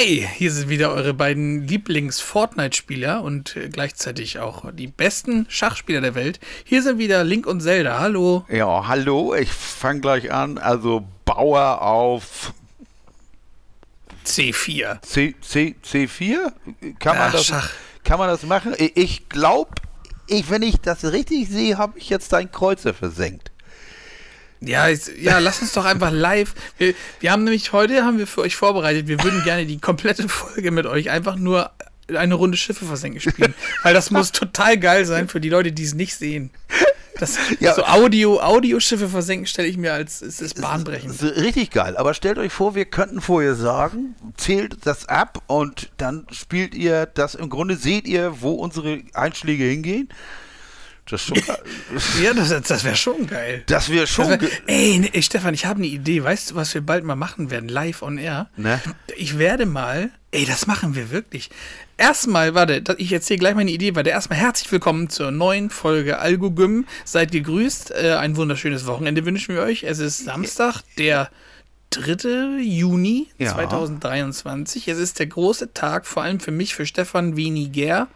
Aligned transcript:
Hi, 0.01 0.27
hier 0.39 0.51
sind 0.51 0.71
wieder 0.71 0.95
eure 0.95 1.13
beiden 1.13 1.69
Lieblings-Fortnite-Spieler 1.69 3.21
und 3.23 3.55
äh, 3.57 3.69
gleichzeitig 3.69 4.39
auch 4.39 4.65
die 4.73 4.87
besten 4.87 5.45
Schachspieler 5.51 6.01
der 6.01 6.15
Welt. 6.15 6.41
Hier 6.65 6.83
sind 6.83 6.97
wieder 6.97 7.23
Link 7.23 7.47
und 7.47 7.61
Zelda. 7.61 7.99
Hallo. 7.99 8.47
Ja, 8.49 8.89
hallo, 8.89 9.35
ich 9.35 9.53
fange 9.53 10.01
gleich 10.01 10.33
an. 10.33 10.57
Also 10.57 11.07
Bauer 11.27 11.83
auf 11.83 12.55
C4. 14.25 15.03
C, 15.03 15.35
C, 15.43 15.75
C4? 15.85 16.51
Kann 16.99 17.19
man, 17.19 17.27
Ach, 17.29 17.33
das, 17.33 17.45
Schach. 17.45 17.71
kann 18.03 18.19
man 18.19 18.29
das 18.29 18.43
machen? 18.45 18.75
Ich- 18.79 18.97
Ich 18.97 19.29
glaube, 19.29 19.73
ich, 20.29 20.49
wenn 20.49 20.63
ich 20.63 20.79
das 20.81 21.05
richtig 21.05 21.47
sehe, 21.51 21.77
habe 21.77 21.99
ich 21.99 22.09
jetzt 22.09 22.33
dein 22.33 22.51
Kreuzer 22.51 22.95
versenkt. 22.95 23.50
Ja, 24.61 24.89
jetzt, 24.89 25.11
ja, 25.17 25.39
lass 25.39 25.63
uns 25.63 25.73
doch 25.73 25.85
einfach 25.85 26.11
live. 26.11 26.55
Wir, 26.77 26.95
wir 27.21 27.33
haben 27.33 27.45
nämlich 27.45 27.73
heute 27.73 28.05
haben 28.05 28.19
wir 28.19 28.27
für 28.27 28.43
euch 28.43 28.57
vorbereitet. 28.57 29.09
Wir 29.09 29.23
würden 29.23 29.43
gerne 29.43 29.65
die 29.67 29.79
komplette 29.79 30.29
Folge 30.29 30.71
mit 30.71 30.87
euch 30.87 31.11
einfach 31.11 31.37
nur 31.37 31.71
eine 32.15 32.35
Runde 32.35 32.57
Schiffe 32.57 32.85
versenken 32.85 33.21
spielen, 33.21 33.55
weil 33.83 33.95
das 33.95 34.11
muss 34.11 34.33
total 34.33 34.79
geil 34.79 35.05
sein 35.05 35.29
für 35.29 35.41
die 35.41 35.49
Leute, 35.49 35.73
die 35.73 35.85
es 35.85 35.95
nicht 35.95 36.15
sehen. 36.17 36.51
Das, 37.19 37.39
Ja. 37.61 37.75
So 37.75 37.85
Audio, 37.85 38.41
Audioschiffe 38.41 39.09
versenken 39.09 39.47
stelle 39.47 39.69
ich 39.69 39.77
mir 39.77 39.93
als 39.93 40.23
es 40.23 40.41
ist 40.41 40.61
bahnbrechend. 40.61 41.13
Ist 41.13 41.37
richtig 41.37 41.71
geil. 41.71 41.97
Aber 41.99 42.15
stellt 42.15 42.39
euch 42.39 42.53
vor, 42.53 42.75
wir 42.75 42.87
könnten 42.87 43.21
vorher 43.21 43.55
sagen, 43.55 44.15
zählt 44.39 44.87
das 44.87 45.07
ab 45.07 45.43
und 45.47 45.91
dann 45.99 46.27
spielt 46.31 46.75
ihr 46.75 47.07
das. 47.07 47.35
Im 47.35 47.51
Grunde 47.51 47.77
seht 47.77 48.09
ihr, 48.09 48.41
wo 48.41 48.53
unsere 48.53 49.03
Einschläge 49.13 49.65
hingehen. 49.65 50.09
Das, 51.11 51.23
ist 51.23 51.27
schon 51.29 51.43
geil. 51.47 51.59
Ja, 52.23 52.35
das, 52.35 52.49
das 52.63 52.85
wäre 52.85 52.97
schon 52.97 53.27
geil. 53.27 53.63
das 53.67 53.89
wäre 53.89 54.01
Das 54.03 54.11
schon. 54.11 54.29
wär, 54.29 54.39
ge- 54.39 54.51
ey, 54.67 54.99
nee, 54.99 55.11
ey, 55.13 55.23
Stefan, 55.23 55.55
ich 55.55 55.67
habe 55.67 55.79
eine 55.79 55.87
Idee. 55.89 56.23
Weißt 56.23 56.51
du, 56.51 56.55
was 56.55 56.73
wir 56.75 56.81
bald 56.81 57.05
mal 57.05 57.17
machen 57.17 57.51
werden? 57.51 57.69
Live 57.69 58.03
on 58.03 58.19
air. 58.19 58.49
Ne? 58.57 58.81
Ich 59.17 59.39
werde 59.39 59.67
mal, 59.67 60.11
ey, 60.31 60.45
das 60.47 60.67
machen 60.67 60.95
wir 60.95 61.11
wirklich. 61.11 61.51
Erstmal, 61.97 62.55
warte, 62.55 62.83
ich 62.99 63.13
erzähle 63.13 63.39
gleich 63.41 63.55
meine 63.55 63.71
Idee, 63.71 63.95
warte, 63.95 64.11
erstmal 64.11 64.39
herzlich 64.39 64.71
willkommen 64.73 65.11
zur 65.11 65.31
neuen 65.31 65.69
Folge 65.71 66.19
Algogym. 66.19 66.87
Seid 67.05 67.33
gegrüßt, 67.33 67.91
äh, 67.91 68.13
ein 68.19 68.37
wunderschönes 68.37 68.87
Wochenende 68.87 69.27
wünschen 69.27 69.55
wir 69.55 69.63
euch. 69.63 69.83
Es 69.85 69.99
ist 69.99 70.25
Samstag, 70.25 70.83
der 70.97 71.29
3. 71.91 72.61
Juni 72.63 73.27
Ja. 73.39 73.53
2023. 73.53 74.89
Es 74.89 74.99
ist 74.99 75.19
der 75.19 75.27
große 75.27 75.75
Tag, 75.75 76.07
vor 76.07 76.23
allem 76.23 76.41
für 76.41 76.53
mich, 76.53 76.75
für 76.75 76.87
Stefan 76.87 77.37
Weniger. 77.37 78.07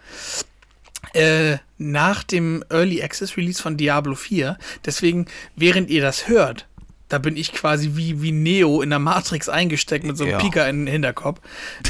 Äh, 1.14 1.58
nach 1.78 2.22
dem 2.24 2.64
Early 2.70 3.02
Access 3.02 3.36
Release 3.36 3.60
von 3.62 3.76
Diablo 3.76 4.14
4. 4.14 4.56
Deswegen, 4.84 5.26
während 5.56 5.90
ihr 5.90 6.02
das 6.02 6.28
hört, 6.28 6.66
da 7.08 7.18
bin 7.18 7.36
ich 7.36 7.52
quasi 7.52 7.90
wie, 7.94 8.22
wie 8.22 8.32
Neo 8.32 8.80
in 8.82 8.90
der 8.90 8.98
Matrix 8.98 9.48
eingesteckt 9.48 10.04
mit 10.04 10.16
so 10.16 10.24
einem 10.24 10.32
Ja. 10.32 10.38
Pika 10.38 10.66
in 10.66 10.86
den 10.86 10.92
Hinterkopf. 10.92 11.40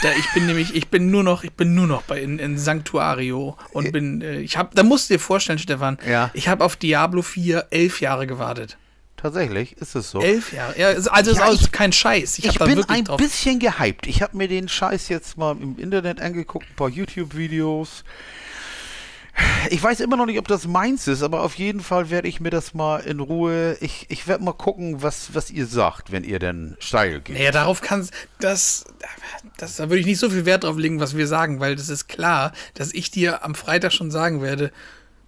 Da, 0.02 0.10
ich 0.18 0.32
bin 0.34 0.46
nämlich, 0.48 0.74
ich 0.74 0.88
bin 0.88 1.10
nur 1.10 1.22
noch, 1.22 1.44
ich 1.44 1.52
bin 1.52 1.74
nur 1.74 1.86
noch 1.86 2.02
bei 2.02 2.20
in, 2.20 2.38
in 2.38 2.58
Sanctuario 2.58 3.56
und 3.72 3.92
bin, 3.92 4.20
äh, 4.22 4.40
ich 4.40 4.56
habe, 4.56 4.70
da 4.74 4.82
musst 4.82 5.08
du 5.08 5.14
dir 5.14 5.20
vorstellen, 5.20 5.58
Stefan, 5.58 5.98
Ja. 6.08 6.30
ich 6.34 6.48
habe 6.48 6.64
auf 6.64 6.76
Diablo 6.76 7.22
4 7.22 7.66
elf 7.70 8.00
Jahre 8.00 8.26
gewartet. 8.26 8.76
Tatsächlich 9.16 9.76
ist 9.78 9.94
es 9.94 10.10
so. 10.10 10.20
Elf 10.20 10.52
Jahre. 10.52 10.78
Ja, 10.78 10.88
also 10.88 11.32
Ja, 11.32 11.48
ist 11.48 11.62
ich- 11.62 11.72
kein 11.72 11.92
Scheiß. 11.92 12.38
Ich, 12.40 12.44
Ich 12.46 12.58
bin 12.58 12.84
ein 12.88 13.04
drauf. 13.04 13.16
bisschen 13.16 13.58
gehypt. 13.58 14.06
Ich 14.06 14.20
habe 14.20 14.36
mir 14.36 14.48
den 14.48 14.68
Scheiß 14.68 15.08
jetzt 15.08 15.38
mal 15.38 15.56
im 15.58 15.78
Internet 15.78 16.20
angeguckt, 16.20 16.66
ein 16.68 16.74
paar 16.76 16.90
YouTube-Videos. 16.90 18.04
Ich 19.70 19.82
weiß 19.82 20.00
immer 20.00 20.16
noch 20.16 20.26
nicht, 20.26 20.38
ob 20.38 20.48
das 20.48 20.66
meins 20.66 21.06
ist, 21.06 21.22
aber 21.22 21.42
auf 21.42 21.54
jeden 21.54 21.80
Fall 21.80 22.10
werde 22.10 22.28
ich 22.28 22.40
mir 22.40 22.50
das 22.50 22.74
mal 22.74 22.98
in 23.00 23.20
Ruhe. 23.20 23.76
Ich, 23.80 24.06
ich 24.08 24.26
werde 24.26 24.44
mal 24.44 24.52
gucken, 24.52 25.02
was, 25.02 25.34
was 25.34 25.50
ihr 25.50 25.66
sagt, 25.66 26.12
wenn 26.12 26.24
ihr 26.24 26.38
denn 26.38 26.76
steil 26.80 27.20
geht. 27.20 27.36
Naja, 27.36 27.50
darauf 27.52 27.80
kannst 27.80 28.12
das, 28.40 28.84
das, 29.56 29.76
da 29.76 29.84
würde 29.88 29.98
ich 30.00 30.06
nicht 30.06 30.18
so 30.18 30.30
viel 30.30 30.44
Wert 30.46 30.64
drauf 30.64 30.76
legen, 30.76 31.00
was 31.00 31.16
wir 31.16 31.26
sagen, 31.26 31.60
weil 31.60 31.76
das 31.76 31.88
ist 31.88 32.08
klar, 32.08 32.52
dass 32.74 32.92
ich 32.92 33.10
dir 33.10 33.44
am 33.44 33.54
Freitag 33.54 33.92
schon 33.92 34.10
sagen 34.10 34.42
werde, 34.42 34.70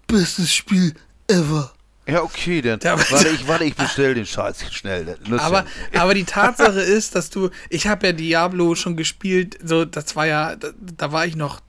bestes 0.06 0.52
Spiel 0.54 0.94
ever. 1.28 1.72
Ja, 2.08 2.22
okay, 2.22 2.62
dann. 2.62 2.78
Ja, 2.84 2.96
warte, 3.10 3.28
ich, 3.30 3.48
warte, 3.48 3.64
ich 3.64 3.74
bestell 3.74 4.14
den 4.14 4.26
Scheiß 4.26 4.72
schnell. 4.72 5.18
Aber, 5.38 5.64
ja- 5.92 6.00
aber 6.02 6.14
die 6.14 6.22
Tatsache 6.26 6.80
ist, 6.80 7.16
dass 7.16 7.30
du, 7.30 7.50
ich 7.68 7.88
habe 7.88 8.06
ja 8.06 8.12
Diablo 8.12 8.76
schon 8.76 8.96
gespielt, 8.96 9.58
so, 9.64 9.84
das 9.84 10.14
war 10.14 10.26
ja, 10.26 10.54
da, 10.54 10.68
da 10.78 11.10
war 11.10 11.26
ich 11.26 11.34
noch, 11.34 11.60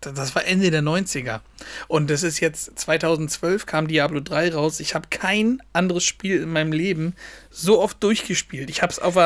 das 0.00 0.34
war 0.34 0.44
Ende 0.44 0.70
der 0.70 0.82
90er. 0.82 1.40
Und 1.88 2.10
das 2.10 2.22
ist 2.22 2.40
jetzt 2.40 2.78
2012 2.78 3.66
kam 3.66 3.88
Diablo 3.88 4.20
3 4.20 4.54
raus. 4.54 4.80
Ich 4.80 4.94
habe 4.94 5.08
kein 5.10 5.62
anderes 5.72 6.04
Spiel 6.04 6.42
in 6.42 6.50
meinem 6.50 6.72
Leben 6.72 7.14
so 7.50 7.80
oft 7.80 8.02
durchgespielt. 8.02 8.70
Ich 8.70 8.82
habe 8.82 8.92
es 8.92 8.98
auf 8.98 9.16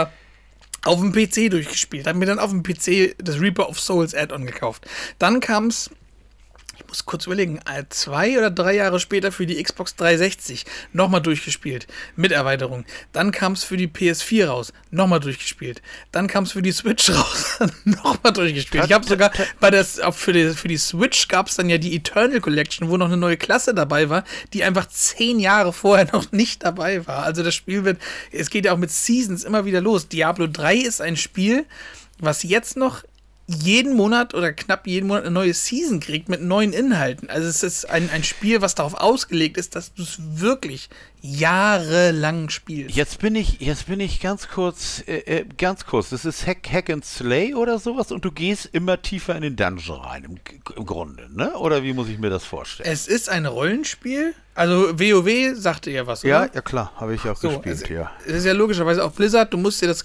auf 0.84 1.00
dem 1.00 1.12
PC 1.12 1.50
durchgespielt. 1.50 2.06
Habe 2.06 2.18
mir 2.18 2.26
dann 2.26 2.38
auf 2.38 2.50
dem 2.50 2.62
PC 2.62 3.16
das 3.18 3.40
Reaper 3.40 3.68
of 3.68 3.80
Souls 3.80 4.14
Add-on 4.14 4.46
gekauft. 4.46 4.86
Dann 5.18 5.40
kam 5.40 5.66
es, 5.66 5.90
ich 6.86 6.90
muss 6.90 7.04
kurz 7.04 7.26
überlegen, 7.26 7.58
äh, 7.66 7.82
zwei 7.88 8.38
oder 8.38 8.48
drei 8.48 8.76
Jahre 8.76 9.00
später 9.00 9.32
für 9.32 9.44
die 9.44 9.60
Xbox 9.60 9.96
360 9.96 10.64
nochmal 10.92 11.20
durchgespielt. 11.20 11.88
Mit 12.14 12.30
Erweiterung. 12.30 12.84
Dann 13.12 13.32
kam 13.32 13.54
es 13.54 13.64
für 13.64 13.76
die 13.76 13.88
PS4 13.88 14.46
raus. 14.46 14.72
Nochmal 14.92 15.18
durchgespielt. 15.18 15.82
Dann 16.12 16.28
kam 16.28 16.44
es 16.44 16.52
für 16.52 16.62
die 16.62 16.70
Switch 16.70 17.10
raus. 17.10 17.58
nochmal 17.84 18.32
durchgespielt. 18.32 18.84
Ich 18.84 18.92
habe 18.92 19.04
sogar 19.04 19.32
bei 19.58 19.70
der, 19.70 19.84
für, 19.84 20.32
die, 20.32 20.50
für 20.50 20.68
die 20.68 20.76
Switch 20.76 21.26
gab 21.26 21.48
es 21.48 21.56
dann 21.56 21.68
ja 21.68 21.78
die 21.78 21.96
Eternal 21.96 22.40
Collection, 22.40 22.88
wo 22.88 22.96
noch 22.96 23.06
eine 23.06 23.16
neue 23.16 23.36
Klasse 23.36 23.74
dabei 23.74 24.08
war, 24.08 24.22
die 24.52 24.62
einfach 24.62 24.86
zehn 24.86 25.40
Jahre 25.40 25.72
vorher 25.72 26.06
noch 26.12 26.30
nicht 26.30 26.64
dabei 26.64 27.04
war. 27.08 27.24
Also 27.24 27.42
das 27.42 27.54
Spiel 27.54 27.84
wird, 27.84 28.00
es 28.30 28.48
geht 28.50 28.64
ja 28.64 28.72
auch 28.72 28.78
mit 28.78 28.92
Seasons 28.92 29.42
immer 29.42 29.64
wieder 29.64 29.80
los. 29.80 30.06
Diablo 30.06 30.46
3 30.46 30.76
ist 30.76 31.00
ein 31.00 31.16
Spiel, 31.16 31.66
was 32.20 32.44
jetzt 32.44 32.76
noch 32.76 33.02
jeden 33.46 33.94
Monat 33.94 34.34
oder 34.34 34.52
knapp 34.52 34.86
jeden 34.86 35.06
Monat 35.06 35.22
eine 35.22 35.30
neue 35.30 35.54
Season 35.54 36.00
kriegt 36.00 36.28
mit 36.28 36.42
neuen 36.42 36.72
Inhalten. 36.72 37.30
Also 37.30 37.48
es 37.48 37.62
ist 37.62 37.88
ein, 37.88 38.10
ein 38.10 38.24
Spiel, 38.24 38.60
was 38.60 38.74
darauf 38.74 38.94
ausgelegt 38.94 39.56
ist, 39.56 39.76
dass 39.76 39.94
du 39.94 40.02
es 40.02 40.18
wirklich 40.18 40.88
jahrelang 41.20 42.48
spielst. 42.50 42.96
Jetzt 42.96 43.20
bin 43.20 43.36
ich, 43.36 43.60
jetzt 43.60 43.86
bin 43.86 44.00
ich 44.00 44.20
ganz 44.20 44.48
kurz, 44.48 45.02
äh, 45.06 45.18
äh, 45.18 45.44
ganz 45.58 45.86
kurz. 45.86 46.10
Das 46.10 46.24
ist 46.24 46.46
Hack, 46.46 46.68
Hack 46.70 46.90
and 46.90 47.04
Slay 47.04 47.54
oder 47.54 47.78
sowas 47.78 48.10
und 48.10 48.24
du 48.24 48.32
gehst 48.32 48.68
immer 48.72 49.00
tiefer 49.00 49.36
in 49.36 49.42
den 49.42 49.56
Dungeon 49.56 50.00
rein 50.00 50.24
im, 50.24 50.38
im 50.76 50.86
Grunde, 50.86 51.28
ne? 51.32 51.56
Oder 51.56 51.84
wie 51.84 51.92
muss 51.92 52.08
ich 52.08 52.18
mir 52.18 52.30
das 52.30 52.44
vorstellen? 52.44 52.90
Es 52.90 53.06
ist 53.06 53.28
ein 53.28 53.46
Rollenspiel. 53.46 54.34
Also 54.56 54.98
WoW 54.98 55.54
sagte 55.54 55.90
ja 55.90 56.06
was, 56.06 56.22
ja, 56.22 56.44
oder? 56.44 56.54
ja 56.54 56.60
klar, 56.62 56.92
habe 56.96 57.14
ich 57.14 57.28
auch 57.28 57.36
So, 57.36 57.50
gespielt, 57.50 57.82
es, 57.82 57.88
ja. 57.90 58.10
es 58.26 58.36
ist 58.36 58.46
ja 58.46 58.54
logischerweise 58.54 59.04
auch 59.04 59.12
Blizzard, 59.12 59.52
du 59.52 59.58
musst 59.58 59.82
dir 59.82 59.86
das 59.86 60.04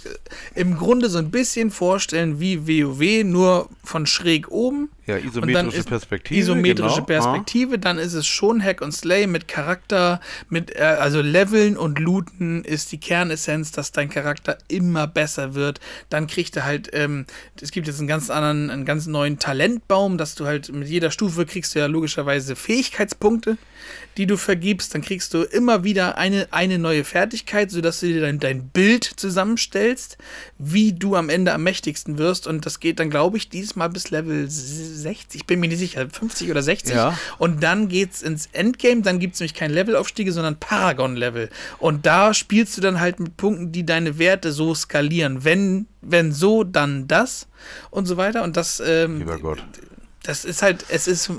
im 0.55 0.77
Grunde 0.77 1.09
so 1.09 1.19
ein 1.19 1.31
bisschen 1.31 1.71
vorstellen 1.71 2.41
wie 2.41 2.67
WoW, 2.67 3.23
nur 3.23 3.69
von 3.83 4.05
schräg 4.05 4.51
oben. 4.51 4.89
Ja, 5.07 5.17
isometrische 5.17 5.83
Perspektive. 5.83 6.39
Isometrische 6.39 6.95
genau. 6.95 7.05
Perspektive, 7.05 7.79
dann 7.79 7.97
ist 7.97 8.13
es 8.13 8.27
schon 8.27 8.63
Hack 8.63 8.81
und 8.81 8.91
Slay 8.91 9.25
mit 9.25 9.47
Charakter, 9.47 10.21
mit 10.47 10.75
äh, 10.75 10.83
also 10.83 11.21
Leveln 11.21 11.75
und 11.75 11.97
Looten 11.99 12.63
ist 12.63 12.91
die 12.91 12.99
Kernessenz, 12.99 13.71
dass 13.71 13.91
dein 13.91 14.09
Charakter 14.09 14.57
immer 14.67 15.07
besser 15.07 15.55
wird. 15.55 15.79
Dann 16.09 16.27
kriegt 16.27 16.55
er 16.55 16.65
halt, 16.65 16.89
ähm, 16.93 17.25
es 17.59 17.71
gibt 17.71 17.87
jetzt 17.87 17.99
einen 17.99 18.07
ganz 18.07 18.29
anderen, 18.29 18.69
einen 18.69 18.85
ganz 18.85 19.07
neuen 19.07 19.39
Talentbaum, 19.39 20.17
dass 20.17 20.35
du 20.35 20.45
halt 20.45 20.71
mit 20.71 20.87
jeder 20.87 21.09
Stufe 21.09 21.45
kriegst 21.45 21.73
du 21.73 21.79
ja 21.79 21.87
logischerweise 21.87 22.55
Fähigkeitspunkte, 22.55 23.57
die 24.17 24.25
du 24.25 24.37
vergibst. 24.37 24.93
Dann 24.93 25.01
kriegst 25.01 25.33
du 25.33 25.43
immer 25.43 25.83
wieder 25.83 26.17
eine, 26.17 26.47
eine 26.51 26.77
neue 26.77 27.03
Fertigkeit, 27.03 27.71
sodass 27.71 27.99
du 27.99 28.07
dir 28.07 28.21
dein, 28.21 28.39
dein 28.39 28.69
Bild 28.69 29.03
zusammenstellst, 29.03 30.17
wie 30.57 30.93
du 30.93 31.15
am 31.15 31.29
Ende 31.29 31.53
am 31.53 31.63
mächtigsten 31.63 32.17
wirst. 32.17 32.47
Und 32.47 32.65
das 32.65 32.79
geht 32.79 32.99
dann, 32.99 33.09
glaube 33.09 33.37
ich, 33.37 33.49
diesmal 33.49 33.89
bis 33.89 34.09
Level 34.09 34.49
60, 34.49 35.41
ich 35.41 35.45
bin 35.45 35.59
mir 35.59 35.67
nicht 35.67 35.79
sicher, 35.79 36.07
50 36.09 36.51
oder 36.51 36.61
60. 36.61 36.95
Ja. 36.95 37.17
Und 37.37 37.63
dann 37.63 37.87
geht's 37.87 38.21
ins 38.21 38.47
Endgame, 38.51 39.01
dann 39.01 39.19
gibt's 39.19 39.39
nämlich 39.39 39.53
kein 39.53 39.71
Levelaufstiege, 39.71 40.31
sondern 40.31 40.57
Paragon-Level. 40.57 41.49
Und 41.79 42.05
da 42.05 42.33
spielst 42.33 42.77
du 42.77 42.81
dann 42.81 42.99
halt 42.99 43.19
mit 43.19 43.37
Punkten, 43.37 43.71
die 43.71 43.85
deine 43.85 44.17
Werte 44.17 44.51
so 44.51 44.75
skalieren. 44.75 45.43
Wenn, 45.43 45.87
wenn 46.01 46.31
so, 46.31 46.63
dann 46.63 47.07
das 47.07 47.47
und 47.89 48.05
so 48.05 48.17
weiter. 48.17 48.43
Und 48.43 48.57
das, 48.57 48.81
ähm, 48.85 49.19
Lieber 49.19 49.39
Gott. 49.39 49.63
Das 50.23 50.45
ist 50.45 50.61
halt, 50.61 50.85
es 50.89 51.07
ist 51.07 51.31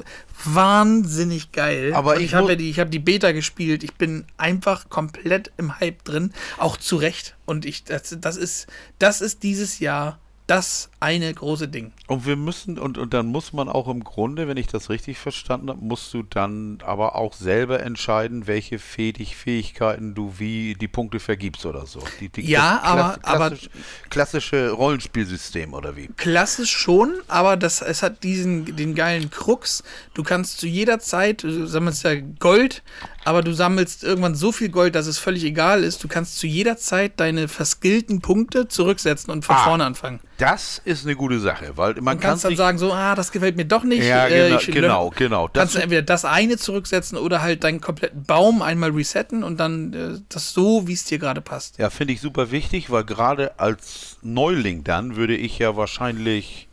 wahnsinnig 0.45 1.53
geil. 1.53 1.93
Aber 1.95 2.17
Und 2.17 2.23
ich 2.23 2.35
habe 2.35 2.51
ja 2.51 2.57
die, 2.57 2.71
ich 2.71 2.81
habe 2.81 2.91
die 2.91 2.99
Beta 2.99 3.33
gespielt. 3.33 3.85
Ich 3.85 3.95
bin 3.95 4.25
einfach 4.37 4.89
komplett 4.89 5.53
im 5.57 5.79
Hype 5.79 6.03
drin, 6.05 6.33
auch 6.59 6.77
zu 6.77 6.97
Recht. 6.97 7.37
Und 7.47 7.65
ich, 7.65 7.85
das, 7.85 8.17
das 8.21 8.37
ist, 8.37 8.67
das 8.99 9.21
ist 9.21 9.43
dieses 9.43 9.79
Jahr 9.79 10.19
das 10.53 10.91
eine 11.01 11.33
große 11.33 11.67
Ding. 11.69 11.93
Und 12.09 12.27
wir 12.27 12.37
müssen, 12.37 12.79
und, 12.79 12.99
und 12.99 13.15
dann 13.15 13.27
muss 13.27 13.55
man 13.55 13.71
auch 13.71 13.89
im 13.89 14.05
Grunde, 14.05 14.47
wenn 14.49 14.59
ich 14.59 14.67
das 14.67 14.91
richtig 14.91 15.19
verstanden 15.19 15.71
habe, 15.71 15.83
musst 15.83 16.13
du 16.13 16.23
dann 16.23 16.79
aber 16.85 17.17
auch 17.17 17.33
selber 17.33 17.81
entscheiden, 17.81 18.47
welche 18.47 18.79
Fähig 18.79 19.35
Fähigkeiten 19.35 20.15
du 20.15 20.35
wie 20.39 20.75
die 20.75 20.89
Punkte 20.89 21.21
vergibst 21.21 21.65
oder 21.65 21.87
so. 21.87 22.01
Die, 22.21 22.29
die 22.29 22.43
Ja, 22.51 22.81
aber- 22.83 23.19
aber- 23.23 23.49
klassisch, 23.51 23.71
klassische 24.11 24.71
Rollenspielsystem 24.73 25.73
oder 25.73 25.97
wie? 25.97 26.09
Klassisch 26.17 26.71
schon, 26.71 27.15
aber 27.29 27.57
das, 27.57 27.81
es 27.81 28.03
hat 28.03 28.23
diesen, 28.23 28.77
den 28.77 28.95
geilen 28.95 29.31
Krux. 29.31 29.83
Du 30.13 30.23
kannst 30.23 30.59
zu 30.59 30.67
jeder 30.67 30.99
Zeit, 30.99 31.45
du 31.45 31.67
sammelst 31.67 32.05
ja 32.05 32.15
Gold, 32.39 32.83
aber 33.25 33.43
du 33.43 33.53
sammelst 33.53 34.03
irgendwann 34.03 34.35
so 34.35 34.51
viel 34.51 34.69
Gold, 34.69 34.95
dass 34.95 35.07
es 35.07 35.19
völlig 35.19 35.45
egal 35.45 35.85
ist. 35.85 36.03
Du 36.03 36.09
kannst 36.09 36.39
zu 36.39 36.47
jeder 36.47 36.77
Zeit 36.77 37.21
deine 37.21 37.47
verskillten 37.47 38.21
Punkte 38.21 38.67
zurücksetzen 38.69 39.31
und 39.33 39.45
von 39.45 39.55
Ah. 39.57 39.65
vorne 39.65 39.85
anfangen. 39.85 40.21
Das 40.39 40.81
ist 40.85 41.05
eine 41.07 41.15
gute 41.15 41.39
Sache, 41.39 41.77
weil 41.77 41.95
man 42.01 42.17
Du 42.17 42.23
kann 42.23 42.31
kannst 42.31 42.45
dann 42.45 42.57
sagen, 42.57 42.79
so, 42.79 42.93
ah, 42.93 43.15
das 43.15 43.31
gefällt 43.31 43.57
mir 43.57 43.65
doch 43.65 43.85
nicht. 43.85 44.03
Ja, 44.05 44.27
äh, 44.27 44.49
genau, 44.51 44.61
genau, 44.67 45.11
genau. 45.11 45.49
Das 45.49 45.61
Kannst 45.61 45.75
du 45.77 45.79
entweder 45.83 46.03
das 46.03 46.25
eine 46.25 46.57
zurücksetzen 46.57 47.17
oder 47.17 47.43
halt 47.43 47.63
deinen 47.63 47.81
kompletten 47.81 48.25
Baum 48.25 48.61
einmal 48.61 48.91
resetten 48.91 49.45
und 49.45 49.59
dann 49.61 49.93
äh, 49.93 50.21
das 50.29 50.53
so, 50.53 50.89
wie 50.89 50.95
es 50.95 51.05
dir 51.05 51.19
gerade 51.19 51.41
passt. 51.41 51.79
Ja, 51.79 51.91
finde 51.91 52.15
ich 52.15 52.21
super 52.21 52.51
wichtig, 52.51 52.91
weil 52.91 53.05
gerade 53.05 53.59
als 53.61 54.17
Neuling 54.23 54.83
dann 54.83 55.15
würde 55.15 55.37
ich 55.37 55.59
ja 55.59 55.77
wahrscheinlich 55.77 56.67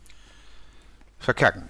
verkacken. 1.20 1.68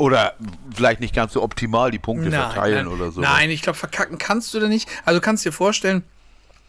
Oder 0.00 0.32
vielleicht 0.74 1.00
nicht 1.00 1.14
ganz 1.14 1.34
so 1.34 1.42
optimal 1.42 1.90
die 1.90 1.98
Punkte 1.98 2.30
verteilen 2.30 2.86
oder 2.86 3.12
so. 3.12 3.20
Nein, 3.20 3.50
ich 3.50 3.60
glaube, 3.60 3.78
verkacken 3.78 4.16
kannst 4.16 4.54
du 4.54 4.58
da 4.58 4.66
nicht. 4.66 4.88
Also 5.04 5.20
du 5.20 5.22
kannst 5.22 5.44
dir 5.44 5.52
vorstellen, 5.52 6.04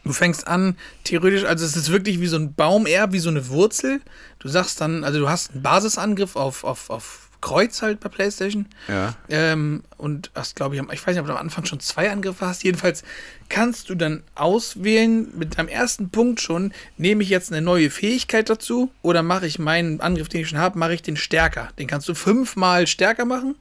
du 0.03 0.11
fängst 0.11 0.49
an, 0.49 0.75
theoretisch, 1.05 1.45
also 1.45 1.63
es 1.63 1.77
ist 1.77 1.93
wirklich 1.93 2.19
wie 2.19 2.27
so 2.27 2.35
ein 2.35 2.53
Baum 2.53 2.85
eher, 2.85 3.13
wie 3.13 3.19
so 3.19 3.29
eine 3.29 3.47
Wurzel. 3.47 4.01
Du 4.39 4.49
sagst 4.49 4.81
dann, 4.81 5.05
also 5.05 5.19
du 5.19 5.29
hast 5.29 5.51
einen 5.51 5.61
Basisangriff 5.61 6.35
auf, 6.35 6.65
auf, 6.65 6.89
auf 6.89 7.29
Kreuz 7.41 7.81
halt 7.81 7.99
bei 7.99 8.09
PlayStation. 8.09 8.67
Ja. 8.87 9.15
Ähm, 9.29 9.83
und 9.97 10.31
hast, 10.35 10.55
glaube 10.55 10.75
ich, 10.75 10.81
ich 10.81 11.05
weiß 11.05 11.15
nicht, 11.15 11.19
ob 11.19 11.25
du 11.25 11.33
am 11.33 11.39
Anfang 11.39 11.65
schon 11.65 11.79
zwei 11.79 12.11
Angriffe 12.11 12.45
hast. 12.45 12.63
Jedenfalls 12.63 13.03
kannst 13.49 13.89
du 13.89 13.95
dann 13.95 14.23
auswählen, 14.35 15.27
mit 15.37 15.57
deinem 15.57 15.67
ersten 15.67 16.09
Punkt 16.09 16.39
schon, 16.39 16.71
nehme 16.97 17.23
ich 17.23 17.29
jetzt 17.29 17.51
eine 17.51 17.61
neue 17.61 17.89
Fähigkeit 17.89 18.49
dazu 18.49 18.91
oder 19.01 19.23
mache 19.23 19.47
ich 19.47 19.59
meinen 19.59 19.99
Angriff, 19.99 20.29
den 20.29 20.41
ich 20.41 20.49
schon 20.49 20.59
habe, 20.59 20.79
mache 20.79 20.93
ich 20.93 21.01
den 21.01 21.17
stärker. 21.17 21.69
Den 21.79 21.87
kannst 21.87 22.07
du 22.07 22.13
fünfmal 22.13 22.87
stärker 22.87 23.25
machen. 23.25 23.55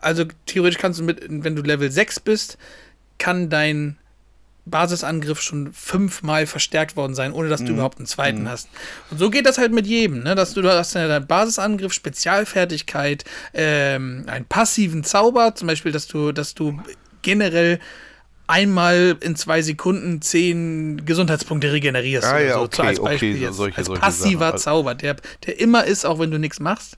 Also 0.00 0.24
theoretisch 0.46 0.78
kannst 0.78 1.00
du 1.00 1.04
mit, 1.04 1.24
wenn 1.28 1.56
du 1.56 1.62
Level 1.62 1.90
6 1.90 2.20
bist, 2.20 2.58
kann 3.18 3.50
dein 3.50 3.96
Basisangriff 4.70 5.40
schon 5.40 5.72
fünfmal 5.72 6.46
verstärkt 6.46 6.96
worden 6.96 7.14
sein, 7.14 7.32
ohne 7.32 7.48
dass 7.48 7.64
du 7.64 7.72
überhaupt 7.72 7.98
einen 7.98 8.06
zweiten 8.06 8.48
hast. 8.48 8.68
Und 9.10 9.18
so 9.18 9.30
geht 9.30 9.46
das 9.46 9.58
halt 9.58 9.72
mit 9.72 9.86
jedem, 9.86 10.22
ne? 10.22 10.34
dass 10.34 10.54
du 10.54 10.62
da 10.62 10.76
hast 10.78 10.94
ja 10.94 11.08
deinen 11.08 11.26
Basisangriff, 11.26 11.92
Spezialfertigkeit, 11.92 13.24
ähm, 13.54 14.24
einen 14.26 14.44
passiven 14.44 15.04
Zauber, 15.04 15.54
zum 15.54 15.68
Beispiel, 15.68 15.92
dass 15.92 16.06
du, 16.06 16.32
dass 16.32 16.54
du 16.54 16.80
generell 17.22 17.78
einmal 18.46 19.16
in 19.20 19.36
zwei 19.36 19.60
Sekunden 19.62 20.22
zehn 20.22 21.04
Gesundheitspunkte 21.04 21.72
regenerierst. 21.72 22.26
Ah 22.26 22.38
ja, 22.40 22.54
so, 22.54 22.60
okay, 22.62 22.82
als 22.82 22.98
okay, 23.00 23.08
Beispiel 23.10 23.34
so- 23.34 23.40
jetzt. 23.44 23.56
solche- 23.56 23.78
als 23.78 23.88
passiver 23.90 24.38
Sachen. 24.46 24.52
Also 24.52 24.64
Zauber, 24.64 24.94
der, 24.94 25.16
der 25.46 25.60
immer 25.60 25.84
ist, 25.84 26.04
auch 26.06 26.18
wenn 26.18 26.30
du 26.30 26.38
nichts 26.38 26.58
machst. 26.60 26.96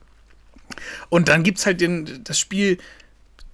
Und 1.09 1.27
dann 1.27 1.43
gibt 1.43 1.57
es 1.57 1.65
halt 1.65 1.81
den, 1.81 2.23
das 2.23 2.39
Spiel 2.39 2.77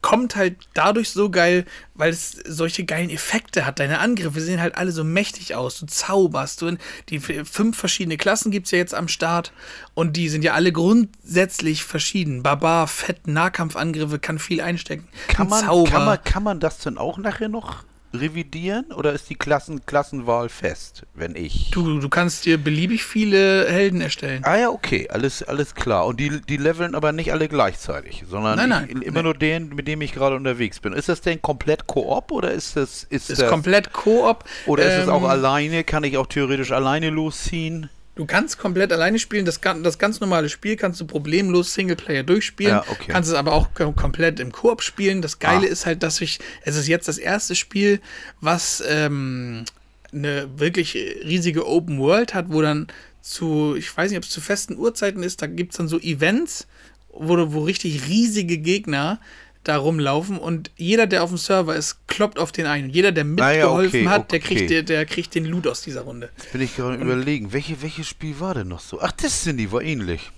kommt 0.02 0.36
halt 0.36 0.58
dadurch 0.74 1.10
so 1.10 1.30
geil, 1.30 1.66
weil 1.96 2.12
es 2.12 2.32
solche 2.46 2.86
geilen 2.86 3.10
Effekte 3.10 3.66
hat. 3.66 3.80
Deine 3.80 4.00
Angriffe 4.00 4.40
sehen 4.42 4.62
halt 4.62 4.76
alle 4.76 4.92
so 4.92 5.04
mächtig 5.04 5.56
aus. 5.56 5.80
Du 5.80 5.86
zauberst. 5.86 6.62
Du, 6.62 6.78
die 7.10 7.20
fünf 7.20 7.78
verschiedene 7.78 8.18
Klassen 8.18 8.52
gibt 8.52 8.68
es 8.68 8.72
ja 8.72 8.78
jetzt 8.78 8.94
am 8.94 9.08
Start. 9.08 9.52
Und 9.96 10.16
die 10.16 10.30
sind 10.30 10.44
ja 10.44 10.54
alle 10.54 10.72
grundsätzlich 10.72 11.84
verschieden. 11.84 12.44
Barbar, 12.44 12.88
Fett, 12.88 13.28
Nahkampfangriffe, 13.28 14.20
kann 14.20 14.40
viel 14.40 14.62
einstecken. 14.62 15.08
Kann 15.28 15.50
man, 15.50 15.66
Zauber. 15.66 15.90
kann, 15.90 16.06
man, 16.06 16.24
kann 16.24 16.44
man 16.44 16.60
das 16.60 16.80
denn 16.80 16.98
auch 16.98 17.18
nachher 17.18 17.50
noch 17.50 17.84
revidieren 18.14 18.86
oder 18.94 19.14
ist 19.14 19.30
die 19.30 19.36
Klassen, 19.36 19.86
Klassenwahl 19.86 20.50
fest, 20.50 21.04
wenn 21.14 21.36
ich. 21.36 21.72
du, 21.72 22.00
du 22.00 22.10
kannst 22.10 22.46
dir 22.46 22.58
beliebig 22.58 23.04
viele 23.04 23.68
Helden 23.70 24.02
erstellen. 24.02 24.44
Ah 24.46 24.58
ja, 24.58 24.70
okay, 24.70 25.10
alles, 25.10 25.44
alles 25.44 25.76
klar. 25.76 26.06
Und 26.06 26.20
die, 26.20 26.42
die 26.42 26.58
leveln 26.58 26.96
aber 26.96 27.12
nicht 27.12 27.32
alle 27.32 27.48
gleichzeitig, 27.48 28.24
sondern 28.30 28.58
Nein, 28.58 28.70
nein, 28.70 28.86
ich, 28.90 29.04
immer 29.04 29.20
nee. 29.20 29.24
nur 29.24 29.34
den, 29.34 29.70
mit 29.70 29.88
dem 29.88 30.02
ich 30.02 30.14
gerade 30.14 30.36
unterwegs 30.36 30.80
bin. 30.80 30.94
Ist 30.94 31.10
das 31.10 31.22
denn 31.22 31.42
komplett 31.42 31.88
Koop 31.88 32.32
oder 32.32 32.52
ist 32.52 32.76
das 32.76 33.04
ist, 33.04 33.30
Ist 33.30 33.42
das, 33.42 33.50
komplett 33.50 33.94
Koop. 33.94 34.44
oder 34.66 34.84
ist 34.86 35.04
es 35.04 35.10
auch 35.10 35.24
Ähm, 35.24 35.30
alleine? 35.30 35.84
Kann 35.84 36.04
ich 36.04 36.18
auch 36.18 36.28
theoretisch 36.28 36.72
alleine 36.72 37.10
losziehen? 37.10 37.90
Du 38.18 38.26
kannst 38.26 38.58
komplett 38.58 38.92
alleine 38.92 39.20
spielen. 39.20 39.46
Das, 39.46 39.62
das 39.62 39.98
ganz 40.00 40.20
normale 40.20 40.50
Spiel 40.50 40.76
kannst 40.76 41.00
du 41.00 41.06
problemlos 41.06 41.74
Singleplayer 41.74 42.24
durchspielen. 42.24 42.74
Ja, 42.74 42.86
okay. 42.90 43.12
Kannst 43.12 43.30
es 43.30 43.36
aber 43.36 43.54
auch 43.54 43.70
kom- 43.76 43.94
komplett 43.96 44.40
im 44.40 44.52
Koop 44.52 44.82
spielen. 44.82 45.22
Das 45.22 45.40
Geile 45.40 45.68
Ah. 45.68 45.70
ist 45.70 45.86
halt, 45.86 46.04
dass 46.04 46.20
ich, 46.20 46.40
es 46.64 46.76
ist 46.76 46.88
jetzt 46.88 47.08
das 47.08 47.18
erste 47.20 47.56
Spiel, 47.56 48.02
was 48.42 48.84
ähm, 48.88 49.64
eine 50.12 50.50
wirklich 50.58 50.96
riesige 50.96 51.68
Open 51.68 52.00
World 52.00 52.34
hat, 52.34 52.48
wo 52.50 52.62
dann 52.62 52.88
zu, 53.22 53.76
ich 53.78 53.96
weiß 53.96 54.10
nicht, 54.10 54.18
ob 54.18 54.24
es 54.24 54.30
zu 54.30 54.42
festen 54.42 54.78
Uhrzeiten 54.78 55.22
ist, 55.22 55.42
da 55.42 55.48
gibt 55.48 55.72
es 55.74 55.78
dann 55.78 55.88
so 55.88 56.00
Events, 56.00 56.66
wo, 57.14 57.36
du- 57.36 57.54
wo 57.54 57.60
richtig 57.64 58.08
riesige 58.08 58.58
Gegner 58.58 59.20
da 59.68 59.78
rumlaufen 59.78 60.38
und 60.38 60.72
jeder, 60.78 61.08
der 61.08 61.24
auf 61.24 61.30
dem 61.30 61.38
Server 61.38 61.76
ist, 61.76 62.08
kloppt 62.08 62.40
auf 62.40 62.52
den 62.52 62.66
einen. 62.66 62.86
Und 62.86 62.90
jeder, 62.96 63.12
der 63.12 63.24
Ah 63.26 63.28
ja, 63.28 63.66
mitgeholfen 63.66 64.00
okay, 64.02 64.08
hat, 64.10 64.32
der 64.32 64.40
okay. 64.40 64.56
kriegt, 64.56 64.70
der, 64.70 64.84
der 64.84 65.06
kriegt 65.06 65.36
den 65.36 65.46
Loot 65.46 65.68
aus 65.68 65.82
dieser 65.82 66.02
Runde. 66.02 66.30
Jetzt 66.38 66.52
bin 66.52 66.62
ich 66.62 66.76
gerade 66.76 66.96
überlegen, 66.96 67.52
welche, 67.54 67.82
welches 67.82 68.08
Spiel 68.08 68.40
war 68.40 68.54
denn 68.54 68.68
noch 68.70 68.80
so? 68.80 69.00
Ach, 69.02 69.12
Destiny 69.12 69.72
war 69.72 69.82
ähnlich. 69.82 70.32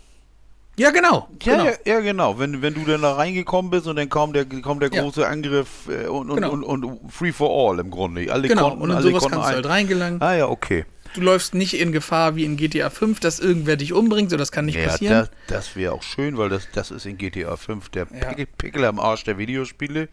Ja, 0.78 0.92
genau. 0.92 1.28
Ja, 1.44 1.54
genau. 1.58 1.66
ja, 1.66 1.74
ja, 1.86 2.00
genau. 2.00 2.40
Wenn, 2.40 2.62
wenn 2.62 2.74
du 2.74 2.86
dann 2.86 3.02
da 3.02 3.14
reingekommen 3.14 3.70
bist 3.70 3.86
und 3.88 3.98
dann 3.98 4.08
kam 4.08 4.32
der, 4.32 4.46
kam 4.46 4.80
der 4.80 4.90
Ja. 4.94 5.02
große 5.02 5.28
Angriff 5.28 5.90
äh, 5.90 6.08
und, 6.08 6.30
und, 6.30 6.36
Genau. 6.38 6.52
und, 6.52 6.64
und 6.64 7.12
Free 7.12 7.34
for 7.34 7.50
All 7.72 7.80
im 7.80 7.92
Grunde. 7.92 8.32
Alle 8.32 8.48
Genau, 8.48 8.70
konnten, 8.70 8.84
und 8.84 8.90
in 8.92 8.96
alle 8.96 9.04
sowas 9.10 9.24
konnten 9.24 9.36
kannst 9.40 9.48
du 9.50 9.50
ein- 9.52 9.56
halt 9.56 9.66
reingelangen. 9.66 10.22
Ah 10.22 10.36
ja, 10.36 10.48
okay. 10.48 10.86
Du 11.16 11.22
läufst 11.22 11.54
nicht 11.54 11.74
in 11.74 11.92
Gefahr 11.92 12.36
wie 12.36 12.46
in 12.46 12.56
GTA 12.58 12.90
5, 12.90 13.20
dass 13.20 13.40
irgendwer 13.40 13.76
dich 13.78 13.94
umbringt, 13.94 14.30
so 14.30 14.38
das 14.38 14.52
kann 14.52 14.66
nicht 14.66 14.78
Ja, 14.78 14.88
passieren. 14.90 15.14
das, 15.48 15.66
das 15.68 15.76
wäre 15.76 15.94
auch 15.94 16.04
schön, 16.04 16.38
weil 16.38 16.50
das, 16.50 16.68
das 16.72 16.92
ist 16.92 17.06
in 17.06 17.18
GTA 17.18 17.56
5 17.58 17.90
der 17.90 18.08
Ja. 18.14 18.28
Pickel, 18.30 18.46
Pickel 18.58 18.86
am 18.86 19.00
Arsch 19.00 19.24
der 19.24 19.38
Videospiele. 19.38 20.10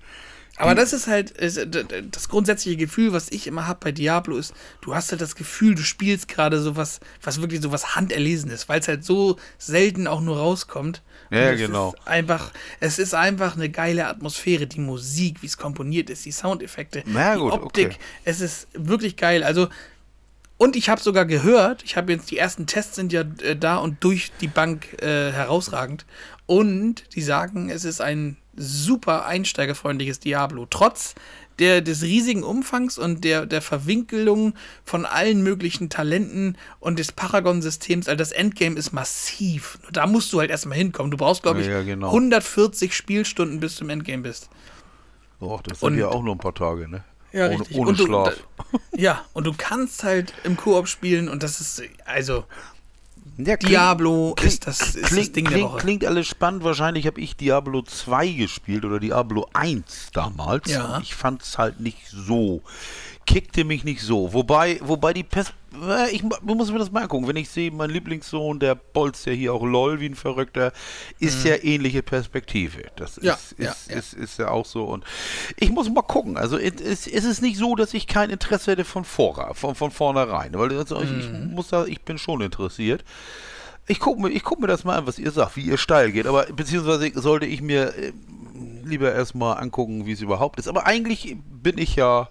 Aber 0.59 0.75
das 0.75 0.95
ist 0.95 1.07
halt 1.07 1.33
ist, 1.33 1.61
das 2.13 2.31
grundsätzliche 2.31 2.79
Gefühl, 2.79 3.13
was 3.13 3.31
ich 3.31 3.47
immer 3.47 3.67
habe 3.67 3.79
bei 3.83 3.93
Diablo, 3.93 4.39
ist, 4.39 4.55
du 4.81 4.95
hast 4.95 5.11
halt 5.11 5.21
das 5.21 5.37
Gefühl, 5.37 5.75
du 5.75 5.83
spielst 5.83 6.29
gerade 6.29 6.63
sowas, 6.63 7.01
was 7.23 7.43
wirklich 7.43 7.61
sowas 7.61 7.95
Handerlesenes, 7.95 8.67
weil 8.67 8.81
es 8.81 8.89
halt 8.89 9.05
so 9.05 9.37
selten 9.59 10.07
auch 10.07 10.23
nur 10.23 10.39
rauskommt. 10.39 11.03
Ja, 11.31 11.39
ja, 11.41 11.49
Und 11.49 11.55
es 11.57 11.61
genau. 11.61 11.89
Ist 11.93 12.09
einfach, 12.09 12.53
es 12.81 12.99
ist 12.99 13.13
einfach 13.13 13.55
eine 13.57 13.69
geile 13.69 14.07
Atmosphäre, 14.07 14.67
die 14.67 14.81
Musik, 14.81 15.43
wie 15.43 15.47
es 15.47 15.59
komponiert 15.59 16.09
ist, 16.09 16.25
die 16.25 16.33
Soundeffekte, 16.33 17.03
Na 17.05 17.35
die 17.35 17.41
gut, 17.41 17.53
Optik. 17.53 17.87
okay. 17.89 17.97
Es 18.25 18.41
ist 18.41 18.69
wirklich 18.73 19.17
geil. 19.19 19.43
Also 19.45 19.69
und 20.59 20.77
ich 20.77 20.89
habe 20.89 21.01
sogar 21.01 21.27
gehört, 21.27 21.83
ich 21.85 21.97
habe 21.97 22.13
jetzt 22.13 22.31
die 22.31 22.39
ersten 22.39 22.67
Tests 22.67 22.97
sind 22.97 23.13
ja 23.13 23.23
äh, 23.43 23.57
da 23.57 23.77
und 23.77 24.03
durch 24.03 24.33
die 24.41 24.49
Bank 24.49 25.03
äh, 25.03 25.33
herausragend. 25.33 26.07
Und 26.47 27.05
die 27.15 27.23
sagen, 27.23 27.71
es 27.71 27.85
ist 27.85 28.01
ein 28.01 28.37
super 28.57 29.27
einsteigerfreundliches 29.27 30.21
Diablo. 30.21 30.67
Trotz 30.71 31.15
der, 31.59 31.81
des 31.81 32.03
riesigen 32.03 32.43
Umfangs 32.43 32.99
und 32.99 33.25
der, 33.25 33.47
der 33.47 33.61
Verwinkelung 33.63 34.55
von 34.85 35.05
allen 35.07 35.43
möglichen 35.43 35.89
Talenten 35.89 36.57
und 36.81 36.99
des 36.99 37.13
Paragon-Systems. 37.13 38.09
Also 38.09 38.17
das 38.17 38.33
Endgame 38.33 38.77
ist 38.79 38.93
massiv. 38.93 39.79
Da 39.93 40.07
musst 40.07 40.33
du 40.33 40.41
halt 40.41 40.51
erstmal 40.51 40.77
hinkommen. 40.79 41.11
Du 41.11 41.17
brauchst, 41.17 41.43
glaube 41.43 41.61
ich, 41.63 41.67
Ja, 41.67 41.83
genau. 41.83 42.09
140 42.09 42.95
Spielstunden, 42.95 43.59
bis 43.61 43.77
du 43.77 43.85
im 43.85 43.91
Endgame 43.91 44.23
bist. 44.23 44.49
Och, 45.41 45.63
das 45.63 45.83
Und- 45.83 45.93
sind 45.95 46.01
ja 46.01 46.09
auch 46.09 46.23
nur 46.23 46.35
ein 46.35 46.39
paar 46.39 46.55
Tage, 46.55 46.89
ne? 46.89 47.05
Ja, 47.37 47.47
ohne 47.49 47.61
richtig. 47.61 47.77
ohne 47.77 47.89
und 47.91 47.99
du, 48.01 48.07
Schlaf. 48.07 48.35
Da, 48.57 48.65
ja, 48.97 49.25
und 49.33 49.45
du 49.47 49.53
kannst 49.57 50.03
halt 50.05 50.33
im 50.45 50.57
Koop 50.57 50.89
spielen 50.89 51.29
und 51.29 51.43
das 51.43 51.61
ist, 51.61 51.83
also, 52.05 52.45
Ja, 53.39 53.57
klingt- 53.57 53.73
Diablo 53.73 54.33
klingt- 54.35 54.53
ist 54.55 54.67
das, 54.67 54.81
ist 54.81 55.03
das 55.03 55.11
klingt, 55.11 55.37
Ding 55.37 55.45
der 55.45 55.53
klingt, 55.55 55.69
Woche. 55.71 55.79
klingt 55.79 56.05
alles 56.07 56.27
spannend. 56.27 56.65
Wahrscheinlich 56.65 57.07
habe 57.07 57.21
ich 57.21 57.37
Diablo 57.37 57.83
2 57.83 58.29
gespielt 58.29 58.85
oder 58.85 58.99
Diablo 58.99 59.47
1 59.53 60.09
damals. 60.15 60.71
Ja. 60.71 60.99
Ich 61.03 61.15
fand 61.15 61.43
es 61.43 61.59
halt 61.59 61.81
nicht 61.81 61.99
so. 62.09 62.63
Kickte 63.27 63.65
mich 63.65 63.85
nicht 63.85 64.01
so. 64.03 64.33
Wobei, 64.33 64.79
wobei 64.83 65.13
die 65.13 65.25
Pers 65.25 65.53
ich 66.13 66.23
mu- 66.23 66.31
muss 66.43 66.71
mir 66.71 66.79
das 66.79 66.91
mal 66.91 67.03
angucken. 67.03 67.29
Wenn 67.29 67.37
ich 67.37 67.49
sehe, 67.49 67.71
mein 67.71 67.91
Lieblingssohn, 67.91 68.59
der 68.59 68.75
bolzt 68.75 69.27
ja 69.27 69.33
hier 69.33 69.53
auch 69.55 69.63
LOL 69.65 70.01
wie 70.01 70.07
ein 70.09 70.15
Verrückter, 70.15 70.73
ist 71.19 71.45
ja 71.45 71.57
ähnliche 71.63 72.03
Perspektive. 72.03 72.85
Das 72.97 73.17
Mhm. 73.19 73.25
Ja, 73.27 73.35
ist, 73.35 73.55
ja, 73.59 73.71
ist, 73.71 73.91
ja. 73.91 73.97
Ist, 73.97 74.13
ist 74.15 74.39
ja 74.39 74.49
auch 74.51 74.67
so. 74.67 74.85
Und 74.85 75.05
ich 75.57 75.71
muss 75.71 75.89
mal 75.91 76.03
gucken. 76.03 76.37
Also 76.37 76.59
es, 76.59 76.81
es, 76.81 77.07
ist 77.07 77.43
nicht 77.43 77.57
so, 77.59 77.75
dass 77.75 77.95
ich 77.95 78.07
kein 78.07 78.31
Interesse 78.31 78.73
hätte 78.73 78.85
von, 78.85 79.05
vorra, 79.05 79.55
von, 79.55 79.75
von 79.75 79.91
vornherein. 79.91 80.53
Weil 80.55 80.77
also, 80.77 81.01
ich, 81.01 81.11
ich 81.11 81.29
Mhm. 81.31 81.53
muss 81.55 81.69
da, 81.69 81.85
ich 81.87 82.03
bin 82.03 82.19
schon 82.19 82.41
interessiert. 82.41 83.05
Ich 83.89 84.01
gucke 84.01 84.21
mir, 84.21 84.31
ich 84.31 84.43
guck 84.43 84.61
mir 84.61 84.67
das 84.67 84.83
mal 84.85 84.97
an, 84.99 85.07
was 85.07 85.19
ihr 85.19 85.31
sagt, 85.31 85.57
wie 85.57 85.63
ihr 85.63 85.79
steil 85.79 86.11
geht. 86.13 86.27
Aber 86.27 86.45
beziehungsweise 86.47 87.11
sollte 87.21 87.47
ich 87.47 87.63
mir 87.63 87.95
äh, 87.97 88.13
lieber 88.85 89.13
erstmal 89.15 89.59
angucken, 89.59 90.07
wie 90.07 90.13
es 90.13 90.21
überhaupt 90.21 90.59
ist. 90.59 90.67
Aber 90.69 90.87
eigentlich 90.87 91.37
bin 91.63 91.79
ich 91.79 91.95
ja 91.97 92.29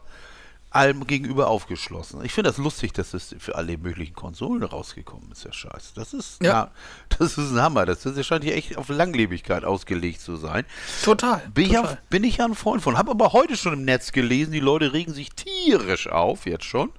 allem 0.75 1.07
gegenüber 1.07 1.47
aufgeschlossen. 1.47 2.23
Ich 2.23 2.33
finde 2.33 2.49
das 2.49 2.57
lustig, 2.57 2.93
dass 2.93 3.13
es 3.13 3.35
für 3.39 3.55
alle 3.55 3.77
möglichen 3.77 4.13
Konsolen 4.13 4.63
rausgekommen 4.63 5.31
ist, 5.31 5.45
der 5.45 5.53
Scheiß. 5.53 5.93
Das 5.95 6.13
ist, 6.13 6.41
Ja. 6.43 6.49
ja. 6.51 6.71
das 7.17 7.37
ist 7.37 7.51
ein 7.51 7.61
Hammer. 7.61 7.85
Das, 7.85 8.01
das 8.03 8.25
scheint 8.25 8.43
hier 8.43 8.55
echt 8.55 8.77
auf 8.77 8.89
Langlebigkeit 8.89 9.63
ausgelegt 9.65 10.21
zu 10.21 10.35
sein. 10.35 10.65
Total. 11.03 11.41
Bin 11.53 11.65
ich, 11.65 11.71
ja, 11.71 11.81
total. 11.81 11.97
bin 12.09 12.23
ich 12.23 12.37
ja 12.37 12.45
ein 12.45 12.55
Freund 12.55 12.81
von. 12.81 12.97
Habe 12.97 13.11
aber 13.11 13.33
heute 13.33 13.55
schon 13.57 13.73
im 13.73 13.85
Netz 13.85 14.11
gelesen, 14.11 14.51
die 14.51 14.59
Leute 14.59 14.93
regen 14.93 15.13
sich 15.13 15.29
tierisch 15.31 16.07
auf, 16.07 16.45
jetzt 16.45 16.65
schon, 16.65 16.91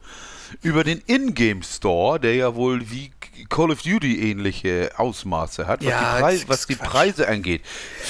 über 0.62 0.84
den 0.84 1.02
Ingame 1.06 1.62
Store, 1.62 2.18
der 2.20 2.34
ja 2.34 2.54
wohl 2.54 2.90
wie 2.90 3.10
Call 3.50 3.70
of 3.70 3.82
Duty 3.82 4.30
ähnliche 4.30 4.90
Ausmaße 4.96 5.66
hat, 5.66 5.80
was, 5.84 5.88
Ja, 5.90 6.16
die, 6.16 6.22
Preis, 6.22 6.48
was 6.48 6.66
die. 6.66 6.75
Preise 6.76 7.28
angeht. 7.28 7.60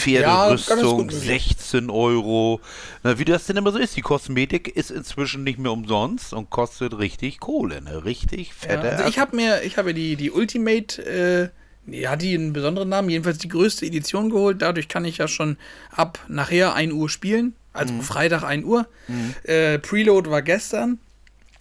Ja, 0.07 0.57
Pferderüstung, 0.57 1.07
möglich. 1.07 1.21
16 1.21 1.91
Euro. 1.91 2.61
Na, 3.03 3.19
wie 3.19 3.25
das 3.25 3.47
denn 3.47 3.57
immer 3.57 3.73
so 3.73 3.79
ist. 3.79 3.97
Die 3.97 4.03
Kosmetik 4.03 4.69
ist 4.76 4.91
inzwischen 4.91 5.43
nicht 5.45 5.59
mehr 5.59 5.73
umsonst 5.73 6.33
und 6.33 6.50
kostet 6.50 6.97
richtig 6.99 7.41
Kohle, 7.41 7.83
ne? 7.83 8.05
Richtig 8.05 8.49
Ja, 8.49 8.55
fette 8.69 8.93
also 8.93 9.05
ich 9.09 9.19
habe 9.19 9.35
mir, 9.37 9.62
ich 9.62 9.76
habe 9.79 9.95
die, 9.95 10.15
die 10.17 10.31
Ultimate, 10.31 11.05
äh, 11.05 11.49
die 11.91 12.07
hat 12.09 12.23
die 12.23 12.35
einen 12.35 12.53
besonderen 12.53 12.88
Namen, 12.88 13.11
jedenfalls 13.11 13.38
die 13.38 13.49
größte 13.49 13.85
Edition 13.87 14.31
geholt. 14.31 14.62
Dadurch 14.62 14.88
kann 14.88 15.05
ich 15.05 15.19
ja 15.19 15.26
schon 15.29 15.57
ab 15.91 16.19
nachher 16.29 16.75
1 16.75 16.93
Uhr 16.93 17.09
spielen, 17.09 17.55
also 17.73 17.93
Mhm. 17.95 18.03
Freitag 18.03 18.45
1 18.45 18.65
Uhr. 18.65 18.87
Äh, 19.43 19.79
Preload 19.81 20.31
war 20.31 20.43
gestern. 20.43 20.99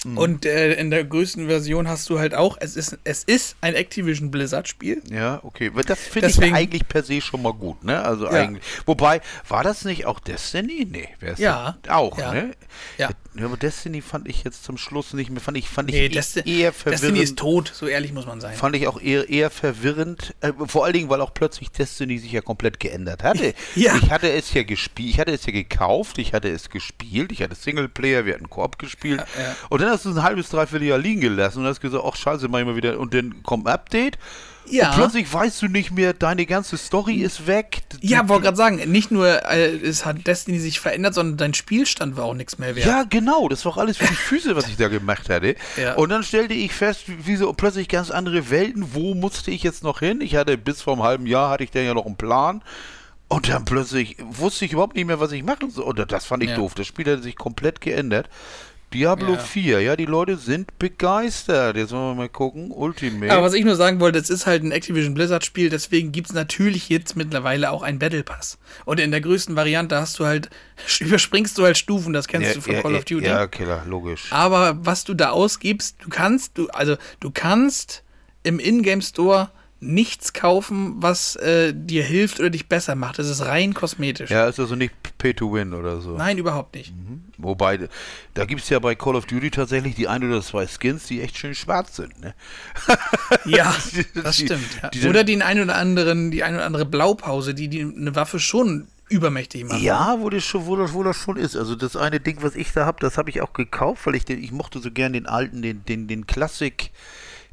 Mhm. 0.06 0.18
Und 0.18 0.46
äh, 0.46 0.74
in 0.76 0.92
der 0.92 1.04
größten 1.04 1.48
Version 1.48 1.88
hast 1.88 2.10
du 2.10 2.20
halt 2.20 2.36
auch, 2.36 2.58
es 2.60 2.76
ist, 2.76 2.98
es 3.04 3.24
ist 3.24 3.56
ein 3.62 3.74
Activision 3.76 4.32
Blizzard-Spiel. 4.32 5.02
Ja, 5.12 5.40
okay. 5.44 5.72
Das 5.88 6.00
finde 6.00 6.30
ich 6.30 6.42
eigentlich 6.42 6.88
per 6.88 7.04
se 7.04 7.22
schon 7.22 7.42
mal 7.42 7.54
gut, 7.54 7.84
ne? 7.84 8.02
Also 8.04 8.26
Ja. 8.26 8.32
eigentlich. 8.32 8.64
Wobei, 8.86 9.22
war 9.48 9.64
das 9.64 9.84
nicht 9.86 10.06
auch 10.06 10.20
Destiny? 10.20 10.88
Nee, 10.90 11.10
wer 11.20 11.34
ist 11.34 11.40
Ja. 11.40 11.78
Auch, 11.90 12.18
Ja. 12.18 12.32
ne? 12.34 12.52
Ja. 12.98 13.10
Ja, 13.38 13.46
aber 13.46 13.58
Destiny 13.58 14.02
fand 14.02 14.30
ich 14.30 14.46
jetzt 14.46 14.64
zum 14.64 14.78
Schluss 14.78 15.14
nicht 15.14 15.30
mehr, 15.30 15.42
fand 15.42 15.58
ich, 15.58 15.68
fand 15.68 15.90
Nee, 15.90 16.06
ich 16.06 16.14
Desti 16.14 16.40
eher 16.46 16.72
verwirrend. 16.72 17.02
Destiny 17.04 17.20
ist 17.22 17.38
tot, 17.38 17.70
so 17.74 17.86
ehrlich 17.86 18.14
muss 18.14 18.26
man 18.26 18.40
sein. 18.40 18.56
Fand 18.56 18.78
ich 18.78 18.88
auch 18.88 19.02
eher, 19.02 19.28
eher 19.30 19.50
verwirrend, 19.50 20.34
äh, 20.40 20.54
vor 20.68 20.86
allen 20.86 20.94
Dingen, 20.94 21.10
weil 21.10 21.20
auch 21.20 21.34
plötzlich 21.34 21.70
Destiny 21.70 22.18
sich 22.18 22.32
ja 22.32 22.40
komplett 22.40 22.80
geändert 22.80 23.24
hatte. 23.24 23.54
Ja. 23.76 23.96
Ich 23.98 24.10
hatte 24.10 24.32
es 24.32 24.54
ja 24.54 24.64
gespielt, 24.64 25.10
ich 25.10 25.20
hatte 25.20 25.32
es 25.34 25.46
ja 25.46 25.52
gekauft, 25.52 26.18
ich 26.18 26.32
hatte 26.34 26.48
es 26.50 26.70
gespielt, 26.70 27.32
ich 27.34 27.42
hatte 27.42 27.56
Singleplayer, 27.56 28.26
wir 28.26 28.36
hatten 28.36 28.50
Koop 28.50 28.80
gespielt. 28.80 29.22
Und 29.70 29.82
dann 29.82 29.92
hast 29.96 30.06
du 30.06 30.10
ein 30.10 30.24
halbes, 30.24 30.50
dreiviertel 30.50 30.88
Jahr 30.88 30.98
liegen 30.98 31.22
gelassen 31.22 31.60
und 31.60 31.66
hast 31.66 31.82
gesagt, 31.82 32.04
ach 32.06 32.16
scheiße, 32.16 32.48
mach 32.48 32.60
ich 32.60 32.66
mal 32.66 32.75
wieder. 32.75 33.00
Und 33.00 33.14
dann 33.14 33.42
kommt 33.44 33.66
ein 33.68 33.74
Update. 33.74 34.18
Ja. 34.68 34.90
Und 34.90 34.96
plötzlich 34.96 35.32
weißt 35.32 35.62
du 35.62 35.68
nicht 35.68 35.92
mehr, 35.92 36.14
deine 36.14 36.46
ganze 36.48 36.78
Story 36.78 37.18
ist 37.18 37.46
weg. 37.46 37.84
Ja, 38.02 38.28
wollte 38.28 38.46
gerade 38.46 38.58
sagen, 38.58 38.78
nicht 38.92 39.12
nur 39.12 39.28
äh, 39.48 39.68
es 39.75 40.06
hat 40.08 40.25
Destiny 40.25 40.58
sich 40.58 40.80
verändert, 40.80 41.14
sondern 41.14 41.38
dein 41.38 41.54
Spielstand 41.54 42.18
war 42.18 42.25
auch 42.25 42.34
nichts 42.34 42.58
mehr 42.58 42.75
wert. 42.75 42.88
Ja, 42.88 43.04
genau, 43.08 43.48
das 43.48 43.64
war 43.66 43.74
auch 43.74 43.78
alles 43.78 43.98
für 43.98 44.08
die 44.08 44.16
Füße, 44.16 44.56
was 44.56 44.68
ich 44.68 44.78
da 44.78 44.88
gemacht 44.88 45.30
hatte. 45.30 45.56
Ja. 45.78 45.94
Und 45.96 46.10
dann 46.10 46.24
stellte 46.24 46.54
ich 46.56 46.72
fest, 46.74 47.04
wie 47.08 47.25
wie 47.28 47.36
so 47.36 47.52
plötzlich 47.54 47.90
ganz 47.90 48.10
andere 48.10 48.50
Welten, 48.50 48.94
wo 48.96 49.14
musste 49.14 49.52
ich 49.52 49.62
jetzt 49.62 49.84
noch 49.84 50.00
hin? 50.00 50.20
Ich 50.22 50.36
hatte 50.36 50.58
bis 50.58 50.82
vor 50.82 50.94
einem 50.94 51.04
halben 51.04 51.25
Jahr 51.28 51.50
hatte 51.52 51.64
ich 51.64 51.70
dann 51.72 51.86
ja 51.86 51.94
noch 51.94 52.06
einen 52.08 52.16
Plan. 52.18 52.62
Und 53.28 53.50
dann 53.50 53.66
plötzlich 53.66 54.18
wusste 54.20 54.66
ich 54.66 54.72
überhaupt 54.74 54.96
nicht 54.96 55.06
mehr, 55.06 55.20
was 55.20 55.32
ich 55.32 55.44
machen 55.44 55.70
soll. 55.72 55.84
Und 55.86 56.12
das 56.12 56.25
fand 56.25 56.44
ich 56.44 56.50
Ja. 56.52 56.56
doof. 56.56 56.74
Das 56.75 56.88
Spiel 56.88 57.12
hat 57.12 57.24
sich 57.24 57.36
komplett 57.36 57.82
geändert. 57.82 58.30
Diablo 58.94 59.34
Ja. 59.34 59.39
4, 59.39 59.82
ja, 59.82 59.96
die 59.96 60.06
Leute 60.06 60.38
sind 60.38 60.80
begeistert. 60.80 61.75
Jetzt 61.75 61.92
wollen 61.92 62.12
wir 62.12 62.15
mal 62.15 62.30
gucken. 62.30 62.72
Ultimate. 62.72 63.32
Aber 63.32 63.44
was 63.44 63.54
ich 63.54 63.65
nur 63.65 63.75
sagen 63.75 64.00
wollte, 64.00 64.20
es 64.20 64.30
ist 64.30 64.46
halt 64.46 64.63
ein 64.63 64.72
Activision 64.72 65.13
Blizzard-Spiel, 65.13 65.70
deswegen 65.70 66.12
gibt 66.12 66.27
es 66.27 66.34
natürlich 66.34 66.89
jetzt 66.89 67.15
mittlerweile 67.15 67.72
auch 67.72 67.84
einen 67.84 68.00
Battle 68.00 68.24
Pass. 68.24 68.58
Und 68.86 69.00
in 69.00 69.12
der 69.12 69.22
größten 69.22 69.56
Variante 69.56 70.00
hast 70.00 70.20
du 70.20 70.25
halt, 70.25 70.50
überspringst 71.00 71.58
du 71.58 71.63
halt 71.63 71.77
Stufen, 71.77 72.13
das 72.13 72.27
kennst 72.27 72.50
ja, 72.50 72.54
du 72.54 72.62
von 72.62 72.74
ja, 72.74 72.82
Call 72.82 72.96
of 72.96 73.06
Duty. 73.06 73.25
Ja, 73.25 73.48
Killer, 73.48 73.84
logisch. 73.88 74.32
Aber 74.32 74.77
was 74.86 75.04
du 75.04 75.13
da 75.13 75.32
ausgibst, 75.32 75.98
du 76.01 76.10
kannst, 76.10 76.58
du, 76.58 76.68
also 76.70 76.96
du 77.20 77.32
kannst 77.32 78.04
im 78.44 78.60
Ingame 78.60 79.01
Store 79.01 79.50
nichts 79.82 80.34
kaufen, 80.34 80.96
was 80.98 81.36
äh, 81.36 81.74
dir 81.75 82.03
hilft 82.03 82.39
oder 82.39 82.50
dich 82.50 82.67
besser 82.67 82.96
macht. 82.96 83.20
Das 83.20 83.27
ist 83.29 83.46
rein 83.46 83.74
kosmetisch. 83.74 84.32
Ja, 84.32 84.48
ist 84.48 84.60
also 84.60 84.75
nicht 84.75 84.94
Pay 85.17 85.34
to 85.34 85.51
Win 85.53 85.74
oder 85.74 86.00
so. 86.01 86.12
Nein, 86.17 86.38
überhaupt 86.38 86.75
nicht. 86.75 86.94
Wobei, 87.38 87.88
da 88.34 88.46
gibt 88.46 88.62
es 88.62 88.70
ja 88.70 88.79
bei 88.79 88.96
Call 88.96 89.15
of 89.15 89.25
Duty 89.25 89.51
tatsächlich 89.51 89.94
die 89.96 90.08
ein 90.08 90.24
oder 90.24 90.41
zwei 90.41 90.65
Skins, 90.67 91.05
die 91.08 91.22
echt 91.22 91.38
schön 91.38 91.53
schwarz 91.55 91.98
sind. 91.98 92.20
Ne? 92.22 92.34
Ja, 93.46 93.75
das 94.15 94.38
Die- 94.38 94.46
stimmt. 94.46 94.63
Ja. 94.82 94.89
die 94.89 95.08
Oder 95.08 95.24
den 95.24 95.41
ein 95.41 95.60
oder 95.62 95.75
anderen, 95.75 96.32
die 96.32 96.44
ein 96.44 96.55
oder 96.55 96.65
andere 96.65 96.86
Blaupause, 96.86 97.53
die, 97.53 97.67
die 97.67 97.82
eine 97.82 98.15
Waffe 98.15 98.39
schon 98.39 98.88
übermächtig 99.10 99.65
macht. 99.65 99.82
Ja, 99.82 100.15
wo 100.20 100.29
das, 100.32 100.44
schon, 100.44 100.65
wo, 100.65 100.75
das, 100.77 100.94
wo 100.94 101.03
das 101.03 101.15
schon 101.17 101.38
ist. 101.38 101.55
Also 101.55 101.75
das 101.75 101.96
eine 101.96 102.20
Ding, 102.20 102.38
was 102.41 102.55
ich 102.55 102.72
da 102.72 102.86
habe, 102.86 102.98
das 103.01 103.17
habe 103.20 103.29
ich 103.29 103.41
auch 103.41 103.53
gekauft, 103.53 104.05
weil 104.08 104.15
ich 104.15 104.25
den, 104.25 104.41
ich 104.44 104.51
mochte 104.51 104.79
so 104.79 104.89
gern 104.89 105.13
den 105.13 105.27
alten, 105.27 105.62
den, 105.62 105.86
den, 105.86 106.08
den 106.08 106.25
Classic, 106.25 106.89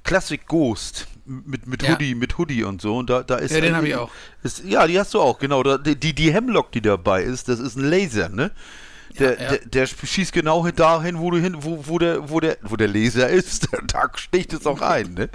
Classic 0.04 0.44
Ghost 0.46 1.08
mit, 1.24 1.66
mit 1.66 1.82
Ja. 1.82 1.90
Hoodie, 1.92 2.14
mit 2.14 2.36
Hoodie 2.38 2.64
und 2.64 2.80
so. 2.82 2.96
Und 2.96 3.10
da, 3.10 3.22
da 3.22 3.36
ist 3.36 3.52
Ja, 3.52 3.60
den 3.60 3.70
ein- 3.74 3.76
hab 3.76 3.84
ich 3.84 3.94
auch. 3.94 4.10
Ist, 4.42 4.64
ja, 4.64 4.86
die 4.86 4.98
hast 4.98 5.14
du 5.14 5.20
auch, 5.20 5.38
genau. 5.38 5.62
Da, 5.62 5.78
die, 5.78 6.14
die 6.14 6.32
Hemlock, 6.32 6.72
die 6.72 6.80
dabei 6.80 7.22
ist, 7.22 7.48
das 7.48 7.60
ist 7.60 7.76
ein 7.76 7.84
Laser, 7.84 8.28
ne? 8.28 8.50
Der, 9.18 9.34
Ja, 9.34 9.42
ja. 9.42 9.48
der, 9.50 9.58
der 9.66 9.86
schießt 9.86 10.32
genau 10.32 10.64
hin- 10.64 10.74
dahin, 10.74 11.18
wo 11.18 11.30
du 11.30 11.36
hin, 11.38 11.56
wo, 11.60 11.84
wo 11.86 11.98
der, 11.98 12.30
wo 12.30 12.40
der, 12.40 12.56
wo 12.62 12.76
der 12.76 12.88
Laser 12.88 13.28
ist. 13.28 13.68
Da 13.88 14.10
sticht 14.14 14.52
es 14.54 14.66
auch 14.66 14.80
ein, 14.80 15.12
ne? 15.14 15.28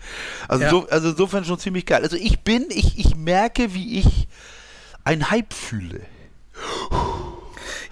Also, 0.47 0.63
Ja. 0.63 0.69
so, 0.71 0.87
also 0.89 1.09
insofern 1.09 1.45
schon 1.45 1.59
ziemlich 1.59 1.85
geil. 1.85 2.01
Also 2.01 2.15
ich 2.15 2.39
bin, 2.39 2.65
ich, 2.69 2.97
ich 2.97 3.15
merke, 3.15 3.73
wie 3.75 3.99
ich 3.99 4.27
ein 5.03 5.29
Hype 5.29 5.53
fühle. 5.53 6.01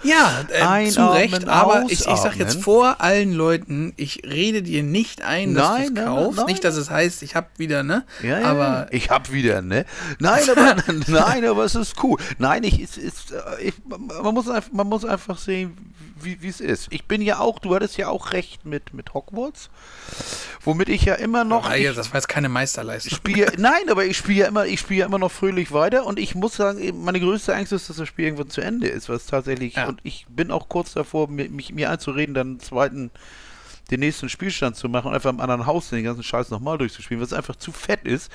Ja, 0.06 0.44
äh, 0.48 0.88
zu 0.90 1.00
Einatmen, 1.00 1.32
Recht, 1.34 1.48
aber 1.48 1.84
ich, 1.86 1.92
ich 1.92 1.98
sag 2.00 2.12
ausatmen. 2.12 2.40
jetzt 2.40 2.62
vor 2.62 3.00
allen 3.00 3.32
Leuten, 3.32 3.92
ich 3.96 4.22
rede 4.24 4.62
dir 4.62 4.82
nicht 4.82 5.22
ein, 5.22 5.54
dass 5.54 5.76
du 5.76 5.82
es 5.82 6.04
kaufst. 6.04 6.36
nein, 6.38 6.46
nicht, 6.46 6.64
dass 6.64 6.76
es 6.76 6.90
heißt, 6.90 7.22
ich 7.22 7.34
hab 7.34 7.58
wieder, 7.58 7.82
ne? 7.82 8.04
Ja, 8.22 8.40
ja, 8.40 8.46
aber 8.46 8.86
ich 8.90 9.10
hab 9.10 9.32
wieder, 9.32 9.62
ne? 9.62 9.84
Nein, 10.18 10.42
aber 10.50 10.76
nein, 11.06 11.44
aber 11.44 11.64
es 11.64 11.74
ist 11.74 12.02
cool. 12.02 12.18
Nein, 12.38 12.62
ich, 12.64 12.80
es 12.80 12.96
ist, 12.96 13.32
äh, 13.32 13.62
ich, 13.62 13.74
man 13.86 14.34
muss 14.34 14.48
einfach, 14.48 14.72
man 14.72 14.86
muss 14.88 15.04
einfach 15.04 15.38
sehen, 15.38 15.76
wie 16.18 16.38
es 16.48 16.60
ist. 16.60 16.86
Ich 16.90 17.04
bin 17.04 17.20
ja 17.20 17.40
auch, 17.40 17.58
du 17.58 17.74
hattest 17.74 17.98
ja 17.98 18.08
auch 18.08 18.32
recht 18.32 18.64
mit 18.64 18.94
mit 18.94 19.12
Hogwarts, 19.12 19.68
womit 20.62 20.88
ich 20.88 21.04
ja 21.04 21.14
immer 21.14 21.44
noch 21.44 21.68
Ah, 21.68 21.74
ja, 21.76 21.92
das 21.92 22.08
war 22.10 22.16
jetzt 22.16 22.28
keine 22.28 22.48
Meisterleistung. 22.48 23.14
spiele. 23.16 23.52
Nein, 23.58 23.90
aber 23.90 24.04
ich 24.06 24.16
spiele 24.16 24.40
ja 24.40 24.46
immer, 24.46 24.64
ich 24.66 24.80
spiele 24.80 25.00
ja 25.00 25.06
immer 25.06 25.18
noch 25.18 25.30
fröhlich 25.30 25.72
weiter 25.72 26.06
und 26.06 26.18
ich 26.18 26.34
muss 26.34 26.56
sagen, 26.56 26.80
meine 27.04 27.20
größte 27.20 27.54
Angst 27.54 27.72
ist, 27.72 27.90
dass 27.90 27.96
das 27.96 28.08
Spiel 28.08 28.24
irgendwann 28.26 28.48
zu 28.50 28.60
Ende 28.62 28.88
ist, 28.88 29.08
was 29.08 29.26
tatsächlich 29.26 29.74
Ja. 29.74 29.88
Und 29.96 30.00
ich 30.04 30.26
bin 30.28 30.50
auch 30.50 30.68
kurz 30.68 30.92
davor, 30.92 31.28
mir, 31.28 31.48
mich, 31.48 31.72
mir 31.72 31.90
einzureden, 31.90 32.34
dann 32.34 32.60
zweiten 32.60 33.10
den 33.90 34.00
nächsten 34.00 34.28
Spielstand 34.28 34.76
zu 34.76 34.88
machen 34.88 35.08
und 35.08 35.14
einfach 35.14 35.30
im 35.30 35.40
anderen 35.40 35.66
Haus 35.66 35.90
den 35.90 36.02
ganzen 36.02 36.24
Scheiß 36.24 36.50
nochmal 36.50 36.76
durchzuspielen, 36.76 37.22
was 37.22 37.32
einfach 37.32 37.56
zu 37.56 37.70
fett 37.70 38.04
ist. 38.04 38.32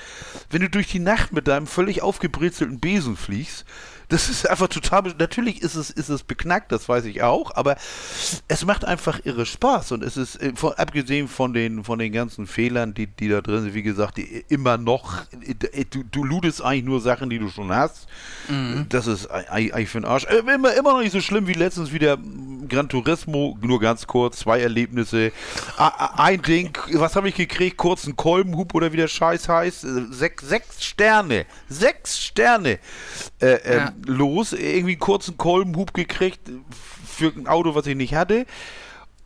Wenn 0.50 0.62
du 0.62 0.70
durch 0.70 0.86
die 0.86 0.98
Nacht 0.98 1.32
mit 1.32 1.46
deinem 1.46 1.66
völlig 1.66 2.02
aufgebrezelten 2.02 2.80
Besen 2.80 3.16
fliegst, 3.16 3.66
das 4.12 4.28
ist 4.28 4.48
einfach 4.48 4.68
total. 4.68 5.14
Natürlich 5.18 5.62
ist 5.62 5.74
es, 5.74 5.90
ist 5.90 6.08
es 6.08 6.22
beknackt, 6.22 6.70
das 6.72 6.88
weiß 6.88 7.04
ich 7.06 7.22
auch, 7.22 7.54
aber 7.54 7.76
es 8.48 8.64
macht 8.64 8.84
einfach 8.84 9.20
irre 9.24 9.46
Spaß 9.46 9.92
und 9.92 10.04
es 10.04 10.16
ist, 10.16 10.36
äh, 10.40 10.52
von, 10.54 10.72
abgesehen 10.74 11.28
von 11.28 11.52
den, 11.52 11.82
von 11.84 11.98
den 11.98 12.12
ganzen 12.12 12.46
Fehlern, 12.46 12.94
die, 12.94 13.06
die 13.06 13.28
da 13.28 13.40
drin 13.40 13.62
sind, 13.62 13.74
wie 13.74 13.82
gesagt, 13.82 14.18
die 14.18 14.44
immer 14.48 14.76
noch, 14.78 15.22
äh, 15.72 15.84
du, 15.90 16.04
du 16.04 16.24
lootest 16.24 16.62
eigentlich 16.62 16.84
nur 16.84 17.00
Sachen, 17.00 17.30
die 17.30 17.38
du 17.38 17.48
schon 17.48 17.72
hast. 17.72 18.06
Das 18.88 19.06
ist 19.06 19.30
ei- 19.30 19.46
ei- 19.50 19.74
eigentlich 19.74 19.88
für 19.88 20.00
den 20.00 20.04
Arsch. 20.04 20.24
Äh, 20.24 20.38
Immer, 20.52 20.74
immer 20.74 20.92
noch 20.92 21.00
nicht 21.00 21.12
so 21.12 21.20
schlimm 21.20 21.46
wie 21.46 21.54
letztens 21.54 21.92
wieder 21.92 22.18
Gran 22.68 22.88
Turismo, 22.88 23.56
nur 23.62 23.80
ganz 23.80 24.06
kurz, 24.06 24.38
zwei 24.40 24.60
Erlebnisse. 24.60 25.32
Ein 25.78 26.42
Ding, 26.42 26.76
was 26.92 27.16
habe 27.16 27.28
ich 27.28 27.34
gekriegt? 27.34 27.76
Kurzen 27.76 28.16
Kolbenhub 28.16 28.74
oder 28.74 28.92
wie 28.92 28.96
der 28.98 29.08
Scheiß 29.08 29.48
heißt. 29.48 29.84
Äh, 29.84 29.88
Sechs, 30.10 30.46
sechs 30.46 30.84
Sterne. 30.84 31.46
Sechs 31.68 32.18
Sterne. 32.22 32.78
Äh, 33.40 33.46
ähm, 33.64 33.78
Ja. 33.78 33.92
Los, 34.06 34.52
irgendwie 34.52 34.92
einen 34.92 34.98
kurzen 35.00 35.36
Kolbenhub 35.36 35.94
gekriegt 35.94 36.40
für 37.06 37.32
ein 37.36 37.46
Auto, 37.46 37.74
was 37.74 37.86
ich 37.86 37.96
nicht 37.96 38.14
hatte. 38.14 38.46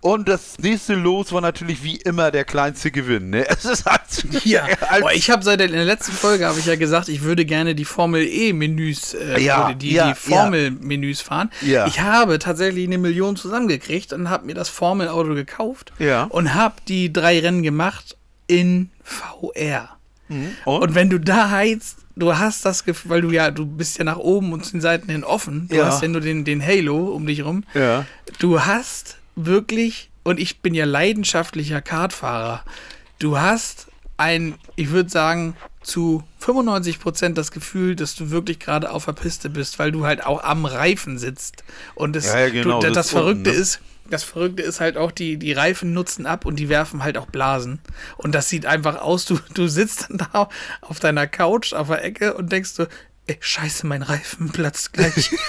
Und 0.02 0.28
das 0.28 0.58
nächste 0.58 0.94
Los 0.94 1.32
war 1.32 1.40
natürlich 1.40 1.82
wie 1.82 1.96
immer 1.96 2.30
der 2.30 2.44
kleinste 2.44 2.90
Gewinn. 2.92 3.30
Ne? 3.30 3.44
Es 3.48 3.64
ist 3.64 3.86
halt, 3.86 4.02
Ja, 4.44 4.66
Boah, 5.00 5.10
ich 5.10 5.30
habe 5.30 5.42
seit 5.42 5.58
der, 5.58 5.66
in 5.66 5.72
der 5.72 5.84
letzten 5.84 6.12
Folge 6.12 6.46
habe 6.46 6.60
ich 6.60 6.66
ja 6.66 6.76
gesagt, 6.76 7.08
ich 7.08 7.22
würde 7.22 7.44
gerne 7.44 7.74
die 7.74 7.84
Formel 7.86 8.22
E 8.22 8.52
Menüs, 8.52 9.14
äh, 9.14 9.40
Ja, 9.40 9.72
die, 9.72 9.92
ja, 9.94 10.08
die 10.08 10.14
Formel 10.14 10.70
Menüs 10.70 11.22
fahren. 11.22 11.50
Ja. 11.62 11.86
Ich 11.86 12.00
habe 12.00 12.38
tatsächlich 12.38 12.86
eine 12.86 12.98
Million 12.98 13.34
zusammengekriegt 13.36 14.12
und 14.12 14.28
habe 14.30 14.46
mir 14.46 14.54
das 14.54 14.68
Formel 14.68 15.08
Auto 15.08 15.34
gekauft 15.34 15.92
Ja. 15.98 16.24
und 16.24 16.54
habe 16.54 16.76
die 16.86 17.12
drei 17.12 17.40
Rennen 17.40 17.62
gemacht 17.64 18.16
in 18.46 18.90
VR. 19.02 19.96
und? 20.28 20.82
Und 20.82 20.94
wenn 20.94 21.08
du 21.10 21.18
da 21.18 21.50
heizt, 21.50 22.05
du 22.16 22.36
hast 22.36 22.64
das 22.64 22.84
Gefühl, 22.84 23.10
weil 23.10 23.20
du 23.20 23.30
ja, 23.30 23.50
du 23.50 23.66
bist 23.66 23.98
ja 23.98 24.04
nach 24.04 24.16
oben 24.16 24.52
und 24.52 24.64
zu 24.64 24.72
den 24.72 24.80
Seiten 24.80 25.08
hin 25.10 25.22
offen. 25.24 25.68
Du 25.68 25.76
Ja. 25.76 25.86
hast 25.86 26.02
ja 26.02 26.08
nur 26.08 26.20
den, 26.20 26.44
den 26.44 26.64
Halo 26.64 27.08
um 27.14 27.26
dich 27.26 27.44
rum. 27.44 27.64
ja. 27.74 28.04
Du 28.38 28.64
hast 28.64 29.18
wirklich, 29.36 30.10
und 30.24 30.40
ich 30.40 30.60
bin 30.60 30.74
ja 30.74 30.84
leidenschaftlicher 30.84 31.80
Kartfahrer, 31.82 32.64
du 33.18 33.38
hast 33.38 33.86
ein, 34.16 34.54
ich 34.76 34.90
würde 34.90 35.10
sagen, 35.10 35.56
zu 35.82 36.24
95% 36.42 37.34
das 37.34 37.52
Gefühl, 37.52 37.94
dass 37.96 38.14
du 38.16 38.30
wirklich 38.30 38.58
gerade 38.58 38.90
auf 38.90 39.04
der 39.04 39.12
Piste 39.12 39.48
bist, 39.50 39.78
weil 39.78 39.92
du 39.92 40.04
halt 40.06 40.24
auch 40.24 40.42
am 40.42 40.64
Reifen 40.64 41.18
sitzt. 41.18 41.64
Und 41.94 42.16
das, 42.16 42.26
Ja, 42.26 42.40
ja, 42.40 42.48
genau, 42.48 42.80
du, 42.80 42.86
das, 42.88 42.94
das 42.94 43.10
Verrückte 43.10 43.50
unten, 43.50 43.50
ne? 43.50 43.62
ist, 43.62 43.80
das 44.10 44.24
Verrückte 44.24 44.62
ist 44.62 44.80
halt 44.80 44.96
auch, 44.96 45.10
die, 45.12 45.36
die 45.36 45.52
Reifen 45.52 45.92
nutzen 45.92 46.26
ab 46.26 46.44
und 46.46 46.56
die 46.56 46.68
werfen 46.68 47.02
halt 47.04 47.18
auch 47.18 47.26
Blasen. 47.26 47.80
Und 48.16 48.34
das 48.34 48.48
sieht 48.48 48.66
einfach 48.66 49.00
aus, 49.00 49.24
du, 49.24 49.38
du 49.54 49.68
sitzt 49.68 50.08
dann 50.08 50.18
da 50.32 50.48
auf 50.80 51.00
deiner 51.00 51.26
Couch 51.26 51.72
auf 51.72 51.88
der 51.88 52.04
Ecke 52.04 52.34
und 52.34 52.50
denkst 52.52 52.70
so, 52.70 52.86
ey, 53.28 53.36
scheiße, 53.40 53.86
mein 53.86 54.02
Reifen 54.02 54.50
platzt 54.50 54.92
gleich. 54.92 55.30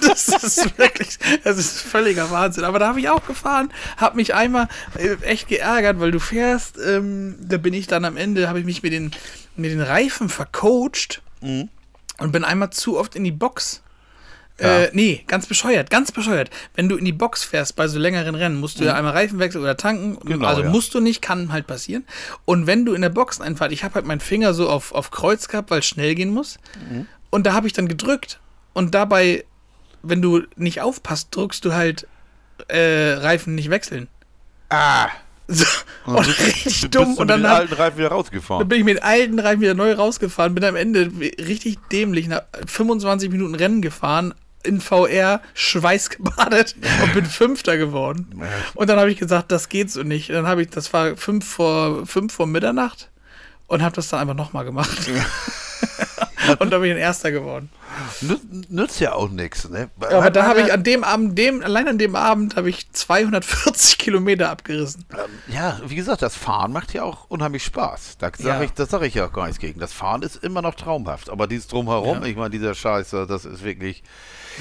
Das 0.00 0.28
ist 0.28 0.78
wirklich, 0.78 1.18
das 1.44 1.58
ist 1.58 1.80
völliger 1.82 2.30
Wahnsinn. 2.30 2.64
Aber 2.64 2.78
da 2.78 2.88
habe 2.88 3.00
ich 3.00 3.08
auch 3.08 3.26
gefahren, 3.26 3.72
habe 3.96 4.16
mich 4.16 4.34
einmal 4.34 4.68
äh, 4.96 5.14
echt 5.22 5.48
geärgert, 5.48 6.00
weil 6.00 6.10
du 6.10 6.20
fährst, 6.20 6.78
ähm, 6.78 7.36
da 7.40 7.58
bin 7.58 7.74
ich 7.74 7.86
dann 7.86 8.04
am 8.04 8.16
Ende, 8.16 8.48
habe 8.48 8.60
ich 8.60 8.64
mich 8.64 8.82
mit 8.82 8.92
den, 8.92 9.10
mit 9.56 9.70
den 9.70 9.80
Reifen 9.82 10.28
vercoacht 10.28 11.22
Mhm. 11.42 11.68
und 12.18 12.32
bin 12.32 12.44
einmal 12.44 12.70
zu 12.70 12.98
oft 12.98 13.14
in 13.14 13.24
die 13.24 13.32
Box. 13.32 13.82
Ja. 14.60 14.84
Äh, 14.84 14.90
nee, 14.94 15.22
ganz 15.26 15.44
bescheuert, 15.46 15.90
ganz 15.90 16.12
bescheuert. 16.12 16.48
Wenn 16.74 16.88
du 16.88 16.96
in 16.96 17.04
die 17.04 17.12
Box 17.12 17.44
fährst 17.44 17.76
bei 17.76 17.88
so 17.88 17.98
längeren 17.98 18.34
Rennen, 18.34 18.56
musst 18.58 18.80
du 18.80 18.84
ja 18.84 18.94
einmal 18.94 19.12
Reifen 19.12 19.38
wechseln 19.38 19.60
oder 19.62 19.76
tanken. 19.76 20.12
Mhm. 20.22 20.28
Genau, 20.28 20.46
also 20.46 20.62
ja. 20.62 20.70
musst 20.70 20.94
du 20.94 21.00
nicht, 21.00 21.20
kann 21.20 21.52
halt 21.52 21.66
passieren. 21.66 22.04
Und 22.46 22.66
wenn 22.66 22.86
du 22.86 22.94
in 22.94 23.02
der 23.02 23.10
Boxeneinfahrt, 23.10 23.70
ich 23.72 23.84
habe 23.84 23.96
halt 23.96 24.06
meinen 24.06 24.20
Finger 24.20 24.54
so 24.54 24.70
auf, 24.70 24.92
auf 24.92 25.10
Kreuz 25.10 25.48
gehabt, 25.48 25.70
weil 25.70 25.80
es 25.80 25.86
schnell 25.86 26.14
gehen 26.14 26.30
muss. 26.30 26.58
Mhm. 26.90 27.06
Und 27.28 27.44
da 27.46 27.52
habe 27.52 27.66
ich 27.66 27.74
dann 27.74 27.86
gedrückt. 27.86 28.40
Und 28.72 28.94
dabei, 28.94 29.44
wenn 30.02 30.22
du 30.22 30.42
nicht 30.56 30.80
aufpasst, 30.80 31.36
drückst 31.36 31.62
du 31.64 31.74
halt 31.74 32.06
äh, 32.68 33.12
Reifen 33.12 33.54
nicht 33.54 33.68
wechseln. 33.68 34.08
Ah. 34.70 35.08
So, 35.48 35.64
und 36.06 36.26
bist- 36.26 36.40
richtig 36.40 36.64
bist 36.64 36.94
dumm. 36.94 37.04
du 37.04 37.10
Und 37.10 37.18
mit 37.20 37.30
dann 37.30 37.42
den 37.42 37.50
hab, 37.50 37.58
alten 37.60 37.74
Reifen 37.74 37.98
wieder 37.98 38.08
dann 38.08 38.18
rausgefahren. 38.18 38.68
bin 38.68 38.78
ich 38.78 38.84
mit 38.84 39.02
alten 39.02 39.38
Reifen 39.38 39.60
wieder 39.60 39.74
neu 39.74 39.92
rausgefahren, 39.92 40.54
bin 40.54 40.64
am 40.64 40.74
Ende 40.74 41.08
richtig 41.20 41.78
dämlich 41.92 42.26
nach 42.26 42.42
25 42.66 43.30
Minuten 43.30 43.54
Rennen 43.54 43.80
gefahren, 43.80 44.34
in 44.66 44.80
VR 44.80 45.40
schweißgebadet 45.54 46.76
und 47.02 47.14
bin 47.14 47.24
Fünfter 47.26 47.76
geworden. 47.76 48.42
Und 48.74 48.88
dann 48.90 48.98
habe 48.98 49.10
ich 49.10 49.18
gesagt, 49.18 49.50
das 49.52 49.68
geht 49.68 49.90
so 49.90 50.02
nicht. 50.02 50.30
Dann 50.30 50.46
habe 50.46 50.62
ich, 50.62 50.70
das 50.70 50.92
war 50.92 51.16
fünf 51.16 51.48
vor, 51.48 52.06
fünf 52.06 52.32
vor 52.34 52.46
Mitternacht 52.46 53.10
und 53.66 53.82
habe 53.82 53.94
das 53.96 54.08
dann 54.08 54.20
einfach 54.20 54.34
nochmal 54.34 54.64
gemacht. 54.64 54.90
und 56.58 56.70
da 56.72 56.78
bin 56.78 56.88
ich 56.90 56.92
ein 56.96 57.00
Erster 57.00 57.30
geworden. 57.32 57.70
Nüt- 58.22 58.40
Nützt 58.68 59.00
ja 59.00 59.12
auch 59.14 59.30
nichts, 59.30 59.68
ne? 59.68 59.88
Aber 60.00 60.30
da 60.30 60.44
habe 60.44 60.60
ich 60.60 60.72
an 60.72 60.82
dem 60.84 61.02
Abend, 61.02 61.38
dem, 61.38 61.62
allein 61.62 61.88
an 61.88 61.98
dem 61.98 62.14
Abend 62.14 62.56
habe 62.56 62.68
ich 62.68 62.90
240 62.92 63.96
Kilometer 63.98 64.50
abgerissen. 64.50 65.04
Ja, 65.48 65.80
wie 65.86 65.94
gesagt, 65.96 66.22
das 66.22 66.36
Fahren 66.36 66.72
macht 66.72 66.92
ja 66.92 67.02
auch 67.04 67.24
unheimlich 67.30 67.64
Spaß. 67.64 68.18
Da 68.18 68.30
sag 68.36 68.40
Ja. 68.46 68.62
ich, 68.62 68.72
das 68.72 68.90
sage 68.90 69.06
ich 69.06 69.14
ja 69.14 69.26
auch 69.26 69.32
gar 69.32 69.46
nichts 69.46 69.58
gegen. 69.60 69.80
Das 69.80 69.92
Fahren 69.92 70.22
ist 70.22 70.36
immer 70.36 70.60
noch 70.62 70.74
traumhaft. 70.74 71.30
Aber 71.30 71.46
dieses 71.46 71.68
Drumherum, 71.68 72.20
Ja. 72.22 72.26
ich 72.26 72.36
meine, 72.36 72.50
dieser 72.50 72.74
Scheiße, 72.74 73.26
das 73.26 73.44
ist 73.46 73.64
wirklich. 73.64 74.02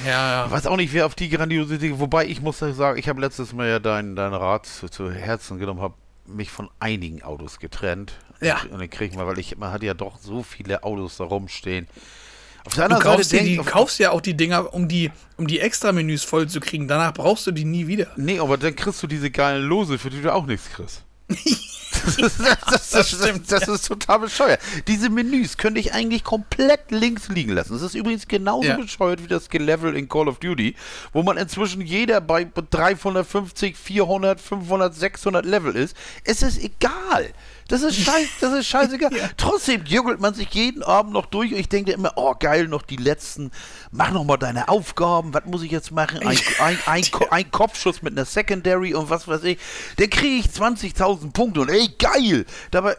Ja, 0.06 0.46
Ich 0.46 0.52
weiß 0.52 0.68
auch 0.68 0.78
nicht, 0.78 0.92
wer 0.94 1.06
auf 1.06 1.16
die 1.16 1.30
Grandiosität. 1.30 2.00
Wobei 2.00 2.26
ich 2.26 2.42
muss 2.42 2.60
sagen, 2.60 2.98
ich 3.00 3.08
habe 3.08 3.22
letztes 3.22 3.54
Mal 3.54 3.68
ja 3.68 3.80
deinen 3.80 4.16
dein 4.16 4.34
Rat 4.34 4.66
zu, 4.66 4.90
zu 4.90 5.12
Herzen 5.12 5.58
genommen, 5.60 5.82
habe 5.82 5.94
mich 6.28 6.50
von 6.52 6.70
einigen 6.80 7.22
Autos 7.24 7.60
getrennt. 7.60 8.14
Ja. 8.42 8.58
Und 8.72 8.80
dann 8.80 8.90
krieg 8.90 9.12
ich 9.12 9.18
mal, 9.18 9.28
weil 9.28 9.40
ich, 9.40 9.58
man 9.58 9.72
hat 9.72 9.84
ja 9.84 9.94
doch 9.94 10.18
so 10.20 10.44
viele 10.44 10.84
Autos 10.84 11.18
da 11.18 11.24
rumstehen. 11.24 11.88
Auf 12.66 12.74
der 12.74 12.88
Du 12.90 12.96
anderen 12.96 13.14
kaufst, 13.16 13.32
dir 13.32 13.38
Seite 13.38 13.50
die, 13.50 13.56
denk- 13.58 13.68
kaufst 13.68 14.00
ja 14.00 14.10
auch 14.12 14.22
die 14.22 14.36
Dinger, 14.36 14.74
um 14.74 14.88
die, 14.88 15.12
um 15.38 15.46
die 15.48 15.60
Extra-Menüs 15.60 16.24
voll 16.24 16.48
zu 16.50 16.60
kriegen. 16.60 16.88
Danach 16.88 17.14
brauchst 17.14 17.46
du 17.46 17.52
die 17.52 17.64
nie 17.64 17.86
wieder. 17.88 18.08
Nee, 18.18 18.40
aber 18.40 18.58
dann 18.58 18.76
kriegst 18.76 19.02
du 19.04 19.08
diese 19.08 19.30
geilen 19.30 19.64
Lose, 19.64 20.00
für 20.00 20.10
die 20.10 20.22
du 20.22 20.34
auch 20.34 20.46
nichts 20.48 20.70
kriegst. 20.72 21.04
Das, 22.06 22.18
ist- 22.18 22.40
das, 22.40 22.90
das, 22.92 23.18
das, 23.20 23.42
das 23.48 23.68
ist 23.68 23.88
total 23.88 24.20
bescheuert. 24.20 24.60
Diese 24.88 25.10
Menüs 25.10 25.58
könnte 25.58 25.80
ich 25.80 25.94
eigentlich 25.94 26.24
komplett 26.24 26.92
links 26.92 27.28
liegen 27.30 27.52
lassen. 27.54 27.74
Das 27.74 27.82
ist 27.82 27.96
übrigens 27.96 28.28
genauso 28.28 28.68
Ja. 28.68 28.78
bescheuert 28.78 29.24
wie 29.24 29.28
das 29.28 29.50
Gelevel 29.50 29.96
in 29.98 30.08
Call 30.08 30.28
of 30.28 30.40
Duty, 30.40 30.76
wo 31.14 31.24
man 31.24 31.38
inzwischen 31.38 31.82
jeder 31.82 32.22
bei 32.22 32.46
350, 32.54 33.76
400, 33.78 34.40
500, 34.40 34.94
600 34.94 35.46
Level 35.46 35.76
ist. 35.76 35.96
Es 36.24 36.42
ist 36.42 36.58
egal. 36.64 37.32
Das 37.68 37.82
ist 37.82 37.96
scheiß, 37.96 38.28
das 38.42 38.54
ist 38.54 38.68
scheißegal. 38.68 39.12
Ja. 39.16 39.30
Trotzdem 39.38 39.84
juggelt 39.86 40.20
man 40.20 40.34
sich 40.34 40.50
jeden 40.54 40.84
Abend 40.84 41.14
noch 41.14 41.26
durch 41.28 41.52
und 41.54 41.58
ich 41.60 41.70
denke 41.70 41.92
immer, 41.94 42.14
oh 42.16 42.34
geil, 42.38 42.68
noch 42.68 42.82
die 42.82 42.96
letzten, 42.98 43.50
mach 43.92 44.12
noch 44.12 44.24
mal 44.26 44.38
deine 44.38 44.68
Aufgaben, 44.68 45.34
was 45.34 45.46
muss 45.46 45.64
ich 45.64 45.72
jetzt 45.72 45.92
machen? 45.92 46.20
Ein, 46.20 46.38
ein, 46.60 46.78
ein, 46.86 47.04
ein 47.32 47.52
Kopfschuss 47.52 48.02
mit 48.02 48.14
einer 48.14 48.26
Secondary 48.26 48.94
und 48.94 49.10
was 49.10 49.28
weiß 49.28 49.44
ich. 49.46 49.58
Dann 49.98 50.10
kriege 50.10 50.36
ich 50.36 50.48
20.000 50.48 51.32
Punkte 51.34 51.62
und 51.62 51.70
ey, 51.70 51.88
geil. 51.98 52.46
Dabei, 52.72 52.98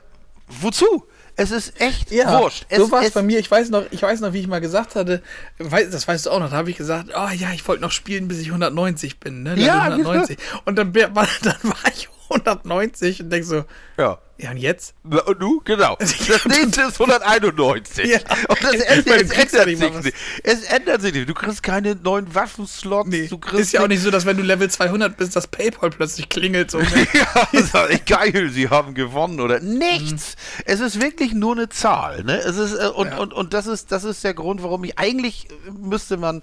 wozu? 0.48 1.06
Es 1.38 1.50
ist 1.50 1.78
echt 1.80 2.10
wurscht. 2.10 2.64
Es, 2.70 2.78
so 2.78 2.90
war 2.90 3.02
es 3.02 3.10
bei 3.10 3.22
mir. 3.22 3.38
Ich 3.38 3.50
weiß 3.50 3.68
noch, 3.68 3.84
ich 3.90 4.00
weiß 4.00 4.20
noch, 4.20 4.32
wie 4.32 4.40
ich 4.40 4.46
mal 4.46 4.60
gesagt 4.60 4.94
hatte, 4.94 5.22
weiß, 5.58 5.90
das 5.90 6.08
weißt 6.08 6.26
du 6.26 6.30
auch 6.30 6.40
noch, 6.40 6.50
da 6.50 6.56
habe 6.56 6.70
ich 6.70 6.78
gesagt, 6.78 7.10
oh 7.14 7.28
ja, 7.28 7.52
ich 7.52 7.66
wollte 7.68 7.82
noch 7.82 7.92
spielen, 7.92 8.26
bis 8.26 8.38
ich 8.38 8.46
190 8.48 9.20
bin, 9.20 9.42
ne? 9.42 9.50
Level 9.50 9.66
Ja, 9.66 9.82
190. 9.82 10.38
Und 10.64 10.76
dann, 10.76 10.92
dann 10.94 11.14
war 11.14 11.92
ich 11.94 12.08
190 12.30 13.22
und 13.22 13.30
denk 13.30 13.44
so, 13.44 13.64
ja. 13.98 14.18
Ja 14.38 14.50
und 14.50 14.56
jetzt? 14.58 14.94
Und 15.04 15.40
du? 15.40 15.60
Genau. 15.64 15.96
Das 16.26 16.44
nächste 16.46 16.82
ist 16.82 17.00
191. 17.00 18.04
Ja. 18.06 18.18
Und 18.48 18.62
das, 18.62 18.74
es, 18.74 19.04
du 19.04 19.12
es, 19.12 19.52
ändert 19.52 19.68
sich 19.68 20.04
nicht. 20.04 20.16
Es 20.42 20.62
ändert 20.64 21.02
sich 21.02 21.14
nicht. 21.14 21.28
Du 21.28 21.34
kriegst 21.34 21.62
keine 21.62 21.94
neuen 21.94 22.34
Waffenslots. 22.34 23.08
Nee, 23.08 23.28
du 23.28 23.38
kriegst 23.38 23.60
ist 23.60 23.72
ja 23.72 23.82
auch 23.82 23.88
nicht 23.88 24.02
so, 24.02 24.10
dass 24.10 24.26
wenn 24.26 24.36
du 24.36 24.42
Level 24.42 24.68
200 24.68 25.16
bist, 25.16 25.36
das 25.36 25.46
Paypal 25.46 25.90
plötzlich 25.90 26.28
klingelt. 26.28 26.70
So. 26.70 26.80
Ja, 26.80 27.88
ich, 27.88 28.04
geil, 28.04 28.50
sie 28.52 28.68
haben 28.68 28.94
gewonnen 28.94 29.40
oder 29.40 29.60
nichts. 29.60 30.36
Es 30.64 30.80
ist 30.80 31.00
wirklich 31.00 31.32
nur 31.32 31.52
eine 31.52 31.68
Zahl, 31.68 32.24
ne? 32.24 32.38
Es 32.38 32.56
ist 32.56 32.74
äh, 32.74 32.88
und, 32.88 33.08
Ja. 33.08 33.18
und, 33.18 33.32
und 33.32 33.54
das 33.54 33.66
ist 33.66 33.92
das 33.92 34.04
ist 34.04 34.24
der 34.24 34.34
Grund, 34.34 34.62
warum 34.62 34.84
ich 34.84 34.98
eigentlich 34.98 35.48
müsste 35.80 36.16
man 36.16 36.42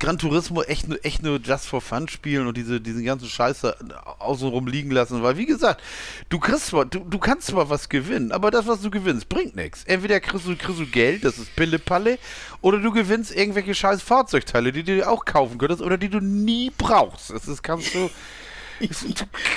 Gran 0.00 0.18
Turismo 0.18 0.62
echt 0.62 0.88
nur 0.88 1.04
echt 1.04 1.22
nur 1.22 1.38
just 1.38 1.66
for 1.66 1.80
fun 1.80 2.08
spielen 2.08 2.46
und 2.46 2.56
diese 2.56 2.80
diesen 2.80 3.04
ganzen 3.04 3.28
Scheiße 3.28 3.76
außenrum 4.18 4.66
liegen 4.66 4.90
lassen, 4.90 5.22
weil 5.22 5.36
wie 5.36 5.46
gesagt, 5.46 5.80
du 6.28 6.38
kriegst 6.38 6.72
du, 6.72 6.84
du 6.84 7.18
kannst 7.18 7.33
zwar 7.40 7.70
was 7.70 7.88
gewinnen, 7.88 8.32
aber 8.32 8.50
das 8.50 8.66
was 8.66 8.80
du 8.80 8.90
gewinnst 8.90 9.28
bringt 9.28 9.56
nichts. 9.56 9.84
Entweder 9.84 10.20
kriegst 10.20 10.46
du 10.46 10.56
kriegst 10.56 10.80
du 10.80 10.86
Geld, 10.86 11.24
das 11.24 11.38
ist 11.38 11.54
Pille-Palle, 11.56 12.18
oder 12.60 12.78
du 12.78 12.90
gewinnst 12.90 13.34
irgendwelche 13.34 13.74
scheiß 13.74 14.02
Fahrzeugteile, 14.02 14.72
die 14.72 14.82
du 14.82 14.94
dir 14.96 15.10
auch 15.10 15.24
kaufen 15.24 15.58
könntest 15.58 15.82
oder 15.82 15.98
die 15.98 16.08
du 16.08 16.20
nie 16.20 16.70
brauchst. 16.76 17.30
Das 17.30 17.48
ist 17.48 17.62
kannst 17.62 17.94
du 17.94 18.10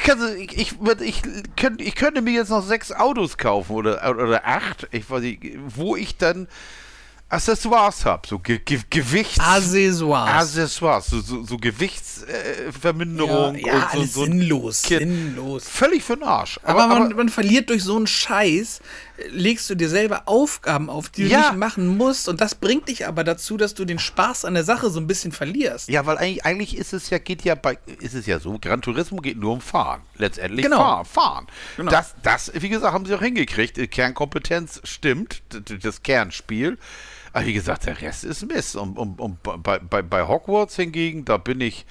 kannst, 0.06 0.36
ich, 0.36 0.58
ich, 0.58 0.74
ich, 1.02 1.22
könnte, 1.56 1.84
ich 1.84 1.96
könnte 1.96 2.22
mir 2.22 2.34
jetzt 2.34 2.50
noch 2.50 2.64
sechs 2.64 2.92
Autos 2.92 3.38
kaufen 3.38 3.76
oder, 3.76 4.10
oder 4.10 4.46
acht, 4.46 4.88
ich 4.92 5.10
weiß 5.10 5.22
nicht, 5.22 5.58
wo 5.76 5.96
ich 5.96 6.18
dann 6.18 6.48
Accessoires 7.30 8.06
habe, 8.06 8.26
so 8.26 8.40
Ge 8.40 8.60
Ge 8.60 8.80
Gewichts... 8.90 9.40
Accessoires. 9.40 10.30
Accessoires, 10.30 11.08
so, 11.08 11.20
so, 11.20 11.44
so 11.44 11.58
Gewichtsverminderung 11.58 13.56
äh, 13.56 13.62
ja, 13.62 13.68
ja 13.68 13.80
so, 13.82 13.98
alles 13.98 14.14
so 14.14 14.24
sinnlos, 14.24 14.82
sinnlos. 14.84 15.68
völlig 15.68 16.04
für 16.04 16.16
den 16.16 16.24
Arsch. 16.24 16.58
Aber, 16.64 16.88
man, 16.88 17.14
man 17.16 17.28
verliert 17.28 17.70
durch 17.70 17.84
so 17.84 17.98
einen 17.98 18.08
Scheiß, 18.08 18.80
legst 19.30 19.70
du 19.70 19.76
dir 19.76 19.90
selber 19.90 20.24
Aufgaben 20.28 20.90
auf, 20.90 21.10
die 21.10 21.24
du 21.24 21.30
Ja. 21.30 21.50
nicht 21.50 21.56
machen 21.58 21.98
musst. 21.98 22.30
Und 22.30 22.40
das 22.42 22.56
bringt 22.56 22.88
dich 22.88 23.08
aber 23.08 23.24
dazu, 23.24 23.58
dass 23.58 23.74
du 23.74 23.84
den 23.86 24.00
Spaß 24.00 24.46
an 24.46 24.54
der 24.54 24.64
Sache 24.64 24.90
so 24.90 25.00
ein 25.00 25.08
bisschen 25.08 25.32
verlierst. 25.32 25.90
Ja, 25.90 26.06
weil 26.06 26.18
eigentlich, 26.18 26.46
eigentlich 26.46 26.78
ist 26.78 26.94
es 26.94 27.10
ja, 27.10 27.18
geht 27.18 27.44
ja 27.44 27.56
bei, 27.56 27.78
ist 28.00 28.14
es 28.14 28.26
ja 28.28 28.40
so, 28.40 28.58
Gran 28.60 28.82
Turismo 28.82 29.18
geht 29.22 29.38
nur 29.38 29.54
um 29.54 29.62
Fahren. 29.62 30.02
Letztendlich 30.18 30.64
Genau. 30.64 30.78
fahren, 30.78 31.06
fahren. 31.06 31.48
Genau. 31.78 31.92
Das, 31.92 32.16
das, 32.24 32.52
wie 32.56 32.70
gesagt, 32.70 32.94
haben 32.94 33.06
sie 33.06 33.16
auch 33.16 33.22
hingekriegt. 33.22 33.78
Die 33.78 33.88
Kernkompetenz 33.88 34.82
stimmt, 34.84 35.42
das 35.84 36.04
Kernspiel. 36.04 36.78
Aber 37.34 37.46
wie 37.46 37.54
gesagt, 37.54 37.86
der 37.86 38.02
Rest 38.02 38.24
ist 38.24 38.46
Mist. 38.48 38.76
Und, 38.76 38.98
und, 38.98 39.20
und 39.20 39.42
bei, 39.44 39.80
bei, 39.80 40.02
bei 40.02 40.28
Hogwarts 40.28 40.76
hingegen, 40.76 41.26
da 41.26 41.38
bin 41.38 41.62
ich, 41.62 41.86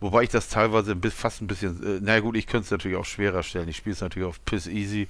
wobei 0.00 0.24
ich 0.24 0.28
das 0.30 0.48
teilweise 0.48 0.96
fast 1.10 1.40
ein 1.40 1.46
bisschen, 1.46 1.82
äh, 1.98 2.00
na 2.02 2.20
gut, 2.20 2.36
ich 2.36 2.46
könnte 2.46 2.64
es 2.66 2.70
natürlich 2.70 2.96
auch 2.96 3.04
schwerer 3.04 3.42
stellen. 3.42 3.68
Ich 3.68 3.76
spiele 3.76 3.94
es 3.94 4.00
natürlich 4.00 4.28
auf 4.28 4.44
Piss 4.44 4.66
Easy. 4.66 5.08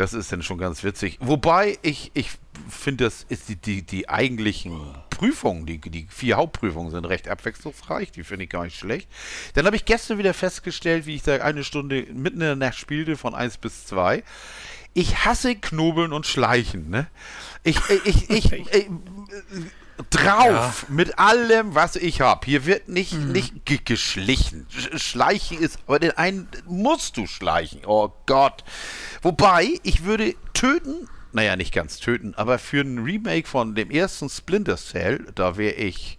Das 0.00 0.14
ist 0.14 0.32
dann 0.32 0.42
schon 0.42 0.56
ganz 0.56 0.82
witzig. 0.82 1.18
Wobei 1.20 1.78
ich, 1.82 2.10
ich 2.14 2.30
finde, 2.70 3.04
das 3.04 3.26
ist 3.28 3.50
die, 3.50 3.56
die, 3.56 3.82
die 3.82 4.08
eigentlichen 4.08 4.94
Prüfungen, 5.10 5.66
die, 5.66 5.78
die 5.78 6.06
vier 6.08 6.38
Hauptprüfungen 6.38 6.90
sind 6.90 7.04
recht 7.04 7.28
abwechslungsreich, 7.28 8.10
die 8.10 8.24
finde 8.24 8.44
ich 8.44 8.50
gar 8.50 8.64
nicht 8.64 8.78
schlecht. 8.78 9.10
Dann 9.52 9.66
habe 9.66 9.76
ich 9.76 9.84
gestern 9.84 10.16
wieder 10.16 10.32
festgestellt, 10.32 11.04
wie 11.04 11.16
ich 11.16 11.22
da 11.22 11.36
eine 11.36 11.64
Stunde 11.64 12.06
mitten 12.14 12.40
in 12.40 12.46
der 12.46 12.56
Nacht 12.56 12.78
spielte, 12.78 13.18
von 13.18 13.34
1 13.34 13.58
bis 13.58 13.84
2. 13.88 14.24
Ich 14.94 15.26
hasse 15.26 15.54
Knobeln 15.54 16.14
und 16.14 16.26
Schleichen, 16.26 16.88
ne? 16.88 17.06
Ich, 17.62 17.76
ich, 17.90 18.30
ich, 18.30 18.52
ich, 18.52 18.52
ich 18.72 18.86
drauf 20.10 20.86
mit 20.88 21.18
allem, 21.18 21.74
was 21.74 21.96
ich 21.96 22.20
habe. 22.20 22.46
Hier 22.46 22.64
wird 22.66 22.88
nicht, 22.88 23.14
nicht 23.14 23.64
ge 23.66 23.78
geschlichen. 23.84 24.66
Sch- 24.74 24.98
Schleichen 24.98 25.58
ist, 25.58 25.78
aber 25.86 25.98
den 25.98 26.12
einen 26.16 26.48
musst 26.66 27.16
du 27.16 27.26
schleichen. 27.26 27.82
Oh 27.86 28.10
Gott. 28.26 28.64
Wobei, 29.22 29.78
ich 29.82 30.04
würde 30.04 30.34
töten, 30.54 31.08
naja, 31.32 31.56
nicht 31.56 31.72
ganz 31.74 31.98
töten, 31.98 32.34
aber 32.36 32.58
für 32.58 32.80
ein 32.80 32.98
Remake 32.98 33.46
von 33.46 33.74
dem 33.74 33.90
ersten 33.90 34.28
Splinter 34.28 34.76
Cell, 34.76 35.26
da 35.34 35.56
wäre 35.56 35.74
ich 35.74 36.18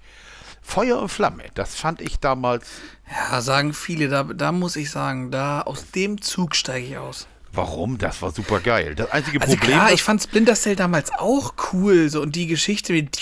Feuer 0.62 1.00
und 1.02 1.10
Flamme. 1.10 1.44
Das 1.56 1.76
fand 1.76 2.02
ich 2.02 2.20
damals. 2.20 2.68
Ja, 3.10 3.42
sagen 3.42 3.74
viele, 3.74 4.08
da, 4.08 4.24
da 4.24 4.52
muss 4.52 4.76
ich 4.76 4.90
sagen, 4.92 5.32
da 5.32 5.62
aus 5.64 5.92
dem 5.92 6.22
Zug 6.22 6.56
steige 6.56 6.86
ich 6.88 6.98
aus. 6.98 7.28
Warum? 7.54 7.98
Das 7.98 8.22
war 8.22 8.32
super 8.32 8.60
geil. 8.60 8.96
Das 8.96 9.12
einzige 9.12 9.42
Also 9.42 9.54
Problem 9.54 9.72
klar, 9.72 9.86
das- 9.86 9.94
ich 9.96 10.04
fand 10.04 10.22
Splinter 10.24 10.56
Cell 10.56 10.76
damals 10.76 11.12
auch 11.14 11.54
cool. 11.74 12.10
So, 12.10 12.22
und 12.22 12.36
die 12.36 12.48
Geschichte 12.48 12.94
mit, 12.94 13.20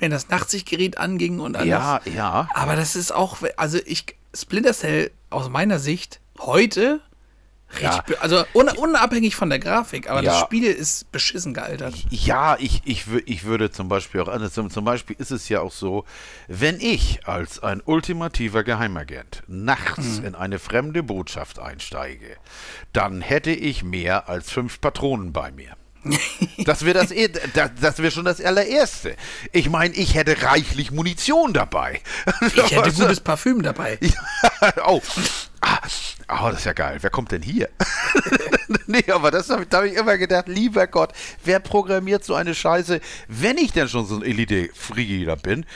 wenn 0.00 0.10
das 0.10 0.28
Nachtsichtgerät 0.28 0.98
anging 0.98 1.40
und 1.40 1.56
alles. 1.56 1.68
Ja, 1.68 2.00
ja. 2.12 2.48
Aber 2.54 2.76
das 2.76 2.96
ist 2.96 3.12
auch, 3.12 3.38
also 3.56 3.78
ich, 3.86 4.16
Splinter 4.34 4.72
Cell 4.74 5.10
aus 5.30 5.48
meiner 5.48 5.78
Sicht 5.78 6.20
heute, 6.40 7.00
Ja. 7.80 8.04
also 8.20 8.44
un, 8.52 8.68
unabhängig 8.68 9.36
von 9.36 9.48
der 9.48 9.58
Grafik, 9.60 10.10
aber 10.10 10.22
das 10.22 10.34
Ja. 10.34 10.40
Spiel 10.44 10.64
ist 10.64 11.10
beschissen 11.12 11.54
gealtert. 11.54 11.94
Ja, 12.10 12.56
ich, 12.58 12.82
ich, 12.84 13.04
ich 13.26 13.44
würde 13.44 13.70
zum 13.70 13.88
Beispiel 13.88 14.20
auch, 14.22 14.28
also 14.28 14.48
zum, 14.48 14.70
zum 14.70 14.84
Beispiel 14.84 15.14
ist 15.18 15.30
es 15.30 15.48
ja 15.48 15.60
auch 15.60 15.72
so, 15.72 16.04
wenn 16.48 16.80
ich 16.80 17.26
als 17.26 17.62
ein 17.62 17.80
ultimativer 17.84 18.64
Geheimagent 18.64 19.42
nachts 19.46 20.18
in 20.18 20.34
eine 20.34 20.58
fremde 20.58 21.02
Botschaft 21.02 21.58
einsteige, 21.60 22.36
dann 22.92 23.20
hätte 23.20 23.50
ich 23.52 23.84
mehr 23.84 24.28
als 24.28 24.50
fünf 24.50 24.80
Patronen 24.80 25.32
bei 25.32 25.52
mir. 25.52 25.76
Das 26.64 26.84
wäre 26.84 26.98
das, 26.98 27.10
eh- 27.10 27.28
das, 27.54 27.70
das 27.80 27.98
wäre 27.98 28.10
schon 28.10 28.24
das 28.26 28.40
allererste. 28.40 29.16
Ich 29.52 29.70
meine, 29.70 29.94
ich 29.94 30.14
hätte 30.14 30.42
reichlich 30.42 30.90
Munition 30.90 31.52
dabei. 31.54 32.00
Ich 32.54 32.70
hätte 32.72 32.92
gutes 32.96 33.20
Parfüm 33.20 33.62
dabei. 33.62 33.98
oh. 34.86 35.00
Ah, 35.62 35.80
oh, 36.28 36.48
das 36.50 36.60
ist 36.60 36.64
ja 36.64 36.72
geil. 36.72 36.98
Wer 37.00 37.10
kommt 37.10 37.32
denn 37.32 37.42
hier? 37.42 37.68
nee, 38.86 39.04
aber 39.12 39.30
das 39.30 39.50
habe 39.50 39.62
ich, 39.62 39.68
da 39.68 39.78
hab 39.78 39.84
ich 39.84 39.94
immer 39.94 40.16
gedacht, 40.16 40.48
lieber 40.48 40.86
Gott, 40.86 41.12
wer 41.44 41.60
programmiert 41.60 42.24
so 42.24 42.34
eine 42.34 42.54
Scheiße, 42.54 43.00
wenn 43.28 43.58
ich 43.58 43.72
denn 43.72 43.88
schon 43.88 44.06
so 44.06 44.16
ein 44.16 44.22
Elite-Freaky 44.22 45.26
bin, 45.42 45.66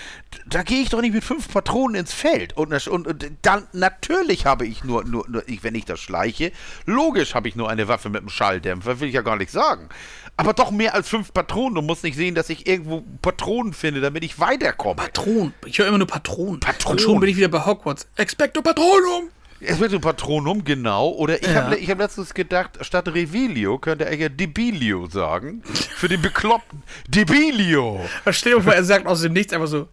da 0.46 0.62
gehe 0.62 0.82
ich 0.82 0.88
doch 0.88 1.00
nicht 1.00 1.12
mit 1.12 1.24
fünf 1.24 1.52
Patronen 1.52 1.96
ins 1.96 2.14
Feld. 2.14 2.56
Und, 2.56 2.72
und, 2.88 3.06
und 3.06 3.30
dann, 3.42 3.66
natürlich 3.72 4.46
habe 4.46 4.66
ich 4.66 4.84
nur, 4.84 5.04
nur, 5.04 5.28
nur 5.28 5.46
ich, 5.48 5.62
wenn 5.62 5.74
ich 5.74 5.84
das 5.84 6.00
schleiche, 6.00 6.52
logisch 6.86 7.34
habe 7.34 7.48
ich 7.48 7.56
nur 7.56 7.68
eine 7.68 7.88
Waffe 7.88 8.08
mit 8.08 8.20
einem 8.20 8.30
Schalldämpfer, 8.30 9.00
will 9.00 9.08
ich 9.08 9.14
ja 9.14 9.22
gar 9.22 9.36
nicht 9.36 9.50
sagen. 9.50 9.88
Aber 10.36 10.52
doch 10.52 10.70
mehr 10.70 10.94
als 10.94 11.08
fünf 11.08 11.32
Patronen. 11.32 11.74
Du 11.76 11.82
musst 11.82 12.02
nicht 12.02 12.16
sehen, 12.16 12.34
dass 12.34 12.48
ich 12.48 12.66
irgendwo 12.66 13.04
Patronen 13.22 13.72
finde, 13.72 14.00
damit 14.00 14.24
ich 14.24 14.40
weiterkomme. 14.40 14.96
Patron. 14.96 15.54
Ich 15.66 15.78
höre 15.78 15.86
immer 15.88 15.98
nur 15.98 16.06
Patronen. 16.06 16.60
Patron. 16.60 16.92
Und 16.92 17.00
schon 17.00 17.20
bin 17.20 17.28
ich 17.28 17.36
wieder 17.36 17.48
bei 17.48 17.64
Hogwarts. 17.64 18.06
Expecto 18.16 18.62
Patronum! 18.62 19.30
Es 19.66 19.78
wird 19.80 19.92
ein 19.94 20.00
Patronum, 20.00 20.64
genau. 20.64 21.08
Oder 21.10 21.40
ich 21.42 21.48
Ja. 21.48 21.64
habe 21.64 21.76
ich 21.76 21.90
hab 21.90 21.98
letztens 21.98 22.34
gedacht, 22.34 22.78
statt 22.82 23.08
Revelio 23.08 23.78
könnte 23.78 24.04
er 24.06 24.14
ja 24.16 24.28
Debilio 24.28 25.06
sagen. 25.08 25.62
Für 25.64 26.08
den 26.08 26.20
Bekloppten. 26.22 26.82
Debilio! 27.08 28.00
Stell 28.30 28.54
dir 28.56 28.62
vor, 28.62 28.74
er 28.74 28.84
sagt 28.84 29.06
aus 29.06 29.22
dem 29.22 29.32
Nichts 29.32 29.52
einfach 29.52 29.68
so, 29.68 29.88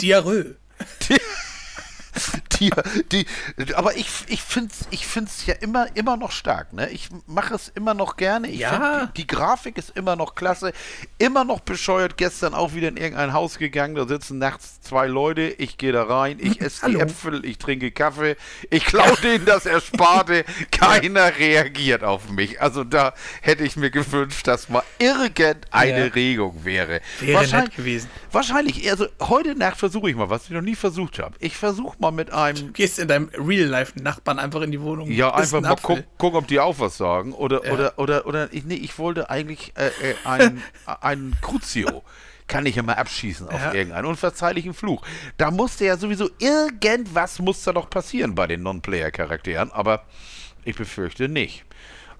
Diarrhoe. 0.00 0.56
Die, 2.60 2.70
die, 3.10 3.26
aber 3.74 3.96
ich, 3.96 4.06
ich 4.28 4.40
finde 4.40 4.70
es 4.72 4.86
ich 4.90 5.06
find's 5.06 5.44
ja 5.46 5.54
immer, 5.54 5.86
immer 5.96 6.16
noch 6.16 6.30
stark. 6.30 6.72
Ne? 6.72 6.88
Ich 6.90 7.08
mache 7.26 7.54
es 7.54 7.68
immer 7.74 7.94
noch 7.94 8.16
gerne. 8.16 8.48
Ich 8.48 8.60
Ja. 8.60 9.00
find, 9.00 9.16
die, 9.16 9.26
Grafik 9.26 9.76
ist 9.76 9.90
immer 9.96 10.14
noch 10.16 10.34
klasse. 10.36 10.72
Immer 11.18 11.44
noch 11.44 11.60
bescheuert. 11.60 12.16
Gestern 12.16 12.54
auch 12.54 12.72
wieder 12.74 12.88
in 12.88 12.96
irgendein 12.96 13.32
Haus 13.32 13.58
gegangen. 13.58 13.94
Da 13.96 14.06
sitzen 14.06 14.38
nachts 14.38 14.80
zwei 14.80 15.06
Leute. 15.08 15.42
Ich 15.42 15.78
gehe 15.78 15.92
da 15.92 16.04
rein. 16.04 16.38
Ich 16.40 16.60
esse 16.60 16.88
die. 16.88 17.00
Äpfel. 17.00 17.44
Ich 17.44 17.58
trinke 17.58 17.90
Kaffee. 17.90 18.36
Ich 18.70 18.84
klaue 18.84 19.16
denen 19.22 19.44
das 19.46 19.66
Ersparte. 19.66 20.44
Keiner 20.70 21.36
reagiert 21.36 22.04
auf 22.04 22.28
mich. 22.30 22.60
Also 22.60 22.84
da 22.84 23.14
hätte 23.42 23.64
ich 23.64 23.76
mir 23.76 23.90
gewünscht, 23.90 24.46
dass 24.46 24.68
mal 24.68 24.82
irgendeine 24.98 26.06
Ja. 26.06 26.12
Regung 26.12 26.64
wäre. 26.64 27.00
Wäre 27.20 27.40
Wahrscheinlich- 27.40 27.68
nett 27.70 27.76
gewesen. 27.76 28.10
Wahrscheinlich, 28.30 28.88
also 28.90 29.06
heute 29.20 29.54
Nacht 29.56 29.76
versuche 29.78 30.10
ich 30.10 30.16
mal, 30.16 30.30
was 30.30 30.44
ich 30.44 30.50
noch 30.50 30.60
nie 30.60 30.74
versucht 30.76 31.18
habe. 31.18 31.34
Ich 31.40 31.56
versuche 31.56 31.96
mal 31.98 32.03
mit 32.12 32.32
einem, 32.32 32.58
Du 32.68 32.72
gehst 32.72 32.98
in 32.98 33.08
deinem 33.08 33.28
Real-Life-Nachbarn 33.36 34.38
einfach 34.38 34.60
in 34.62 34.70
die 34.70 34.80
Wohnung. 34.80 35.10
ja, 35.10 35.32
einfach 35.34 35.60
mal 35.60 35.76
gucken, 35.76 36.04
guck, 36.18 36.34
ob 36.34 36.46
die 36.46 36.60
auch 36.60 36.78
was 36.78 36.96
sagen. 36.96 37.32
Oder, 37.32 37.64
Ja. 37.66 37.72
oder, 37.72 37.98
oder, 37.98 38.26
oder, 38.26 38.52
ich, 38.52 38.64
nee, 38.64 38.74
ich 38.74 38.98
wollte 38.98 39.30
eigentlich 39.30 39.72
äh, 39.76 39.86
äh, 39.86 40.14
einen, 40.24 40.62
einen 41.00 41.36
Crucio. 41.40 42.02
Kann 42.46 42.66
ich 42.66 42.76
ja 42.76 42.82
mal 42.82 42.94
abschießen 42.96 43.48
auf 43.48 43.60
Ja. 43.60 43.72
irgendeinen 43.72 44.04
unverzeihlichen 44.06 44.74
Fluch. 44.74 45.02
Da 45.38 45.50
musste 45.50 45.86
ja 45.86 45.96
sowieso 45.96 46.28
irgendwas 46.38 47.38
muss 47.38 47.62
da 47.62 47.72
doch 47.72 47.88
passieren 47.88 48.34
bei 48.34 48.46
den 48.46 48.62
Non-Player-Charakteren, 48.62 49.72
aber 49.72 50.04
ich 50.64 50.76
befürchte 50.76 51.28
nicht. 51.28 51.64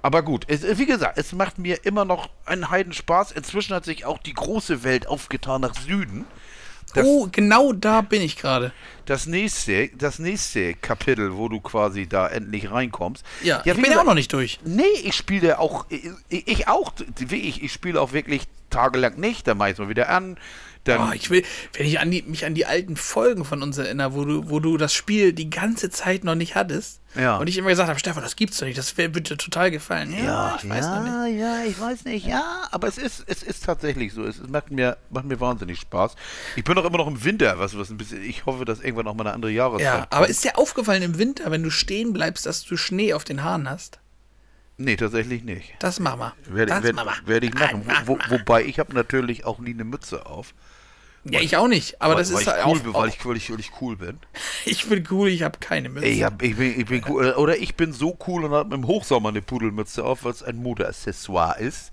Aber 0.01 0.23
gut, 0.23 0.45
es, 0.49 0.79
wie 0.79 0.87
gesagt, 0.87 1.17
es 1.19 1.33
macht 1.33 1.59
mir 1.59 1.85
immer 1.87 2.05
noch 2.05 2.29
einen 2.45 2.69
Heidenspaß. 2.71 3.33
Inzwischen 3.33 3.75
hat 3.75 3.85
sich 3.87 4.05
auch 4.05 4.19
die 4.19 4.35
große 4.35 4.83
Welt 4.83 5.07
aufgetan 5.07 5.63
nach 5.63 5.75
Süden. 5.75 6.27
Das- 6.95 7.05
Oh, 7.07 7.29
genau 7.31 7.73
da 7.73 8.03
bin 8.03 8.23
ich 8.23 8.37
gerade. 8.37 8.73
das 9.07 9.27
nächste, 9.27 9.89
das 9.97 10.19
nächste 10.19 10.75
Kapitel, 10.75 11.37
wo 11.37 11.49
du 11.49 11.61
quasi 11.61 12.07
da 12.07 12.29
endlich 12.29 12.71
reinkommst. 12.71 13.25
Ja, 13.43 13.63
ich 13.65 13.77
wie 13.77 13.81
bin 13.83 13.91
ja 13.93 14.01
auch 14.01 14.05
noch 14.05 14.15
nicht 14.15 14.33
durch. 14.33 14.61
Nee, 14.65 14.83
ich 15.03 15.15
spiele 15.15 15.59
auch, 15.59 15.87
ich, 15.89 16.47
ich 16.49 16.69
auch, 16.69 16.93
ich, 17.31 17.63
ich 17.63 17.73
spiele 17.73 18.01
auch 18.01 18.13
wirklich 18.13 18.43
tagelang 18.71 19.17
nicht, 19.19 19.47
dann 19.47 19.59
mache 19.59 19.71
ich 19.71 19.73
es 19.75 19.79
mal 19.79 19.89
wieder 19.89 20.09
an. 20.09 20.37
Dann, 20.85 21.09
Oh, 21.09 21.13
ich 21.15 21.31
will, 21.31 21.43
wenn 21.73 21.87
ich 21.87 21.99
an 21.99 22.11
die, 22.11 22.23
mich 22.23 22.45
an 22.45 22.55
die 22.55 22.67
alten 22.67 22.97
Folgen 22.97 23.45
von 23.47 23.63
uns 23.63 23.79
erinnere, 23.79 24.15
wo 24.15 24.25
du, 24.25 24.51
wo 24.51 24.61
du 24.61 24.77
das 24.77 24.93
Spiel 24.93 25.33
die 25.33 25.49
ganze 25.49 25.89
Zeit 25.91 26.25
noch 26.25 26.35
nicht 26.35 26.55
hattest. 26.55 27.01
Ja. 27.15 27.39
Und 27.39 27.49
ich 27.49 27.57
immer 27.57 27.71
gesagt 27.71 27.89
habe, 27.89 27.99
Stefan, 27.99 28.23
das 28.23 28.37
gibt's 28.37 28.59
doch 28.59 28.67
nicht, 28.67 28.77
das 28.77 28.97
wär, 28.99 29.15
wird 29.15 29.31
dir 29.31 29.37
total 29.39 29.71
gefallen. 29.71 30.13
Ja, 30.13 30.59
ich 30.63 30.69
weiß 30.69 30.85
noch 30.87 31.03
nicht. 31.03 31.39
ja, 31.39 31.57
ja, 31.59 31.65
ich 31.67 31.81
weiß 31.81 32.05
nicht, 32.05 32.27
ja, 32.27 32.69
aber 32.71 32.87
es 32.89 32.99
ist, 32.99 33.25
es 33.27 33.43
ist 33.43 33.65
tatsächlich 33.65 34.13
so. 34.13 34.25
Es, 34.25 34.39
es 34.39 34.49
macht, 34.49 34.71
mir, 34.71 34.99
macht 35.11 35.25
mir 35.25 35.41
wahnsinnig 35.41 35.81
Spaß. 35.81 36.17
Ich 36.57 36.65
bin 36.65 36.77
auch 36.77 36.85
immer 36.85 36.99
noch 36.99 37.07
im 37.07 37.25
Winter, 37.25 37.59
was, 37.59 37.79
was 37.79 37.89
ein 37.91 37.97
bisschen, 37.97 38.23
ich 38.23 38.45
hoffe, 38.47 38.65
dass 38.65 38.81
irgendwann 38.81 39.07
auch 39.07 39.15
mal 39.15 39.25
eine 39.27 39.33
andere 39.35 39.53
Jahreszeit 39.53 39.85
Ja, 39.87 39.99
kommt. 40.01 40.13
aber 40.13 40.29
ist 40.29 40.45
dir 40.45 40.59
aufgefallen 40.59 41.03
im 41.03 41.19
Winter, 41.19 41.51
wenn 41.51 41.63
du 41.63 41.71
stehen 41.71 42.13
bleibst, 42.13 42.45
dass 42.47 42.63
du 42.65 42.77
Schnee 42.77 43.15
auf 43.15 43.25
den 43.25 43.43
Haaren 43.43 43.71
hast? 43.71 44.01
Nee, 44.77 44.97
tatsächlich 44.97 45.45
nicht. 45.45 45.73
Das 45.79 46.01
mach 46.01 46.17
mal. 46.17 46.33
Werde, 46.47 46.73
das 46.73 46.83
werd, 46.83 46.97
mach 46.97 47.05
mal. 47.05 47.15
werde 47.27 47.47
ich 47.47 47.55
machen. 47.55 47.83
Wo, 48.07 48.17
mach 48.17 48.29
wo, 48.29 48.37
wobei, 48.37 48.65
ich 48.65 48.81
habe 48.81 48.93
natürlich 48.93 49.45
auch 49.45 49.61
nie 49.61 49.71
eine 49.73 49.85
Mütze 49.85 50.27
auf. 50.27 50.53
Ja, 51.25 51.41
ich 51.41 51.57
auch 51.57 51.69
nicht. 51.69 52.01
Aber 52.01 52.15
weil, 52.15 52.21
das 52.21 52.33
weil 52.33 52.41
ist 52.41 52.47
ich 52.47 52.53
halt 52.53 52.67
cool 52.67 52.79
auch, 52.79 52.83
bin, 52.83 52.95
weil, 52.95 53.09
ich, 53.09 53.27
weil, 53.27 53.37
ich, 53.37 53.51
weil 53.51 53.61
ich 53.61 53.73
cool 53.81 53.97
bin. 53.97 54.19
ich 54.65 54.87
bin 54.87 55.07
cool, 55.11 55.29
ich 55.29 55.43
habe 55.43 55.59
keine 55.59 55.89
Mütze. 55.89 56.07
Ich, 56.07 56.23
hab, 56.23 56.43
ich, 56.43 56.57
bin, 56.57 56.79
ich 56.79 56.87
bin 56.87 57.03
cool. 57.09 57.33
Oder 57.33 57.57
ich 57.57 57.75
bin 57.77 57.93
so 57.93 58.19
cool 58.27 58.45
und 58.45 58.53
habe 58.53 58.75
im 58.75 58.87
Hochsommer 58.87 59.31
eine 59.31 59.43
Pudelmütze 59.43 60.05
auf, 60.05 60.25
weil 60.25 60.33
es 60.33 60.43
ein 60.43 60.57
Modeaccessoire 60.57 61.59
ist. 61.59 61.93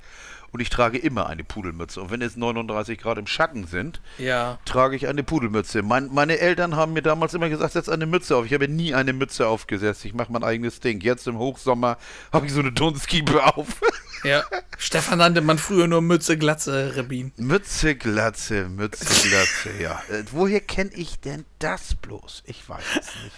Und 0.51 0.59
ich 0.59 0.69
trage 0.69 0.97
immer 0.97 1.27
eine 1.27 1.45
Pudelmütze. 1.45 2.01
Und 2.01 2.11
wenn 2.11 2.21
es 2.21 2.35
39 2.35 2.99
Grad 2.99 3.17
im 3.17 3.25
Schatten 3.25 3.67
sind, 3.67 4.01
ja. 4.17 4.59
trage 4.65 4.97
ich 4.97 5.07
eine 5.07 5.23
Pudelmütze. 5.23 5.81
Mein, 5.81 6.09
meine 6.11 6.39
Eltern 6.39 6.75
haben 6.75 6.91
mir 6.91 7.01
damals 7.01 7.33
immer 7.33 7.47
gesagt, 7.47 7.71
setz 7.71 7.87
eine 7.87 8.05
Mütze 8.05 8.35
auf. 8.35 8.45
Ich 8.45 8.53
habe 8.53 8.67
nie 8.67 8.93
eine 8.93 9.13
Mütze 9.13 9.47
aufgesetzt. 9.47 10.03
Ich 10.03 10.13
mache 10.13 10.31
mein 10.31 10.43
eigenes 10.43 10.81
Ding. 10.81 10.99
Jetzt 10.99 11.25
im 11.27 11.37
Hochsommer 11.37 11.97
habe 12.33 12.47
ich 12.47 12.51
so 12.51 12.59
eine 12.59 12.73
Dunstkiebe 12.73 13.41
auf. 13.55 13.81
Ja. 14.23 14.43
Stefan 14.77 15.19
nannte 15.19 15.41
man 15.41 15.57
früher 15.57 15.87
nur 15.87 16.01
Mütze, 16.01 16.37
Glatze, 16.37 16.93
Rebin. 16.95 17.31
Mütze, 17.37 17.95
Glatze, 17.95 18.69
Mütze, 18.69 19.05
Glatze, 19.05 19.69
ja. 19.81 20.01
Äh, 20.09 20.23
woher 20.31 20.59
kenne 20.59 20.91
ich 20.93 21.19
denn 21.19 21.45
das 21.59 21.95
bloß? 21.95 22.43
Ich 22.45 22.67
weiß 22.67 22.83
es 22.99 23.07
nicht. 23.23 23.35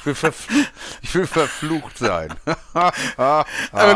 Ich 0.00 0.06
will, 0.06 0.14
verflucht, 0.14 0.72
ich 1.02 1.14
will 1.14 1.26
verflucht 1.26 1.98
sein. 1.98 2.32
Aber 3.14 3.44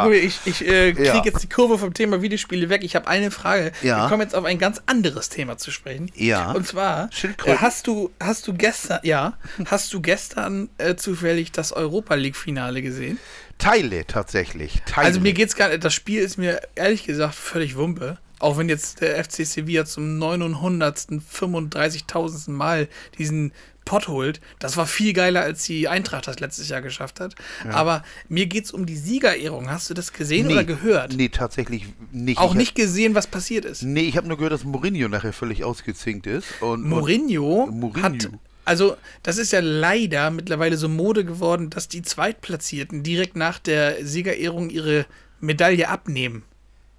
gut, 0.04 0.14
ich, 0.14 0.40
ich 0.44 0.66
äh, 0.66 0.92
kriege 0.92 1.06
Ja. 1.06 1.22
jetzt 1.24 1.42
die 1.42 1.48
Kurve 1.48 1.78
vom 1.78 1.94
Thema 1.94 2.20
Videospiele 2.22 2.68
weg. 2.68 2.82
Ich 2.82 2.96
habe 2.96 3.06
eine 3.06 3.30
Frage. 3.30 3.72
Ja. 3.82 4.04
Wir 4.04 4.08
kommen 4.08 4.22
jetzt 4.22 4.34
auf 4.34 4.44
ein 4.44 4.58
ganz 4.58 4.82
anderes 4.86 5.28
Thema 5.28 5.58
zu 5.58 5.70
sprechen. 5.70 6.10
Ja. 6.14 6.50
Und 6.52 6.66
zwar, 6.66 7.08
äh, 7.44 7.56
hast 7.56 7.86
du, 7.86 8.10
hast 8.20 8.48
du 8.48 8.54
gestern, 8.54 8.98
ja, 9.04 9.34
hast 9.66 9.92
du 9.94 10.00
gestern 10.00 10.68
äh, 10.78 10.96
zufällig 10.96 11.52
das 11.52 11.72
Europa 11.72 12.14
League-Finale 12.14 12.82
gesehen? 12.82 13.18
Teile 13.62 14.06
tatsächlich. 14.06 14.82
Teile. 14.86 15.06
Also 15.06 15.20
mir 15.20 15.32
geht's 15.32 15.56
gar 15.56 15.68
nicht, 15.68 15.84
das 15.84 15.94
Spiel 15.94 16.20
ist 16.20 16.36
mir 16.36 16.60
ehrlich 16.74 17.04
gesagt 17.04 17.34
völlig 17.34 17.76
Wumpe. 17.76 18.18
Auch 18.38 18.58
wenn 18.58 18.68
jetzt 18.68 19.00
der 19.00 19.22
FC 19.22 19.46
Sevilla 19.46 19.84
zum 19.84 20.18
900. 20.18 20.98
35.000. 20.98 22.50
Mal 22.50 22.88
diesen 23.16 23.52
Pott 23.84 24.08
holt, 24.08 24.40
das 24.58 24.76
war 24.76 24.86
viel 24.86 25.12
geiler, 25.12 25.42
als 25.42 25.64
die 25.64 25.88
Eintracht 25.88 26.26
das 26.26 26.40
letztes 26.40 26.68
Jahr 26.68 26.82
geschafft 26.82 27.20
hat. 27.20 27.34
Aber 27.70 28.02
mir 28.28 28.46
geht's 28.46 28.72
um 28.72 28.86
die 28.86 28.96
Siegerehrung. 28.96 29.70
Hast 29.70 29.90
du 29.90 29.94
das 29.94 30.12
gesehen 30.12 30.50
oder 30.50 30.64
gehört? 30.64 31.14
Nee, 31.14 31.28
tatsächlich 31.28 31.86
nicht. 32.10 32.38
Auch 32.38 32.52
Ich 32.52 32.58
nicht 32.58 32.74
gesehen, 32.74 33.14
was 33.14 33.26
passiert 33.26 33.64
ist. 33.64 33.82
Hab, 33.82 33.88
nee, 33.88 34.02
ich 34.02 34.16
habe 34.16 34.26
nur 34.26 34.36
gehört, 34.36 34.52
dass 34.52 34.64
Mourinho 34.64 35.08
nachher 35.08 35.32
völlig 35.32 35.64
ausgezinkt 35.64 36.26
ist. 36.26 36.46
Und, 36.60 36.84
Mourinho, 36.84 37.64
und, 37.64 37.78
Mourinho. 37.78 38.02
hat. 38.02 38.28
Also, 38.64 38.96
das 39.22 39.38
ist 39.38 39.52
ja 39.52 39.60
leider 39.60 40.30
mittlerweile 40.30 40.76
so 40.76 40.88
Mode 40.88 41.24
geworden, 41.24 41.70
dass 41.70 41.88
die 41.88 42.02
Zweitplatzierten 42.02 43.02
direkt 43.02 43.36
nach 43.36 43.58
der 43.58 44.04
Siegerehrung 44.06 44.70
ihre 44.70 45.06
Medaille 45.40 45.88
abnehmen. 45.88 46.44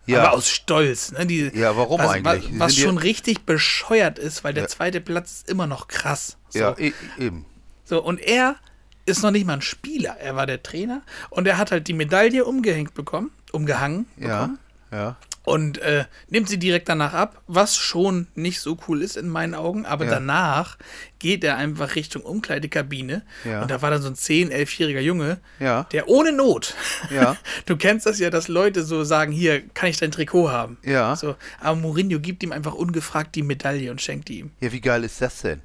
Ja. 0.05 0.19
Aber 0.23 0.33
aus 0.33 0.49
Stolz. 0.49 1.13
Ne? 1.13 1.25
Die, 1.25 1.51
Ja, 1.53 1.77
warum 1.77 1.99
was, 1.99 2.09
eigentlich? 2.11 2.51
Was, 2.53 2.59
was 2.59 2.75
schon 2.77 2.97
richtig 2.97 3.45
bescheuert 3.45 4.19
ist, 4.19 4.43
weil 4.43 4.53
der 4.53 4.63
Ja. 4.63 4.69
zweite 4.69 4.99
Platz 4.99 5.31
ist 5.31 5.49
immer 5.49 5.65
noch 5.67 5.87
krass. 5.87 6.37
So. 6.49 6.59
Ja, 6.59 6.75
e 6.77 6.91
eben. 7.17 7.45
so, 7.85 8.03
und 8.03 8.19
er 8.19 8.57
ist 9.05 9.23
noch 9.23 9.31
nicht 9.31 9.45
mal 9.47 9.53
ein 9.53 9.61
Spieler. 9.61 10.17
Er 10.19 10.35
war 10.35 10.45
der 10.45 10.61
Trainer 10.61 11.01
und 11.29 11.47
er 11.47 11.57
hat 11.57 11.71
halt 11.71 11.87
die 11.87 11.93
Medaille 11.93 12.43
umgehängt 12.43 12.93
bekommen, 12.93 13.31
umgehangen 13.53 14.05
Ja, 14.17 14.27
bekommen. 14.41 14.59
Ja. 14.93 15.17
und 15.45 15.77
äh, 15.79 16.05
nimmt 16.29 16.47
sie 16.47 16.57
direkt 16.57 16.87
danach 16.87 17.13
ab, 17.13 17.41
was 17.47 17.75
schon 17.75 18.27
nicht 18.35 18.61
so 18.61 18.77
cool 18.87 19.01
ist 19.01 19.17
in 19.17 19.27
meinen 19.27 19.55
Augen, 19.55 19.85
aber 19.85 20.05
Ja. 20.05 20.11
danach 20.11 20.77
geht 21.19 21.43
er 21.43 21.57
einfach 21.57 21.95
Richtung 21.95 22.21
Umkleidekabine 22.21 23.23
Ja. 23.43 23.61
und 23.61 23.69
da 23.71 23.81
war 23.81 23.89
dann 23.91 24.01
so 24.01 24.07
ein 24.07 24.15
10-, 24.15 24.51
11-jähriger 24.51 25.01
Junge, 25.01 25.39
Ja. 25.59 25.83
der 25.91 26.07
ohne 26.07 26.31
Not, 26.31 26.75
Ja. 27.09 27.35
du 27.65 27.75
kennst 27.75 28.05
das 28.05 28.19
ja, 28.19 28.29
dass 28.29 28.47
Leute 28.47 28.83
so 28.83 29.03
sagen, 29.03 29.31
hier, 29.33 29.61
kann 29.73 29.89
ich 29.89 29.97
dein 29.97 30.11
Trikot 30.11 30.49
haben? 30.51 30.77
Ja. 30.83 31.15
So, 31.17 31.35
aber 31.59 31.75
Mourinho 31.75 32.19
gibt 32.19 32.41
ihm 32.43 32.51
einfach 32.53 32.73
ungefragt 32.73 33.35
die 33.35 33.43
Medaille 33.43 33.91
und 33.91 34.01
schenkt 34.01 34.29
die 34.29 34.39
ihm. 34.39 34.51
Ja, 34.61 34.71
wie 34.71 34.81
geil 34.81 35.03
ist 35.03 35.21
das 35.21 35.41
denn? 35.41 35.61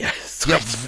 Ja, 0.00 0.08
das 0.22 0.32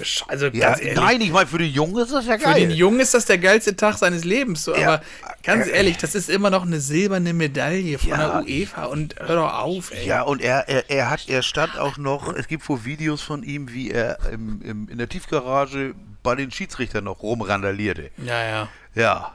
ist 0.01 0.19
Ja, 0.19 0.25
also 0.27 0.47
Ja, 0.47 0.69
ganz 0.69 0.81
ehrlich. 0.81 0.95
nein, 0.95 1.21
ich 1.21 1.31
meine, 1.31 1.47
für 1.47 1.57
den 1.59 1.71
Jungen 1.71 1.97
ist 1.97 2.11
das 2.11 2.25
ja 2.25 2.37
Für 2.37 2.45
geil. 2.45 2.55
den 2.61 2.71
Jungen 2.71 2.99
ist 2.99 3.13
das 3.13 3.25
der 3.25 3.37
geilste 3.37 3.75
Tag 3.75 3.97
seines 3.97 4.23
Lebens. 4.23 4.63
So, 4.63 4.75
Ja. 4.75 4.95
aber 4.95 5.03
ganz 5.43 5.67
ehrlich, 5.67 5.97
das 5.97 6.15
ist 6.15 6.29
immer 6.29 6.49
noch 6.49 6.63
eine 6.65 6.79
silberne 6.79 7.33
Medaille 7.33 7.99
von 7.99 8.09
Ja. 8.09 8.41
der 8.41 8.43
UEFA 8.49 8.85
und 8.85 9.15
hör 9.19 9.35
doch 9.35 9.53
auf, 9.53 9.91
ey. 9.91 10.07
Ja, 10.07 10.23
und 10.23 10.41
er, 10.41 10.67
er, 10.67 10.89
er 10.89 11.09
hat, 11.09 11.29
er 11.29 11.43
stand 11.43 11.77
auch 11.77 11.97
noch, 11.97 12.33
es 12.33 12.47
gibt 12.47 12.67
wohl 12.67 12.83
Videos 12.85 13.21
von 13.21 13.43
ihm, 13.43 13.71
wie 13.71 13.91
er 13.91 14.17
im, 14.31 14.61
im, 14.63 14.89
in 14.89 14.97
der 14.97 15.07
Tiefgarage 15.09 15.93
bei 16.23 16.35
den 16.35 16.51
Schiedsrichtern 16.51 17.03
noch 17.03 17.21
rumrandalierte. 17.21 18.09
Ja, 18.25 18.43
ja. 18.43 18.69
Ja. 18.95 19.33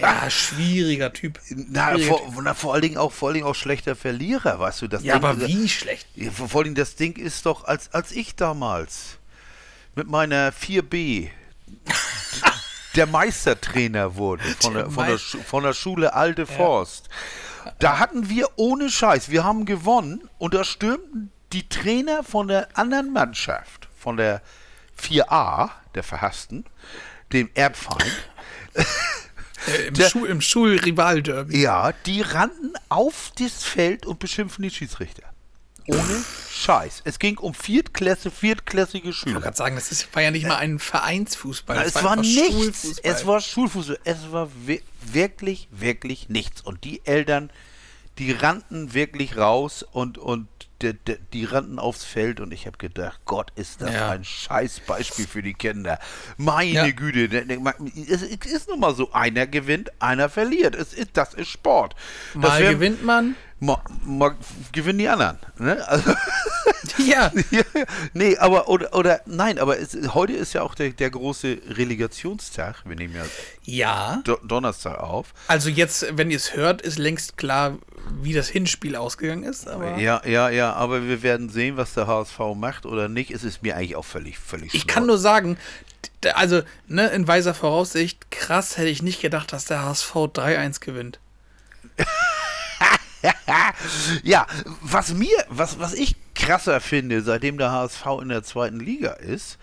Ja, 0.00 0.30
schwieriger 0.30 1.12
Typ. 1.12 1.40
Na, 1.50 1.90
Schwieriger 1.90 2.08
vor, 2.08 2.24
Typ. 2.26 2.40
na, 2.42 2.54
vor 2.54 2.72
allen 2.72 2.82
Dingen 2.82 2.96
auch, 2.96 3.12
vor 3.12 3.28
allen 3.28 3.34
Dingen 3.34 3.46
auch 3.46 3.54
schlechter 3.54 3.96
Verlierer, 3.96 4.58
weißt 4.58 4.82
du, 4.82 4.88
das 4.88 5.02
Ja, 5.02 5.18
Ding, 5.18 5.24
aber 5.24 5.46
wie 5.46 5.68
schlecht. 5.68 6.06
Ja, 6.14 6.30
vor 6.30 6.48
allen 6.54 6.64
Dingen 6.64 6.74
das 6.76 6.94
Ding 6.96 7.16
ist 7.16 7.46
doch, 7.46 7.64
als, 7.64 7.92
als 7.92 8.12
ich 8.12 8.34
damals 8.36 9.18
mit 9.94 10.08
meiner 10.08 10.52
4B 10.52 11.30
der 12.94 13.06
Meistertrainer 13.06 14.16
wurde 14.16 14.44
von 14.60 14.74
der, 14.74 14.90
von 14.90 15.06
der, 15.06 15.18
von 15.18 15.62
der 15.62 15.72
Schule 15.72 16.14
Alte 16.14 16.46
Forst. 16.46 17.08
Da 17.78 17.98
hatten 17.98 18.28
wir 18.28 18.48
ohne 18.56 18.90
Scheiß, 18.90 19.28
wir 19.30 19.44
haben 19.44 19.64
gewonnen 19.66 20.28
und 20.38 20.54
da 20.54 20.64
stürmten 20.64 21.30
die 21.52 21.68
Trainer 21.68 22.24
von 22.24 22.48
der 22.48 22.68
anderen 22.74 23.12
Mannschaft, 23.12 23.88
von 23.96 24.16
der 24.16 24.42
4A, 25.00 25.70
der 25.94 26.02
Verhassten, 26.02 26.64
dem 27.32 27.50
Erbfeind, 27.54 28.28
Äh, 29.66 29.88
Im, 29.88 29.94
Der- 29.94 30.08
Schul, 30.10 30.28
Im 30.28 30.40
Schulrival-Derby. 30.40 31.60
ja, 31.60 31.92
die 32.06 32.22
rannten 32.22 32.72
auf 32.88 33.32
das 33.38 33.64
Feld 33.64 34.06
und 34.06 34.18
beschimpfen 34.18 34.62
die 34.62 34.70
Schiedsrichter. 34.70 35.22
Ohne 35.86 36.22
Scheiß. 36.52 37.00
Es 37.04 37.18
ging 37.18 37.38
um 37.38 37.54
Viertklässe, 37.54 38.30
viertklassige 38.30 39.08
Ich 39.08 39.16
Schüler. 39.16 39.36
wollte 39.36 39.44
gerade 39.46 39.56
sagen, 39.56 39.74
das 39.76 39.90
ist, 39.90 40.14
war 40.14 40.22
ja 40.22 40.30
nicht 40.30 40.46
mal 40.46 40.56
ein 40.56 40.78
Vereinsfußball. 40.78 41.76
Na, 41.76 41.82
es 41.84 41.94
war 41.94 42.12
einfach 42.12 42.22
nichts. 42.22 42.98
Es 43.02 43.24
war 43.26 43.40
Schulfußball. 43.40 43.98
Es 44.04 44.30
war 44.30 44.50
wi- 44.66 44.82
wirklich, 45.00 45.68
wirklich 45.70 46.28
nichts. 46.28 46.60
Und 46.60 46.84
die 46.84 47.00
Eltern, 47.06 47.48
die 48.18 48.32
rannten 48.32 48.92
wirklich 48.92 49.38
raus 49.38 49.82
und, 49.82 50.18
und 50.18 50.46
die, 50.82 50.94
die, 50.94 51.16
die 51.32 51.44
rannten 51.44 51.78
aufs 51.78 52.04
Feld 52.04 52.40
und 52.40 52.52
ich 52.52 52.66
habe 52.66 52.78
gedacht, 52.78 53.20
Gott, 53.24 53.50
ist 53.56 53.80
das 53.80 53.92
Ja. 53.92 54.10
ein 54.10 54.24
scheiß 54.24 54.80
Beispiel 54.80 55.26
für 55.26 55.42
die 55.42 55.54
Kinder. 55.54 55.98
Meine 56.36 56.70
Ja. 56.70 56.90
Güte, 56.90 57.28
ne- 57.44 57.56
ne- 57.58 57.74
es 58.10 58.22
ist 58.22 58.68
nun 58.68 58.80
mal 58.80 58.94
so, 58.94 59.12
einer 59.12 59.46
gewinnt, 59.46 59.90
einer 60.00 60.28
verliert. 60.28 60.74
Es 60.74 60.92
ist, 60.92 61.10
das 61.14 61.34
ist 61.34 61.48
Sport. 61.48 61.94
Das 62.34 62.42
Mal 62.42 62.60
wär- 62.62 62.74
gewinnt 62.74 63.04
man. 63.04 63.34
Gewinnen 64.72 64.98
die 64.98 65.08
anderen. 65.08 65.38
Ne? 65.58 65.86
Also, 65.88 66.14
Ja. 66.98 67.32
nee, 68.12 68.36
aber 68.38 68.68
oder, 68.68 68.94
oder 68.94 69.20
nein, 69.26 69.58
aber 69.58 69.78
es, 69.78 69.96
heute 70.14 70.32
ist 70.32 70.52
ja 70.52 70.62
auch 70.62 70.74
der, 70.74 70.90
der 70.90 71.10
große 71.10 71.58
Relegationstag. 71.70 72.82
Wir 72.84 72.96
nehmen 72.96 73.14
ja 73.14 73.24
Ja. 73.64 74.20
Do 74.24 74.38
Donnerstag 74.44 74.98
auf. 74.98 75.34
Also 75.48 75.68
jetzt, 75.70 76.06
wenn 76.16 76.30
ihr 76.30 76.36
es 76.36 76.54
hört, 76.54 76.82
ist 76.82 76.98
längst 76.98 77.36
klar, 77.36 77.78
wie 78.22 78.32
das 78.32 78.48
Hinspiel 78.48 78.96
ausgegangen 78.96 79.44
ist. 79.44 79.68
Aber 79.68 79.98
Ja, 79.98 80.22
ja, 80.24 80.50
ja, 80.50 80.72
aber 80.72 81.06
wir 81.06 81.22
werden 81.22 81.48
sehen, 81.48 81.76
was 81.76 81.94
der 81.94 82.06
HSV 82.06 82.38
macht 82.54 82.86
oder 82.86 83.08
nicht. 83.08 83.30
Es 83.30 83.44
ist 83.44 83.62
mir 83.62 83.76
eigentlich 83.76 83.96
auch 83.96 84.04
völlig, 84.04 84.38
völlig 84.38 84.74
ich 84.74 84.86
kann 84.86 85.06
nur 85.06 85.18
sagen, 85.18 85.58
also 86.34 86.62
ne, 86.86 87.08
in 87.08 87.26
weiser 87.26 87.54
Voraussicht, 87.54 88.30
krass 88.30 88.76
hätte 88.76 88.88
ich 88.88 89.02
nicht 89.02 89.20
gedacht, 89.20 89.52
dass 89.52 89.64
der 89.64 89.82
HSV 89.82 90.14
3-1 90.14 90.80
gewinnt. 90.80 91.18
Ja, 94.22 94.46
was 94.80 95.14
mir, 95.14 95.36
was, 95.48 95.78
was 95.78 95.94
ich 95.94 96.14
krasser 96.34 96.80
finde, 96.80 97.22
seitdem 97.22 97.58
der 97.58 97.70
HSV 97.72 98.04
in 98.22 98.28
der 98.28 98.42
zweiten 98.42 98.80
Liga 98.80 99.12
ist, 99.12 99.58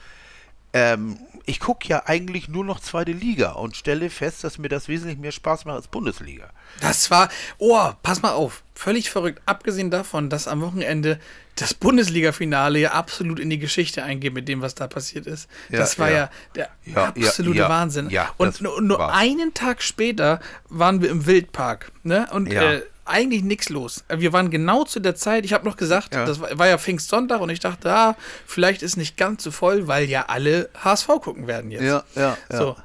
ähm, 0.74 1.18
ich 1.46 1.60
gucke 1.60 1.88
ja 1.88 2.04
eigentlich 2.06 2.50
nur 2.50 2.65
noch 2.65 2.80
zweite 2.80 3.12
Liga 3.12 3.52
und 3.52 3.76
stelle 3.78 4.10
fest, 4.10 4.44
dass 4.44 4.58
mir 4.58 4.68
das 4.68 4.88
wesentlich 4.88 5.18
mehr 5.20 5.32
Spaß 5.32 5.65
macht 5.65 5.76
als 5.76 5.88
Bundesliga. 5.88 6.50
Das 6.82 7.12
war, 7.12 7.30
oh, 7.60 7.91
pass 8.04 8.22
mal 8.24 8.32
auf, 8.32 8.63
völlig 8.74 9.10
verrückt. 9.12 9.41
Abgesehen 9.46 9.91
davon, 9.91 10.30
dass 10.30 10.48
am 10.48 10.62
Wochenende 10.62 11.20
das 11.56 11.74
Bundesliga-Finale 11.74 12.80
ja 12.80 12.91
absolut 12.94 13.39
in 13.39 13.50
die 13.50 13.60
Geschichte 13.60 14.04
eingeht 14.04 14.34
mit 14.34 14.50
dem, 14.50 14.62
was 14.62 14.76
da 14.76 14.88
passiert 14.88 15.28
ist. 15.28 15.48
Ja, 15.70 15.78
das 15.80 15.98
war 16.00 16.10
ja. 16.10 16.15
ja, 16.18 16.30
der 16.56 16.70
Ja, 16.86 17.04
absolute 17.06 17.62
Wahnsinn. 17.70 18.10
ja, 18.10 18.34
und 18.38 18.60
nur, 18.60 18.82
nur 18.82 19.13
einen 19.13 19.54
Tag 19.54 19.82
später 19.84 20.41
waren 20.68 21.02
wir 21.02 21.10
im 21.10 21.26
Wildpark. 21.26 21.91
Ne? 22.04 22.28
Und 22.32 22.52
Ja. 22.52 22.74
äh, 22.74 22.82
eigentlich 23.06 23.44
nichts 23.44 23.70
los. 23.70 24.04
Wir 24.10 24.34
waren 24.34 24.50
genau 24.50 24.84
zu 24.84 25.00
der 25.00 25.15
Zeit, 25.15 25.46
ich 25.46 25.54
habe 25.54 25.65
noch 25.65 25.78
gesagt, 25.78 26.13
Ja. 26.13 26.26
das 26.26 26.39
war, 26.39 26.58
war 26.58 26.68
ja 26.68 26.78
Pfingstsonntag 26.78 27.39
und 27.41 27.50
ich 27.50 27.60
dachte, 27.60 27.91
ah, 27.91 28.15
vielleicht 28.46 28.82
ist 28.84 28.98
nicht 28.98 29.15
ganz 29.18 29.44
so 29.44 29.52
voll, 29.52 29.88
weil 29.88 30.06
ja 30.10 30.26
alle 30.28 30.70
HSV 30.84 31.08
gucken 31.22 31.48
werden 31.48 31.72
jetzt. 31.72 31.84
Ja, 31.84 32.04
ja, 32.15 32.38
ja. 32.52 32.58
So, 32.58 32.76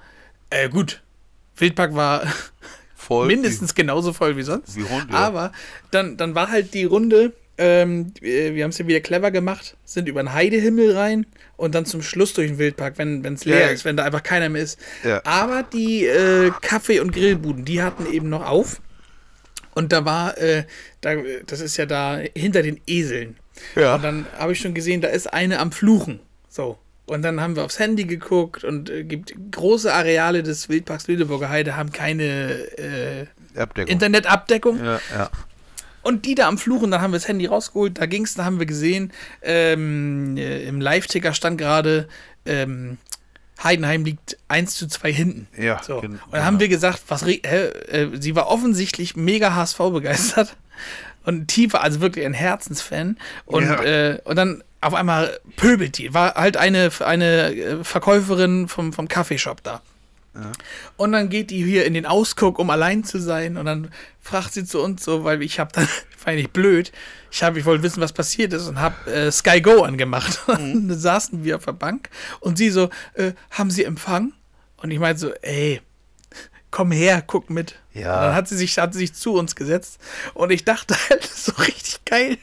äh, 0.50 0.68
gut. 0.68 1.02
Wildpark 1.56 1.94
war 1.94 2.22
Voll. 2.94 3.26
mindestens 3.26 3.74
genauso 3.74 4.12
voll 4.12 4.36
wie 4.36 4.42
sonst. 4.42 4.76
Wie 4.76 4.84
Hunde. 4.84 5.12
Aber 5.14 5.52
dann, 5.90 6.16
dann 6.16 6.34
war 6.34 6.50
halt 6.50 6.74
die 6.74 6.84
Runde, 6.84 7.32
ähm, 7.58 8.12
wir 8.20 8.54
wir 8.54 8.64
haben 8.64 8.70
es 8.70 8.78
ja 8.78 8.86
wieder 8.86 9.00
clever 9.00 9.30
gemacht, 9.30 9.76
sind 9.84 10.08
über 10.08 10.22
den 10.22 10.32
Heidehimmel 10.32 10.96
rein 10.96 11.26
und 11.56 11.74
dann 11.74 11.84
zum 11.86 12.02
Schluss 12.02 12.32
durch 12.34 12.48
den 12.48 12.58
Wildpark, 12.58 12.96
wenn 12.98 13.24
es 13.24 13.44
leer 13.44 13.60
Ja. 13.60 13.66
ist, 13.68 13.84
wenn 13.84 13.96
da 13.96 14.04
einfach 14.04 14.22
keiner 14.22 14.48
mehr 14.48 14.62
ist. 14.62 14.78
Ja. 15.04 15.20
Aber 15.24 15.62
die 15.62 16.06
äh, 16.06 16.50
Kaffee- 16.62 17.00
und 17.00 17.12
Grillbuden, 17.12 17.64
die 17.64 17.82
hatten 17.82 18.06
eben 18.10 18.28
noch 18.30 18.46
auf. 18.46 18.80
Und 19.74 19.92
da 19.92 20.04
war, 20.04 20.36
äh, 20.38 20.64
da, 21.00 21.14
das 21.46 21.60
ist 21.60 21.76
ja 21.76 21.86
da 21.86 22.18
hinter 22.36 22.62
den 22.62 22.80
Eseln. 22.86 23.36
Ja. 23.76 23.94
Und 23.94 24.02
dann 24.02 24.26
habe 24.38 24.52
ich 24.52 24.60
schon 24.60 24.74
gesehen, 24.74 25.00
da 25.00 25.08
ist 25.08 25.32
eine 25.32 25.58
am 25.58 25.72
Fluchen. 25.72 26.20
So. 26.48 26.78
Und 27.06 27.22
dann 27.22 27.40
haben 27.40 27.56
wir 27.56 27.64
aufs 27.64 27.78
Handy 27.78 28.04
geguckt 28.04 28.62
und 28.62 28.88
äh, 28.88 29.02
gibt 29.04 29.34
große 29.50 29.92
Areale 29.92 30.42
des 30.42 30.68
Wildparks 30.68 31.08
Lüneburger 31.08 31.48
Heide 31.48 31.76
haben 31.76 31.90
keine 31.90 32.52
äh, 32.78 33.26
Abdeckung. 33.58 33.92
Internetabdeckung. 33.92 34.84
ja, 34.84 35.00
ja. 35.12 35.30
Und 36.02 36.24
die 36.24 36.34
da 36.34 36.48
am 36.48 36.56
Fluchen, 36.56 36.90
dann 36.90 37.02
haben 37.02 37.12
wir 37.12 37.18
das 37.18 37.28
Handy 37.28 37.46
rausgeholt, 37.46 37.98
da 37.98 38.06
ging 38.06 38.24
es, 38.24 38.34
da 38.34 38.44
haben 38.44 38.58
wir 38.58 38.66
gesehen, 38.66 39.12
ähm, 39.42 40.36
äh, 40.36 40.62
im 40.64 40.80
Live-Ticker 40.80 41.34
stand 41.34 41.58
gerade, 41.58 42.08
ähm, 42.46 42.96
Heidenheim 43.62 44.04
liegt 44.04 44.36
1 44.48 44.74
zu 44.74 44.86
2 44.88 45.12
hinten. 45.12 45.48
Ja, 45.56 45.82
So. 45.82 46.00
gen- 46.00 46.12
Und 46.12 46.20
dann 46.32 46.44
haben 46.44 46.54
genau. 46.58 46.60
wir 46.60 46.68
gesagt, 46.68 47.02
was 47.08 47.24
hä, 47.24 47.36
äh, 47.38 48.08
sie 48.20 48.34
war 48.34 48.48
offensichtlich 48.48 49.16
mega 49.16 49.54
HSV 49.54 49.78
begeistert 49.92 50.56
und 51.24 51.48
tiefer, 51.48 51.82
also 51.82 52.00
wirklich 52.00 52.24
ein 52.24 52.32
Herzensfan. 52.34 53.18
Und, 53.46 53.64
Ja. 53.64 53.82
äh, 53.82 54.18
und 54.24 54.36
dann 54.36 54.62
auf 54.80 54.94
einmal 54.94 55.38
pöbelt 55.56 55.98
die, 55.98 56.14
war 56.14 56.34
halt 56.36 56.56
eine, 56.56 56.90
eine 57.00 57.54
äh, 57.54 57.84
Verkäuferin 57.84 58.66
vom, 58.68 58.92
vom 58.94 59.08
Kaffeeshop 59.08 59.62
da. 59.62 59.82
Und 60.96 61.12
dann 61.12 61.28
geht 61.28 61.50
die 61.50 61.64
hier 61.64 61.84
in 61.86 61.94
den 61.94 62.06
Ausguck, 62.06 62.58
um 62.58 62.70
allein 62.70 63.02
zu 63.04 63.18
sein. 63.20 63.56
Und 63.56 63.66
dann 63.66 63.90
fragt 64.20 64.52
sie 64.54 64.64
zu 64.64 64.80
uns 64.80 65.04
so, 65.04 65.24
weil 65.24 65.42
ich 65.42 65.58
habe 65.58 65.72
dann, 65.72 65.88
war 66.24 66.32
ich 66.34 66.50
blöd, 66.50 66.92
ich 67.32 67.42
habe, 67.42 67.58
ich 67.58 67.64
wollte 67.64 67.82
wissen, 67.82 68.00
was 68.00 68.12
passiert 68.12 68.52
ist 68.52 68.68
und 68.68 68.78
habe 68.80 69.10
äh, 69.10 69.32
Sky 69.32 69.60
Go 69.60 69.82
angemacht. 69.82 70.40
Und 70.48 70.88
dann 70.88 70.98
saßen 70.98 71.42
wir 71.44 71.56
auf 71.56 71.64
der 71.64 71.72
Bank 71.72 72.10
und 72.40 72.58
sie 72.58 72.70
so, 72.70 72.90
äh, 73.14 73.32
haben 73.50 73.70
Sie 73.70 73.84
Empfang? 73.84 74.32
Und 74.78 74.90
ich 74.90 74.98
meinte 74.98 75.20
so, 75.20 75.32
ey, 75.42 75.80
komm 76.70 76.90
her, 76.92 77.22
guck 77.26 77.50
mit. 77.50 77.74
Ja. 77.92 78.14
Und 78.16 78.22
dann 78.26 78.34
hat 78.34 78.48
sie 78.48 78.56
sich, 78.56 78.78
hat 78.78 78.92
sie 78.94 79.00
sich 79.00 79.14
zu 79.14 79.34
uns 79.34 79.54
gesetzt 79.56 79.98
und 80.34 80.50
ich 80.50 80.64
dachte 80.64 80.94
halt, 81.10 81.24
so 81.24 81.52
richtig 81.52 82.04
geil, 82.04 82.38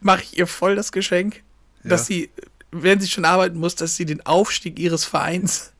mache 0.00 0.22
ich 0.22 0.38
ihr 0.38 0.46
voll 0.46 0.76
das 0.76 0.92
Geschenk, 0.92 1.42
dass 1.84 2.02
Ja. 2.08 2.14
sie, 2.16 2.30
wenn 2.70 3.00
sie 3.00 3.08
schon 3.08 3.24
arbeiten 3.24 3.58
muss, 3.58 3.74
dass 3.76 3.96
sie 3.96 4.04
den 4.04 4.24
Aufstieg 4.26 4.78
ihres 4.78 5.04
Vereins 5.04 5.71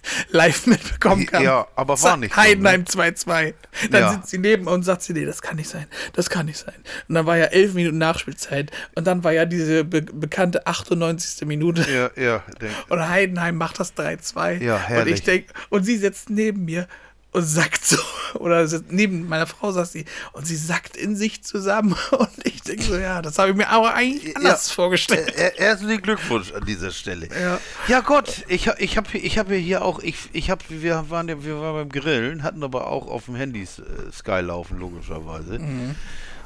live 0.30 0.66
mitbekommen 0.66 1.26
kann. 1.26 1.42
Ja, 1.42 1.66
aber 1.76 2.00
war 2.02 2.16
nicht 2.16 2.36
ne? 2.36 2.42
Heidenheim 2.42 2.82
2-2. 2.84 3.54
Dann 3.90 4.00
Ja. 4.02 4.12
sitzt 4.12 4.28
sie 4.30 4.38
neben 4.38 4.66
und 4.66 4.82
sagt 4.82 5.02
sie, 5.02 5.12
nee, 5.12 5.24
das 5.24 5.42
kann 5.42 5.56
nicht 5.56 5.68
sein, 5.68 5.86
das 6.12 6.30
kann 6.30 6.46
nicht 6.46 6.58
sein. 6.58 6.74
Und 7.08 7.14
dann 7.14 7.26
war 7.26 7.36
ja 7.36 7.46
elf 7.46 7.74
Minuten 7.74 7.98
Nachspielzeit 7.98 8.70
und 8.94 9.06
dann 9.06 9.24
war 9.24 9.32
ja 9.32 9.44
diese 9.44 9.84
be 9.84 10.02
bekannte 10.02 10.66
98. 10.66 11.46
Minute. 11.46 11.86
Ja, 11.90 12.10
ja. 12.22 12.42
Denk. 12.60 12.72
Und 12.88 13.08
Heidenheim 13.08 13.56
macht 13.56 13.80
das 13.80 13.94
3-2. 13.96 14.62
Ja, 14.62 14.76
und 14.76 14.80
herrlich. 14.88 15.14
ich 15.14 15.22
denke, 15.22 15.52
und 15.70 15.84
sie 15.84 15.96
sitzt 15.96 16.30
neben 16.30 16.64
mir 16.64 16.86
und 17.32 17.42
sackt 17.42 17.84
so, 17.84 17.96
oder 18.34 18.68
neben 18.88 19.28
meiner 19.28 19.46
Frau 19.46 19.72
saß 19.72 19.92
sie 19.92 20.04
und 20.32 20.46
sie 20.46 20.56
sackt 20.56 20.96
in 20.96 21.16
sich 21.16 21.42
zusammen 21.42 21.96
und 22.10 22.30
ich 22.44 22.62
denke 22.62 22.82
so, 22.82 22.96
ja, 22.96 23.22
das 23.22 23.38
habe 23.38 23.50
ich 23.50 23.56
mir 23.56 23.68
aber 23.68 23.94
eigentlich 23.94 24.36
anders 24.36 24.68
ja, 24.68 24.74
vorgestellt. 24.74 25.34
Äh, 25.36 25.52
herzlichen 25.56 26.02
Glückwunsch 26.02 26.52
an 26.52 26.64
dieser 26.64 26.90
Stelle. 26.90 27.28
Ja, 27.28 27.58
ja 27.88 28.00
Gott, 28.00 28.44
ich, 28.48 28.66
ich 28.78 28.96
habe 28.96 29.18
ich 29.18 29.38
hab 29.38 29.50
hier 29.50 29.84
auch, 29.84 30.00
ich, 30.00 30.16
ich 30.32 30.50
hab, 30.50 30.62
wir, 30.68 31.10
waren 31.10 31.28
ja, 31.28 31.42
wir 31.42 31.60
waren 31.60 31.88
beim 31.88 31.88
Grillen, 31.88 32.42
hatten 32.42 32.62
aber 32.62 32.86
auch 32.86 33.06
auf 33.06 33.24
dem 33.26 33.34
Handy 33.34 33.62
äh, 33.62 34.12
Sky 34.12 34.40
laufen, 34.40 34.78
logischerweise. 34.78 35.58
Mhm. 35.58 35.94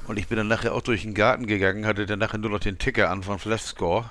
Und 0.06 0.18
ich 0.18 0.28
bin 0.28 0.38
dann 0.38 0.48
nachher 0.48 0.72
auch 0.72 0.82
durch 0.82 1.02
den 1.02 1.14
Garten 1.14 1.46
gegangen, 1.46 1.84
hatte 1.84 2.06
dann 2.06 2.20
nachher 2.20 2.38
nur 2.38 2.50
noch 2.50 2.60
den 2.60 2.78
Ticker 2.78 3.10
an 3.10 3.24
von 3.24 3.40
Flashscore. 3.40 4.08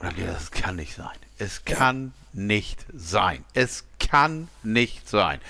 Und 0.00 0.08
dann 0.08 0.16
gedacht, 0.16 0.36
das 0.36 0.50
kann 0.50 0.74
nicht 0.74 0.96
sein. 0.96 1.06
Es 1.38 1.64
kann 1.64 2.12
nicht 2.32 2.84
sein. 2.94 3.44
Es 3.54 3.84
kann 3.98 4.48
nicht 4.62 5.08
sein. 5.08 5.40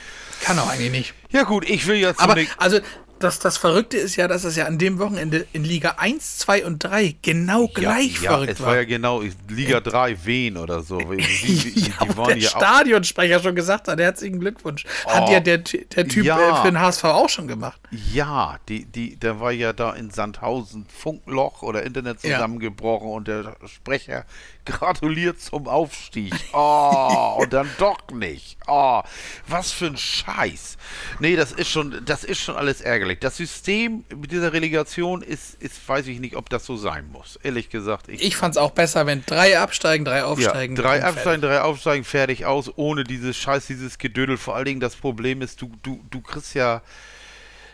Kann 0.42 0.58
auch 0.58 0.68
eigentlich 0.68 0.90
nicht. 0.90 1.14
Ja 1.30 1.44
gut, 1.44 1.68
ich 1.68 1.86
will 1.86 1.96
jetzt... 1.96 2.20
Aber 2.20 2.36
also 2.58 2.80
das, 3.22 3.38
das 3.38 3.56
Verrückte 3.56 3.96
ist 3.96 4.16
ja, 4.16 4.26
dass 4.28 4.44
es 4.44 4.56
ja 4.56 4.66
an 4.66 4.78
dem 4.78 4.98
Wochenende 4.98 5.46
in 5.52 5.64
Liga 5.64 5.96
1, 5.98 6.38
2 6.38 6.64
und 6.64 6.78
3 6.80 7.16
genau 7.22 7.68
gleich 7.68 8.20
ja, 8.20 8.32
verrückt 8.32 8.48
ja, 8.48 8.54
es 8.54 8.60
war. 8.60 8.76
ja 8.76 8.84
genau 8.84 9.22
Liga 9.48 9.80
3 9.80 10.24
Wien 10.24 10.56
oder 10.56 10.82
so. 10.82 10.98
Die, 11.12 11.16
die, 11.16 11.74
die, 11.74 11.80
ja, 11.90 12.24
die 12.34 12.40
der 12.40 12.48
Stadionsprecher 12.48 13.40
schon 13.40 13.54
gesagt 13.54 13.88
hat, 13.88 14.00
herzlichen 14.00 14.40
Glückwunsch. 14.40 14.84
Hat 15.06 15.28
oh, 15.28 15.32
ja 15.32 15.40
der, 15.40 15.58
der 15.58 16.08
Typ 16.08 16.24
ja, 16.24 16.62
für 16.62 16.70
den 16.70 16.80
HSV 16.80 17.04
auch 17.04 17.28
schon 17.28 17.46
gemacht. 17.46 17.80
Ja, 17.92 18.58
die, 18.70 18.86
die, 18.86 19.16
der 19.16 19.38
war 19.38 19.52
ja 19.52 19.74
da 19.74 19.92
in 19.92 20.10
Sandhausen 20.10 20.86
Funkloch 20.86 21.60
oder 21.60 21.82
Internet 21.82 22.22
zusammengebrochen 22.22 23.10
und 23.10 23.28
der 23.28 23.54
Sprecher 23.66 24.24
gratuliert 24.64 25.42
zum 25.42 25.68
Aufstieg. 25.68 26.32
Oh, 26.54 27.36
und 27.40 27.52
dann 27.52 27.68
doch 27.76 27.98
nicht. 28.10 28.56
Oh, 28.66 29.02
was 29.46 29.72
für 29.72 29.88
ein 29.88 29.98
Scheiß. 29.98 30.78
Nee, 31.18 31.36
das 31.36 31.52
ist 31.52 31.68
schon, 31.68 32.02
das 32.06 32.24
ist 32.24 32.40
schon 32.40 32.56
alles 32.56 32.80
ärgerlich. 32.80 33.18
Das 33.18 33.36
System 33.36 34.04
mit 34.16 34.32
dieser 34.32 34.54
Relegation 34.54 35.20
ist, 35.20 35.62
ist, 35.62 35.86
weiß 35.86 36.06
ich 36.06 36.18
nicht, 36.18 36.36
ob 36.36 36.48
das 36.48 36.64
so 36.64 36.78
sein 36.78 37.10
muss. 37.12 37.38
Ehrlich 37.42 37.68
gesagt. 37.68 38.08
Ich, 38.08 38.22
ich 38.22 38.36
fand 38.36 38.54
es 38.54 38.58
auch 38.58 38.70
besser, 38.70 39.04
wenn 39.04 39.22
drei 39.26 39.58
absteigen, 39.58 40.06
drei 40.06 40.24
aufsteigen. 40.24 40.76
Ja, 40.76 40.82
drei 40.82 41.04
absteigen, 41.04 41.42
drei 41.42 41.60
aufsteigen, 41.60 42.04
fertig 42.04 42.46
aus, 42.46 42.70
ohne 42.74 43.04
dieses 43.04 43.36
Scheiß, 43.36 43.66
dieses 43.66 43.98
Gedödel. 43.98 44.38
Vor 44.38 44.56
allen 44.56 44.64
Dingen 44.64 44.80
das 44.80 44.96
Problem 44.96 45.42
ist, 45.42 45.60
du, 45.60 45.70
du, 45.82 46.02
du 46.10 46.22
kriegst 46.22 46.54
ja 46.54 46.80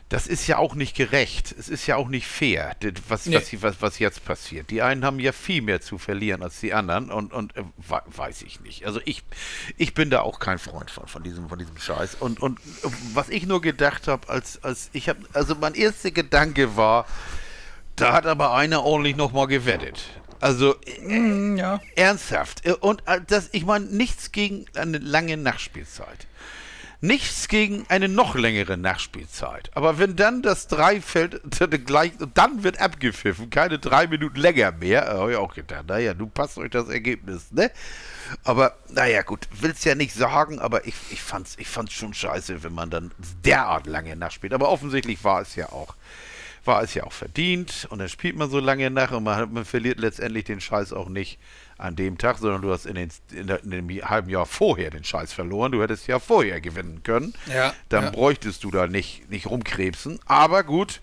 das 0.09 0.27
ist 0.27 0.47
ja 0.47 0.57
auch 0.57 0.75
nicht 0.75 0.97
gerecht. 0.97 1.55
Es 1.59 1.69
ist 1.69 1.87
ja 1.87 1.97
auch 1.97 2.09
nicht 2.09 2.27
fair, 2.27 2.75
was, 3.09 3.27
nee. 3.27 3.37
was, 3.37 3.63
was, 3.63 3.83
was, 3.83 3.99
jetzt 3.99 4.25
passiert. 4.25 4.71
Die 4.71 4.81
einen 4.81 5.05
haben 5.05 5.21
ja 5.21 5.33
viel 5.33 5.61
mehr 5.61 5.83
zu 5.83 5.99
verlieren 5.99 6.43
als 6.43 6.61
die 6.61 6.73
anderen 6.73 7.11
und, 7.11 7.33
und 7.33 7.55
äh, 7.57 7.63
weiß 7.77 8.43
ich 8.43 8.61
nicht. 8.61 8.87
Also 8.87 9.01
ich, 9.05 9.23
ich 9.77 9.93
bin 9.93 10.09
da 10.09 10.23
auch 10.23 10.39
kein 10.39 10.59
Freund 10.59 10.91
von, 10.91 11.07
von 11.09 11.23
diesem, 11.23 11.49
von 11.51 11.59
diesem 11.59 11.77
Scheiß. 11.77 12.17
Und, 12.21 12.41
und 12.41 12.59
was 13.13 13.29
ich 13.29 13.47
nur 13.47 13.61
gedacht 13.61 14.09
habe, 14.09 14.29
als, 14.31 14.65
als 14.65 14.89
ich 14.95 15.11
habe, 15.11 15.21
also 15.35 15.55
mein 15.57 15.75
erster 15.75 16.11
Gedanke 16.11 16.77
war, 16.77 17.07
da 17.97 18.15
hat 18.15 18.25
aber 18.25 18.55
einer 18.55 18.85
ordentlich 18.85 19.17
nochmal 19.17 19.47
gewettet. 19.47 20.01
Also 20.41 20.77
mm, 21.03 21.57
ja. 21.57 21.81
ernsthaft. 21.97 22.67
Und 22.81 23.03
äh, 23.07 23.21
das, 23.27 23.51
ich 23.53 23.67
meine, 23.67 23.85
nichts 23.87 24.33
gegen 24.33 24.65
eine 24.75 24.97
lange 24.99 25.37
Nachspielzeit. 25.37 26.27
Nichts 27.01 27.47
gegen 27.47 27.87
eine 27.89 28.09
noch 28.09 28.35
längere 28.35 28.77
Nachspielzeit. 28.77 29.71
Aber 29.75 30.01
wenn 30.01 30.17
dann 30.17 30.43
das 30.43 30.67
drei 30.67 31.01
fällt, 31.01 31.41
gleich, 31.87 32.13
dann 32.35 32.65
wird 32.65 32.81
abgepfiffen, 32.81 33.51
keine 33.51 33.79
drei 33.79 34.09
Minuten 34.09 34.41
länger 34.41 34.73
mehr, 34.73 35.07
habe 35.07 35.33
ich 35.33 35.37
auch 35.37 35.55
gedacht, 35.55 35.87
naja, 35.87 36.13
du 36.15 36.27
passt 36.27 36.59
euch 36.59 36.71
das 36.71 36.89
Ergebnis, 36.89 37.53
ne? 37.53 37.71
Aber, 38.43 38.77
naja, 38.89 39.23
gut, 39.23 39.49
will's 39.61 39.85
ja 39.85 39.95
nicht 39.95 40.13
sagen, 40.13 40.59
aber 40.59 40.87
ich, 40.87 40.95
ich, 41.11 41.23
fand's, 41.23 41.55
ich 41.59 41.69
fand's 41.69 41.93
schon 41.93 42.15
scheiße, 42.15 42.65
wenn 42.65 42.75
man 42.75 42.91
dann 42.91 43.13
derart 43.45 43.87
lange 43.87 44.17
nachspielt. 44.17 44.53
Aber 44.53 44.69
offensichtlich 44.69 45.23
war 45.23 45.41
es 45.41 45.55
ja 45.55 45.71
auch 45.71 45.95
war 46.65 46.83
es 46.83 46.93
ja 46.93 47.05
auch 47.05 47.13
verdient 47.13 47.87
und 47.89 47.99
dann 47.99 48.11
spielt 48.11 48.37
man 48.37 48.51
so 48.51 48.59
lange 48.59 48.91
nach 48.91 49.13
und 49.13 49.25
man, 49.25 49.53
man 49.53 49.65
verliert 49.65 49.99
letztendlich 49.99 50.45
den 50.45 50.61
Scheiß 50.61 50.93
auch 50.93 51.09
nicht 51.09 51.39
an 51.79 51.95
dem 51.95 52.19
Tag, 52.19 52.39
sondern 52.39 52.61
du 52.61 52.73
hast 52.73 52.87
in, 52.87 52.97
den, 52.97 53.09
in, 53.33 53.47
der, 53.47 53.63
in, 53.63 53.71
dem 53.71 53.89
halben 53.89 54.29
Jahr 54.29 54.47
vorher 54.47 54.91
den 54.91 55.05
Scheiß 55.05 55.33
verloren. 55.33 55.73
Du 55.73 55.81
hättest 55.81 56.09
ja 56.09 56.19
vorher 56.19 56.61
gewinnen 56.61 57.03
können. 57.05 57.35
Ja, 57.47 57.73
Dann 57.89 58.05
ja. 58.05 58.11
bräuchtest 58.11 58.65
du 58.65 58.71
da 58.73 58.89
nicht, 58.89 59.31
nicht 59.31 59.47
rumkrebsen. 59.47 60.19
Aber 60.27 60.65
gut, 60.65 61.01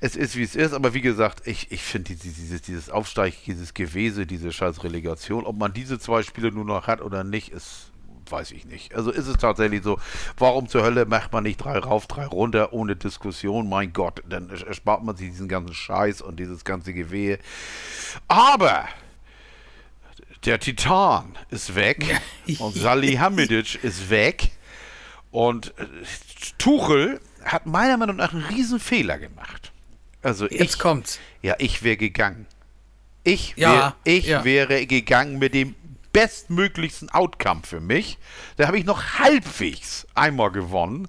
es 0.00 0.14
ist 0.14 0.36
wie 0.36 0.44
es 0.44 0.54
ist. 0.54 0.72
Aber 0.72 0.94
wie 0.94 1.00
gesagt, 1.00 1.46
ich, 1.46 1.72
ich 1.72 1.82
finde 1.82 2.14
dieses, 2.14 2.62
dieses 2.62 2.90
Aufsteig, 2.90 3.34
dieses 3.44 3.74
Gewese, 3.74 4.24
diese 4.24 4.52
scheiß 4.52 4.84
Relegation, 4.84 5.44
ob 5.44 5.58
man 5.58 5.72
diese 5.72 5.98
zwei 5.98 6.22
Spiele 6.22 6.52
nur 6.52 6.64
noch 6.64 6.86
hat 6.86 7.00
oder 7.00 7.24
nicht, 7.24 7.50
ist 7.50 7.90
weiß 8.30 8.52
ich 8.52 8.64
nicht. 8.64 8.94
Also 8.94 9.10
ist 9.10 9.26
es 9.26 9.36
tatsächlich 9.36 9.82
so, 9.82 9.98
warum 10.38 10.66
zur 10.66 10.82
Hölle 10.82 11.04
macht 11.04 11.32
man 11.32 11.42
nicht 11.42 11.58
drei 11.58 11.78
rauf, 11.78 12.06
drei 12.06 12.24
runter 12.24 12.72
ohne 12.72 12.96
Diskussion? 12.96 13.68
Mein 13.68 13.92
Gott, 13.92 14.22
dann 14.26 14.48
erspart 14.48 15.04
man 15.04 15.14
sich 15.14 15.28
diesen 15.28 15.46
ganzen 15.46 15.74
Scheiß 15.74 16.22
und 16.22 16.40
dieses 16.40 16.64
ganze 16.64 16.94
Gewehe. 16.94 17.38
Aber 18.26 18.86
der 20.44 20.60
Titan 20.60 21.36
ist 21.50 21.74
weg 21.74 22.20
und 22.58 22.74
Salihamidzic 22.74 23.82
ist 23.82 24.10
weg 24.10 24.50
und 25.30 25.76
äh, 25.78 25.86
Tuchel 26.58 27.20
hat 27.44 27.66
meiner 27.66 27.96
Meinung 27.96 28.16
nach 28.16 28.32
einen 28.32 28.44
riesen 28.44 28.80
Fehler 28.80 29.18
gemacht. 29.18 29.72
Also 30.22 30.46
Jetzt 30.48 30.74
ich, 30.74 30.78
kommt's. 30.78 31.18
Ja, 31.42 31.54
ich 31.58 31.82
wäre 31.82 31.96
gegangen. 31.96 32.46
Ich, 33.24 33.56
wär, 33.56 33.68
ja, 33.68 33.96
ich 34.04 34.26
ja. 34.26 34.44
wäre 34.44 34.86
gegangen 34.86 35.38
mit 35.38 35.54
dem 35.54 35.74
bestmöglichsten 36.12 37.10
Outcome 37.10 37.62
für 37.64 37.80
mich. 37.80 38.18
Da 38.56 38.66
habe 38.66 38.78
ich 38.78 38.84
noch 38.84 39.18
halbwegs 39.18 40.06
einmal 40.14 40.50
gewonnen. 40.50 41.08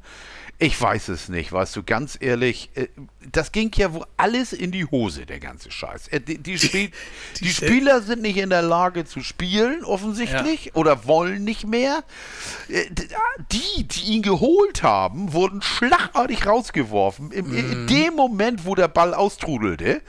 Ich 0.57 0.79
weiß 0.79 1.09
es 1.09 1.27
nicht, 1.27 1.51
weißt 1.51 1.75
du, 1.75 1.83
ganz 1.83 2.17
ehrlich, 2.19 2.69
äh, 2.75 2.87
das 3.31 3.51
ging 3.51 3.71
ja 3.75 3.93
wohl 3.93 4.05
alles 4.15 4.53
in 4.53 4.71
die 4.71 4.85
Hose, 4.85 5.25
der 5.25 5.41
ganze 5.41 5.69
Scheiß. 5.69 6.07
Äh, 6.07 6.21
die, 6.21 6.37
die, 6.37 6.57
Spiel, 6.57 6.91
die, 7.39 7.43
die 7.43 7.49
Spieler 7.49 8.01
sind 8.01 8.21
nicht 8.21 8.37
in 8.37 8.49
der 8.49 8.61
Lage 8.61 9.03
zu 9.03 9.21
spielen, 9.21 9.83
offensichtlich, 9.83 10.65
ja. 10.65 10.71
oder 10.75 11.05
wollen 11.07 11.43
nicht 11.43 11.67
mehr. 11.67 12.05
Äh, 12.69 12.85
die, 13.51 13.83
die 13.83 14.13
ihn 14.13 14.21
geholt 14.21 14.81
haben, 14.81 15.33
wurden 15.33 15.61
schlagartig 15.61 16.45
rausgeworfen. 16.45 17.31
In, 17.31 17.49
mm. 17.49 17.55
in 17.55 17.87
dem 17.87 18.13
Moment, 18.15 18.65
wo 18.65 18.75
der 18.75 18.87
Ball 18.87 19.13
austrudelte, 19.13 20.01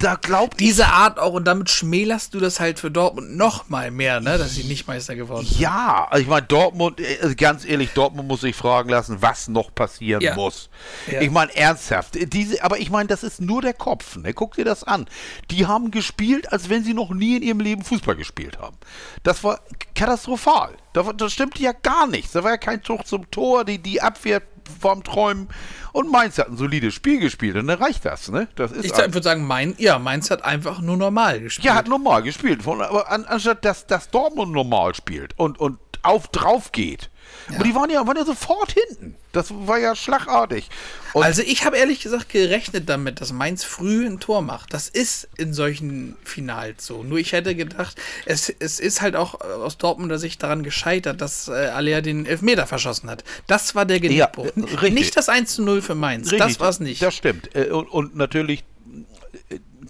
da 0.00 0.14
glaub 0.14 0.56
Diese 0.56 0.86
Art 0.86 1.18
auch, 1.18 1.34
und 1.34 1.44
damit 1.44 1.70
schmälerst 1.70 2.34
du 2.34 2.40
das 2.40 2.58
halt 2.58 2.80
für 2.80 2.90
Dortmund 2.90 3.36
noch 3.36 3.68
mal 3.68 3.90
mehr, 3.90 4.20
ne, 4.20 4.38
dass 4.38 4.54
sie 4.54 4.64
nicht 4.64 4.88
Meister 4.88 5.14
geworden 5.14 5.46
sind. 5.46 5.60
Ja, 5.60 6.08
also 6.10 6.22
ich 6.22 6.28
meine, 6.28 6.46
Dortmund, 6.46 7.00
äh, 7.00 7.18
also 7.22 7.34
ganz 7.36 7.64
ehrlich, 7.64 7.90
Dortmund 7.92 8.26
muss 8.26 8.40
sich 8.40 8.56
fragen 8.56 8.88
lassen, 8.88 9.20
was 9.20 9.48
noch 9.48 9.74
passieren 9.74 10.22
ja. 10.22 10.34
muss. 10.34 10.70
Ja. 11.10 11.20
Ich 11.20 11.30
meine, 11.30 11.54
ernsthaft, 11.54 12.16
diese, 12.32 12.64
aber 12.64 12.78
ich 12.78 12.90
meine, 12.90 13.08
das 13.08 13.22
ist 13.22 13.40
nur 13.40 13.62
der 13.62 13.74
Kopf, 13.74 14.16
ne, 14.16 14.32
guck 14.32 14.54
dir 14.56 14.64
das 14.64 14.84
an. 14.84 15.06
Die 15.50 15.66
haben 15.66 15.90
gespielt, 15.90 16.52
als 16.52 16.68
wenn 16.68 16.82
sie 16.82 16.94
noch 16.94 17.10
nie 17.10 17.36
in 17.36 17.42
ihrem 17.42 17.60
Leben 17.60 17.84
Fußball 17.84 18.16
gespielt 18.16 18.58
haben. 18.58 18.76
Das 19.22 19.44
war 19.44 19.60
katastrophal. 19.94 20.76
Da, 20.92 21.12
das 21.12 21.32
stimmte 21.32 21.62
ja 21.62 21.72
gar 21.72 22.06
nichts. 22.06 22.32
Da 22.32 22.42
war 22.42 22.50
ja 22.50 22.56
kein 22.56 22.82
Zug 22.82 23.06
zum 23.06 23.30
Tor, 23.30 23.64
die, 23.64 23.78
die 23.78 24.02
Abwehr 24.02 24.42
vorm 24.70 25.02
Träumen. 25.04 25.48
Und 25.92 26.10
Mainz 26.10 26.38
hat 26.38 26.48
ein 26.48 26.56
solides 26.56 26.94
Spiel 26.94 27.18
gespielt 27.18 27.56
und 27.56 27.66
dann 27.66 27.82
reicht 27.82 28.04
das, 28.04 28.30
ne? 28.30 28.48
Das 28.54 28.72
ist 28.72 28.84
ich 28.84 28.96
würde 28.96 29.22
sagen, 29.22 29.46
Mainz, 29.46 29.76
ja, 29.78 29.98
Mainz 29.98 30.30
hat 30.30 30.44
einfach 30.44 30.80
nur 30.80 30.96
normal 30.96 31.40
gespielt. 31.40 31.64
Ja, 31.64 31.74
hat 31.74 31.88
normal 31.88 32.22
gespielt. 32.22 32.66
Aber 32.66 33.10
anstatt 33.10 33.64
dass, 33.64 33.86
dass 33.86 34.10
Dortmund 34.10 34.52
normal 34.52 34.94
spielt 34.94 35.38
und, 35.38 35.58
und 35.58 35.78
auf 36.02 36.28
drauf 36.28 36.72
geht, 36.72 37.09
ja. 37.48 37.56
Aber 37.56 37.64
die 37.64 37.74
waren 37.74 37.90
ja, 37.90 38.06
waren 38.06 38.16
ja 38.16 38.24
sofort 38.24 38.72
hinten. 38.72 39.16
Das 39.32 39.52
war 39.52 39.78
ja 39.78 39.94
schlagartig. 39.94 40.68
Und 41.12 41.22
also 41.22 41.42
ich 41.42 41.64
habe 41.64 41.76
ehrlich 41.76 42.00
gesagt 42.00 42.28
gerechnet 42.28 42.88
damit, 42.88 43.20
dass 43.20 43.32
Mainz 43.32 43.64
früh 43.64 44.06
ein 44.06 44.20
Tor 44.20 44.42
macht. 44.42 44.74
Das 44.74 44.88
ist 44.88 45.28
in 45.36 45.52
solchen 45.52 46.16
Finals 46.24 46.86
so. 46.86 47.02
Nur 47.02 47.18
ich 47.18 47.32
hätte 47.32 47.54
gedacht, 47.54 48.00
es, 48.26 48.48
es 48.48 48.80
ist 48.80 49.00
halt 49.00 49.16
auch 49.16 49.40
aus 49.40 49.78
Dortmunder 49.78 50.18
Sicht 50.18 50.42
daran 50.42 50.62
gescheitert, 50.62 51.20
dass 51.20 51.48
äh, 51.48 51.52
Alea 51.52 52.00
den 52.00 52.26
Elfmeter 52.26 52.66
verschossen 52.66 53.10
hat. 53.10 53.24
Das 53.46 53.74
war 53.74 53.86
der 53.86 54.00
Genickbruch. 54.00 54.46
Ja, 54.56 54.82
äh, 54.82 54.90
nicht 54.90 55.16
das 55.16 55.28
1 55.28 55.54
zu 55.54 55.62
0 55.62 55.82
für 55.82 55.94
Mainz. 55.94 56.26
Richtig, 56.32 56.38
das 56.38 56.60
war 56.60 56.68
es 56.68 56.80
nicht. 56.80 57.02
Das 57.02 57.14
stimmt. 57.14 57.54
Äh, 57.54 57.70
und, 57.70 57.88
und 57.88 58.16
natürlich 58.16 58.64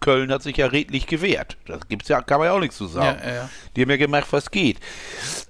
Köln 0.01 0.33
hat 0.33 0.43
sich 0.43 0.57
ja 0.57 0.67
redlich 0.67 1.07
gewehrt. 1.07 1.57
Das 1.67 1.87
gibt's 1.89 2.09
ja, 2.09 2.21
kann 2.23 2.39
man 2.39 2.47
ja 2.47 2.53
auch 2.55 2.61
nichts 2.61 2.77
zu 2.77 2.87
sagen. 2.87 3.19
Ja, 3.23 3.35
ja. 3.35 3.51
Die 3.77 3.83
haben 3.83 3.91
ja 3.91 3.97
gemacht, 3.97 4.27
was 4.31 4.51
geht. 4.51 4.79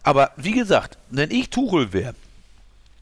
Aber 0.03 0.33
wie 0.37 0.53
gesagt, 0.53 0.99
wenn 1.09 1.31
ich 1.31 1.51
Tuchel 1.51 1.93
wäre, 1.93 2.15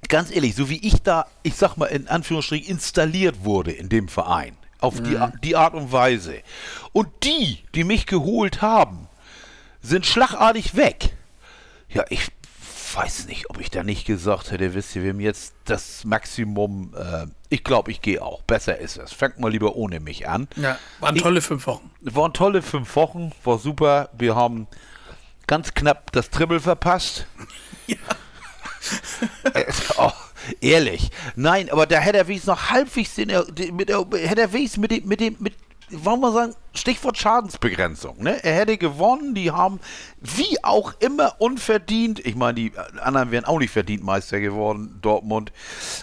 ganz 0.08 0.30
ehrlich, 0.30 0.54
so 0.54 0.68
wie 0.68 0.86
ich 0.86 1.02
da, 1.02 1.26
ich 1.42 1.54
sag 1.54 1.76
mal 1.76 1.86
in 1.86 2.08
Anführungsstrichen, 2.08 2.68
installiert 2.68 3.44
wurde 3.44 3.72
in 3.72 3.88
dem 3.88 4.08
Verein, 4.08 4.56
auf 4.80 5.00
mhm. 5.00 5.04
die, 5.04 5.18
die 5.48 5.56
Art 5.56 5.74
und 5.74 5.92
Weise, 5.92 6.42
und 6.92 7.08
die, 7.24 7.58
die 7.74 7.84
mich 7.84 8.06
geholt 8.06 8.62
haben, 8.62 9.08
sind 9.82 10.06
schlagartig 10.06 10.76
weg. 10.76 11.14
Ja, 11.88 12.04
ich 12.10 12.28
weiß 12.94 13.26
nicht, 13.26 13.50
ob 13.50 13.60
ich 13.60 13.70
da 13.70 13.82
nicht 13.82 14.06
gesagt 14.06 14.50
hätte, 14.50 14.74
wisst 14.74 14.96
ihr, 14.96 15.02
wir 15.02 15.10
haben 15.10 15.20
jetzt 15.20 15.54
das 15.64 16.04
Maximum, 16.04 16.94
äh, 16.96 17.26
ich 17.50 17.64
glaube, 17.64 17.90
ich 17.90 18.02
gehe 18.02 18.22
auch. 18.22 18.42
Besser 18.42 18.78
ist 18.78 18.98
es. 18.98 19.12
Fangt 19.12 19.38
mal 19.38 19.50
lieber 19.50 19.76
ohne 19.76 20.00
mich 20.00 20.28
an. 20.28 20.48
Ja, 20.56 20.78
waren 21.00 21.16
ich, 21.16 21.22
tolle 21.22 21.40
fünf 21.40 21.66
Wochen. 21.66 21.90
Waren 22.00 22.32
tolle 22.32 22.62
fünf 22.62 22.94
Wochen, 22.96 23.32
war 23.44 23.58
super. 23.58 24.10
Wir 24.12 24.36
haben 24.36 24.66
ganz 25.46 25.74
knapp 25.74 26.12
das 26.12 26.30
Triple 26.30 26.60
verpasst. 26.60 27.26
Ja. 27.86 27.96
äh, 29.54 29.64
oh, 29.96 30.12
ehrlich. 30.60 31.10
Nein, 31.36 31.70
aber 31.70 31.86
da 31.86 31.98
hätte 31.98 32.18
er 32.18 32.28
wenigstens 32.28 32.48
noch 32.54 32.70
halbwegs 32.70 33.14
den, 33.14 33.28
mit, 33.74 33.90
hätte 33.90 34.40
er 34.40 34.52
wenigstens 34.52 34.80
mit 34.80 34.90
dem, 34.90 35.08
mit 35.08 35.20
dem, 35.20 35.36
mit, 35.38 35.54
wollen 35.90 36.20
wir 36.20 36.32
sagen, 36.32 36.54
Stichwort 36.74 37.18
Schadensbegrenzung. 37.18 38.22
Ne? 38.22 38.42
Er 38.44 38.54
hätte 38.54 38.78
gewonnen, 38.78 39.34
die 39.34 39.50
haben 39.50 39.80
wie 40.20 40.62
auch 40.62 40.94
immer 41.00 41.40
unverdient, 41.40 42.24
ich 42.24 42.34
meine, 42.34 42.54
die 42.54 42.72
anderen 43.00 43.30
wären 43.30 43.44
auch 43.44 43.58
nicht 43.58 43.70
verdient 43.70 44.04
Meister 44.04 44.40
geworden, 44.40 44.98
Dortmund, 45.02 45.52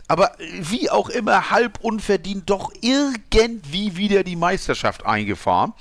aber 0.08 0.32
wie 0.60 0.90
auch 0.90 1.10
immer 1.10 1.52
halb 1.52 1.80
unverdient 1.82 2.50
doch 2.50 2.72
irgendwie 2.82 3.96
wieder 3.98 4.24
die 4.24 4.36
Meisterschaft 4.36 5.06
eingefahren. 5.06 5.74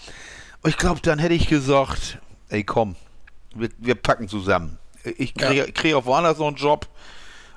Und 0.63 0.71
ich 0.71 0.79
glaube, 0.79 1.01
dann 1.01 1.19
hätte 1.19 1.35
ich 1.35 1.49
gesagt, 1.49 2.19
ey 2.49 2.65
komm, 2.65 2.97
wir, 3.55 3.71
wir 3.79 3.95
packen 3.95 4.29
zusammen. 4.29 4.79
Ich 5.19 5.35
kriege 5.35 5.67
ja. 5.67 5.71
krieg 5.73 5.95
auf 5.95 6.07
woanders 6.07 6.39
noch 6.39 6.49
einen 6.49 6.57
Job. 6.57 6.89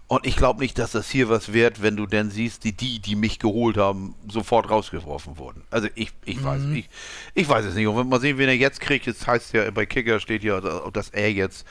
Und 0.07 0.25
ich 0.25 0.37
glaube 0.37 0.61
nicht, 0.61 0.79
dass 0.79 0.91
das 0.91 1.09
hier 1.09 1.27
was 1.27 1.51
wert, 1.51 1.81
wenn 1.81 1.97
du 1.97 2.05
denn 2.05 2.31
siehst, 2.31 2.63
die, 2.63 2.71
die, 2.71 2.99
die 2.99 3.15
mich 3.17 3.39
geholt 3.39 3.75
haben, 3.75 4.15
sofort 4.29 4.69
rausgeworfen 4.69 5.37
wurden. 5.37 5.63
Also 5.69 5.89
ich, 5.95 6.13
ich 6.23 6.37
mhm. 6.37 6.45
weiß, 6.45 6.61
ich, 6.73 6.89
ich 7.33 7.49
weiß 7.49 7.65
es 7.65 7.75
nicht. 7.75 7.87
Und 7.87 7.97
wenn 7.97 8.07
man 8.07 8.21
sehen, 8.21 8.37
wen 8.37 8.47
er 8.47 8.55
jetzt 8.55 8.79
kriegt, 8.79 9.05
jetzt 9.05 9.27
heißt 9.27 9.53
ja, 9.53 9.69
bei 9.71 9.85
Kicker 9.85 10.21
steht 10.21 10.43
ja, 10.43 10.61
dass 10.61 11.09
er 11.09 11.31
jetzt 11.31 11.65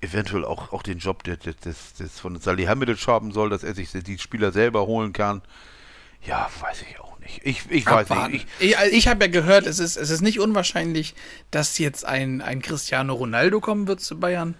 eventuell 0.00 0.44
auch, 0.46 0.72
auch 0.72 0.82
den 0.82 0.98
Job 0.98 1.22
des, 1.24 1.38
des, 1.38 1.94
des 1.94 2.18
von 2.18 2.40
Salihamidzic 2.40 3.06
haben 3.08 3.32
soll, 3.32 3.50
dass 3.50 3.62
er 3.62 3.74
sich 3.74 3.90
die 3.92 4.18
Spieler 4.18 4.52
selber 4.52 4.86
holen 4.86 5.12
kann. 5.12 5.42
Ja, 6.22 6.48
weiß 6.60 6.82
ich 6.88 6.98
auch 6.98 7.18
nicht. 7.18 7.40
Ich, 7.44 7.70
ich 7.70 7.84
weiß 7.84 8.08
nicht. 8.30 8.46
Ich, 8.58 8.72
ich, 8.72 8.92
ich 8.92 9.08
habe 9.08 9.26
ja 9.26 9.30
gehört, 9.30 9.66
es 9.66 9.80
ist, 9.80 9.96
es 9.96 10.08
ist 10.08 10.22
nicht 10.22 10.40
unwahrscheinlich, 10.40 11.14
dass 11.50 11.76
jetzt 11.76 12.06
ein, 12.06 12.40
ein 12.40 12.62
Cristiano 12.62 13.12
Ronaldo 13.12 13.60
kommen 13.60 13.86
wird 13.86 14.00
zu 14.00 14.18
Bayern. 14.18 14.54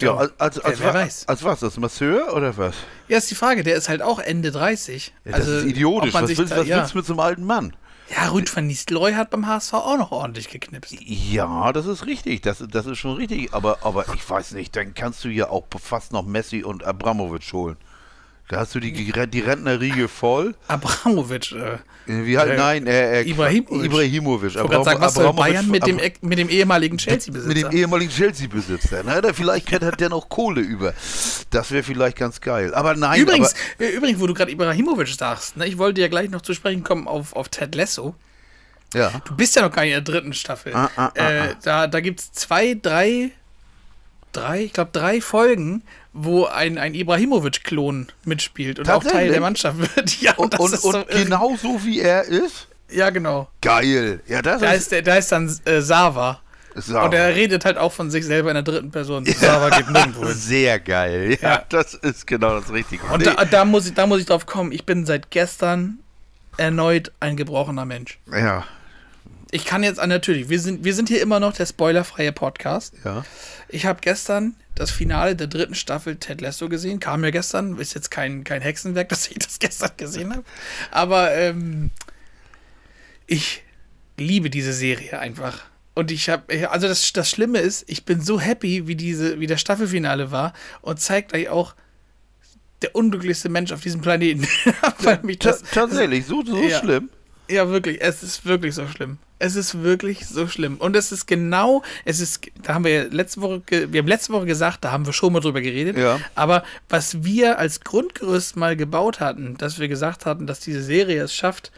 Ja, 0.00 0.16
als, 0.16 0.32
als, 0.38 0.58
als, 0.60 0.80
wer, 0.80 0.86
wer 0.86 0.94
weiß. 1.02 1.28
als 1.28 1.44
was? 1.44 1.62
Als 1.62 1.76
Masseur 1.76 2.34
oder 2.34 2.56
was? 2.56 2.74
Ja, 3.08 3.18
ist 3.18 3.30
die 3.30 3.34
Frage. 3.34 3.62
Der 3.62 3.76
ist 3.76 3.88
halt 3.88 4.02
auch 4.02 4.18
Ende 4.18 4.50
30. 4.50 5.12
Ja, 5.24 5.30
das 5.30 5.40
also, 5.40 5.58
ist 5.58 5.66
idiotisch. 5.66 6.14
Was, 6.14 6.36
willst, 6.36 6.52
da, 6.52 6.56
was 6.56 6.66
ja. 6.66 6.78
willst 6.78 6.94
du 6.94 6.98
mit 6.98 7.06
so 7.06 7.12
einem 7.12 7.20
alten 7.20 7.44
Mann? 7.44 7.76
Ja, 8.14 8.28
Rüd 8.28 8.54
van 8.54 8.66
Nistelrooy 8.66 9.12
hat 9.14 9.30
beim 9.30 9.46
HSV 9.46 9.74
auch 9.74 9.96
noch 9.96 10.12
ordentlich 10.12 10.48
geknipst. 10.50 10.94
Ja, 11.00 11.72
das 11.72 11.86
ist 11.86 12.04
richtig. 12.06 12.42
Das, 12.42 12.62
das 12.68 12.86
ist 12.86 12.98
schon 12.98 13.16
richtig. 13.16 13.54
Aber, 13.54 13.78
aber 13.82 14.04
ich 14.14 14.28
weiß 14.28 14.52
nicht, 14.52 14.76
dann 14.76 14.94
kannst 14.94 15.24
du 15.24 15.28
ja 15.28 15.48
auch 15.48 15.64
fast 15.80 16.12
noch 16.12 16.24
Messi 16.24 16.62
und 16.62 16.84
Abramovic 16.84 17.52
holen. 17.52 17.76
Da 18.48 18.58
hast 18.58 18.74
du 18.74 18.80
die, 18.80 18.92
die 18.92 19.40
Rentnerriege 19.40 20.08
voll. 20.08 20.54
Abramovic. 20.68 21.52
Äh, 21.52 21.78
Wie 22.06 22.36
halt, 22.36 22.52
äh, 22.52 22.56
nein, 22.56 22.86
äh, 22.86 23.20
äh, 23.20 23.30
Ibrahimovic. 23.30 23.84
Ibrahimovic. 23.84 24.50
Ich 24.50 24.60
wollte 24.60 24.84
sagen, 24.84 25.00
was 25.00 25.14
soll 25.14 25.32
Bayern 25.32 25.68
mit 25.68 25.86
dem, 25.86 25.98
mit 26.20 26.38
dem 26.38 26.48
ehemaligen 26.48 26.98
Chelsea-Besitzer? 26.98 27.48
Mit 27.48 27.62
dem 27.62 27.70
ehemaligen 27.72 28.10
Chelsea-Besitzer. 28.10 29.02
Na, 29.06 29.20
da 29.20 29.32
vielleicht 29.32 29.72
hat 29.72 30.00
der 30.00 30.08
noch 30.10 30.28
Kohle 30.28 30.60
über. 30.60 30.92
Das 31.50 31.70
wäre 31.70 31.82
vielleicht 31.82 32.18
ganz 32.18 32.40
geil. 32.40 32.74
Aber 32.74 32.94
nein. 32.94 33.20
Übrigens, 33.20 33.54
aber, 33.76 33.86
äh, 33.86 33.92
übrigens 33.92 34.20
wo 34.20 34.26
du 34.26 34.34
gerade 34.34 34.50
Ibrahimovic 34.50 35.08
sagst, 35.08 35.56
ne, 35.56 35.66
ich 35.66 35.78
wollte 35.78 36.00
ja 36.00 36.08
gleich 36.08 36.28
noch 36.28 36.42
zu 36.42 36.52
sprechen 36.52 36.82
kommen 36.82 37.08
auf, 37.08 37.34
auf 37.34 37.48
Ted 37.48 37.74
Lasso. 37.74 38.14
Ja. 38.92 39.22
Du 39.24 39.34
bist 39.34 39.56
ja 39.56 39.62
noch 39.62 39.72
gar 39.72 39.82
nicht 39.82 39.94
in 39.96 40.04
der 40.04 40.12
dritten 40.14 40.34
Staffel. 40.34 40.74
Ah, 40.74 40.90
ah, 40.96 41.12
ah, 41.16 41.30
äh, 41.30 41.38
ah. 41.38 41.54
da 41.62 41.86
da 41.86 42.00
gibt 42.00 42.20
es 42.20 42.32
zwei, 42.32 42.74
drei, 42.74 43.30
drei, 44.32 44.64
ich 44.64 44.72
glaube 44.72 44.90
drei 44.92 45.20
Folgen, 45.20 45.82
wo 46.12 46.44
ein, 46.44 46.78
ein 46.78 46.94
Ibrahimovic-Klon 46.94 48.08
mitspielt 48.24 48.78
und 48.78 48.90
auch 48.90 49.02
Teil 49.02 49.30
der 49.30 49.40
Mannschaft 49.40 49.78
wird. 49.78 50.16
Ja, 50.20 50.34
und, 50.34 50.58
und, 50.58 50.72
und 50.72 50.80
so 50.80 51.04
genau 51.10 51.56
so 51.56 51.84
wie 51.84 52.00
er 52.00 52.24
ist? 52.24 52.68
Ja, 52.90 53.10
genau. 53.10 53.48
Geil. 53.60 54.20
Ja, 54.26 54.42
das 54.42 54.60
da 54.60 54.72
ist, 54.72 54.92
ist 54.92 55.06
da 55.06 55.16
ist 55.16 55.32
dann 55.32 55.58
äh, 55.64 55.80
Sava. 55.80 56.40
Sava. 56.74 57.06
Und 57.06 57.14
er 57.14 57.34
redet 57.34 57.64
halt 57.64 57.76
auch 57.76 57.92
von 57.92 58.10
sich 58.10 58.24
selber 58.24 58.50
in 58.50 58.54
der 58.54 58.62
dritten 58.62 58.90
Person. 58.90 59.24
Ja. 59.24 59.34
Sava 59.34 59.70
geht 59.70 59.90
nirgendwo 59.90 60.26
hin. 60.26 60.34
Sehr 60.34 60.78
geil. 60.78 61.38
Ja, 61.40 61.48
ja, 61.48 61.64
das 61.68 61.94
ist 61.94 62.26
genau 62.26 62.60
das 62.60 62.72
Richtige. 62.72 63.04
Und 63.06 63.24
nee. 63.24 63.32
da, 63.34 63.44
da, 63.44 63.64
muss 63.64 63.86
ich, 63.86 63.94
da 63.94 64.06
muss 64.06 64.20
ich 64.20 64.26
drauf 64.26 64.46
kommen. 64.46 64.72
Ich 64.72 64.84
bin 64.84 65.06
seit 65.06 65.30
gestern 65.30 65.98
erneut 66.56 67.12
ein 67.20 67.36
gebrochener 67.36 67.84
Mensch. 67.84 68.18
Ja. 68.30 68.64
Ich 69.50 69.64
kann 69.64 69.82
jetzt, 69.82 70.04
natürlich, 70.04 70.48
wir 70.48 70.60
sind, 70.60 70.84
wir 70.84 70.94
sind 70.94 71.08
hier 71.08 71.20
immer 71.20 71.40
noch 71.40 71.52
der 71.52 71.66
spoilerfreie 71.66 72.32
Podcast. 72.32 72.94
Ja. 73.04 73.24
Ich 73.68 73.86
habe 73.86 74.00
gestern 74.00 74.54
das 74.74 74.90
Finale 74.90 75.36
der 75.36 75.46
dritten 75.46 75.74
Staffel 75.74 76.16
Ted 76.16 76.40
Lasso 76.40 76.68
gesehen. 76.68 77.00
Kam 77.00 77.24
ja 77.24 77.30
gestern. 77.30 77.78
Ist 77.78 77.94
jetzt 77.94 78.10
kein, 78.10 78.44
kein 78.44 78.62
Hexenwerk, 78.62 79.08
dass 79.10 79.28
ich 79.28 79.38
das 79.38 79.58
gestern 79.58 79.90
gesehen 79.96 80.32
habe. 80.32 80.44
Aber 80.90 81.34
ähm, 81.34 81.90
ich 83.26 83.62
liebe 84.16 84.50
diese 84.50 84.72
Serie 84.72 85.18
einfach. 85.18 85.64
Und 85.94 86.10
ich 86.10 86.30
habe, 86.30 86.70
also 86.70 86.88
das, 86.88 87.12
das 87.12 87.28
Schlimme 87.28 87.58
ist, 87.58 87.84
ich 87.86 88.04
bin 88.04 88.20
so 88.22 88.40
happy, 88.40 88.86
wie 88.86 88.96
diese, 88.96 89.40
wie 89.40 89.46
das 89.46 89.60
Staffelfinale 89.60 90.30
war 90.30 90.54
und 90.80 91.00
zeigt 91.00 91.34
euch 91.34 91.50
auch 91.50 91.74
der 92.80 92.96
unglücklichste 92.96 93.48
Mensch 93.48 93.72
auf 93.72 93.82
diesem 93.82 94.00
Planeten. 94.00 94.46
Mich 95.22 95.38
das, 95.38 95.62
tatsächlich, 95.62 96.26
so, 96.26 96.42
so 96.44 96.62
ja, 96.62 96.80
schlimm. 96.80 97.10
Ja, 97.50 97.68
wirklich, 97.68 98.00
es 98.00 98.22
ist 98.22 98.46
wirklich 98.46 98.74
so 98.74 98.86
schlimm. 98.88 99.18
Es 99.42 99.56
ist 99.56 99.82
wirklich 99.82 100.24
so 100.24 100.46
schlimm. 100.46 100.76
Und 100.76 100.94
es 100.94 101.10
ist 101.10 101.26
genau, 101.26 101.82
es 102.04 102.20
ist, 102.20 102.46
da 102.62 102.74
haben 102.74 102.84
wir 102.84 103.10
letzte 103.10 103.40
Woche, 103.40 103.60
wir 103.68 103.98
haben 103.98 104.06
letzte 104.06 104.32
Woche 104.32 104.46
gesagt, 104.46 104.84
da 104.84 104.92
haben 104.92 105.04
wir 105.04 105.12
schon 105.12 105.32
mal 105.32 105.40
drüber 105.40 105.60
geredet. 105.60 105.98
Ja. 105.98 106.20
Aber 106.36 106.62
was 106.88 107.24
wir 107.24 107.58
als 107.58 107.80
Grundgerüst 107.80 108.54
mal 108.54 108.76
gebaut 108.76 109.18
hatten, 109.18 109.56
dass 109.56 109.80
wir 109.80 109.88
gesagt 109.88 110.26
hatten, 110.26 110.46
dass 110.46 110.60
diese 110.60 110.80
Serie 110.80 111.24
es 111.24 111.34
schafft, 111.34 111.72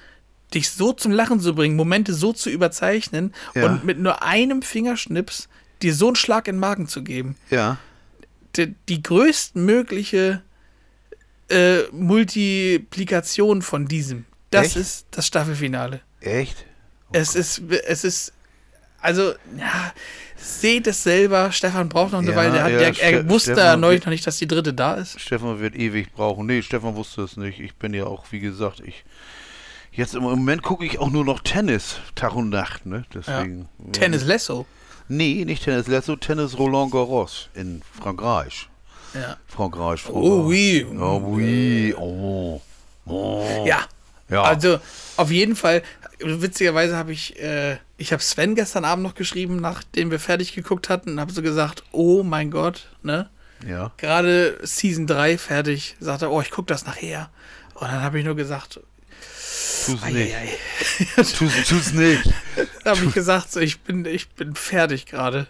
dich 0.53 0.69
so 0.69 0.93
zum 0.93 1.11
Lachen 1.11 1.41
zu 1.41 1.55
bringen, 1.55 1.75
Momente 1.75 2.13
so 2.13 2.35
zu 2.35 2.51
überzeichnen 2.51 3.33
ja. 3.55 3.65
und 3.65 3.83
mit 3.83 3.99
nur 3.99 4.23
einem 4.23 4.61
Fingerschnips 4.61 5.49
dir 5.81 5.95
so 5.95 6.09
einen 6.09 6.17
Schlag 6.17 6.49
in 6.49 6.57
den 6.57 6.61
Magen 6.61 6.87
zu 6.87 7.03
geben. 7.03 7.35
Ja. 7.49 7.79
Die, 8.57 8.75
die 8.91 9.03
größtmögliche 9.03 10.43
äh, 11.49 11.79
Multiplikation 11.93 13.63
von 13.63 13.89
diesem. 13.89 14.27
Das 14.51 14.67
Echt? 14.67 14.77
ist 14.77 15.07
das 15.13 15.27
Staffelfinale. 15.27 16.03
Echt? 16.21 16.67
Es 17.15 17.35
ist, 17.37 17.63
es 17.87 18.05
ist, 18.05 18.33
also, 19.01 19.35
ja, 19.57 19.93
seht 20.37 20.87
es 20.87 21.03
selber. 21.03 21.53
Stefan 21.53 21.89
braucht 21.89 22.13
noch 22.13 22.19
eine 22.19 22.31
ja, 22.31 22.37
Weile. 22.37 22.53
Der 22.53 22.65
hat, 22.65 22.73
ja, 22.73 22.91
der, 22.91 23.03
er 23.03 23.29
wusste 23.29 23.53
Stefan 23.53 23.81
neulich 23.81 24.05
noch 24.05 24.11
nicht, 24.11 24.27
dass 24.27 24.39
die 24.39 24.49
dritte 24.49 24.75
da 24.75 24.95
ist. 24.95 25.21
Stefan 25.21 25.61
wird 25.61 25.77
ewig 25.77 26.13
brauchen. 26.13 26.47
Nee, 26.47 26.63
Stefan 26.63 26.97
wusste 26.97 27.23
es 27.23 27.37
nicht. 27.37 27.61
Ich 27.61 27.77
bin 27.77 27.95
ja 27.95 28.07
auch, 28.07 28.25
wie 28.31 28.41
gesagt, 28.41 28.81
ich. 28.81 29.05
Jetzt 29.93 30.17
im 30.17 30.25
Moment 30.25 30.63
gucke 30.63 30.85
ich 30.85 30.99
auch 30.99 31.11
nur 31.11 31.25
noch 31.25 31.39
Tennis, 31.41 32.01
Tag 32.17 32.35
und 32.35 32.49
Nacht, 32.49 32.85
ne? 32.85 33.05
Deswegen. 33.15 33.69
Ja. 33.79 33.93
Tennis 33.93 34.25
Lesso? 34.25 34.67
Nee, 35.07 35.45
nicht 35.45 35.63
Tennis 35.63 35.87
Lesso, 35.87 36.17
Tennis 36.17 36.59
Roland 36.59 36.91
Garros 36.91 37.49
in 37.55 37.81
Frankreich. 37.93 38.69
Ja. 39.15 39.37
Frankreich, 39.47 40.01
Frankreich. 40.01 40.25
Oh 40.25 40.47
oui. 40.47 40.85
Oh 40.99 41.21
oui. 41.25 41.95
Oh. 41.97 42.61
oh. 43.07 43.65
Ja. 43.65 43.85
Ja. 44.29 44.43
Also 44.43 44.81
auf 45.17 45.31
jeden 45.31 45.57
Fall 45.57 45.83
witzigerweise 46.21 46.97
habe 46.97 47.13
ich, 47.13 47.41
äh, 47.41 47.79
ich 47.97 48.13
habe 48.13 48.23
Sven 48.23 48.55
gestern 48.55 48.85
Abend 48.85 49.05
noch 49.05 49.15
geschrieben, 49.15 49.57
nachdem 49.57 50.11
wir 50.11 50.21
fertig 50.21 50.55
geguckt 50.55 50.89
hatten, 50.89 51.13
und 51.13 51.21
habe 51.21 51.33
so 51.33 51.43
gesagt, 51.43 51.83
oh 51.93 52.23
mein 52.23 52.51
Gott, 52.51 52.89
ne? 53.03 53.29
Ja. 53.67 53.93
Gerade 53.97 54.59
Season 54.63 55.07
3 55.07 55.39
fertig, 55.39 55.97
sagt 56.01 56.23
er, 56.23 56.31
oh, 56.31 56.41
ich 56.41 56.51
gucke 56.51 56.67
das 56.67 56.87
nachher. 56.87 57.31
Und 57.75 57.89
dann 57.91 58.03
habe 58.03 58.19
ich 58.19 58.25
nur 58.25 58.37
gesagt, 58.37 58.81
Tu's 59.87 60.03
nicht. 60.07 60.35
Tu's, 61.17 61.69
tu's 61.69 61.93
nicht. 61.93 62.23
da 62.85 62.91
habe 62.97 63.05
ich 63.05 63.13
gesagt, 63.13 63.53
so, 63.53 63.61
ich 63.61 63.81
bin, 63.81 64.05
ich 64.07 64.31
bin 64.31 64.55
fertig 64.55 65.07
gerade. 65.07 65.47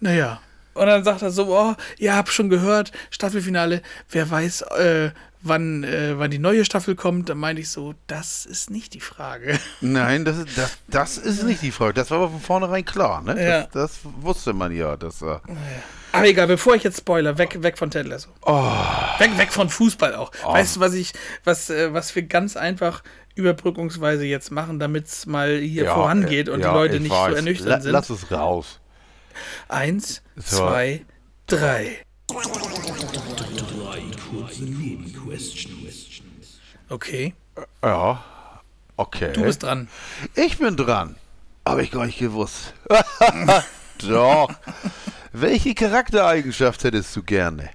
Naja. 0.00 0.40
Und 0.76 0.86
dann 0.86 1.04
sagt 1.04 1.22
er 1.22 1.30
so, 1.30 1.46
oh, 1.48 1.74
ihr 1.98 2.14
habt 2.14 2.28
schon 2.30 2.48
gehört, 2.48 2.92
Staffelfinale, 3.10 3.82
wer 4.10 4.30
weiß, 4.30 4.62
äh, 4.62 5.10
wann, 5.42 5.84
äh, 5.84 6.18
wann 6.18 6.30
die 6.30 6.38
neue 6.38 6.64
Staffel 6.64 6.94
kommt, 6.94 7.28
dann 7.28 7.38
meine 7.38 7.60
ich 7.60 7.70
so, 7.70 7.94
das 8.06 8.46
ist 8.46 8.70
nicht 8.70 8.94
die 8.94 9.00
Frage. 9.00 9.58
Nein, 9.80 10.24
das 10.24 10.38
ist, 10.38 10.58
das, 10.58 10.78
das 10.88 11.18
ist 11.18 11.42
nicht 11.44 11.62
die 11.62 11.70
Frage. 11.70 11.94
Das 11.94 12.10
war 12.10 12.18
aber 12.18 12.30
von 12.30 12.40
vornherein 12.40 12.84
klar, 12.84 13.22
ne? 13.22 13.42
Ja. 13.42 13.62
Das, 13.62 13.72
das, 13.72 13.98
wusste 14.20 14.52
man 14.52 14.72
ja. 14.72 14.96
Dass, 14.96 15.22
äh 15.22 15.38
aber 16.12 16.28
egal, 16.28 16.46
bevor 16.46 16.74
ich 16.74 16.82
jetzt 16.82 16.98
spoiler, 16.98 17.36
weg, 17.36 17.62
weg 17.62 17.76
von 17.76 17.90
Ted 17.90 18.06
Lasso. 18.06 18.30
Oh. 18.42 18.72
Weg, 19.18 19.36
weg 19.36 19.52
von 19.52 19.68
Fußball 19.68 20.14
auch. 20.14 20.30
Oh. 20.44 20.52
Weißt 20.52 20.76
du, 20.76 20.80
was 20.80 20.94
ich, 20.94 21.12
was, 21.44 21.68
äh, 21.68 21.92
was 21.92 22.14
wir 22.14 22.22
ganz 22.22 22.56
einfach 22.56 23.02
überbrückungsweise 23.34 24.24
jetzt 24.24 24.50
machen, 24.50 24.78
damit 24.78 25.06
es 25.06 25.26
mal 25.26 25.58
hier 25.58 25.84
ja, 25.84 25.94
vorangeht 25.94 26.48
und 26.48 26.60
ja, 26.60 26.70
die 26.70 26.74
Leute 26.74 27.00
nicht 27.00 27.12
weiß. 27.12 27.30
so 27.30 27.36
ernüchtert 27.36 27.68
La 27.68 27.80
sind? 27.80 27.92
Lass 27.92 28.10
es 28.10 28.30
raus. 28.30 28.80
Eins, 29.68 30.22
so. 30.36 30.56
zwei, 30.56 31.04
drei. 31.46 31.98
Okay. 36.88 37.34
Ja, 37.82 38.24
okay. 38.96 39.32
Du 39.32 39.42
bist 39.42 39.62
dran. 39.62 39.88
Ich 40.34 40.58
bin 40.58 40.76
dran. 40.76 41.16
Habe 41.66 41.82
ich 41.82 41.90
gar 41.90 42.06
nicht 42.06 42.18
gewusst. 42.18 42.74
Doch. 43.98 44.50
Welche 45.32 45.74
Charaktereigenschaft 45.74 46.84
hättest 46.84 47.16
du 47.16 47.22
gerne? 47.22 47.70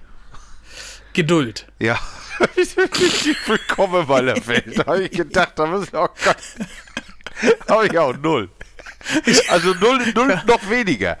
Geduld. 1.12 1.66
Ja. 1.78 1.98
Willkommen 3.46 4.06
bei 4.06 4.22
der 4.22 4.46
Welt. 4.46 4.78
Da 4.78 4.86
habe 4.86 5.02
ich 5.02 5.10
gedacht, 5.10 5.52
da 5.56 5.66
muss 5.66 5.88
ich 5.88 5.94
auch 5.94 6.14
gar 6.24 6.36
Habe 7.68 7.86
ich 7.86 7.98
auch 7.98 8.16
null. 8.16 8.48
Also 9.48 9.74
null, 9.74 10.00
null 10.14 10.42
noch 10.46 10.70
weniger. 10.70 11.18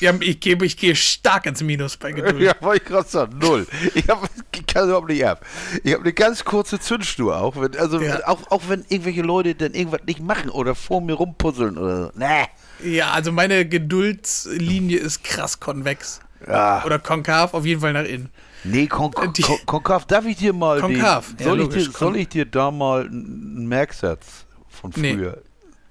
Ja, 0.00 0.12
ich 0.20 0.38
gehe 0.40 0.56
ich 0.62 0.76
geh 0.76 0.94
stark 0.94 1.46
ins 1.46 1.62
Minus 1.62 1.96
bei 1.96 2.12
Geduld. 2.12 2.40
Ja, 2.40 2.52
wollte 2.60 2.82
ich 2.84 2.88
gerade 2.88 3.08
sagen, 3.08 3.38
null. 3.38 3.66
Ich, 3.94 4.08
hab, 4.08 4.28
ich 4.54 4.66
kann 4.66 4.84
überhaupt 4.88 5.08
nicht 5.08 5.24
ab. 5.26 5.44
Ich 5.82 5.92
habe 5.92 6.02
eine 6.04 6.12
ganz 6.12 6.44
kurze 6.44 6.78
Zündschnur 6.78 7.36
auch. 7.36 7.56
Wenn, 7.60 7.76
also 7.76 8.00
Ja. 8.00 8.26
auch, 8.28 8.50
auch 8.50 8.62
wenn 8.68 8.84
irgendwelche 8.88 9.22
Leute 9.22 9.54
dann 9.56 9.74
irgendwas 9.74 10.02
nicht 10.06 10.20
machen 10.20 10.50
oder 10.50 10.74
vor 10.74 11.00
mir 11.00 11.14
rumpuzzeln 11.14 11.76
oder 11.78 12.06
so. 12.06 12.12
Nee. 12.14 12.94
Ja, 12.96 13.10
also 13.10 13.32
meine 13.32 13.66
Geduldslinie 13.66 14.98
ist 14.98 15.24
krass 15.24 15.58
konvex. 15.58 16.20
Ja. 16.46 16.84
Oder 16.84 17.00
konkav, 17.00 17.52
auf 17.54 17.66
jeden 17.66 17.80
Fall 17.80 17.92
nach 17.92 18.04
innen. 18.04 18.30
Nee, 18.64 18.86
Kon 18.86 19.10
die- 19.36 19.42
Kon 19.42 19.58
Konkav, 19.66 20.04
darf 20.06 20.24
ich 20.26 20.36
dir 20.36 20.52
mal 20.52 20.80
Konkav, 20.80 21.28
den, 21.34 21.38
ja, 21.38 21.44
soll, 21.44 21.58
ich 21.60 21.64
logisch, 21.66 21.84
dir, 21.86 21.92
Kon- 21.92 21.98
soll 21.98 22.16
ich 22.16 22.28
dir 22.28 22.44
da 22.46 22.70
mal 22.70 23.02
einen 23.06 23.66
Merksatz 23.66 24.46
von 24.68 24.92
Nee. 24.96 25.14
früher? 25.14 25.38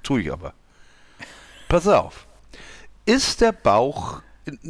Tue 0.04 0.22
ich 0.22 0.32
aber. 0.32 0.54
Pass 1.68 1.88
auf. 1.88 2.27
Ist 3.08 3.42
der 3.42 3.52
Bauch 3.54 4.22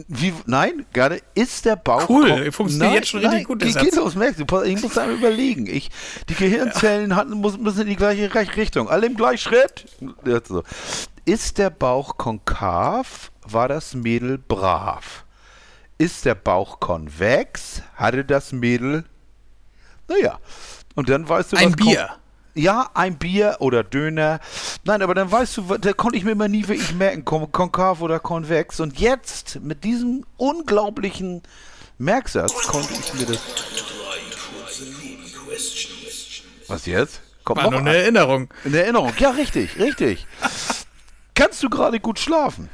wie, 0.08 0.34
nein, 0.48 0.88
gerade 0.92 1.22
ist 1.36 1.66
der 1.66 1.76
Bauch. 1.76 2.10
Cool, 2.10 2.28
kon- 2.30 2.52
funktioniert 2.52 2.94
jetzt 2.96 3.10
schon 3.10 3.20
richtig 3.20 3.46
gut, 3.46 3.62
der 3.62 3.68
Geh, 3.68 3.74
Satz. 3.74 3.84
geh 3.92 3.96
los, 3.96 4.16
merkst 4.16 4.40
du. 4.40 4.62
Ich 4.64 4.82
muss 4.82 4.98
einmal 4.98 5.18
überlegen. 5.18 5.68
Ich, 5.68 5.92
die 6.30 6.34
Gehirnzellen 6.34 7.16
hatten, 7.16 7.34
muss- 7.34 7.60
müssen 7.60 7.82
in 7.82 7.88
die 7.90 7.96
gleiche 7.96 8.34
Richtung. 8.56 8.90
Alle 8.90 9.06
im 9.06 9.16
gleichen 9.16 9.38
Schritt. 9.50 9.86
Ja, 10.26 10.40
so. 10.44 10.64
Ist 11.26 11.60
der 11.60 11.70
Bauch 11.70 12.18
konkav, 12.18 13.32
war 13.44 13.68
das 13.68 13.94
Mädel 13.94 14.40
brav. 14.40 15.26
Ist 16.00 16.26
der 16.26 16.34
Bauch 16.36 16.80
konvex, 16.80 17.84
hatte 17.96 18.26
das 18.26 18.52
Mädel, 18.54 19.04
naja. 20.08 20.40
Und 20.96 21.10
dann 21.10 21.28
weißt 21.30 21.54
du, 21.54 21.58
Ein 21.58 21.74
was 21.74 21.78
kon- 21.78 21.86
Bier. 21.88 22.10
Ja, 22.58 22.90
ein 22.94 23.18
Bier 23.18 23.58
oder 23.60 23.84
Döner. 23.84 24.40
Nein, 24.84 25.02
aber 25.02 25.14
dann 25.16 25.32
weißt 25.32 25.58
du, 25.58 25.78
da 25.78 25.94
konnte 25.94 26.18
ich 26.18 26.24
mir 26.24 26.32
immer 26.32 26.48
nie 26.48 26.68
wirklich 26.68 26.94
merken, 26.96 27.24
kon 27.26 27.52
konkav 27.52 28.02
oder 28.02 28.20
konvex. 28.20 28.80
Und 28.80 29.00
jetzt, 29.00 29.60
mit 29.62 29.84
diesem 29.84 30.26
unglaublichen 30.38 31.44
Merksatz, 31.98 32.54
konnte 32.68 32.94
ich 32.94 33.14
mir 33.14 33.26
das. 33.26 33.40
Was 36.68 36.86
jetzt? 36.86 37.22
Kommt 37.44 37.58
War 37.58 37.66
noch 37.66 37.72
nur 37.72 37.80
eine 37.82 37.90
ein- 37.92 37.96
Erinnerung. 37.96 38.54
in 38.66 38.74
Erinnerung. 38.74 39.14
Ja, 39.20 39.30
richtig, 39.32 39.80
richtig. 39.80 40.28
Kannst 41.34 41.64
du 41.64 41.70
gerade 41.70 42.00
gut 42.00 42.20
schlafen? 42.20 42.70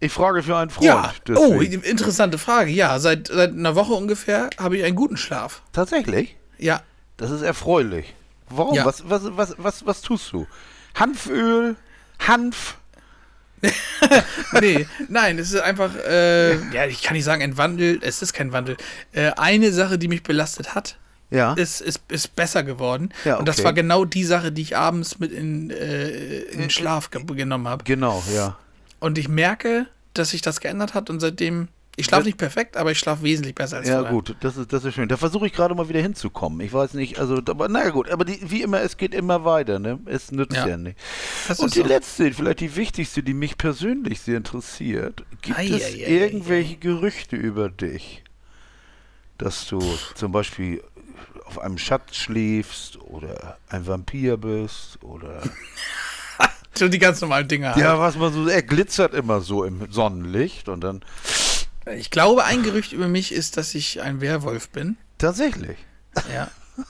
Ich 0.00 0.12
frage 0.12 0.42
für 0.42 0.56
einen 0.58 0.68
Freund. 0.70 0.86
Ja. 0.86 1.14
Oh, 1.34 1.60
interessante 1.62 2.36
Frage. 2.36 2.70
Ja, 2.70 2.98
seit, 2.98 3.28
seit 3.28 3.52
einer 3.52 3.74
Woche 3.74 3.94
ungefähr 3.94 4.50
habe 4.58 4.76
ich 4.76 4.84
einen 4.84 4.96
guten 4.96 5.16
Schlaf. 5.16 5.62
Tatsächlich? 5.72 6.36
Ja. 6.58 6.82
Das 7.16 7.30
ist 7.30 7.42
erfreulich. 7.42 8.14
Warum? 8.48 8.74
Ja. 8.74 8.84
Was, 8.84 9.08
was, 9.08 9.22
was, 9.36 9.54
was, 9.58 9.86
was 9.86 10.00
tust 10.02 10.32
du? 10.32 10.46
Hanföl, 10.94 11.76
Hanf. 12.18 12.76
Nee, 14.60 14.86
nein, 15.08 15.38
es 15.38 15.52
ist 15.52 15.60
einfach, 15.62 15.94
äh, 15.96 16.56
ja, 16.70 16.86
ich 16.86 17.02
kann 17.02 17.14
nicht 17.14 17.24
sagen, 17.24 17.42
ein 17.42 17.56
Wandel. 17.56 17.98
Es 18.02 18.20
ist 18.20 18.32
kein 18.34 18.52
Wandel. 18.52 18.76
Äh, 19.12 19.30
eine 19.36 19.72
Sache, 19.72 19.98
die 19.98 20.08
mich 20.08 20.22
belastet 20.22 20.74
hat, 20.74 20.98
Ja. 21.30 21.54
ist, 21.54 21.80
ist, 21.80 22.00
ist 22.08 22.36
besser 22.36 22.62
geworden. 22.62 23.08
Ja, 23.24 23.36
Und 23.36 23.48
das 23.48 23.56
okay. 23.56 23.64
war 23.64 23.72
genau 23.72 24.04
die 24.04 24.24
Sache, 24.24 24.52
die 24.52 24.62
ich 24.62 24.76
abends 24.76 25.18
mit 25.18 25.32
in, 25.32 25.70
äh, 25.70 26.40
in 26.40 26.60
den 26.60 26.70
Schlaf 26.70 27.10
ge 27.10 27.24
genommen 27.24 27.66
habe. 27.66 27.84
Genau, 27.84 28.22
ja. 28.34 28.58
Und 29.00 29.16
ich 29.18 29.28
merke, 29.28 29.86
dass 30.12 30.30
sich 30.30 30.42
das 30.42 30.60
geändert 30.60 30.92
hat 30.94 31.08
und 31.08 31.20
seitdem, 31.20 31.68
ich 31.96 32.06
schlafe 32.06 32.24
nicht 32.24 32.38
perfekt, 32.38 32.76
aber 32.76 32.90
ich 32.90 32.98
schlafe 32.98 33.22
wesentlich 33.22 33.54
besser 33.54 33.76
als 33.78 33.88
Ja, 33.88 33.96
vorher. 33.98 34.12
gut, 34.12 34.36
das 34.40 34.56
ist, 34.56 34.72
das 34.72 34.84
ist 34.84 34.94
schön. 34.94 35.08
Da 35.08 35.16
versuche 35.16 35.46
ich 35.46 35.52
gerade 35.52 35.74
mal 35.74 35.88
wieder 35.88 36.00
hinzukommen. 36.00 36.60
Ich 36.60 36.72
weiß 36.72 36.94
nicht, 36.94 37.18
also, 37.18 37.36
aber 37.46 37.68
naja, 37.68 37.90
gut, 37.90 38.10
aber 38.10 38.24
die, 38.24 38.38
wie 38.50 38.62
immer, 38.62 38.80
es 38.80 38.96
geht 38.96 39.14
immer 39.14 39.44
weiter, 39.44 39.78
ne? 39.78 40.00
Es 40.06 40.32
nützt 40.32 40.56
ja, 40.56 40.66
Ja. 40.68 40.76
nicht. 40.76 40.98
Das 41.48 41.60
Und 41.60 41.74
die 41.74 41.80
so. 41.80 41.86
letzte, 41.86 42.32
vielleicht 42.32 42.60
die 42.60 42.74
wichtigste, 42.76 43.22
die 43.22 43.34
mich 43.34 43.56
persönlich 43.58 44.20
sehr 44.20 44.36
interessiert. 44.38 45.24
Gibt 45.42 45.58
Ei, 45.58 45.66
es 45.68 45.82
ei, 45.84 46.04
ei, 46.06 46.08
irgendwelche 46.08 46.76
Gerüchte 46.76 47.36
über 47.36 47.68
dich, 47.70 48.24
dass 49.38 49.66
du 49.68 49.80
zum 50.14 50.32
Beispiel 50.32 50.82
auf 51.44 51.58
einem 51.58 51.78
Schatz 51.78 52.16
schläfst 52.16 52.98
oder 53.02 53.58
ein 53.68 53.86
Vampir 53.86 54.36
bist 54.36 54.98
oder. 55.02 55.42
So 56.76 56.88
die 56.88 56.98
ganz 56.98 57.20
normalen 57.20 57.46
Dinge. 57.46 57.68
halt. 57.68 57.76
ja, 57.76 58.00
was 58.00 58.16
man 58.16 58.32
so, 58.32 58.48
er 58.48 58.60
glitzert 58.62 59.14
immer 59.14 59.40
so 59.40 59.62
im 59.62 59.92
Sonnenlicht 59.92 60.68
und 60.68 60.80
dann. 60.82 61.02
Ich 61.96 62.10
glaube, 62.10 62.44
ein 62.44 62.62
Gerücht 62.62 62.92
über 62.92 63.08
mich 63.08 63.32
ist, 63.32 63.56
dass 63.56 63.74
ich 63.74 64.00
ein 64.02 64.20
Werwolf 64.20 64.68
bin. 64.70 64.96
Tatsächlich. 65.18 65.76
Ja. 66.32 66.48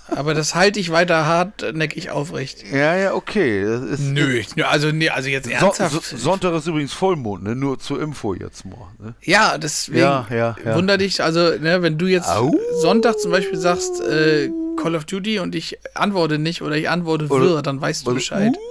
Aber 0.09 0.32
das 0.32 0.55
halte 0.55 0.80
ich 0.80 0.90
weiter 0.90 1.26
hartnäckig 1.26 2.09
aufrecht. 2.11 2.64
Ja, 2.72 2.97
ja, 2.97 3.12
okay. 3.14 3.64
Nö, 3.99 4.32
ich- 4.38 4.64
also 4.64 4.90
nee, 4.92 5.11
also 5.11 5.28
jetzt 5.28 5.47
ernsthaft. 5.47 6.03
so, 6.07 6.16
Sonntag 6.16 6.55
ist 6.55 6.66
übrigens 6.66 6.95
Vollmond, 6.95 7.42
ne? 7.45 7.55
Nur 7.55 7.78
zur 7.78 8.01
Info 8.01 8.32
jetzt 8.34 8.64
mal. 8.64 8.88
Ne? 8.99 9.14
ja, 9.20 9.59
deswegen 9.59 9.99
Ja, 9.99 10.26
ja, 10.30 10.57
ja. 10.64 10.74
wunder 10.74 10.97
dich, 10.97 11.22
also 11.22 11.51
ne, 11.59 11.82
wenn 11.82 11.99
du 11.99 12.07
jetzt 12.07 12.28
Au. 12.30 12.55
Sonntag 12.80 13.18
zum 13.18 13.30
Beispiel 13.30 13.59
sagst 13.59 14.01
äh, 14.01 14.49
Call 14.80 14.95
of 14.95 15.05
Duty 15.05 15.38
und 15.40 15.55
ich 15.55 15.78
antworte 15.95 16.38
nicht 16.38 16.62
oder 16.62 16.76
ich 16.76 16.88
antworte 16.88 17.26
Oder- 17.26 17.45
wirr, 17.45 17.62
dann 17.62 17.78
weißt 17.80 18.07
du 18.07 18.14
Bescheid. 18.14 18.55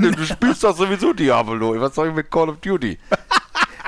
Du, 0.00 0.10
du 0.10 0.24
spielst 0.24 0.64
doch 0.64 0.74
sowieso 0.74 1.12
Diablo. 1.12 1.78
Was 1.78 1.94
soll 1.94 2.08
ich 2.08 2.14
mit 2.14 2.30
Call 2.30 2.48
of 2.48 2.56
Duty? 2.60 2.98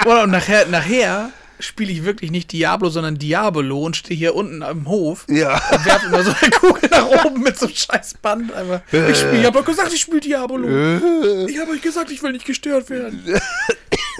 Oder 0.04 0.24
und 0.24 0.30
nachher, 0.30 0.66
nachher 0.66 1.30
spiele 1.60 1.92
ich 1.92 2.04
wirklich 2.04 2.30
nicht 2.30 2.52
Diablo, 2.52 2.88
sondern 2.90 3.16
Diabolo 3.16 3.78
und 3.80 3.96
stehe 3.96 4.16
hier 4.18 4.34
unten 4.34 4.62
am 4.62 4.86
Hof 4.88 5.24
Ja. 5.28 5.54
und 5.72 5.84
werfe 5.84 6.06
immer 6.06 6.22
so 6.22 6.34
eine 6.40 6.50
Kugel 6.50 6.90
nach 6.90 7.06
oben 7.24 7.42
mit 7.42 7.58
so 7.58 7.66
einem 7.66 7.74
scheiß 7.74 8.14
Band. 8.20 8.52
Einfach. 8.52 8.80
Ich, 8.92 9.22
ich 9.32 9.44
habe 9.46 9.58
doch 9.58 9.64
gesagt, 9.64 9.92
ich 9.92 10.00
spiele 10.00 10.20
Diabolo. 10.20 10.66
Ich 11.46 11.58
habe 11.58 11.70
euch 11.70 11.80
gesagt, 11.80 12.10
ich 12.10 12.22
will 12.22 12.32
nicht 12.32 12.44
gestört 12.44 12.90
werden. 12.90 13.22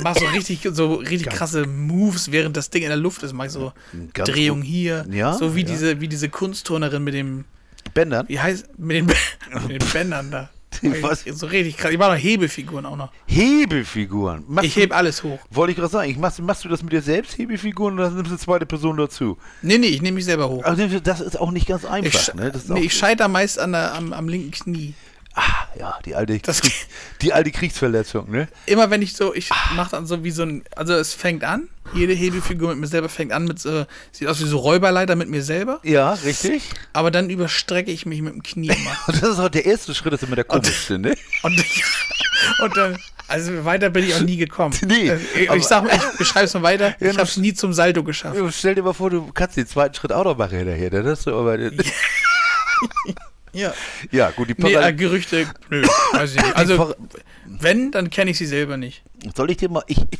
Mach 0.03 0.17
so 0.17 0.25
richtig, 0.27 0.61
so 0.73 0.95
richtig 0.95 1.29
krasse 1.29 1.67
Moves, 1.67 2.33
während 2.33 2.57
das 2.57 2.71
Ding 2.71 2.83
in 2.83 2.89
der 2.89 2.97
Luft 2.97 3.23
ist. 3.23 3.33
Mach 3.33 3.49
so 3.51 3.73
Ganz 4.13 4.31
Drehung 4.31 4.61
gut. 4.61 4.67
hier. 4.69 5.05
Ja, 5.11 5.35
so 5.35 5.55
wie 5.55 5.61
ja. 5.63 5.67
diese, 5.67 6.01
wie 6.01 6.09
diese 6.09 6.29
Kunstturnerin 6.29 7.03
mit 7.05 7.15
dem, 7.15 7.45
Bändern? 7.93 8.27
wie 8.29 8.41
heißt, 8.41 8.79
mit 8.79 8.97
den, 8.97 9.07
mit 9.69 9.83
den 9.83 9.89
Bändern 9.93 10.31
da. 10.31 10.51
Was? 11.03 11.25
So 11.25 11.47
richtig 11.47 11.77
krass. 11.77 11.91
Ich 11.93 11.99
mache 11.99 12.13
noch 12.13 12.19
Hebefiguren 12.19 12.87
auch 12.87 12.97
noch. 12.97 13.11
Hebefiguren. 13.27 14.45
Machst 14.49 14.69
Ich 14.69 14.75
du- 14.75 14.81
heb 14.81 14.95
alles 14.95 15.23
hoch. 15.23 15.39
Wollte 15.51 15.73
ich 15.73 15.77
gerade 15.77 15.91
sagen, 15.91 16.11
ich 16.11 16.17
machst, 16.19 16.41
machst 16.41 16.65
du 16.65 16.69
das 16.69 16.83
mit 16.83 16.93
dir 16.93 17.03
selbst, 17.03 17.37
Hebefiguren, 17.39 17.95
oder 17.95 18.11
nimmst 18.11 18.27
du 18.27 18.31
eine 18.31 18.39
zweite 18.39 18.67
Person 18.67 18.97
dazu? 18.97 19.39
Nee, 19.63 19.79
nee, 19.79 19.87
ich 19.89 20.03
nehme 20.03 20.17
mich 20.17 20.25
selber 20.25 20.49
hoch. 20.49 20.65
Also 20.65 20.87
das 21.01 21.21
ist 21.21 21.39
auch 21.41 21.51
nicht 21.51 21.67
ganz 21.67 21.85
Ich, 21.85 21.91
einfach, 21.91 22.35
ne? 22.35 22.51
Das 22.53 22.65
ist 22.65 22.71
nee, 22.71 22.81
ich 22.81 22.95
scheiter 22.95 23.29
meist 23.29 23.59
an 23.59 23.73
der, 23.73 23.95
am, 23.95 24.13
am 24.13 24.29
linken 24.29 24.51
Knie. 24.51 24.95
Ah, 25.35 25.69
ja, 25.79 25.99
die 26.05 26.15
alte, 26.15 26.39
Das- 26.39 26.61
die 27.23 27.33
alte 27.33 27.51
Kriegsverletzung, 27.51 28.31
ne? 28.31 28.49
Immer 28.67 28.91
wenn 28.91 29.03
ich 29.03 29.15
so, 29.15 29.35
ich 29.35 29.51
mach 29.77 29.91
dann 29.91 30.07
so 30.07 30.23
wie 30.25 30.31
so 30.31 30.43
ein, 30.43 30.65
also 30.77 30.95
es 30.95 31.15
fängt 31.15 31.45
an, 31.45 31.69
jede 31.93 32.13
Hebefigur 32.15 32.71
mit 32.71 32.79
mir 32.79 32.87
selber 32.87 33.09
fängt 33.09 33.33
an 33.33 33.45
mit 33.45 33.59
so, 33.59 33.85
sieht 34.13 34.29
aus 34.29 34.41
wie 34.41 34.45
so 34.47 34.59
Räuberleiter 34.59 35.17
mit 35.17 35.29
mir 35.29 35.43
selber, 35.43 35.81
Ja, 35.83 36.13
richtig. 36.15 36.63
aber 36.93 37.11
dann 37.11 37.29
überstrecke 37.31 37.91
ich 37.91 38.07
mich 38.07 38.21
mit 38.23 38.33
dem 38.35 38.43
Knie. 38.43 38.71
Und 39.07 39.23
das 39.23 39.31
ist 39.31 39.39
auch 39.39 39.49
der 39.49 39.67
erste 39.67 39.95
Schritt, 39.95 40.13
das 40.13 40.23
ist 40.23 40.27
immer 40.27 40.37
der 40.37 40.45
komischste, 40.45 40.99
ne? 40.99 41.15
Und, 41.43 41.65
und 42.63 42.77
dann, 42.77 42.99
also 43.29 43.65
weiter 43.65 43.91
bin 43.91 44.05
ich 44.07 44.15
auch 44.15 44.21
nie 44.21 44.37
gekommen. 44.37 44.75
Nee, 44.87 45.09
Äh, 45.11 45.19
ich, 45.35 45.49
aber- 45.51 45.59
ich 45.59 45.65
sag 45.65 45.85
mal, 45.85 45.95
ich 45.97 46.19
beschreibe 46.19 46.45
es 46.47 46.55
mal 46.55 46.63
weiter, 46.63 46.95
Ja, 47.01 47.11
ich 47.11 47.19
habe 47.19 47.23
es 47.29 47.37
nie 47.37 47.55
zum 47.55 47.73
Salto 47.73 48.03
geschafft. 48.05 48.37
Stell 48.57 48.75
dir 48.75 48.83
mal 48.83 48.93
vor, 48.93 49.11
du 49.11 49.31
kannst 49.33 49.57
den 49.57 49.67
zweiten 49.67 49.95
Schritt 49.95 50.13
auch 50.13 50.25
noch 50.25 50.37
machen 50.37 50.57
hinterher. 50.59 50.91
Dann 50.91 51.07
hast 51.07 51.27
du 51.27 51.35
aber. 51.37 51.59
Ja. 53.55 53.73
Ja, 54.11 54.31
gut, 54.31 54.49
die 54.49 54.55
Nee, 54.59 54.71
äh, 54.71 54.75
Parallel. 54.75 54.97
Gerüchte, 54.97 55.47
nö, 55.71 55.83
weiß 56.13 56.35
ich 56.35 56.43
nicht. 56.43 56.57
Also, 56.57 56.95
wenn, 57.47 57.91
dann 57.91 58.11
kenne 58.11 58.33
ich 58.33 58.39
sie 58.39 58.47
selber 58.47 58.77
nicht. 58.77 59.03
Soll 59.35 59.51
ich 59.51 59.57
dir 59.57 59.71
mal, 59.71 59.85
ich, 59.87 59.99
ich 60.11 60.19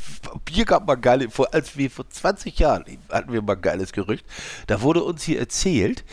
hier 0.49 0.65
gab 0.65 0.87
mal 0.87 0.95
geile, 0.95 1.29
vor, 1.31 1.53
als 1.53 1.77
wir 1.77 1.91
vor 1.91 2.09
20 2.09 2.59
Jahren 2.59 2.85
hatten 3.11 3.33
wir 3.33 3.43
mal 3.43 3.57
ein 3.57 3.63
geiles 3.63 3.93
Gerücht, 3.93 4.25
da 4.67 4.81
wurde 4.81 5.03
uns 5.03 5.25
hier 5.25 5.39
erzählt, 5.39 6.05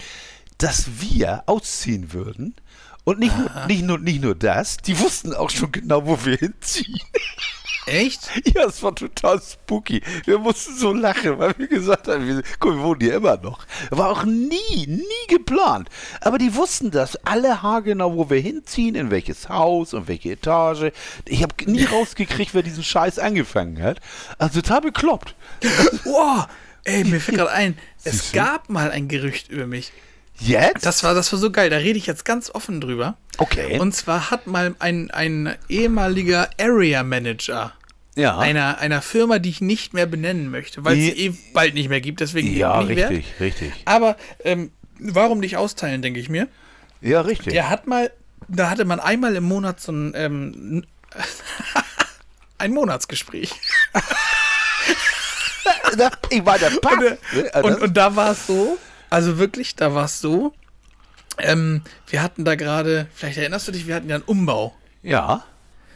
dass 0.57 0.99
wir 0.99 1.43
ausziehen 1.45 2.13
würden 2.13 2.55
und 3.03 3.19
nicht 3.19 3.38
nur, 3.38 3.65
nicht 3.67 3.84
nur, 3.84 3.97
nicht 3.99 4.22
nur 4.22 4.36
das, 4.36 4.78
die 4.78 4.99
wussten 4.99 5.34
auch 5.34 5.49
schon 5.49 5.72
genau, 5.72 6.05
wo 6.05 6.24
wir 6.26 6.38
hinziehen. 6.38 6.99
Echt? 7.86 8.29
Ja, 8.53 8.65
es 8.65 8.84
war 8.84 8.93
total 8.93 9.41
spooky. 9.41 10.01
Wir 10.25 10.38
mussten 10.38 10.75
so 10.75 10.93
lachen, 10.93 11.39
weil 11.39 11.53
wir 11.57 11.67
gesagt 11.67 12.07
haben, 12.07 12.27
wir, 12.27 12.43
guck, 12.59 12.75
wir 12.75 12.84
wohnen 12.84 12.99
hier 12.99 13.15
immer 13.15 13.38
noch. 13.38 13.65
War 13.89 14.09
auch 14.09 14.25
nie, 14.25 14.88
nie 14.88 15.27
geplant. 15.29 15.89
Aber 16.19 16.38
die 16.38 16.53
wussten 16.55 16.91
das 16.91 17.15
alle 17.25 17.61
haargenau, 17.61 18.15
wo 18.15 18.29
wir 18.29 18.39
hinziehen, 18.39 18.95
in 18.95 19.09
welches 19.09 19.47
Haus 19.47 19.93
und 19.93 20.07
welche 20.07 20.32
Etage. 20.32 20.91
Ich 21.25 21.43
habe 21.43 21.55
nie 21.65 21.84
rausgekriegt, 21.91 22.53
wer 22.53 22.63
diesen 22.63 22.84
Scheiß 22.84 23.19
angefangen 23.19 23.82
hat. 23.82 23.99
Also 24.38 24.61
total 24.61 24.82
bekloppt. 24.82 25.36
Wow, 26.03 26.47
ey, 26.84 27.03
mir 27.05 27.21
fällt 27.21 27.38
gerade 27.38 27.51
ein, 27.51 27.77
es 28.03 28.32
gab 28.32 28.69
mal 28.69 28.91
ein 28.91 29.07
Gerücht 29.07 29.49
über 29.49 29.67
mich. 29.67 29.93
Jetzt? 30.42 30.86
Das 30.86 31.04
war, 31.04 31.14
das 31.14 31.32
war 31.32 31.39
so 31.39 31.52
geil, 31.52 31.70
da 31.70 31.78
rede 31.78 31.98
ich 31.98 32.08
jetzt 32.08 32.26
ganz 32.26 32.50
offen 32.50 32.82
drüber. 32.82 33.16
okay. 33.38 33.80
Und 33.80 33.96
zwar 33.96 34.32
hat 34.32 34.48
mal 34.48 34.76
ein, 34.80 35.12
ein 35.12 35.56
ehemaliger 35.70 36.50
Area 36.60 37.04
Manager 37.04 37.74
ja. 38.16 38.38
einer, 38.38 38.80
einer 38.80 39.02
Firma, 39.02 39.39
die 39.39 39.50
ich 39.50 39.62
nicht 39.62 39.94
mehr 39.94 40.06
benennen 40.06 40.50
möchte, 40.50 40.84
weil 40.84 40.98
es 40.98 41.16
eh 41.16 41.34
bald 41.54 41.74
nicht 41.74 41.89
mehr 41.89 42.02
gibt, 42.02 42.20
deswegen 42.20 42.56
ja, 42.56 42.82
nicht 42.84 42.98
wert. 42.98 43.12
richtig, 43.12 43.39
richtig. 43.39 43.72
Aber 43.86 44.18
ähm, 44.44 44.72
warum 45.00 45.39
nicht 45.39 45.58
austeilen, 45.58 46.02
denke 46.02 46.20
ich 46.20 46.30
mir. 46.30 46.48
Ja, 47.02 47.22
richtig. 47.22 47.54
Der 47.54 47.70
hat 47.70 47.88
mal, 47.88 48.12
da 48.48 48.70
hatte 48.70 48.86
man 48.86 49.00
einmal 49.00 49.36
im 49.36 49.44
Monat 49.44 49.80
so 49.80 49.92
ein, 49.92 50.14
ähm, 50.16 50.86
ein 52.58 52.72
Monatsgespräch. 52.72 53.54
ich 56.30 56.46
war 56.46 56.60
der 56.60 56.70
Pass. 56.70 56.94
Und, 57.54 57.64
und, 57.64 57.82
und 57.82 57.98
da 57.98 58.16
war 58.16 58.32
es 58.32 58.48
so, 58.48 58.78
also 59.12 59.38
wirklich, 59.38 59.76
da 59.76 59.93
war 59.93 60.05
es 60.05 60.20
so, 60.22 60.53
ähm, 61.38 61.82
wir 62.07 62.24
hatten 62.24 62.43
da 62.45 62.55
gerade, 62.55 63.07
vielleicht 63.14 63.38
erinnerst 63.38 63.68
du 63.68 63.72
dich, 63.72 63.86
wir 63.88 63.95
hatten 63.95 64.09
ja 64.09 64.16
einen 64.16 64.24
Umbau. 64.26 64.74
ja. 65.03 65.43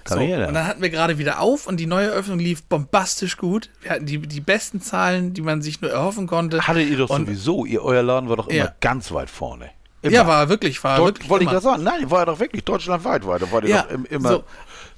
So, 0.07 0.19
und 0.19 0.29
dann 0.29 0.67
hatten 0.67 0.83
wir 0.83 0.91
gerade 0.91 1.17
wieder 1.17 1.39
auf 1.39 1.65
und 1.65 1.77
die 1.77 1.87
neue 1.87 2.05
Eröffnung 2.09 2.37
lief 2.37 2.61
bombastisch 2.61 3.37
gut. 3.37 3.71
Wir 3.81 3.89
hatten 3.89 4.05
die, 4.05 4.19
die 4.19 4.39
besten 4.39 4.79
Zahlen, 4.79 5.33
die 5.33 5.41
man 5.41 5.63
sich 5.63 5.81
nur 5.81 5.89
erhoffen 5.89 6.27
konnte. 6.27 6.61
Hattet 6.67 6.87
ihr 6.91 6.97
doch 6.97 7.09
und, 7.09 7.25
sowieso, 7.25 7.65
ihr, 7.65 7.81
euer 7.83 8.03
Laden 8.03 8.29
war 8.29 8.37
doch 8.37 8.47
immer 8.47 8.65
Ja. 8.65 8.75
ganz 8.81 9.11
weit 9.13 9.31
vorne. 9.31 9.71
Immer. 10.03 10.13
Ja, 10.13 10.27
war 10.27 10.47
wirklich, 10.47 10.83
war 10.83 10.97
Dort, 10.97 11.15
wirklich. 11.15 11.29
wollte 11.31 11.45
ich 11.45 11.49
immer. 11.49 11.55
das 11.55 11.63
sagen? 11.63 11.81
Nein, 11.81 12.11
war 12.11 12.19
ja 12.19 12.25
doch 12.25 12.39
wirklich 12.39 12.63
deutschlandweit 12.63 13.25
weiter. 13.25 13.51
War 13.51 13.61
der 13.61 13.69
Ja, 13.71 13.81
doch 13.81 14.05
immer 14.11 14.29
so. 14.29 14.43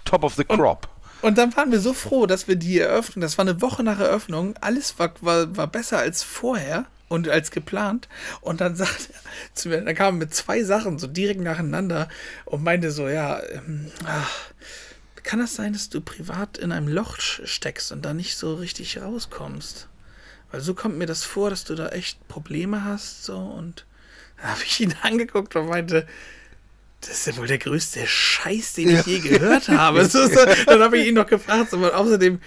top 0.03 0.26
of 0.26 0.34
the 0.36 0.43
crop. 0.43 0.89
Und 1.22 1.38
dann 1.38 1.55
waren 1.55 1.72
wir 1.72 1.80
so 1.80 1.93
froh, 1.93 2.26
dass 2.26 2.49
wir 2.49 2.57
die 2.57 2.78
Eröffnung, 2.78 3.22
das 3.22 3.38
war 3.38 3.45
eine 3.45 3.61
Woche 3.61 3.84
nach 3.84 4.01
Eröffnung, 4.01 4.55
alles 4.59 4.99
war, 4.99 5.11
war, 5.22 5.55
war 5.55 5.68
besser 5.68 5.99
als 5.99 6.22
vorher 6.22 6.84
und 7.08 7.30
als 7.30 7.51
geplant. 7.51 8.08
Und 8.41 8.62
dann 8.62 8.76
sagt 8.78 9.10
er 9.12 9.53
zu 9.53 9.70
mir, 9.70 9.82
dann 9.82 9.95
kam 9.95 10.16
er 10.16 10.20
mit 10.20 10.34
zwei 10.34 10.64
Sachen 10.64 10.99
so 10.99 11.08
direkt 11.08 11.41
nacheinander 11.41 12.10
und 12.45 12.64
meinte 12.64 12.91
so, 12.91 13.08
ja, 13.08 13.41
ähm, 13.51 13.91
ach, 14.05 14.51
kann 15.24 15.39
das 15.39 15.55
sein, 15.55 15.74
dass 15.74 15.89
du 15.89 15.99
privat 15.99 16.58
in 16.58 16.72
einem 16.72 16.88
Loch 16.88 17.20
steckst 17.20 17.91
und 17.91 18.03
da 18.05 18.14
nicht 18.14 18.38
so 18.38 18.55
richtig 18.55 19.01
rauskommst? 19.01 19.89
Weil 20.51 20.62
so 20.62 20.74
kommt 20.74 20.97
mir 20.97 21.05
das 21.05 21.24
vor, 21.24 21.49
dass 21.49 21.66
du 21.66 21.76
da 21.76 21.89
echt 21.89 22.26
Probleme 22.30 22.86
hast, 22.86 23.26
so 23.26 23.38
und 23.38 23.86
da 24.38 24.49
habe 24.49 24.62
ich 24.66 24.80
ihn 24.80 24.95
angeguckt 25.01 25.55
und 25.55 25.68
meinte, 25.68 26.08
das 27.01 27.12
ist 27.12 27.28
ja 27.28 27.38
wohl 27.38 27.47
der 27.47 27.58
größte 27.58 28.08
Scheiß, 28.08 28.74
den 28.74 28.89
ich 28.89 29.05
je 29.05 29.20
gehört 29.20 29.68
habe. 29.68 30.05
So, 30.05 30.28
so, 30.28 30.45
dann 30.66 30.82
habe 30.82 30.97
ich 30.97 31.08
ihn 31.08 31.16
noch 31.16 31.28
gefragt, 31.28 31.72
so, 31.72 31.78
und 31.78 31.93
außerdem, 31.93 32.39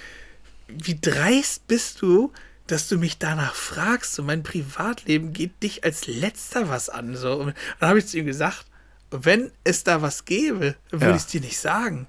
wie 0.68 0.98
dreist 1.00 1.66
bist 1.66 2.02
du, 2.02 2.32
dass 2.70 2.88
du 2.88 2.98
mich 2.98 3.18
danach 3.18 3.54
fragst? 3.54 4.14
So, 4.14 4.22
mein 4.22 4.42
Privatleben 4.42 5.32
geht 5.32 5.62
dich 5.62 5.84
als 5.84 6.06
letzter 6.06 6.68
was 6.68 6.88
an. 6.88 7.16
So. 7.16 7.34
Und 7.36 7.54
dann 7.80 7.88
habe 7.90 7.98
ich 7.98 8.06
zu 8.06 8.18
ihm 8.18 8.26
gesagt, 8.26 8.64
wenn 9.10 9.50
es 9.64 9.82
da 9.84 10.02
was 10.02 10.24
gäbe, 10.24 10.76
würde 10.90 11.04
Ja. 11.06 11.10
ich 11.10 11.16
es 11.22 11.26
dir 11.26 11.40
nicht 11.40 11.58
sagen. 11.58 12.06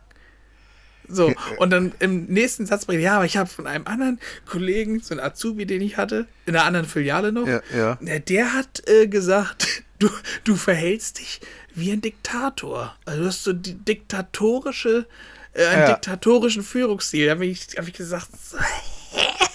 So, 1.08 1.34
und 1.58 1.72
dann 1.72 1.92
im 2.00 2.26
nächsten 2.28 2.66
Satz 2.66 2.86
bringt, 2.86 3.02
ja, 3.02 3.16
aber 3.18 3.26
ich 3.26 3.36
habe 3.36 3.50
von 3.50 3.68
einem 3.68 3.86
anderen 3.86 4.20
Kollegen, 4.46 5.02
so 5.02 5.14
einen 5.14 5.20
Azubi, 5.20 5.66
den 5.66 5.82
ich 5.82 5.98
hatte, 5.98 6.26
in 6.46 6.56
einer 6.56 6.64
anderen 6.64 6.86
Filiale 6.88 7.34
noch, 7.34 7.48
Ja, 7.48 7.62
ja. 7.76 7.96
der 8.20 8.54
hat 8.54 8.88
äh, 8.88 9.08
gesagt, 9.08 9.84
du, 10.00 10.10
du 10.46 10.56
verhältst 10.56 11.20
dich 11.20 11.42
wie 11.76 11.92
ein 11.92 12.00
Diktator. 12.02 12.96
Also 13.06 13.22
du 13.24 13.28
hast 13.28 13.44
so 13.44 13.52
die 13.52 13.74
diktatorische, 13.74 15.06
äh, 15.54 15.66
einen 15.66 15.82
Ja. 15.82 15.88
diktatorischen 15.94 16.64
Führungsstil. 16.64 17.26
Da 17.26 17.32
habe 17.34 17.46
ich, 17.46 17.68
hab 17.78 17.88
ich 17.88 17.94
gesagt, 17.94 18.28
so, 18.50 18.58
hä? 18.58 19.46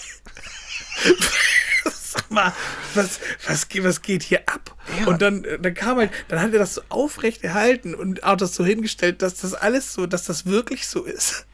Sag 1.91 2.31
mal, 2.31 2.53
was, 2.93 3.19
was, 3.47 3.67
was 3.83 4.01
geht 4.01 4.23
hier 4.23 4.41
ab? 4.47 4.75
Und 5.05 5.21
dann, 5.21 5.43
äh, 5.43 5.59
dann 5.59 5.73
kam 5.73 5.97
halt, 5.97 6.11
dann 6.27 6.41
hat 6.41 6.53
er 6.53 6.59
das 6.59 6.75
so 6.75 6.81
aufrecht 6.89 7.43
erhalten 7.43 7.93
und 7.95 8.23
auch 8.23 8.37
das 8.37 8.55
so 8.55 8.65
hingestellt, 8.65 9.21
dass 9.21 9.35
das 9.35 9.53
alles 9.53 9.93
so, 9.93 10.05
dass 10.07 10.23
das 10.25 10.45
wirklich 10.45 10.87
so 10.87 11.03
ist. 11.03 11.45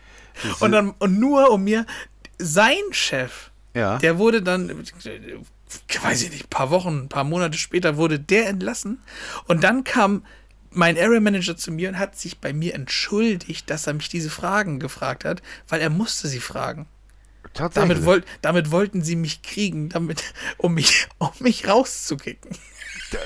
Und 0.60 0.72
dann, 0.72 0.92
und 1.00 1.20
nur 1.20 1.52
um 1.52 1.64
mir, 1.64 1.86
sein 2.40 2.82
Chef, 2.92 3.52
Ja. 3.74 3.98
der 3.98 4.18
wurde 4.18 4.42
dann, 4.42 4.70
äh, 4.70 4.76
weiß 6.02 6.24
ich 6.24 6.32
nicht, 6.32 6.46
ein 6.46 6.50
paar 6.50 6.70
Wochen, 6.70 7.04
ein 7.04 7.10
paar 7.10 7.24
Monate 7.24 7.58
später 7.58 7.98
wurde 7.98 8.20
der 8.20 8.48
entlassen. 8.48 9.02
Und 9.46 9.64
dann 9.64 9.84
kam 9.84 10.26
mein 10.72 10.98
Area 10.98 11.20
Manager 11.20 11.56
zu 11.56 11.72
mir 11.72 11.90
und 11.90 12.00
hat 12.00 12.18
sich 12.18 12.40
bei 12.40 12.52
mir 12.54 12.74
entschuldigt, 12.74 13.70
dass 13.70 13.86
er 13.88 13.94
mich 13.94 14.10
diese 14.10 14.30
Fragen 14.32 14.80
gefragt 14.80 15.24
hat, 15.26 15.42
weil 15.68 15.82
er 15.82 15.90
musste 15.92 16.28
sie 16.28 16.40
fragen. 16.40 16.88
Tatsächlich. 17.54 17.90
Damit, 17.90 18.06
wollt, 18.06 18.26
damit 18.42 18.72
wollten 18.72 19.04
sie 19.04 19.16
mich 19.16 19.42
kriegen, 19.42 19.90
damit, 19.90 20.24
um 20.58 20.74
mich, 20.74 21.08
um 21.20 21.32
mich 21.40 21.68
rauszukicken. 21.68 22.58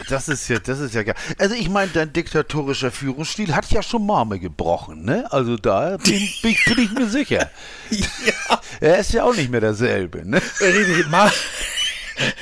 Das 0.09 0.27
ist 0.27 0.47
ja, 0.49 0.59
das 0.59 0.79
ist 0.79 0.93
ja 0.93 1.03
geil. 1.03 1.15
Also 1.37 1.55
ich 1.55 1.69
meine, 1.69 1.89
dein 1.91 2.11
diktatorischer 2.11 2.91
Führungsstil 2.91 3.55
hat 3.55 3.71
ja 3.71 3.81
schon 3.81 4.05
Marme 4.05 4.37
gebrochen, 4.37 5.05
ne? 5.05 5.31
Also 5.31 5.55
da 5.55 5.95
bin, 5.97 6.27
bin, 6.41 6.55
bin 6.65 6.79
ich 6.79 6.91
mir 6.91 7.07
sicher. 7.07 7.49
ja, 7.89 8.61
Er 8.81 8.97
ist 8.97 9.13
ja 9.13 9.23
auch 9.23 9.35
nicht 9.35 9.49
mehr 9.49 9.61
derselbe, 9.61 10.27
ne? 10.27 10.41
richtig. 10.59 11.07
Ma 11.09 11.31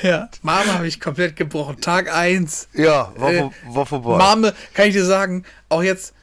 ja, 0.02 0.30
Mama 0.42 0.74
habe 0.74 0.88
ich 0.88 1.00
komplett 1.00 1.36
gebrochen. 1.36 1.80
Tag 1.80 2.12
1. 2.12 2.68
Ja, 2.72 3.12
war, 3.16 3.52
war 3.68 3.86
vorbei. 3.86 4.16
Mame, 4.16 4.54
kann 4.74 4.88
ich 4.88 4.94
dir 4.94 5.04
sagen, 5.04 5.44
auch 5.68 5.82
jetzt, 5.82 6.14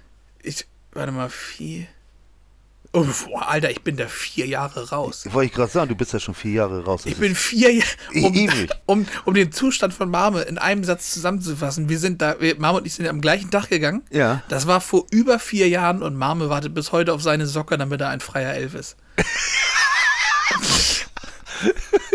ich, 0.42 0.66
warte 0.92 1.12
mal, 1.12 1.30
vier. 1.30 1.86
Oh, 2.96 3.08
boah, 3.26 3.50
Alter, 3.50 3.72
ich 3.72 3.82
bin 3.82 3.98
da 3.98 4.08
vier 4.08 4.46
Jahre 4.46 4.88
raus. 4.90 5.26
Wollte 5.32 5.48
ich 5.48 5.54
gerade 5.54 5.72
sagen, 5.72 5.90
du 5.90 5.96
bist 5.96 6.14
ja 6.14 6.20
schon 6.20 6.36
vier 6.36 6.52
Jahre 6.52 6.86
raus. 6.86 7.02
Ich 7.06 7.18
bin 7.18 7.34
vier 7.34 7.74
Jahre, 7.74 7.88
um, 8.14 8.50
um, 8.86 9.08
um 9.26 9.34
den 9.34 9.52
Zustand 9.52 9.96
von 9.96 10.12
Mame 10.12 10.44
in 10.44 10.60
einem 10.60 10.84
Satz 10.84 11.12
zusammenzufassen. 11.12 11.90
Wir 11.90 11.98
sind 11.98 12.22
da, 12.22 12.40
wir, 12.40 12.60
Mame 12.60 12.78
und 12.78 12.86
ich 12.86 12.94
sind 12.94 13.08
am 13.08 13.20
gleichen 13.20 13.50
Tag 13.50 13.70
gegangen. 13.70 14.04
Ja. 14.12 14.44
Das 14.48 14.68
war 14.68 14.80
vor 14.80 15.08
über 15.10 15.40
vier 15.40 15.68
Jahren 15.70 16.04
und 16.04 16.16
Mame 16.16 16.50
wartet 16.50 16.76
bis 16.76 16.92
heute 16.92 17.14
auf 17.14 17.24
seine 17.24 17.48
Socke, 17.48 17.80
damit 17.80 18.00
er 18.00 18.10
ein 18.10 18.20
freier 18.20 18.54
Elf 18.54 18.76
ist. 18.76 18.96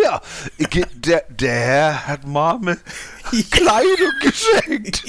Ja, 0.03 0.21
der, 0.59 1.25
der 1.29 1.55
Herr 1.55 2.07
hat 2.07 2.27
Marme 2.27 2.79
Kleidung 3.51 4.13
geschenkt. 4.21 5.03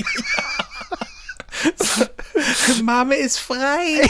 Mame 2.84 3.16
ist 3.16 3.40
frei. 3.40 4.08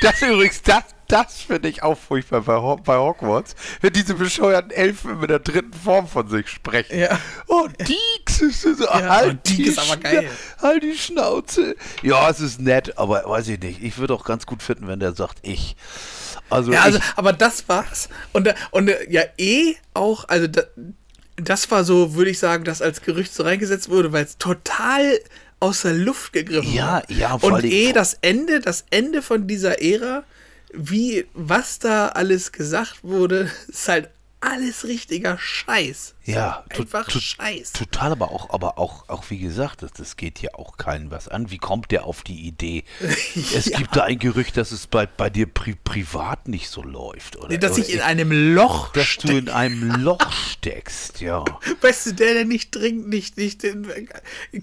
Das 0.00 0.22
übrigens, 0.22 0.62
das, 0.62 0.84
das 1.08 1.42
finde 1.42 1.68
ich 1.68 1.82
auch 1.82 1.96
furchtbar 1.98 2.42
bei, 2.42 2.54
Ho 2.56 2.76
bei 2.76 2.96
Hogwarts, 2.96 3.54
wenn 3.80 3.92
diese 3.92 4.14
bescheuerten 4.14 4.70
Elfen 4.70 5.20
mit 5.20 5.30
der 5.30 5.38
dritten 5.38 5.72
Form 5.72 6.08
von 6.08 6.28
sich 6.28 6.48
sprechen. 6.48 6.98
Ja. 6.98 7.18
Oh, 7.48 7.68
Deeks 7.78 8.40
ist 8.42 8.62
so, 8.62 8.84
Ja, 8.84 9.08
halt, 9.08 9.48
Deek 9.48 9.56
die 9.56 9.62
ist 9.64 9.78
aber 9.78 9.96
geil. 9.98 10.30
halt 10.60 10.82
die 10.82 10.96
Schnauze. 10.96 11.76
Ja, 12.02 12.28
es 12.30 12.40
ist 12.40 12.60
nett, 12.60 12.96
aber 12.98 13.24
weiß 13.28 13.48
ich 13.48 13.60
nicht. 13.60 13.82
Ich 13.82 13.98
würde 13.98 14.14
auch 14.14 14.24
ganz 14.24 14.46
gut 14.46 14.62
finden, 14.62 14.88
wenn 14.88 15.00
der 15.00 15.14
sagt, 15.14 15.38
ich. 15.42 15.76
Also, 16.50 16.72
Ja, 16.72 16.82
also, 16.82 16.98
aber 17.16 17.32
das 17.32 17.68
war's. 17.68 18.08
Und, 18.32 18.52
und 18.70 18.90
ja, 19.08 19.22
eh 19.38 19.76
auch, 19.94 20.28
also 20.28 20.46
da, 20.46 20.62
das 21.36 21.70
war 21.70 21.84
so, 21.84 22.14
würde 22.14 22.30
ich 22.30 22.38
sagen, 22.38 22.64
dass 22.64 22.80
als 22.82 23.00
Gerücht 23.02 23.34
so 23.34 23.42
reingesetzt 23.42 23.88
wurde, 23.88 24.12
weil 24.12 24.24
es 24.24 24.38
total 24.38 25.18
aus 25.64 25.82
der 25.82 25.94
Luft 25.94 26.32
gegriffen 26.34 26.72
Ja, 26.72 27.02
ja, 27.08 27.38
vor 27.38 27.54
Und 27.54 27.64
eh 27.64 27.92
das 27.92 28.18
Ende, 28.20 28.60
das 28.60 28.84
Ende 28.90 29.22
von 29.22 29.46
dieser 29.46 29.82
Ära, 29.82 30.24
wie, 30.72 31.26
was 31.32 31.78
da 31.78 32.08
alles 32.08 32.52
gesagt 32.52 33.02
wurde, 33.02 33.50
ist 33.68 33.88
halt 33.88 34.10
alles 34.40 34.84
richtiger 34.84 35.38
Scheiß. 35.38 36.13
Ja, 36.24 36.64
Einfach 36.70 37.06
to- 37.08 37.20
Scheiß. 37.20 37.72
Total, 37.72 38.12
aber 38.12 38.30
auch, 38.30 38.50
aber 38.50 38.78
auch, 38.78 39.08
auch 39.08 39.24
wie 39.30 39.38
gesagt, 39.38 39.82
das, 39.82 39.92
das 39.92 40.16
geht 40.16 40.40
ja 40.40 40.50
auch 40.54 40.76
keinen 40.76 41.10
was 41.10 41.28
an. 41.28 41.50
Wie 41.50 41.58
kommt 41.58 41.90
der 41.90 42.04
auf 42.06 42.22
die 42.22 42.46
Idee? 42.46 42.84
Es 43.54 43.66
Ja. 43.66 43.78
gibt 43.78 43.94
da 43.96 44.04
ein 44.04 44.18
Gerücht, 44.18 44.56
dass 44.56 44.72
es 44.72 44.86
bei, 44.86 45.06
bei 45.06 45.28
dir 45.30 45.46
pri 45.46 45.74
privat 45.74 46.48
nicht 46.48 46.68
so 46.70 46.82
läuft, 46.82 47.36
oder? 47.36 47.48
Nee, 47.48 47.58
dass 47.58 47.72
oder 47.72 47.80
ich 47.82 47.92
in 47.94 48.00
einem 48.00 48.54
Loch 48.54 48.92
dass 48.92 49.06
steck. 49.06 49.30
du 49.30 49.36
in 49.38 49.48
einem 49.48 49.90
Loch 50.02 50.30
steckst, 50.32 51.20
ja. 51.20 51.44
Weißt 51.80 52.06
du, 52.06 52.14
der, 52.14 52.34
der 52.34 52.44
nicht 52.44 52.72
trinkt, 52.72 53.08
nicht, 53.08 53.36
nicht, 53.36 53.62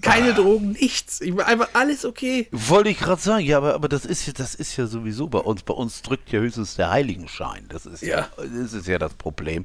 keine 0.02 0.30
Ah. 0.32 0.34
Drogen, 0.34 0.72
nichts. 0.72 1.20
Ich 1.20 1.38
einfach 1.40 1.68
alles 1.74 2.04
okay. 2.04 2.48
Wollte 2.50 2.90
ich 2.90 2.98
gerade 2.98 3.20
sagen, 3.20 3.44
ja, 3.44 3.58
aber, 3.58 3.74
aber 3.74 3.88
das 3.88 4.04
ist 4.04 4.26
ja, 4.26 4.32
das 4.32 4.54
ist 4.54 4.76
ja 4.76 4.86
sowieso 4.86 5.28
bei 5.28 5.38
uns. 5.38 5.62
Bei 5.62 5.74
uns 5.74 6.02
drückt 6.02 6.30
ja 6.32 6.40
höchstens 6.40 6.74
der 6.76 6.90
Heiligenschein. 6.90 7.66
Das 7.68 7.86
ist 7.86 8.02
ja, 8.02 8.18
Ja. 8.20 8.28
das 8.36 8.72
ist 8.72 8.86
ja 8.88 8.98
das 8.98 9.14
Problem. 9.14 9.64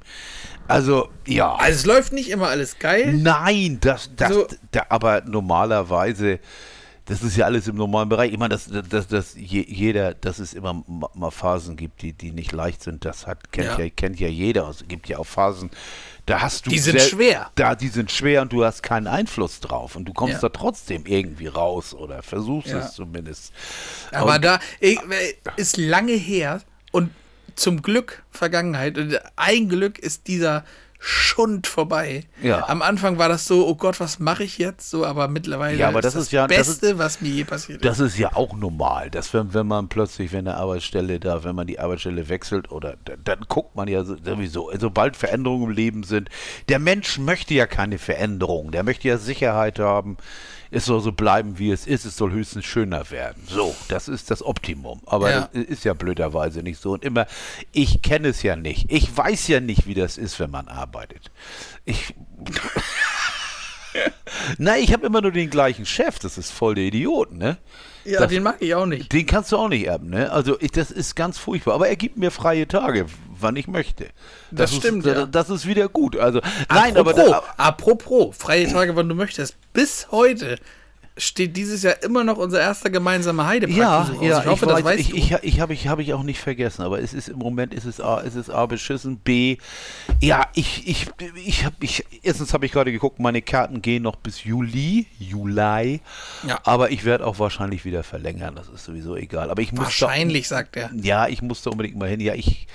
Also, 0.68 1.10
ja. 1.26 1.56
Also 1.56 1.87
läuft 1.88 2.14
nicht 2.14 2.30
immer 2.30 2.48
alles 2.50 2.78
geil. 2.78 3.14
Nein, 3.14 3.80
das, 3.82 4.12
das, 4.16 4.32
So. 4.34 4.48
da, 4.72 4.86
aber 4.90 5.22
normalerweise, 5.26 6.40
das 7.06 7.24
ist 7.24 7.38
ja 7.38 7.46
alles 7.46 7.68
im 7.68 7.76
normalen 7.78 8.10
Bereich. 8.10 8.32
Ich 8.34 8.38
meine, 8.38 8.50
dass, 8.50 8.70
dass, 8.90 9.08
dass 9.08 9.34
je, 9.36 9.66
jeder, 9.68 10.14
dass 10.14 10.40
es 10.40 10.54
immer 10.54 10.84
ma- 10.88 11.10
mal 11.14 11.32
Phasen 11.32 11.78
gibt, 11.78 12.02
die, 12.02 12.14
die 12.14 12.32
nicht 12.32 12.52
leicht 12.52 12.84
sind, 12.84 13.06
das 13.06 13.26
hat, 13.26 13.52
kennt, 13.52 13.68
ja. 13.68 13.80
Ja. 13.86 13.90
kennt 13.90 14.20
ja 14.20 14.28
jeder. 14.28 14.68
Es 14.70 14.86
gibt 14.88 15.08
ja 15.08 15.18
auch 15.18 15.26
Phasen, 15.26 15.72
da 16.26 16.42
hast 16.42 16.66
du. 16.66 16.70
Die 16.70 16.80
sind 16.80 17.00
sel- 17.00 17.10
schwer. 17.10 17.50
Da, 17.56 17.76
die 17.76 17.88
sind 17.88 18.12
schwer 18.12 18.42
und 18.42 18.52
du 18.52 18.66
hast 18.66 18.84
keinen 18.84 19.08
Einfluss 19.08 19.62
drauf. 19.62 19.96
Und 19.96 20.04
du 20.06 20.14
kommst 20.14 20.36
Ja. 20.36 20.42
da 20.42 20.50
trotzdem 20.50 21.06
irgendwie 21.06 21.48
raus 21.48 21.94
oder 21.94 22.22
versuchst 22.22 22.72
Ja. 22.72 22.80
es 22.80 22.94
zumindest. 22.94 23.54
Aber 24.12 24.36
Und- 24.36 24.44
da 24.44 24.60
ich, 24.82 25.00
ist 25.56 25.78
lange 25.78 26.12
her 26.14 26.62
und 26.92 27.12
zum 27.56 27.82
Glück 27.82 28.24
Vergangenheit. 28.32 28.98
Und 28.98 29.18
ein 29.38 29.70
Glück 29.70 29.98
ist 29.98 30.28
dieser 30.28 30.66
Schund 31.10 31.68
vorbei. 31.68 32.26
Ja. 32.44 32.68
Am 32.68 32.82
Anfang 32.82 33.18
war 33.18 33.30
das 33.30 33.46
so, 33.46 33.66
oh 33.66 33.76
Gott, 33.76 34.02
was 34.02 34.20
mache 34.20 34.44
ich 34.44 34.58
jetzt? 34.58 34.90
So, 34.90 35.06
aber 35.06 35.30
mittlerweile 35.30 35.78
Ja, 35.78 35.88
aber 35.88 36.02
das 36.02 36.16
ist 36.16 36.34
ja- 36.34 36.48
das 36.48 36.58
Beste, 36.58 36.98
was 36.98 37.22
mir 37.22 37.30
je 37.30 37.44
passiert 37.46 37.82
ist. 37.82 37.86
Das 37.90 38.00
ist 38.02 38.18
ja 38.18 38.36
auch 38.36 38.54
normal, 38.54 39.10
dass 39.10 39.34
wenn, 39.34 39.54
wenn 39.54 39.68
man 39.68 39.88
plötzlich, 39.88 40.34
wenn 40.34 40.48
eine 40.48 40.58
Arbeitsstelle 40.58 41.22
da, 41.22 41.46
wenn 41.46 41.56
man 41.56 41.66
die 41.66 41.80
Arbeitsstelle 41.80 42.28
wechselt 42.28 42.72
oder 42.74 42.96
dann, 43.06 43.20
dann 43.24 43.40
guckt 43.48 43.74
man 43.76 43.88
ja 43.88 44.04
so- 44.04 44.18
sowieso, 44.22 44.70
sobald 44.78 45.16
Veränderungen 45.16 45.70
im 45.70 45.72
Leben 45.72 46.04
sind, 46.04 46.28
der 46.68 46.80
Mensch 46.80 47.18
möchte 47.20 47.54
ja 47.54 47.68
keine 47.68 48.00
Veränderung, 48.00 48.72
der 48.72 48.84
möchte 48.84 49.08
ja 49.08 49.18
Sicherheit 49.18 49.80
haben, 49.80 50.18
es 50.72 50.86
soll 50.86 51.02
so 51.02 51.12
bleiben, 51.12 51.58
wie 51.60 51.72
es 51.72 51.88
ist, 51.88 52.06
es 52.06 52.18
soll 52.18 52.32
höchstens 52.32 52.66
schöner 52.66 53.10
werden. 53.12 53.44
So, 53.48 53.76
das 53.88 54.08
ist 54.08 54.30
das 54.32 54.44
Optimum. 54.44 55.02
Aber 55.06 55.30
Ja. 55.32 55.50
das 55.54 55.64
ist 55.64 55.84
ja 55.86 55.94
blöderweise 55.94 56.62
nicht 56.64 56.82
so. 56.82 56.92
Und 56.94 57.04
immer, 57.06 57.26
ich 57.72 58.02
kenne 58.02 58.30
es 58.30 58.44
ja 58.44 58.56
nicht. 58.56 58.92
Ich 58.92 59.16
weiß 59.16 59.48
ja 59.48 59.60
nicht, 59.60 59.88
wie 59.88 59.94
das 59.94 60.18
ist, 60.18 60.40
wenn 60.40 60.52
man 60.52 60.68
arbeitet. 60.68 61.32
Ich. 61.86 62.14
Nein, 64.60 64.84
ich 64.84 64.94
habe 64.94 65.06
immer 65.08 65.22
nur 65.22 65.32
den 65.32 65.50
gleichen 65.50 65.86
Chef. 65.86 66.20
Das 66.20 66.38
ist 66.38 66.52
voll 66.52 66.76
der 66.76 66.84
Idiot, 66.86 67.34
ne? 67.34 67.58
ja, 68.06 68.20
das- 68.22 68.30
den 68.30 68.44
mag 68.44 68.58
ich 68.60 68.76
auch 68.76 68.86
nicht. 68.86 69.12
Den 69.12 69.26
kannst 69.26 69.52
du 69.52 69.58
auch 69.58 69.70
nicht 69.70 69.86
erben, 69.88 70.10
ne? 70.10 70.32
Also 70.32 70.58
ich, 70.62 70.72
das 70.72 70.92
ist 70.92 71.16
ganz 71.16 71.38
furchtbar. 71.38 71.74
Aber 71.74 71.88
er 71.90 71.96
gibt 71.96 72.18
mir 72.18 72.30
freie 72.32 72.68
Tage, 72.68 73.08
wann 73.40 73.56
ich 73.56 73.68
möchte. 73.68 74.08
Das 74.52 74.72
ist, 74.72 74.78
stimmt, 74.78 75.06
Das, 75.06 75.18
ja. 75.18 75.26
das 75.26 75.50
ist 75.50 75.66
wieder 75.66 75.90
gut. 75.90 76.16
Also 76.16 76.42
nein, 76.70 76.96
aber 76.96 77.12
apropos, 77.12 77.32
da, 77.32 77.44
apropos, 77.58 78.38
freie 78.38 78.72
Tage, 78.72 78.96
wann 78.96 79.10
du 79.10 79.16
möchtest. 79.16 79.58
Bis 79.78 80.08
heute 80.10 80.58
steht 81.18 81.56
dieses 81.56 81.84
Jahr 81.84 82.02
immer 82.02 82.24
noch 82.24 82.38
unser 82.38 82.60
erster 82.60 82.90
gemeinsamer 82.90 83.46
Heidepark. 83.46 83.78
ja, 83.78 84.10
ja, 84.22 84.40
ich 84.40 84.46
hoffe, 84.48 84.66
das 84.66 84.78
weiß, 84.78 84.84
weißt 84.86 85.00
ich, 85.00 85.10
du. 85.10 85.16
ich, 85.16 85.32
ich 85.44 85.60
habe 85.62 85.74
ich, 85.76 85.88
hab 85.88 86.00
ich 86.00 86.14
auch 86.16 86.24
nicht 86.24 86.40
vergessen, 86.40 86.82
aber 86.82 87.00
es 87.00 87.14
ist 87.14 87.30
im 87.30 87.38
Moment 87.38 87.76
ist 87.76 87.86
es 87.86 88.02
A, 88.02 88.20
ist 88.22 88.34
es 88.36 88.50
A 88.50 88.66
beschissen, 88.66 89.18
B, 89.18 89.58
ja, 90.20 90.48
ich, 90.56 90.88
ich, 90.88 91.08
ich 91.46 91.64
habe, 91.64 91.76
ich, 91.82 92.04
erstens 92.24 92.54
habe 92.56 92.66
ich 92.66 92.72
gerade 92.72 92.92
geguckt, 92.92 93.20
meine 93.20 93.44
Karten 93.44 93.84
gehen 93.84 94.02
noch 94.02 94.16
bis 94.16 94.44
Juli, 94.46 95.06
Juli, 95.20 96.02
Ja. 96.48 96.60
aber 96.64 96.90
ich 96.90 97.06
werde 97.06 97.26
auch 97.28 97.38
wahrscheinlich 97.38 97.86
wieder 97.86 98.04
verlängern, 98.04 98.56
das 98.56 98.68
ist 98.70 98.84
sowieso 98.86 99.16
egal, 99.16 99.52
aber 99.52 99.62
ich 99.62 99.72
muss 99.74 99.80
da- 99.80 100.08
Wahrscheinlich, 100.08 100.48
sagt 100.48 100.76
er. 100.76 100.90
ja, 101.00 101.28
ich 101.28 101.44
muss 101.44 101.62
da 101.62 101.70
unbedingt 101.70 101.98
mal 101.98 102.10
hin, 102.10 102.20
ja, 102.20 102.34
ich, 102.34 102.66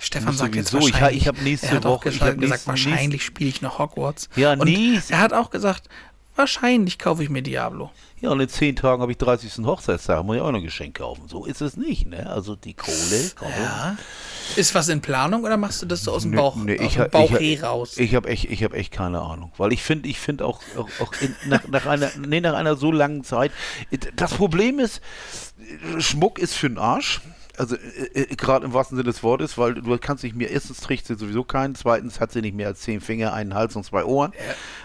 Stefan 0.00 0.34
sagt 0.34 0.54
jetzt 0.54 0.68
sowieso, 0.70 0.88
ich 0.88 0.94
ha- 0.94 1.00
wahrscheinlich. 1.00 1.22
ich 1.22 1.28
hab 1.28 1.40
nächste 1.42 1.66
er 1.68 1.72
hat 1.76 1.86
auch 1.86 1.90
Woche- 1.96 2.08
ich 2.10 2.14
gesagt, 2.14 2.32
hab 2.32 2.40
gesagt 2.40 2.66
nächsten- 2.66 2.68
wahrscheinlich 2.90 3.24
spiele 3.24 3.48
ich 3.50 3.62
noch 3.62 3.78
Hogwarts. 3.78 4.28
Ja, 4.36 4.52
Und 4.52 4.64
nie. 4.68 5.00
Er 5.08 5.20
hat 5.20 5.32
auch 5.32 5.48
gesagt, 5.50 5.88
wahrscheinlich 6.36 6.98
kaufe 6.98 7.22
ich 7.22 7.28
mir 7.30 7.42
Diablo. 7.42 7.90
Ja, 8.20 8.30
und 8.30 8.40
in 8.40 8.48
zehn 8.48 8.76
Tagen 8.76 9.02
habe 9.02 9.12
ich 9.12 9.18
30. 9.18 9.64
Hochzeitstag, 9.66 10.24
muss 10.24 10.36
ich 10.36 10.42
auch 10.42 10.50
noch 10.50 10.58
ein 10.58 10.64
Geschenk 10.64 10.96
kaufen. 10.98 11.28
So 11.28 11.44
ist 11.44 11.60
es 11.60 11.76
nicht, 11.76 12.06
ne? 12.06 12.28
Also 12.30 12.56
die 12.56 12.72
Kohle. 12.74 13.30
Komm, 13.36 13.48
Ist 14.56 14.74
was 14.74 14.88
in 14.88 15.02
Planung 15.02 15.44
oder 15.44 15.56
machst 15.58 15.82
du 15.82 15.86
das 15.86 16.02
so 16.02 16.12
aus 16.12 16.22
dem 16.22 16.32
Bauch, 16.32 16.56
nö, 16.56 16.74
aus 16.78 16.80
ich 16.86 16.92
dem 16.94 17.02
hab- 17.02 17.10
Bauch 17.10 17.30
ich, 17.32 17.40
eh 17.40 17.60
raus? 17.60 17.98
Ich 17.98 18.14
habe 18.14 18.28
echt, 18.28 18.44
ich 18.46 18.64
habe 18.64 18.74
echt 18.76 18.92
keine 18.92 19.20
Ahnung, 19.20 19.52
weil 19.58 19.72
ich 19.72 19.82
finde, 19.82 20.08
ich 20.08 20.18
finde 20.18 20.46
auch, 20.46 20.60
auch, 20.78 20.88
auch 21.00 21.12
in, 21.20 21.34
nach, 21.46 21.66
nach 21.68 21.84
einer, 21.86 22.10
nee, 22.26 22.40
nach 22.40 22.54
einer 22.54 22.76
so 22.76 22.90
langen 22.90 23.22
Zeit. 23.22 23.52
Das 24.14 24.32
Problem 24.32 24.78
ist, 24.78 25.02
Schmuck 25.98 26.38
ist 26.38 26.54
für 26.54 26.68
den 26.70 26.78
Arsch. 26.78 27.20
Also 27.56 27.76
äh, 27.76 28.22
äh, 28.22 28.36
gerade 28.36 28.66
im 28.66 28.72
wahrsten 28.72 28.96
Sinne 28.96 29.08
des 29.08 29.22
Wortes, 29.22 29.56
weil 29.58 29.74
du 29.74 29.98
kannst 29.98 30.24
nicht 30.24 30.36
mehr, 30.36 30.50
erstens 30.50 30.80
trägt 30.80 31.06
sie 31.06 31.14
sowieso 31.14 31.44
keinen, 31.44 31.74
zweitens 31.74 32.20
hat 32.20 32.32
sie 32.32 32.42
nicht 32.42 32.54
mehr 32.54 32.68
als 32.68 32.80
zehn 32.80 33.00
Finger, 33.00 33.32
einen 33.32 33.54
Hals 33.54 33.76
und 33.76 33.84
zwei 33.84 34.04
Ohren. 34.04 34.32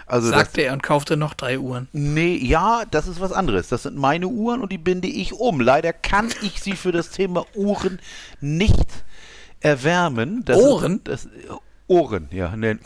Also 0.06 0.30
das, 0.30 0.40
sagte 0.40 0.62
er 0.62 0.72
und 0.72 0.82
kaufte 0.82 1.16
noch 1.16 1.34
drei 1.34 1.58
Uhren. 1.58 1.88
Nee, 1.92 2.36
ja, 2.36 2.84
das 2.90 3.06
ist 3.06 3.20
was 3.20 3.32
anderes. 3.32 3.68
Das 3.68 3.82
sind 3.84 3.96
meine 3.96 4.28
Uhren 4.28 4.60
und 4.60 4.72
die 4.72 4.78
binde 4.78 5.08
ich 5.08 5.32
um. 5.32 5.60
Leider 5.60 5.92
kann 5.92 6.28
ich 6.42 6.62
sie 6.62 6.76
für 6.76 6.92
das 6.92 7.10
Thema 7.10 7.44
Uhren 7.54 8.00
nicht 8.40 8.86
erwärmen. 9.60 10.44
Das 10.44 10.58
Ohren? 10.58 11.00
Das, 11.04 11.28
Ohren, 11.92 12.28
ja, 12.30 12.54
nein, 12.56 12.80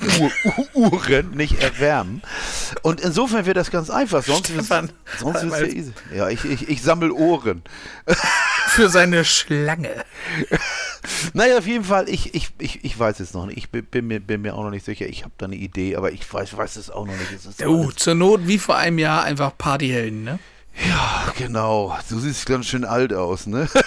Uhr, 0.74 0.92
Uhren 0.92 1.30
nicht 1.32 1.61
erwärmen. 1.62 2.22
Und 2.82 3.00
insofern 3.00 3.46
wird 3.46 3.57
das 3.57 3.70
ganz 3.70 3.88
einfach. 3.90 4.22
Sonst 4.24 4.50
ist 4.50 4.66
Stefan, 4.66 4.90
sonst 5.18 5.36
ist 5.42 5.44
ja 5.44 5.50
weil- 5.50 5.76
easy. 5.76 5.92
Ja, 6.14 6.28
ich, 6.28 6.44
ich, 6.44 6.68
ich 6.68 6.82
sammle 6.82 7.12
Ohren. 7.14 7.62
Für 8.68 8.88
seine 8.88 9.24
Schlange. 9.24 10.04
Naja, 11.32 11.59
auf 11.59 11.66
jeden 11.66 11.84
Fall, 11.84 12.09
ich, 12.09 12.34
ich, 12.34 12.50
ich, 12.59 12.84
ich 12.84 12.98
weiß 12.98 13.20
es 13.20 13.32
noch 13.32 13.46
nicht. 13.46 13.57
Ich 13.59 13.70
bin, 13.70 14.07
mir, 14.07 14.20
bin 14.20 14.42
mir 14.42 14.54
auch 14.54 14.64
noch 14.64 14.70
nicht 14.70 14.84
sicher. 14.84 15.07
Ich 15.07 15.22
habe 15.22 15.32
da 15.38 15.46
eine 15.46 15.54
Idee, 15.57 15.96
aber 15.96 16.11
ich 16.12 16.30
weiß, 16.32 16.57
weiß 16.57 16.76
es 16.76 16.90
auch 16.90 17.07
noch 17.07 17.14
nicht. 17.16 17.32
Es 17.32 17.46
ist 17.46 17.62
alles- 17.62 17.94
zur 17.96 18.14
Not 18.16 18.46
wie 18.48 18.59
vor 18.59 18.76
einem 18.76 18.98
Jahr 18.98 19.22
einfach 19.22 19.57
Partyhelden, 19.57 20.24
ne? 20.24 20.38
Ja, 20.88 21.32
genau. 21.38 21.96
Du 22.11 22.18
siehst 22.18 22.44
ganz 22.46 22.66
schön 22.66 22.84
alt 22.84 23.12
aus, 23.14 23.46
ne? 23.46 23.68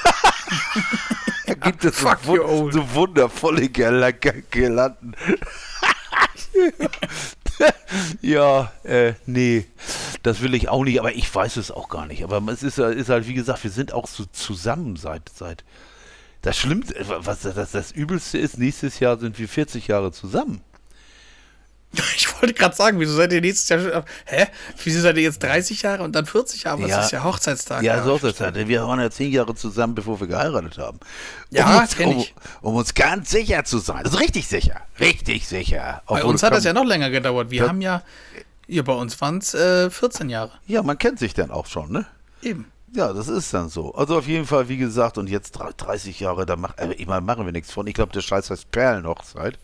gibt 1.63 1.85
es 1.85 1.99
so, 1.99 2.07
Fuck 2.07 2.19
you, 2.25 2.31
wun 2.33 2.39
old. 2.41 2.73
so 2.73 2.93
wundervolle 2.95 3.61
Girla- 3.67 4.11
G- 4.11 4.43
Girlanden. 4.51 5.15
ja, 8.21 8.71
äh, 8.83 9.13
nee, 9.25 9.65
das 10.23 10.41
will 10.41 10.53
ich 10.53 10.69
auch 10.69 10.83
nicht, 10.83 10.99
aber 10.99 11.13
ich 11.13 11.33
weiß 11.33 11.57
es 11.57 11.71
auch 11.71 11.89
gar 11.89 12.05
nicht. 12.05 12.23
Aber 12.23 12.41
es 12.51 12.63
ist, 12.63 12.77
ja- 12.77 12.89
ist 12.89 13.09
halt, 13.09 13.27
wie 13.27 13.33
gesagt, 13.33 13.63
wir 13.63 13.71
sind 13.71 13.93
auch 13.93 14.07
so 14.07 14.25
zusammen 14.25 14.95
seit, 14.95 15.29
seit. 15.29 15.63
Das 16.41 16.57
Schlimmste, 16.57 16.95
was 17.07 17.41
das, 17.41 17.71
das 17.71 17.91
Übelste 17.91 18.37
ist, 18.37 18.57
nächstes 18.57 18.99
Jahr 19.01 19.17
sind 19.19 19.37
wir 19.39 19.49
40 19.49 19.87
Jahre 19.87 20.13
zusammen. 20.13 20.61
Ich 22.15 22.41
wollte 22.41 22.53
gerade 22.53 22.75
sagen, 22.75 22.99
wieso 22.99 23.13
seid 23.15 23.33
ihr 23.33 23.41
nächstes 23.41 23.67
Jahr 23.69 23.79
schon. 23.79 24.03
Hä? 24.25 24.47
Wieso 24.83 25.01
seid 25.01 25.17
ihr 25.17 25.23
jetzt 25.23 25.41
30 25.43 25.81
Jahre 25.81 26.03
und 26.03 26.13
dann 26.15 26.25
40 26.25 26.63
Jahre? 26.63 26.87
Ja. 26.87 27.01
ist 27.03 27.11
ja 27.11 27.23
Hochzeitstag? 27.23 27.83
Ja, 27.83 28.01
so 28.03 28.15
ist 28.15 28.23
es 28.23 28.39
halt. 28.39 28.55
Wir 28.67 28.83
waren 28.87 28.99
ja 28.99 29.09
zehn 29.09 29.31
Jahre 29.31 29.55
zusammen, 29.55 29.95
bevor 29.95 30.19
wir 30.19 30.27
geheiratet 30.27 30.77
haben. 30.77 30.99
Ja, 31.49 31.65
um 31.75 31.81
uns, 31.81 31.95
kenn 31.97 32.07
um, 32.09 32.25
um 32.61 32.75
uns 32.75 32.93
ganz 32.93 33.29
sicher 33.31 33.63
zu 33.65 33.79
sein. 33.79 34.05
Also 34.05 34.17
richtig 34.19 34.47
sicher. 34.47 34.81
Richtig 34.99 35.47
sicher. 35.47 36.01
Bei 36.07 36.17
Obwohl 36.19 36.31
uns 36.31 36.43
hat 36.43 36.53
das 36.53 36.63
ja 36.63 36.73
noch 36.73 36.85
länger 36.85 37.09
gedauert. 37.09 37.49
Wir 37.49 37.63
Ja. 37.63 37.67
haben 37.69 37.81
ja. 37.81 38.03
Ja, 38.67 38.83
bei 38.83 38.93
uns 38.93 39.19
waren 39.19 39.39
es 39.39 39.53
äh, 39.55 39.89
14 39.89 40.29
Jahre. 40.29 40.51
Ja, 40.67 40.83
man 40.83 40.97
kennt 40.97 41.17
sich 41.19 41.33
dann 41.33 41.49
auch 41.49 41.65
schon, 41.65 41.91
ne? 41.91 42.05
Eben. 42.43 42.71
Ja, 42.93 43.13
das 43.13 43.27
ist 43.27 43.53
dann 43.53 43.69
so. 43.69 43.93
Also 43.95 44.17
auf 44.17 44.27
jeden 44.27 44.45
Fall, 44.45 44.69
wie 44.69 44.77
gesagt, 44.77 45.17
und 45.17 45.27
jetzt 45.27 45.51
drei- 45.51 45.71
30 45.75 46.19
Jahre, 46.19 46.45
da 46.45 46.55
mach, 46.55 46.77
äh, 46.77 46.93
ich 46.93 47.07
meine, 47.07 47.21
machen 47.21 47.45
wir 47.45 47.51
nichts 47.51 47.71
von. 47.71 47.85
Ich 47.87 47.93
glaube, 47.95 48.11
der 48.13 48.21
Scheiß 48.21 48.49
heißt 48.51 48.71
Perlenhochzeit. 48.71 49.57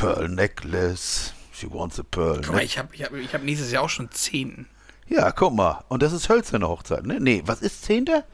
Pearl 0.00 0.28
Necklace. 0.28 1.32
She 1.52 1.66
wants 1.70 1.98
a 1.98 2.02
Pearl. 2.08 2.36
Guck 2.42 2.48
mal, 2.52 2.56
Ne? 2.58 2.64
ich 2.64 2.78
habe 2.78 2.88
ich 2.94 3.02
hab, 3.04 3.12
ich 3.14 3.34
hab 3.34 3.42
nächstes 3.42 3.70
Jahr 3.72 3.82
auch 3.82 3.88
schon 3.90 4.10
10. 4.10 4.66
Ja, 5.08 5.32
guck 5.32 5.54
mal. 5.54 5.82
Und 5.88 6.02
das 6.02 6.12
ist 6.12 6.28
hölzerne 6.28 6.68
Hochzeit, 6.68 7.04
ne? 7.06 7.18
Nee, 7.18 7.42
was 7.46 7.62
ist 7.62 7.82
Zehnter? 7.84 8.24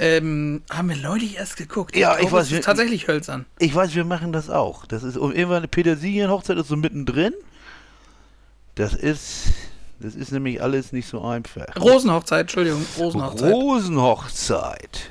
Ähm, 0.00 0.62
haben 0.70 0.88
wir 0.88 0.96
neulich 0.96 1.36
erst 1.36 1.56
geguckt. 1.56 1.96
Ja, 1.96 2.14
ich 2.14 2.20
glaube, 2.22 2.32
weiß, 2.32 2.46
es 2.46 2.50
wir- 2.50 2.58
ist 2.58 2.64
tatsächlich 2.64 3.06
hölzern. 3.06 3.46
Ich 3.60 3.72
weiß, 3.74 3.94
wir 3.94 4.04
machen 4.04 4.32
das 4.32 4.50
auch. 4.50 4.84
Das 4.86 5.02
ist 5.04 5.14
irgendwann 5.16 5.58
eine 5.58 5.68
Petersilienhochzeit 5.68 6.58
ist 6.58 6.68
so 6.68 6.76
mittendrin. 6.76 7.32
Das 8.74 8.92
ist, 8.94 9.44
das 10.00 10.16
ist 10.16 10.32
nämlich 10.32 10.60
alles 10.60 10.90
nicht 10.92 11.08
so 11.08 11.22
einfach. 11.24 11.66
Rosenhochzeit, 11.80 12.40
Entschuldigung, 12.42 12.84
Rosenhochzeit. 12.98 13.52
Rosenhochzeit. 13.52 15.10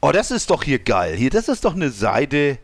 Oh, 0.00 0.12
das 0.12 0.30
ist 0.30 0.50
doch 0.50 0.62
hier 0.62 0.78
geil. 0.78 1.16
Hier, 1.16 1.30
das 1.30 1.48
ist 1.48 1.64
doch 1.64 1.74
eine 1.74 1.90
Seite. 1.90 2.58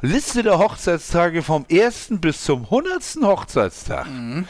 Liste 0.00 0.42
der 0.42 0.58
Hochzeitstage 0.58 1.42
vom 1.42 1.66
1. 1.70 2.08
bis 2.20 2.44
zum 2.44 2.64
100. 2.64 3.02
Hochzeitstag. 3.22 4.06
Mhm. 4.08 4.46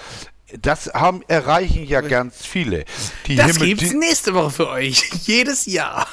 Das 0.63 0.87
haben, 0.95 1.23
erreichen 1.29 1.85
ja 1.85 2.01
ganz 2.01 2.45
viele. 2.47 2.85
Die 3.27 3.37
das 3.37 3.53
Himmel- 3.53 3.69
gibt's 3.69 3.91
die, 3.91 3.97
nächste 3.97 4.35
Woche 4.35 4.51
für 4.51 4.69
euch. 4.69 5.03
Jedes 5.27 5.67
Jahr. 5.67 6.07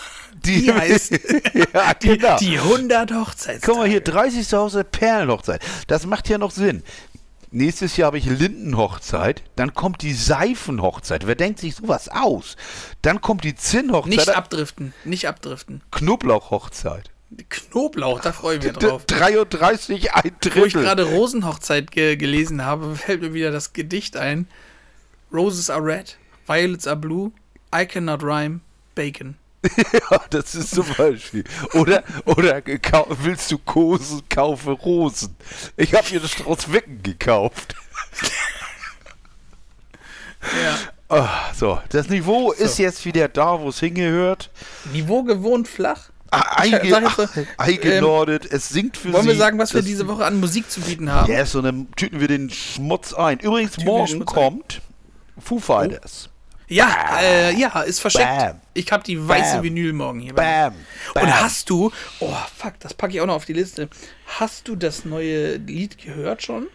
die, 0.45 0.63
Die 0.63 0.73
heißt 0.73 1.11
ja, 1.73 1.93
die, 2.01 2.17
genau. 2.17 2.38
die 2.38 2.57
100 2.59 3.11
Hochzeitstage. 3.13 3.59
Guck 3.61 3.77
mal 3.77 3.88
hier, 3.89 4.01
30. 4.01 4.51
Hochzeit, 4.53 4.91
Perlenhochzeit. 4.91 5.61
Das 5.88 6.05
macht 6.05 6.27
ja 6.29 6.38
noch 6.38 6.51
Sinn. 6.51 6.83
Nächstes 7.51 7.95
Jahr 7.95 8.07
habe 8.07 8.17
ich 8.17 8.25
Lindenhochzeit, 8.25 9.41
dann 9.55 9.73
kommt 9.73 10.01
die 10.01 10.13
Seifenhochzeit. 10.13 11.25
Wer 11.25 11.36
denkt 11.36 11.59
sich 11.59 11.75
sowas 11.75 12.09
aus? 12.09 12.57
Dann 13.01 13.21
kommt 13.21 13.45
die 13.45 13.55
Zinnhochzeit, 13.55 14.09
Nicht 14.09 14.29
abdriften, 14.36 14.93
nicht 15.05 15.27
abdriften. 15.29 15.81
Knoblauchhochzeit. 15.91 17.11
Knoblauch, 17.49 18.21
da 18.21 18.32
freue 18.32 18.57
ich 18.57 18.63
mich 18.63 18.73
drauf. 18.73 19.05
33, 19.05 20.13
ein 20.13 20.23
Wo 20.23 20.28
ich 20.28 20.34
Drittel. 20.39 20.84
gerade 20.84 21.03
Rosenhochzeit 21.03 21.91
ge 21.91 22.15
gelesen 22.15 22.63
habe, 22.63 22.95
fällt 22.95 23.21
mir 23.21 23.34
wieder 23.34 23.51
das 23.51 23.73
Gedicht 23.73 24.15
ein. 24.15 24.47
Roses 25.34 25.69
are 25.69 25.84
red, 25.84 26.17
violets 26.47 26.88
are 26.88 26.95
blue, 26.95 27.32
I 27.76 27.86
cannot 27.86 28.23
rhyme, 28.23 28.61
bacon. 28.93 29.36
Ja, 30.11 30.21
das 30.30 30.53
ist 30.53 30.76
zum 30.76 30.86
Beispiel. 30.95 31.43
Oder, 31.73 32.03
oder 32.26 32.61
willst 32.63 33.49
du 33.51 33.57
Kosen, 33.57 34.21
kaufe 34.30 34.71
Rosen. 34.71 35.36
Ich 35.76 35.95
habe 35.95 36.07
mir 36.13 36.19
das 36.19 36.32
Strauß 36.32 36.71
Wecken 36.71 37.01
gekauft. 37.01 37.76
Ja. 40.63 40.78
Ah, 41.09 41.53
so, 41.53 41.82
das 41.89 42.07
Niveau 42.09 42.51
ist 42.51 42.78
jetzt 42.78 43.03
wieder 43.03 43.28
da, 43.28 43.59
wo 43.59 43.69
es 43.69 43.80
hingehört. 43.80 44.51
Niveau 44.91 45.23
gewohnt 45.23 45.67
flach. 45.67 46.11
Ah, 46.36 46.55
Einge 46.61 46.81
ach, 47.05 47.19
eingenordet, 47.57 48.45
es 48.51 48.69
singt 48.69 48.97
für 48.97 49.13
Wollen 49.13 49.23
sie. 49.23 49.29
wir 49.29 49.36
sagen, 49.36 49.57
was 49.59 49.73
wir 49.73 49.81
diese 49.81 50.07
Woche 50.07 50.25
an 50.25 50.39
Musik 50.39 50.69
zu 50.69 50.81
bieten 50.81 51.11
haben? 51.11 51.31
Ja, 51.31 51.45
so 51.45 51.61
dann 51.61 51.88
tüten 51.95 52.19
wir 52.19 52.27
den 52.27 52.49
Schmutz 52.49 53.13
ein. 53.13 53.39
Übrigens, 53.39 53.73
Tüten 53.73 53.86
morgen 53.86 54.25
kommt 54.25 54.81
Foo 55.39 55.59
Fighters. 55.59 56.29
Ja, 56.67 57.19
äh, 57.21 57.53
ja, 57.55 57.81
ist 57.81 57.99
verschickt. 57.99 58.25
Bam. 58.25 58.59
Ich 58.73 58.91
habe 58.91 59.03
die 59.03 59.27
weiße 59.27 59.55
Bam. 59.57 59.63
Vinyl 59.63 59.93
morgen 59.93 60.19
hier. 60.19 60.33
Bam. 60.33 60.73
Bam. 61.13 61.23
Und 61.23 61.39
hast 61.41 61.69
du, 61.69 61.91
oh 62.19 62.33
fuck, 62.57 62.73
das 62.79 62.93
packe 62.95 63.13
ich 63.13 63.21
auch 63.21 63.27
noch 63.27 63.36
auf 63.36 63.45
die 63.45 63.53
Liste. 63.53 63.88
Hast 64.39 64.67
du 64.67 64.75
das 64.75 65.05
neue 65.05 65.57
Lied 65.57 65.99
gehört 65.99 66.41
schon? 66.41 66.67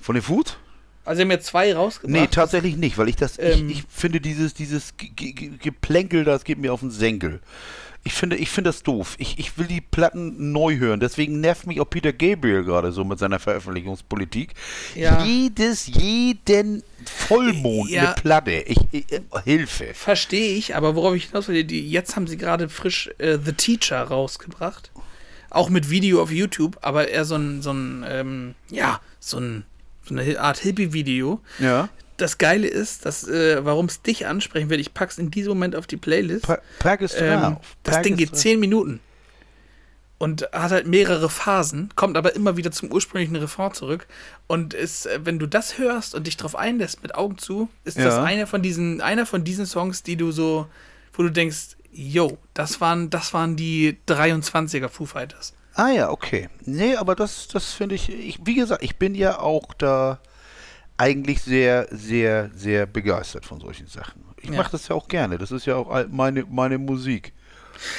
Von 0.00 0.14
den 0.14 0.22
Foods? 0.22 0.56
Also 1.04 1.18
sie 1.18 1.22
haben 1.24 1.30
jetzt 1.32 1.46
zwei 1.46 1.74
rausgebracht. 1.74 2.10
Nee, 2.20 2.26
tatsächlich 2.28 2.76
nicht, 2.76 2.96
weil 2.96 3.08
ich 3.08 3.16
das, 3.16 3.38
Ähm. 3.38 3.68
ich, 3.68 3.80
ich 3.80 3.84
finde 3.90 4.20
dieses, 4.20 4.54
dieses 4.54 4.96
Ge- 4.96 5.10
Ge- 5.14 5.32
Ge- 5.32 5.50
Geplänkel, 5.58 6.24
das 6.24 6.44
geht 6.44 6.58
mir 6.58 6.72
auf 6.72 6.80
den 6.80 6.90
Senkel. 6.92 7.40
Ich 8.04 8.14
finde, 8.14 8.36
ich 8.36 8.48
finde 8.50 8.68
das 8.70 8.82
doof. 8.82 9.14
Ich, 9.18 9.38
ich 9.38 9.56
will 9.58 9.66
die 9.66 9.80
Platten 9.80 10.50
neu 10.50 10.76
hören. 10.76 10.98
Deswegen 10.98 11.40
nervt 11.40 11.66
mich 11.68 11.80
auch 11.80 11.88
Peter 11.88 12.12
Gabriel 12.12 12.64
gerade 12.64 12.90
so 12.90 13.04
mit 13.04 13.18
seiner 13.20 13.38
Veröffentlichungspolitik. 13.38 14.54
Ja. 14.96 15.24
Jedes, 15.24 15.86
jeden 15.86 16.82
Vollmond 17.06 17.90
Ja. 17.90 18.06
eine 18.06 18.14
Platte. 18.14 18.50
Ich, 18.52 18.78
ich, 18.90 19.12
äh, 19.12 19.20
Hilfe. 19.44 19.94
Verstehe 19.94 20.56
ich, 20.56 20.74
aber 20.74 20.96
worauf 20.96 21.14
ich 21.14 21.26
hinaus 21.26 21.46
will, 21.46 21.62
die, 21.62 21.88
jetzt 21.88 22.16
haben 22.16 22.26
sie 22.26 22.36
gerade 22.36 22.68
frisch 22.68 23.08
äh, 23.18 23.38
The 23.44 23.52
Teacher 23.52 24.02
rausgebracht. 24.02 24.90
Auch 25.50 25.68
mit 25.68 25.88
Video 25.90 26.22
auf 26.22 26.32
YouTube, 26.32 26.78
aber 26.82 27.08
eher 27.08 27.24
so 27.24 27.36
ein, 27.36 27.62
so 27.62 27.72
ein 27.72 28.04
ähm, 28.08 28.54
ja, 28.70 29.00
so, 29.20 29.38
ein, 29.38 29.64
so 30.04 30.16
eine 30.16 30.40
Art 30.40 30.58
Hippie-Video. 30.58 31.40
Ja. 31.60 31.88
Das 32.22 32.38
Geile 32.38 32.68
ist, 32.68 33.04
dass, 33.04 33.26
äh, 33.26 33.64
warum 33.64 33.86
es 33.86 34.00
dich 34.02 34.26
ansprechen 34.26 34.70
wird, 34.70 34.80
ich 34.80 34.94
pack's 34.94 35.18
in 35.18 35.30
diesem 35.32 35.50
Moment 35.54 35.74
auf 35.74 35.86
die 35.88 35.96
Playlist. 35.96 36.46
Pa 36.46 36.58
pack 36.78 37.02
es 37.02 37.14
Ähm, 37.20 37.40
drauf. 37.40 37.56
das 37.82 38.02
Ding 38.02 38.16
geht. 38.16 38.36
10 38.36 38.60
Minuten. 38.60 39.00
Und 40.18 40.42
hat 40.52 40.70
halt 40.70 40.86
mehrere 40.86 41.28
Phasen, 41.28 41.90
kommt 41.96 42.16
aber 42.16 42.36
immer 42.36 42.56
wieder 42.56 42.70
zum 42.70 42.92
ursprünglichen 42.92 43.34
Refrain 43.34 43.74
zurück. 43.74 44.06
Und 44.46 44.72
ist, 44.72 45.06
äh, 45.06 45.18
wenn 45.24 45.40
du 45.40 45.46
das 45.46 45.78
hörst 45.78 46.14
und 46.14 46.28
dich 46.28 46.36
drauf 46.36 46.54
einlässt 46.54 47.02
mit 47.02 47.16
Augen 47.16 47.38
zu, 47.38 47.68
ist 47.84 47.98
das 47.98 48.04
Ja. 48.14 48.22
einer 48.22 48.46
von 48.46 48.62
diesen, 48.62 49.00
einer 49.00 49.26
von 49.26 49.42
diesen 49.42 49.66
Songs, 49.66 50.04
die 50.04 50.14
du 50.16 50.30
so, 50.30 50.68
wo 51.14 51.24
du 51.24 51.28
denkst, 51.30 51.76
yo, 51.90 52.38
das 52.54 52.80
waren, 52.80 53.10
das 53.10 53.34
waren 53.34 53.56
die 53.56 53.98
23er 54.06 54.88
Foo 54.88 55.06
Fighters. 55.06 55.54
Ah 55.74 55.88
ja, 55.88 56.08
okay. 56.10 56.48
Nee, 56.66 56.94
aber 56.94 57.16
das, 57.16 57.48
das 57.48 57.72
finde 57.72 57.96
ich, 57.96 58.08
ich, 58.08 58.38
wie 58.44 58.54
gesagt, 58.54 58.84
ich 58.84 58.96
bin 58.96 59.16
ja 59.16 59.40
auch 59.40 59.74
da 59.74 60.20
eigentlich 61.02 61.42
sehr, 61.42 61.88
sehr, 61.90 62.50
sehr 62.54 62.86
begeistert 62.86 63.44
von 63.44 63.58
solchen 63.60 63.88
Sachen. 63.88 64.22
Ich 64.40 64.50
Ja. 64.50 64.56
mache 64.56 64.70
das 64.70 64.86
ja 64.86 64.94
auch 64.94 65.08
gerne. 65.08 65.36
Das 65.36 65.50
ist 65.50 65.66
ja 65.66 65.74
auch 65.74 66.06
meine, 66.10 66.44
meine 66.48 66.78
Musik. 66.78 67.32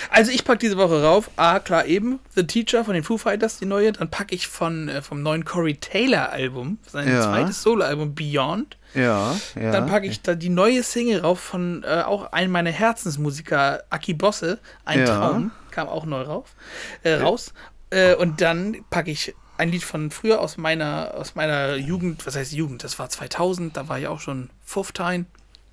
Also 0.10 0.32
ich 0.32 0.46
pack 0.46 0.60
diese 0.60 0.78
Woche 0.78 1.04
rauf, 1.04 1.30
ah 1.36 1.60
klar 1.60 1.86
eben, 1.86 2.20
The 2.36 2.48
Teacher 2.48 2.86
von 2.86 2.94
den 2.94 3.04
Foo 3.04 3.18
Fighters, 3.18 3.58
die 3.60 3.66
neue, 3.66 3.92
dann 3.92 4.10
packe 4.10 4.34
ich 4.34 4.48
von, 4.48 4.88
äh, 4.88 5.02
vom 5.02 5.22
neuen 5.22 5.44
Corey 5.44 5.76
Taylor 5.76 6.30
Album, 6.32 6.78
sein 6.90 7.10
Ja. 7.10 7.24
zweites 7.24 7.62
Soloalbum 7.62 8.16
Beyond. 8.16 8.78
Ja, 8.94 9.36
ja. 9.60 9.72
Dann 9.72 9.88
packe 9.88 10.06
ich 10.08 10.22
da 10.22 10.36
die 10.36 10.50
neue 10.50 10.84
Single 10.84 11.20
rauf 11.22 11.40
von 11.42 11.84
äh, 11.84 12.04
auch 12.06 12.32
einem 12.32 12.52
meiner 12.54 12.70
Herzensmusiker, 12.72 13.84
Aki 13.90 14.14
Bosse, 14.14 14.60
Ein 14.86 15.00
Ja. 15.00 15.06
Traum, 15.18 15.52
kam 15.72 15.90
auch 15.90 16.06
neu 16.06 16.22
rauf, 16.22 16.56
äh, 17.04 17.16
raus. 17.16 17.54
Äh, 17.90 18.16
und 18.16 18.40
dann 18.40 18.78
packe 18.90 19.12
ich 19.12 19.36
ein 19.58 19.70
Lied 19.70 19.84
von 19.84 20.12
früher 20.12 20.42
aus 20.42 20.58
meiner, 20.58 21.14
aus 21.16 21.36
meiner 21.36 21.76
Jugend, 21.76 22.26
was 22.26 22.36
heißt 22.36 22.54
Jugend, 22.54 22.84
das 22.84 23.00
war 23.00 23.10
2000, 23.10 23.78
da 23.78 23.88
war 23.88 24.00
ich 24.00 24.08
auch 24.08 24.20
schon 24.20 24.50
15. 24.66 25.26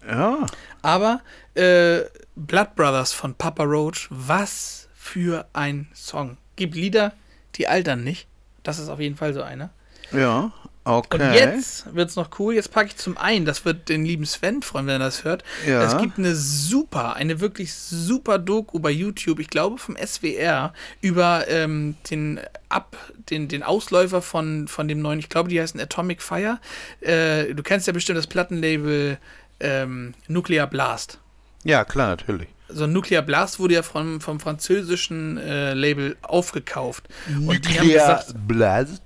Ja. 0.06 0.46
Aber 0.82 1.20
äh, 1.54 2.02
Blood 2.36 2.74
Brothers 2.74 3.12
von 3.12 3.34
Papa 3.34 3.64
Roach, 3.64 4.08
was 4.10 4.88
für 4.94 5.46
ein 5.52 5.88
Song. 5.94 6.36
Gibt 6.56 6.74
Lieder, 6.74 7.12
die 7.56 7.68
altern 7.68 8.04
nicht. 8.04 8.28
Das 8.62 8.78
ist 8.78 8.88
auf 8.88 9.00
jeden 9.00 9.16
Fall 9.16 9.34
so 9.34 9.42
einer. 9.42 9.70
Ja. 10.12 10.52
Okay. 10.90 11.22
Und 11.22 11.34
jetzt 11.34 11.94
wird's 11.94 12.16
noch 12.16 12.38
cool. 12.38 12.54
Jetzt 12.54 12.72
packe 12.72 12.88
ich 12.88 12.96
zum 12.96 13.16
einen, 13.16 13.44
das 13.44 13.64
wird 13.64 13.88
den 13.88 14.04
lieben 14.04 14.26
Sven 14.26 14.62
freuen, 14.62 14.86
wenn 14.86 14.94
er 14.94 15.06
das 15.06 15.24
hört. 15.24 15.44
Ja. 15.66 15.82
Es 15.82 15.96
gibt 15.98 16.18
eine 16.18 16.34
super, 16.34 17.14
eine 17.14 17.40
wirklich 17.40 17.72
super 17.72 18.38
Doku 18.38 18.78
bei 18.78 18.90
YouTube, 18.90 19.38
ich 19.38 19.48
glaube 19.48 19.78
vom 19.78 19.96
SWR, 19.96 20.72
über 21.00 21.46
ähm, 21.48 21.96
den 22.10 22.40
Ab, 22.68 22.96
den, 23.30 23.48
den 23.48 23.62
Ausläufer 23.62 24.22
von, 24.22 24.68
von 24.68 24.88
dem 24.88 25.00
neuen, 25.00 25.18
ich 25.18 25.28
glaube, 25.28 25.48
die 25.48 25.60
heißen 25.60 25.80
Atomic 25.80 26.22
Fire. 26.22 26.58
Äh, 27.00 27.54
du 27.54 27.62
kennst 27.62 27.86
ja 27.86 27.92
bestimmt 27.92 28.18
das 28.18 28.26
Plattenlabel 28.26 29.18
ähm, 29.60 30.14
Nuclear 30.28 30.66
Blast. 30.66 31.18
Ja, 31.64 31.84
klar, 31.84 32.08
natürlich. 32.08 32.48
So 32.68 32.86
Nuclear 32.86 33.22
Blast 33.22 33.58
wurde 33.58 33.74
ja 33.74 33.82
vom, 33.82 34.20
vom 34.20 34.40
französischen 34.40 35.38
äh, 35.38 35.74
Label 35.74 36.16
aufgekauft. 36.22 37.08
Und 37.28 37.68
die 37.68 37.78
haben 37.78 37.88
gesagt, 37.88 38.34
Blast. 38.46 39.02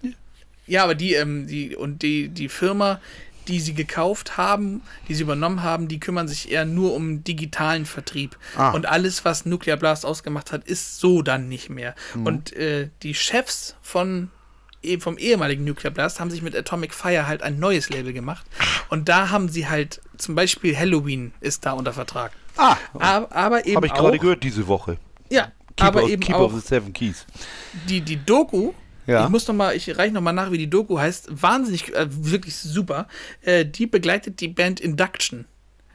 Ja, 0.66 0.84
aber 0.84 0.94
die, 0.94 1.14
ähm, 1.14 1.46
die, 1.46 1.76
und 1.76 2.02
die, 2.02 2.28
die 2.28 2.48
Firma, 2.48 3.00
die 3.48 3.60
sie 3.60 3.74
gekauft 3.74 4.36
haben, 4.38 4.82
die 5.08 5.14
sie 5.14 5.22
übernommen 5.22 5.62
haben, 5.62 5.86
die 5.88 6.00
kümmern 6.00 6.28
sich 6.28 6.50
eher 6.50 6.64
nur 6.64 6.94
um 6.94 7.24
digitalen 7.24 7.84
Vertrieb. 7.84 8.38
Ah. 8.56 8.70
Und 8.70 8.86
alles, 8.86 9.24
was 9.26 9.44
Nuclear 9.44 9.76
Blast 9.76 10.06
ausgemacht 10.06 10.50
hat, 10.52 10.64
ist 10.64 10.98
so 10.98 11.20
dann 11.20 11.48
nicht 11.48 11.68
mehr. 11.68 11.94
Mhm. 12.14 12.26
Und 12.26 12.52
äh, 12.54 12.88
die 13.02 13.14
Chefs 13.14 13.76
von 13.82 14.30
eh- 14.82 14.98
vom 14.98 15.18
ehemaligen 15.18 15.64
Nuclear 15.64 15.92
Blast 15.92 16.20
haben 16.20 16.30
sich 16.30 16.40
mit 16.40 16.56
Atomic 16.56 16.94
Fire 16.94 17.26
halt 17.26 17.42
ein 17.42 17.58
neues 17.58 17.90
Label 17.90 18.14
gemacht. 18.14 18.46
Und 18.88 19.10
da 19.10 19.28
haben 19.30 19.50
sie 19.50 19.68
halt, 19.68 20.00
zum 20.16 20.34
Beispiel 20.34 20.74
Halloween 20.76 21.34
ist 21.40 21.66
da 21.66 21.72
unter 21.72 21.92
Vertrag. 21.92 22.32
Ah, 22.56 22.76
Aber, 22.94 23.30
aber 23.34 23.66
eben 23.66 23.76
habe 23.76 23.86
ich 23.88 23.92
gerade 23.94 24.18
gehört 24.18 24.42
diese 24.42 24.66
Woche. 24.68 24.96
Ja, 25.28 25.52
Keeper, 25.76 25.88
aber 25.88 26.02
eben 26.04 26.22
Keeper 26.22 26.38
auch 26.38 26.52
of 26.54 26.54
the 26.54 26.66
Seven 26.66 26.92
Keys. 26.92 27.26
die, 27.88 28.00
die 28.00 28.16
Doku, 28.24 28.72
Ja. 29.06 29.24
ich 29.24 29.30
muss 29.30 29.46
noch 29.46 29.54
mal, 29.54 29.76
ich 29.76 29.96
reiche 29.96 30.14
noch 30.14 30.20
mal 30.20 30.32
nach, 30.32 30.50
wie 30.50 30.58
die 30.58 30.70
Doku 30.70 30.98
heißt, 30.98 31.42
wahnsinnig, 31.42 31.94
äh, 31.94 32.06
wirklich 32.08 32.56
super. 32.56 33.06
Äh, 33.42 33.64
die 33.66 33.86
begleitet 33.86 34.40
die 34.40 34.48
Band 34.48 34.80
Induction. 34.80 35.46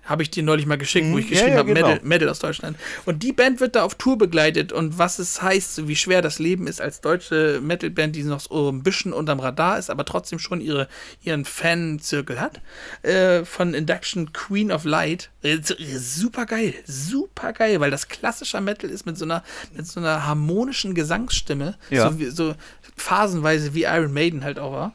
Habe 0.10 0.24
ich 0.24 0.32
dir 0.32 0.44
neulich 0.44 0.66
mal 0.66 0.78
geschickt, 0.78 1.06
wo 1.08 1.12
Mhm. 1.14 1.20
ich 1.20 1.26
Ja, 1.26 1.32
geschrieben 1.32 1.52
ja, 1.54 1.58
habe, 1.60 1.74
genau. 1.74 1.88
Metal, 1.88 2.06
Metal 2.08 2.30
aus 2.30 2.40
Deutschland. 2.40 2.78
Und 3.06 3.22
die 3.24 3.32
Band 3.32 3.60
wird 3.62 3.76
da 3.76 3.84
auf 3.84 3.96
Tour 3.96 4.18
begleitet 4.18 4.72
und 4.74 4.98
was 4.98 5.20
es 5.20 5.42
heißt, 5.42 5.88
wie 5.88 5.96
schwer 5.96 6.22
das 6.22 6.40
Leben 6.40 6.68
ist 6.68 6.82
als 6.82 7.00
deutsche 7.02 7.60
Metalband, 7.62 8.16
die 8.16 8.24
noch 8.24 8.40
so 8.40 8.70
ein 8.70 8.82
bisschen 8.84 9.14
unterm 9.14 9.40
Radar 9.40 9.78
ist, 9.78 9.90
aber 9.90 10.04
trotzdem 10.06 10.40
schon 10.40 10.62
ihre, 10.62 10.88
ihren 11.24 11.46
Fanzirkel 11.46 12.40
hat. 12.42 12.60
Äh, 13.04 13.46
von 13.46 13.74
Induction 13.74 14.34
Queen 14.34 14.72
of 14.72 14.84
Light. 14.84 15.30
Äh, 15.44 15.60
super 15.98 16.46
geil, 16.46 16.74
super 16.88 17.54
geil, 17.54 17.80
weil 17.80 17.92
das 17.92 18.08
klassischer 18.08 18.62
Metal 18.62 18.90
ist 18.90 19.06
mit 19.06 19.18
so 19.18 19.26
einer, 19.26 19.44
mit 19.76 19.86
so 19.88 20.00
einer 20.00 20.26
harmonischen 20.26 20.96
Gesangsstimme. 20.96 21.78
Ja. 21.92 22.10
So, 22.10 22.20
wie, 22.20 22.26
so 22.32 22.56
phasenweise 22.98 23.74
wie 23.74 23.84
Iron 23.84 24.12
Maiden 24.12 24.44
halt 24.44 24.60
auch 24.60 24.72
war. 24.74 24.94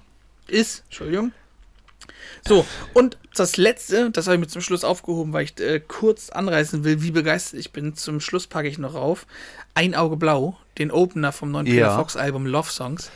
Ist, 0.48 0.82
Entschuldigung. 0.86 1.32
So, 2.46 2.66
und 2.92 3.16
das 3.34 3.56
letzte, 3.56 4.10
das 4.10 4.26
habe 4.26 4.36
ich 4.36 4.40
mir 4.40 4.46
zum 4.48 4.62
Schluss 4.62 4.84
aufgehoben, 4.84 5.32
weil 5.32 5.44
ich 5.44 5.58
äh, 5.60 5.80
kurz 5.80 6.30
anreißen 6.30 6.84
will, 6.84 7.02
wie 7.02 7.10
begeistert 7.10 7.58
ich 7.60 7.72
bin. 7.72 7.94
Zum 7.96 8.20
Schluss 8.20 8.46
packe 8.46 8.68
ich 8.68 8.78
noch 8.78 8.94
auf. 8.94 9.26
Ein 9.74 9.94
Auge 9.94 10.16
Blau, 10.16 10.56
den 10.78 10.90
Opener 10.90 11.32
vom 11.32 11.50
neuen 11.50 11.66
Peter 11.66 11.78
Ja. 11.78 11.96
Fox 11.96 12.16
Album 12.16 12.46
Love 12.46 12.70
Songs. 12.70 13.10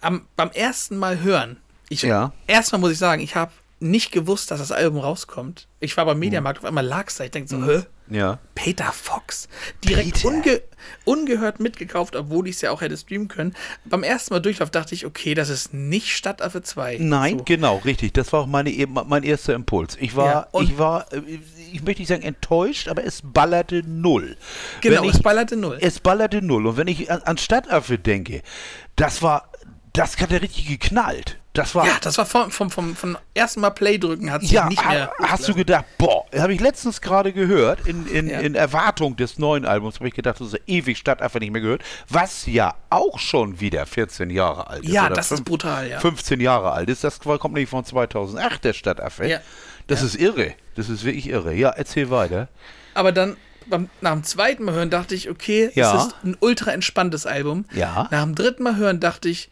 Am, 0.00 0.26
beim 0.36 0.50
ersten 0.50 0.96
Mal 0.96 1.20
hören, 1.22 1.56
ich, 1.88 2.02
Ja. 2.02 2.32
erstmal 2.46 2.80
muss 2.80 2.90
ich 2.92 2.98
sagen, 2.98 3.22
ich 3.22 3.34
habe 3.36 3.52
nicht 3.80 4.12
gewusst, 4.12 4.50
dass 4.50 4.60
das 4.60 4.72
Album 4.72 4.98
rauskommt. 5.00 5.66
Ich 5.80 5.96
war 5.96 6.04
beim 6.04 6.18
Mediamarkt, 6.18 6.58
auf 6.60 6.64
einmal 6.64 6.86
lag 6.86 7.08
es 7.08 7.16
da. 7.16 7.24
Ich 7.24 7.30
denke 7.30 7.48
so, 7.48 7.64
hä? 7.64 7.82
Ja. 8.10 8.38
Peter 8.54 8.92
Fox. 8.92 9.48
Direkt 9.82 10.14
Peter. 10.22 10.28
unge 10.28 10.62
ungehört 11.06 11.58
mitgekauft, 11.60 12.16
obwohl 12.16 12.46
ich 12.48 12.56
es 12.56 12.60
ja 12.60 12.70
auch 12.70 12.82
hätte 12.82 12.96
streamen 12.96 13.28
können. 13.28 13.54
Beim 13.86 14.02
ersten 14.02 14.34
Mal 14.34 14.40
Durchlauf 14.40 14.70
dachte 14.70 14.94
ich, 14.94 15.06
okay, 15.06 15.32
das 15.34 15.48
ist 15.48 15.72
nicht 15.72 16.14
Stadtaffe 16.14 16.62
2. 16.62 16.98
Nein, 17.00 17.38
So. 17.38 17.44
genau, 17.44 17.78
richtig. 17.78 18.12
Das 18.12 18.32
war 18.32 18.40
auch 18.42 18.46
meine, 18.46 18.70
eben 18.70 18.92
mein 19.06 19.22
erster 19.22 19.54
Impuls. 19.54 19.96
Ich 20.00 20.14
war, 20.16 20.48
Ja, 20.52 20.60
ich 20.60 20.78
war, 20.78 21.10
äh, 21.12 21.22
ich 21.72 21.82
möchte 21.82 22.02
nicht 22.02 22.08
sagen 22.08 22.22
enttäuscht, 22.22 22.88
aber 22.88 23.04
es 23.04 23.20
ballerte 23.24 23.82
null. 23.86 24.36
Genau, 24.82 25.02
Wenn 25.02 25.08
es 25.10 25.16
ich, 25.16 25.22
ballerte 25.22 25.56
null. 25.56 25.78
es 25.80 25.98
ballerte 26.00 26.42
null. 26.42 26.66
Und 26.66 26.76
wenn 26.76 26.88
ich 26.88 27.10
an, 27.10 27.22
an 27.22 27.38
Stadtaffe 27.38 27.98
denke, 27.98 28.42
das 28.96 29.22
war, 29.22 29.50
das 29.94 30.18
hat 30.18 30.30
ja 30.30 30.38
richtig 30.38 30.66
geknallt. 30.68 31.38
Das 31.54 31.72
war, 31.76 31.86
Ja, 31.86 31.92
das 32.00 32.18
war 32.18 32.26
vom, 32.26 32.50
vom, 32.50 32.68
vom, 32.68 32.96
vom 32.96 33.16
ersten 33.32 33.60
Mal 33.60 33.70
Play 33.70 33.96
drücken 33.96 34.28
hat 34.30 34.42
sich 34.42 34.50
ja, 34.50 34.68
nicht 34.68 34.84
mehr. 34.84 35.06
ha, 35.18 35.28
hast 35.30 35.46
du 35.48 35.54
gedacht, 35.54 35.84
boah, 35.98 36.24
habe 36.36 36.52
ich 36.52 36.60
letztens 36.60 37.00
gerade 37.00 37.32
gehört, 37.32 37.86
in, 37.86 38.06
in, 38.08 38.28
Ja. 38.28 38.40
in 38.40 38.56
Erwartung 38.56 39.14
des 39.14 39.38
neuen 39.38 39.64
Albums, 39.64 39.96
habe 40.00 40.08
ich 40.08 40.14
gedacht, 40.14 40.40
das 40.40 40.48
ist 40.52 40.60
ewig 40.66 40.98
Stadtaffe 40.98 41.38
nicht 41.38 41.52
mehr 41.52 41.62
gehört, 41.62 41.82
was 42.08 42.46
ja 42.46 42.74
auch 42.90 43.20
schon 43.20 43.60
wieder 43.60 43.86
14 43.86 44.30
Jahre 44.30 44.66
alt 44.68 44.82
ist. 44.84 44.90
Ja, 44.92 45.08
das 45.08 45.30
ist 45.30 45.38
fünf- 45.38 45.44
brutal, 45.48 45.88
ja. 45.88 46.00
15 46.00 46.40
Jahre 46.40 46.72
alt 46.72 46.88
ist, 46.90 47.04
das 47.04 47.20
kommt 47.20 47.54
nicht 47.54 47.70
von 47.70 47.84
2008, 47.84 48.64
der 48.64 48.72
Stadtaffe. 48.72 49.26
Ja. 49.28 49.38
Das 49.86 50.02
ist 50.02 50.16
irre, 50.16 50.54
das 50.74 50.88
ist 50.88 51.04
wirklich 51.04 51.28
irre. 51.28 51.54
Ja, 51.54 51.68
erzähl 51.70 52.10
weiter. 52.10 52.48
Aber 52.94 53.12
dann 53.12 53.36
beim, 53.66 53.88
nach 54.00 54.12
dem 54.12 54.24
zweiten 54.24 54.64
Mal 54.64 54.74
hören 54.74 54.90
dachte 54.90 55.14
ich, 55.14 55.30
okay, 55.30 55.70
Ja. 55.74 55.94
es 55.96 56.06
ist 56.06 56.16
ein 56.24 56.36
ultra 56.40 56.72
entspanntes 56.72 57.26
Album. 57.26 57.64
Ja. 57.72 58.08
Nach 58.10 58.24
dem 58.24 58.34
dritten 58.34 58.64
Mal 58.64 58.74
hören 58.76 58.98
dachte 58.98 59.28
ich, 59.28 59.50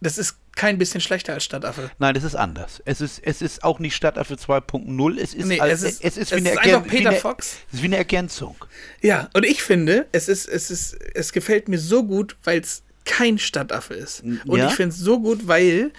das 0.00 0.18
ist 0.18 0.36
kein 0.56 0.78
bisschen 0.78 1.00
schlechter 1.00 1.32
als 1.34 1.44
Stadtaffe. 1.44 1.90
Nein, 1.98 2.14
es 2.16 2.24
ist 2.24 2.34
anders. 2.34 2.82
Es 2.84 3.00
ist, 3.00 3.20
es 3.24 3.40
ist 3.42 3.64
auch 3.64 3.78
nicht 3.78 3.94
Stadtaffe 3.96 4.34
2.0, 4.34 5.18
es 5.18 5.34
ist, 5.34 5.46
Nee, 5.46 5.58
es 5.62 5.82
ist- 5.82 6.04
es 6.04 6.16
ist 6.16 6.30
es 6.30 6.30
wie 6.32 6.36
eine 6.36 6.50
ist 6.52 6.58
Ergän- 6.58 6.76
einfach 6.76 6.82
Peter 6.90 7.02
wie 7.04 7.08
eine, 7.08 7.16
Fox. 7.16 7.56
Es 7.68 7.74
ist 7.74 7.82
wie 7.82 7.86
eine 7.86 7.96
Ergänzung. 7.96 8.56
Ja, 9.00 9.28
und 9.34 9.44
ich 9.46 9.62
finde, 9.62 10.06
es 10.12 10.28
ist, 10.28 10.46
es 10.48 10.70
ist, 10.70 10.94
es 11.14 11.32
gefällt 11.32 11.68
mir 11.68 11.78
so 11.78 12.04
gut, 12.04 12.36
weil 12.44 12.60
es 12.60 12.82
kein 13.04 13.38
Stadtaffe 13.38 13.94
ist. 13.94 14.22
Und 14.22 14.58
ja? 14.58 14.68
ich 14.68 14.74
finde 14.74 14.94
es 14.94 15.00
so 15.00 15.18
gut, 15.20 15.48
weil 15.48 15.90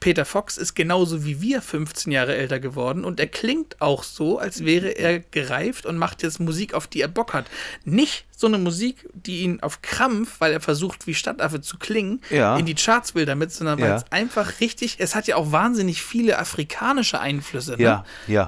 Peter 0.00 0.24
Fox 0.24 0.56
ist 0.56 0.74
genauso 0.74 1.24
wie 1.24 1.40
wir 1.40 1.62
15 1.62 2.12
Jahre 2.12 2.36
älter 2.36 2.60
geworden 2.60 3.04
und 3.04 3.18
er 3.20 3.26
klingt 3.26 3.80
auch 3.80 4.02
so, 4.02 4.38
als 4.38 4.64
wäre 4.64 4.88
er 4.90 5.20
gereift 5.20 5.86
und 5.86 5.96
macht 5.98 6.22
jetzt 6.22 6.38
Musik, 6.40 6.74
auf 6.74 6.86
die 6.86 7.00
er 7.00 7.08
Bock 7.08 7.32
hat. 7.34 7.46
Nicht 7.84 8.26
so 8.36 8.46
eine 8.46 8.58
Musik, 8.58 9.08
die 9.14 9.40
ihn 9.40 9.60
auf 9.62 9.80
Krampf, 9.82 10.36
weil 10.40 10.52
er 10.52 10.60
versucht, 10.60 11.06
wie 11.06 11.14
Stadtaffe 11.14 11.60
zu 11.60 11.78
klingen, 11.78 12.20
Ja. 12.30 12.56
in 12.56 12.66
die 12.66 12.74
Charts 12.74 13.14
will 13.14 13.24
damit, 13.26 13.52
sondern 13.52 13.80
weil 13.80 13.88
Ja. 13.88 13.96
es 13.96 14.04
einfach 14.12 14.60
richtig, 14.60 14.96
es 14.98 15.14
hat 15.14 15.26
ja 15.26 15.36
auch 15.36 15.52
wahnsinnig 15.52 16.02
viele 16.02 16.38
afrikanische 16.38 17.18
Einflüsse. 17.20 17.72
Ne? 17.72 17.82
Ja, 17.82 18.04
ja. 18.26 18.46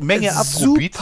Menge 0.00 0.32
Afrobeats. 0.34 0.98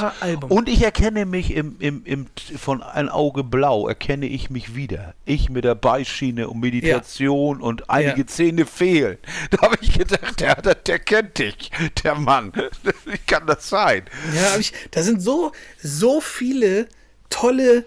Und 0.48 0.68
ich 0.68 0.82
erkenne 0.82 1.26
mich 1.26 1.54
im, 1.54 1.76
im, 1.78 2.04
im, 2.04 2.26
von 2.58 2.82
ein 2.82 3.08
Auge 3.08 3.44
blau, 3.44 3.88
erkenne 3.88 4.26
ich 4.26 4.50
mich 4.50 4.74
wieder. 4.74 5.14
Ich 5.24 5.50
mit 5.50 5.64
der 5.64 5.74
Beischiene 5.74 6.48
und 6.48 6.60
Meditation 6.60 7.60
und 7.60 7.88
einige 7.90 8.20
Ja. 8.20 8.26
Zähne 8.26 8.66
fehlen. 8.66 9.18
Da 9.50 9.62
habe 9.62 9.76
ich 9.80 9.96
gedacht, 9.96 10.40
der, 10.40 10.60
der, 10.60 10.74
der 10.74 10.98
kennt 10.98 11.38
dich, 11.38 11.70
der 12.02 12.14
Mann. 12.16 12.52
Wie 13.04 13.18
kann 13.26 13.46
das 13.46 13.68
sein? 13.68 14.02
Ja, 14.34 14.56
ich, 14.58 14.72
da 14.90 15.02
sind 15.02 15.22
so, 15.22 15.52
so 15.80 16.20
viele 16.20 16.88
tolle 17.30 17.84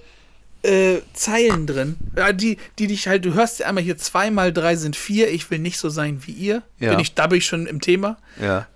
äh, 0.64 1.00
Zeilen 1.14 1.68
drin. 1.68 1.98
Ja, 2.16 2.32
die, 2.34 2.58
die 2.78 2.88
dich 2.88 3.08
halt, 3.08 3.26
du 3.26 3.34
hörst 3.34 3.60
ja 3.60 3.68
einmal 3.68 3.84
hier 3.84 3.98
zweimal 3.98 4.54
drei 4.54 4.76
sind 4.76 4.96
vier, 4.96 5.30
ich 5.30 5.50
will 5.52 5.60
nicht 5.60 5.78
so 5.78 5.90
sein 5.90 6.22
wie 6.26 6.32
ihr. 6.32 6.64
Ja. 6.80 6.92
Bin 6.92 7.00
ich, 7.00 7.14
da 7.14 7.28
bin 7.28 7.38
ich 7.38 7.46
schon 7.46 7.66
im 7.66 7.82
Thema. 7.82 8.18
Ja. 8.42 8.68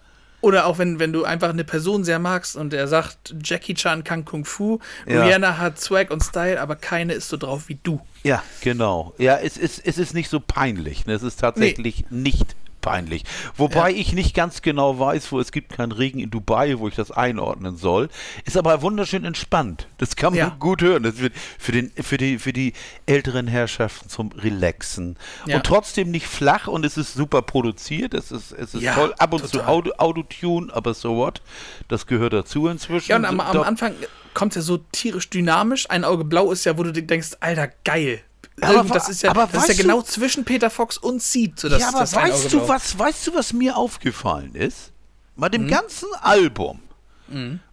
Oder 0.44 0.66
auch 0.66 0.78
wenn, 0.78 1.00
wenn 1.00 1.14
du 1.14 1.24
einfach 1.24 1.52
eine 1.52 1.64
Person 1.64 2.04
sehr 2.04 2.20
magst 2.20 2.58
und 2.58 2.74
er 2.74 2.90
sagt, 2.90 3.34
Jackie 3.42 3.76
Chan 3.76 4.04
kann 4.04 4.26
Kung 4.26 4.44
Fu, 4.44 4.80
Ja. 5.08 5.24
Rihanna 5.24 5.58
hat 5.58 5.80
Swag 5.80 6.12
und 6.12 6.22
Style, 6.22 6.60
aber 6.60 6.76
keine 6.76 7.14
ist 7.14 7.30
so 7.30 7.38
drauf 7.38 7.70
wie 7.70 7.80
du. 7.82 8.02
Ja, 8.24 8.44
genau. 8.60 9.14
Ja, 9.18 9.38
es 9.38 9.56
ist, 9.56 9.80
es 9.86 9.98
ist 9.98 10.14
nicht 10.14 10.30
so 10.30 10.42
peinlich. 10.42 11.06
Ne? 11.06 11.14
Es 11.14 11.24
ist 11.24 11.40
tatsächlich 11.40 12.08
nicht 12.10 12.58
peinlich. 12.84 13.24
Wobei 13.58 13.92
ich 13.92 14.14
nicht 14.14 14.36
ganz 14.36 14.62
genau 14.62 15.00
weiß, 15.00 15.32
wo 15.32 15.40
es 15.40 15.52
gibt 15.52 15.72
keinen 15.74 15.92
Regen 15.92 16.20
in 16.20 16.30
Dubai, 16.30 16.78
wo 16.78 16.88
ich 16.88 16.94
das 16.94 17.10
einordnen 17.10 17.78
soll. 17.78 18.10
Ist 18.46 18.58
aber 18.58 18.84
wunderschön 18.84 19.26
entspannt. 19.26 19.88
Das 19.98 20.16
kann 20.16 20.34
man 20.34 20.38
Ja. 20.40 20.56
gut 20.60 20.84
hören. 20.84 21.02
Das 21.02 21.18
wird 21.18 21.34
für, 21.58 21.72
den, 21.72 21.92
für, 22.00 22.18
die, 22.18 22.38
für 22.38 22.54
die 22.54 22.74
älteren 23.08 23.48
Herrschaften 23.48 24.10
zum 24.10 24.32
Relaxen. 24.34 25.18
Ja. 25.48 25.56
Und 25.56 25.66
trotzdem 25.66 26.12
nicht 26.12 26.28
flach 26.28 26.68
und 26.68 26.86
es 26.86 26.98
ist 26.98 27.14
super 27.16 27.42
produziert. 27.42 28.14
Es 28.14 28.32
ist, 28.32 28.52
es 28.52 28.76
ist 28.76 28.84
Ja, 28.84 28.94
toll. 28.94 29.16
Ab 29.18 29.34
und 29.34 29.40
zu 29.48 29.58
total. 29.58 29.70
Auto, 29.70 29.92
Autotune, 29.98 30.72
aber 30.74 30.94
so 30.94 31.16
what. 31.16 31.42
Das 31.88 32.06
gehört 32.06 32.34
dazu 32.34 32.68
inzwischen. 32.68 33.10
Ja, 33.12 33.16
und 33.18 33.26
am, 33.26 33.40
am 33.40 33.62
Anfang 33.62 33.94
kommt 34.34 34.56
er 34.56 34.62
so 34.62 34.78
tierisch 34.92 35.30
dynamisch. 35.30 35.90
Ein 35.90 36.04
Auge 36.04 36.26
blau 36.26 36.52
ist 36.52 36.66
ja, 36.66 36.78
wo 36.78 36.84
du 36.84 36.92
denkst, 36.92 37.38
Alter, 37.40 37.70
geil. 37.86 38.22
Aber 38.62 38.84
das 38.84 39.10
ist 39.10 39.24
ja, 39.24 39.32
aber 39.32 39.48
das 39.48 39.50
ist 39.50 39.54
ja 39.56 39.70
weißt 39.70 39.80
du- 39.80 39.84
genau 39.84 40.02
zwischen 40.04 40.46
Peter 40.46 40.70
Fox 40.70 40.98
und 40.98 41.22
Seed. 41.22 41.60
So 41.60 41.70
das, 41.70 41.82
ja, 41.82 41.90
aber 41.90 42.00
das 42.02 42.14
weißt 42.16 42.54
du, 42.54 42.68
was, 42.68 42.98
weißt 42.98 43.28
du, 43.28 43.34
was 43.36 43.52
mir 43.54 43.76
aufgefallen 43.76 44.54
ist? 44.56 44.92
Bei 45.36 45.48
Mhm. 45.48 45.52
dem 45.54 45.68
ganzen 45.68 46.08
Album, 46.22 46.80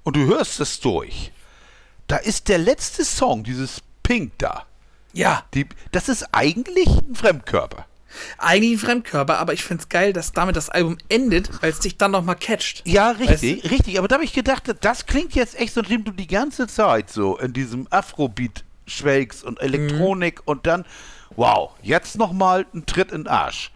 und 0.05 0.17
du 0.17 0.25
hörst 0.27 0.59
es 0.61 0.81
durch, 0.81 1.33
da 2.07 2.17
ist 2.17 2.49
der 2.49 2.59
letzte 2.59 3.05
Song, 3.05 3.45
dieses 3.45 3.83
Pink 4.03 4.33
da, 4.39 4.65
Ja, 5.13 5.45
die, 5.55 5.67
das 5.93 6.09
ist 6.09 6.25
eigentlich 6.33 6.87
ein 6.89 7.15
Fremdkörper. 7.15 7.85
eigentlich 8.39 8.73
ein 8.73 8.79
Fremdkörper, 8.79 9.39
aber 9.39 9.53
ich 9.53 9.63
find's 9.63 9.89
geil, 9.91 10.13
dass 10.15 10.33
damit 10.33 10.57
das 10.57 10.71
Album 10.71 10.97
endet, 11.11 11.63
weil 11.63 11.71
es 11.71 11.81
dich 11.81 11.99
dann 11.99 12.13
nochmal 12.13 12.37
catcht. 12.37 12.83
Ja, 12.87 13.11
Weißt 13.21 13.43
richtig, 13.43 13.71
richtig. 13.71 13.99
Aber 13.99 14.09
da 14.09 14.15
habe 14.15 14.25
ich 14.25 14.33
gedacht, 14.33 14.65
das 14.81 15.05
klingt 15.07 15.35
jetzt 15.35 15.59
echt 15.61 15.75
so, 15.75 15.81
indem 15.83 16.05
du 16.05 16.13
die 16.13 16.27
ganze 16.27 16.67
Zeit 16.67 17.11
so 17.11 17.37
in 17.39 17.53
diesem 17.53 17.87
Afrobeat 17.91 18.65
schwelgst 18.91 19.45
und 19.45 19.61
Elektronik 19.61 20.37
Mhm. 20.39 20.43
und 20.47 20.67
dann, 20.67 20.85
wow, 21.37 21.71
jetzt 21.83 22.17
nochmal 22.19 22.67
ein 22.75 22.87
Tritt 22.87 23.13
in 23.13 23.23
den 23.25 23.29
Arsch. 23.29 23.71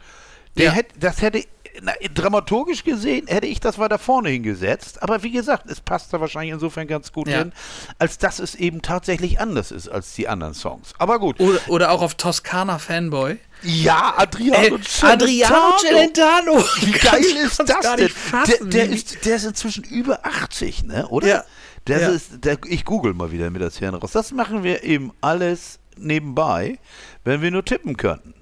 Der 0.57 0.67
Ja. 0.67 0.71
hätt, 0.73 0.89
das 0.99 1.21
hätte, 1.23 1.43
na, 1.83 1.93
dramaturgisch 2.15 2.85
gesehen, 2.85 3.27
hätte 3.27 3.49
ich 3.49 3.59
das 3.59 3.79
weiter 3.79 3.99
vorne 3.99 4.29
hingesetzt. 4.29 5.03
Aber 5.03 5.25
wie 5.25 5.33
gesagt, 5.33 5.69
es 5.69 5.81
passt 5.81 6.13
da 6.13 6.21
wahrscheinlich 6.21 6.53
insofern 6.53 6.87
ganz 6.87 7.11
gut 7.11 7.27
Ja. 7.27 7.39
hin, 7.39 7.53
als 7.99 8.19
dass 8.19 8.39
es 8.39 8.55
eben 8.55 8.81
tatsächlich 8.81 9.41
anders 9.41 9.73
ist 9.73 9.89
als 9.89 10.15
die 10.15 10.29
anderen 10.29 10.55
Songs. 10.55 10.93
Aber 10.99 11.19
gut. 11.19 11.41
Oder, 11.41 11.59
oder 11.69 11.91
auch 11.91 12.03
auf 12.03 12.15
Toskana 12.15 12.79
Fanboy. 12.79 13.39
Ja, 13.63 14.15
Adriano 14.17 14.77
Äh, 14.77 14.79
Adriano 15.03 15.77
Celentano. 15.81 16.65
Wie 16.83 16.93
geil 16.93 17.25
ist 17.45 17.59
das 17.59 17.67
denn? 17.97 18.09
der, 18.47 18.67
der, 18.69 18.91
ist, 18.91 19.25
der 19.25 19.37
ist 19.37 19.45
inzwischen 19.45 19.83
über 19.83 20.21
80, 20.25 20.85
ne? 20.85 21.09
Oder? 21.09 21.27
Ja. 21.27 21.45
Der 21.87 22.01
Ja. 22.01 22.09
ist, 22.09 22.45
der, 22.45 22.59
ich 22.67 22.85
google 22.85 23.13
mal 23.15 23.31
wieder 23.31 23.51
mit 23.51 23.61
das 23.63 23.79
Hirn 23.79 23.95
raus. 23.95 24.13
Das 24.13 24.33
machen 24.33 24.63
wir 24.63 24.83
eben 24.85 25.13
alles 25.21 25.79
nebenbei, 25.97 26.79
wenn 27.25 27.43
wir 27.43 27.51
nur 27.51 27.65
tippen 27.65 27.97
könnten. 27.97 28.35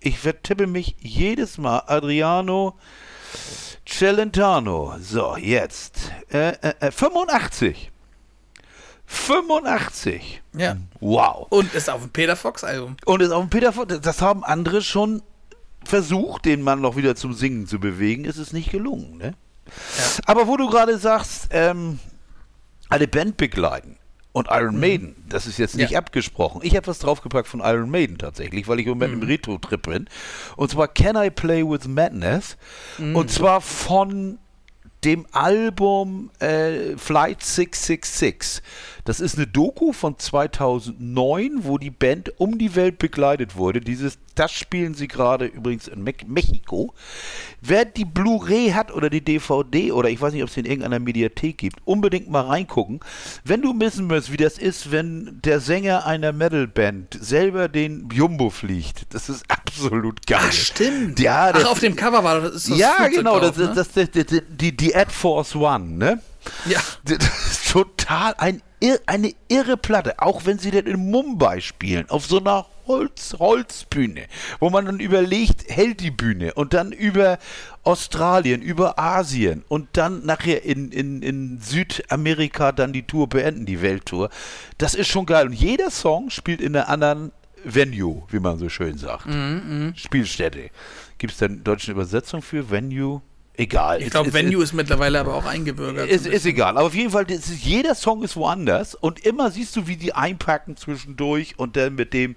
Ich 0.00 0.18
vertippe 0.18 0.66
mich 0.66 0.96
jedes 1.00 1.58
Mal. 1.58 1.82
Adriano 1.86 2.78
Celentano. 3.86 4.94
So, 5.00 5.36
jetzt. 5.36 6.12
Äh, 6.30 6.50
äh, 6.60 6.74
äh, 6.80 6.90
85. 6.90 7.90
85. 9.06 10.42
Ja. 10.56 10.76
Wow. 11.00 11.46
Und 11.50 11.74
ist 11.74 11.90
auf 11.90 12.00
dem 12.02 12.10
Peter 12.10 12.36
Fox 12.36 12.64
Album. 12.64 12.96
Und 13.04 13.22
ist 13.22 13.30
auf 13.32 13.42
dem 13.42 13.50
Peter, 13.50 13.72
Fox- 13.72 13.98
das 14.00 14.22
haben 14.22 14.44
andere 14.44 14.82
schon 14.82 15.22
versucht, 15.84 16.44
den 16.44 16.62
Mann 16.62 16.80
noch 16.80 16.96
wieder 16.96 17.16
zum 17.16 17.32
Singen 17.32 17.66
zu 17.66 17.80
bewegen. 17.80 18.24
Es 18.24 18.36
ist 18.36 18.52
nicht 18.52 18.70
gelungen, 18.70 19.16
ne? 19.18 19.34
Aber 20.26 20.46
wo 20.46 20.56
du 20.56 20.68
gerade 20.68 20.98
sagst, 20.98 21.48
ähm, 21.50 21.98
eine 22.90 23.08
Band 23.08 23.36
begleiten 23.36 23.96
und 24.32 24.48
Iron 24.50 24.78
Maiden, 24.78 25.16
das 25.28 25.46
ist 25.46 25.58
jetzt 25.58 25.76
nicht 25.76 25.90
Ja. 25.90 25.98
abgesprochen. 25.98 26.60
Ich 26.62 26.76
habe 26.76 26.86
was 26.86 26.98
draufgepackt 27.00 27.48
von 27.48 27.60
Iron 27.60 27.90
Maiden 27.90 28.18
tatsächlich, 28.18 28.68
weil 28.68 28.78
ich 28.80 28.86
im 28.86 28.90
Moment 28.92 29.14
im 29.14 29.22
Retro-Trip 29.22 29.82
bin. 29.82 30.08
Und 30.56 30.70
zwar 30.70 30.86
Can 30.88 31.16
I 31.16 31.30
Play 31.30 31.64
with 31.68 31.88
Madness? 31.88 32.56
Und 32.98 33.30
zwar 33.30 33.60
von 33.60 34.38
dem 35.04 35.26
Album 35.32 36.30
äh, 36.40 36.96
Flight 36.96 37.42
666. 37.42 38.62
Das 39.04 39.18
ist 39.20 39.36
eine 39.36 39.46
Doku 39.46 39.92
von 39.92 40.18
2009, 40.18 41.60
wo 41.64 41.78
die 41.78 41.90
Band 41.90 42.32
um 42.38 42.58
die 42.58 42.74
Welt 42.76 42.98
begleitet 42.98 43.56
wurde. 43.56 43.80
Dieses, 43.80 44.18
das 44.34 44.52
spielen 44.52 44.94
sie 44.94 45.08
gerade 45.08 45.46
übrigens 45.46 45.88
in 45.88 46.02
Me 46.04 46.12
Mexiko. 46.26 46.92
Wer 47.62 47.86
die 47.86 48.04
Blu-ray 48.04 48.70
hat 48.72 48.92
oder 48.92 49.08
die 49.10 49.22
DVD 49.22 49.92
oder 49.92 50.10
ich 50.10 50.20
weiß 50.20 50.32
nicht, 50.34 50.42
ob 50.42 50.50
es 50.50 50.56
in 50.56 50.66
irgendeiner 50.66 50.98
Mediathek 50.98 51.56
gibt, 51.58 51.78
unbedingt 51.86 52.30
mal 52.30 52.42
reingucken. 52.42 53.00
Wenn 53.42 53.62
du 53.62 53.78
wissen 53.80 54.08
willst, 54.10 54.32
wie 54.32 54.36
das 54.36 54.58
ist, 54.58 54.92
wenn 54.92 55.40
der 55.44 55.60
Sänger 55.60 56.06
einer 56.06 56.32
Metalband 56.32 57.16
selber 57.20 57.68
den 57.68 58.08
Jumbo 58.12 58.50
fliegt, 58.50 59.12
das 59.14 59.28
ist 59.30 59.44
absolut 59.48 60.26
geil. 60.26 60.40
Ach, 60.42 60.52
stimmt. 60.52 61.18
Ja, 61.20 61.50
Ach, 61.54 61.58
der- 61.58 61.70
auf 61.70 61.80
dem 61.80 61.96
Cover 61.96 62.22
war 62.22 62.40
das. 62.40 62.64
Das 62.64 62.78
ja, 62.78 63.08
genau, 63.08 63.38
drauf, 63.40 63.56
das, 63.56 63.68
ne? 63.68 63.72
das, 63.74 63.88
das, 63.92 64.10
das, 64.10 64.42
die, 64.48 64.76
die 64.90 64.96
Ad 64.96 65.12
Force 65.12 65.54
One, 65.54 65.96
ne? 65.96 66.20
Ja. 66.66 66.80
Total 67.70 68.34
ein, 68.38 68.62
eine 69.06 69.32
irre 69.48 69.76
Platte, 69.76 70.20
auch 70.20 70.46
wenn 70.46 70.58
sie 70.58 70.70
denn 70.70 70.86
in 70.86 71.10
Mumbai 71.10 71.60
spielen, 71.60 72.08
auf 72.10 72.26
so 72.26 72.40
einer 72.40 72.66
Holz, 72.86 73.36
Holzbühne, 73.38 74.24
wo 74.58 74.68
man 74.68 74.86
dann 74.86 74.98
überlegt, 74.98 75.70
hält 75.70 76.00
die 76.00 76.10
Bühne 76.10 76.54
und 76.54 76.74
dann 76.74 76.90
über 76.90 77.38
Australien, 77.84 78.62
über 78.62 78.98
Asien 78.98 79.64
und 79.68 79.88
dann 79.92 80.26
nachher 80.26 80.64
in, 80.64 80.90
in, 80.90 81.22
in 81.22 81.60
Südamerika 81.60 82.72
dann 82.72 82.92
die 82.92 83.04
Tour 83.04 83.28
beenden, 83.28 83.64
die 83.64 83.80
Welttour. 83.80 84.28
Das 84.78 84.94
ist 84.94 85.08
schon 85.08 85.26
geil. 85.26 85.46
Und 85.46 85.52
jeder 85.52 85.90
Song 85.90 86.30
spielt 86.30 86.60
in 86.60 86.74
einer 86.74 86.88
anderen 86.88 87.30
Venue, 87.62 88.24
wie 88.30 88.40
man 88.40 88.58
so 88.58 88.68
schön 88.68 88.98
sagt. 88.98 89.26
Spielstätte. 89.94 90.70
Gibt 91.18 91.34
es 91.34 91.38
da 91.38 91.46
eine 91.46 91.58
deutsche 91.58 91.92
Übersetzung 91.92 92.42
für 92.42 92.70
Venue? 92.70 93.22
Egal. 93.60 94.00
Ich 94.00 94.08
glaube, 94.08 94.32
Venue 94.32 94.62
ist 94.62 94.72
mittlerweile 94.72 95.20
aber 95.20 95.34
auch 95.34 95.44
eingebürgert. 95.44 96.08
ist, 96.08 96.26
ist 96.26 96.46
egal, 96.46 96.78
aber 96.78 96.86
auf 96.86 96.94
jeden 96.94 97.10
Fall, 97.10 97.30
ist, 97.30 97.50
jeder 97.62 97.94
Song 97.94 98.22
ist 98.22 98.34
woanders 98.34 98.94
und 98.94 99.20
immer 99.26 99.50
siehst 99.50 99.76
du, 99.76 99.86
wie 99.86 99.96
die 99.96 100.14
einpacken 100.14 100.78
zwischendurch 100.78 101.58
und 101.58 101.76
dann 101.76 101.94
mit 101.94 102.14
dem, 102.14 102.36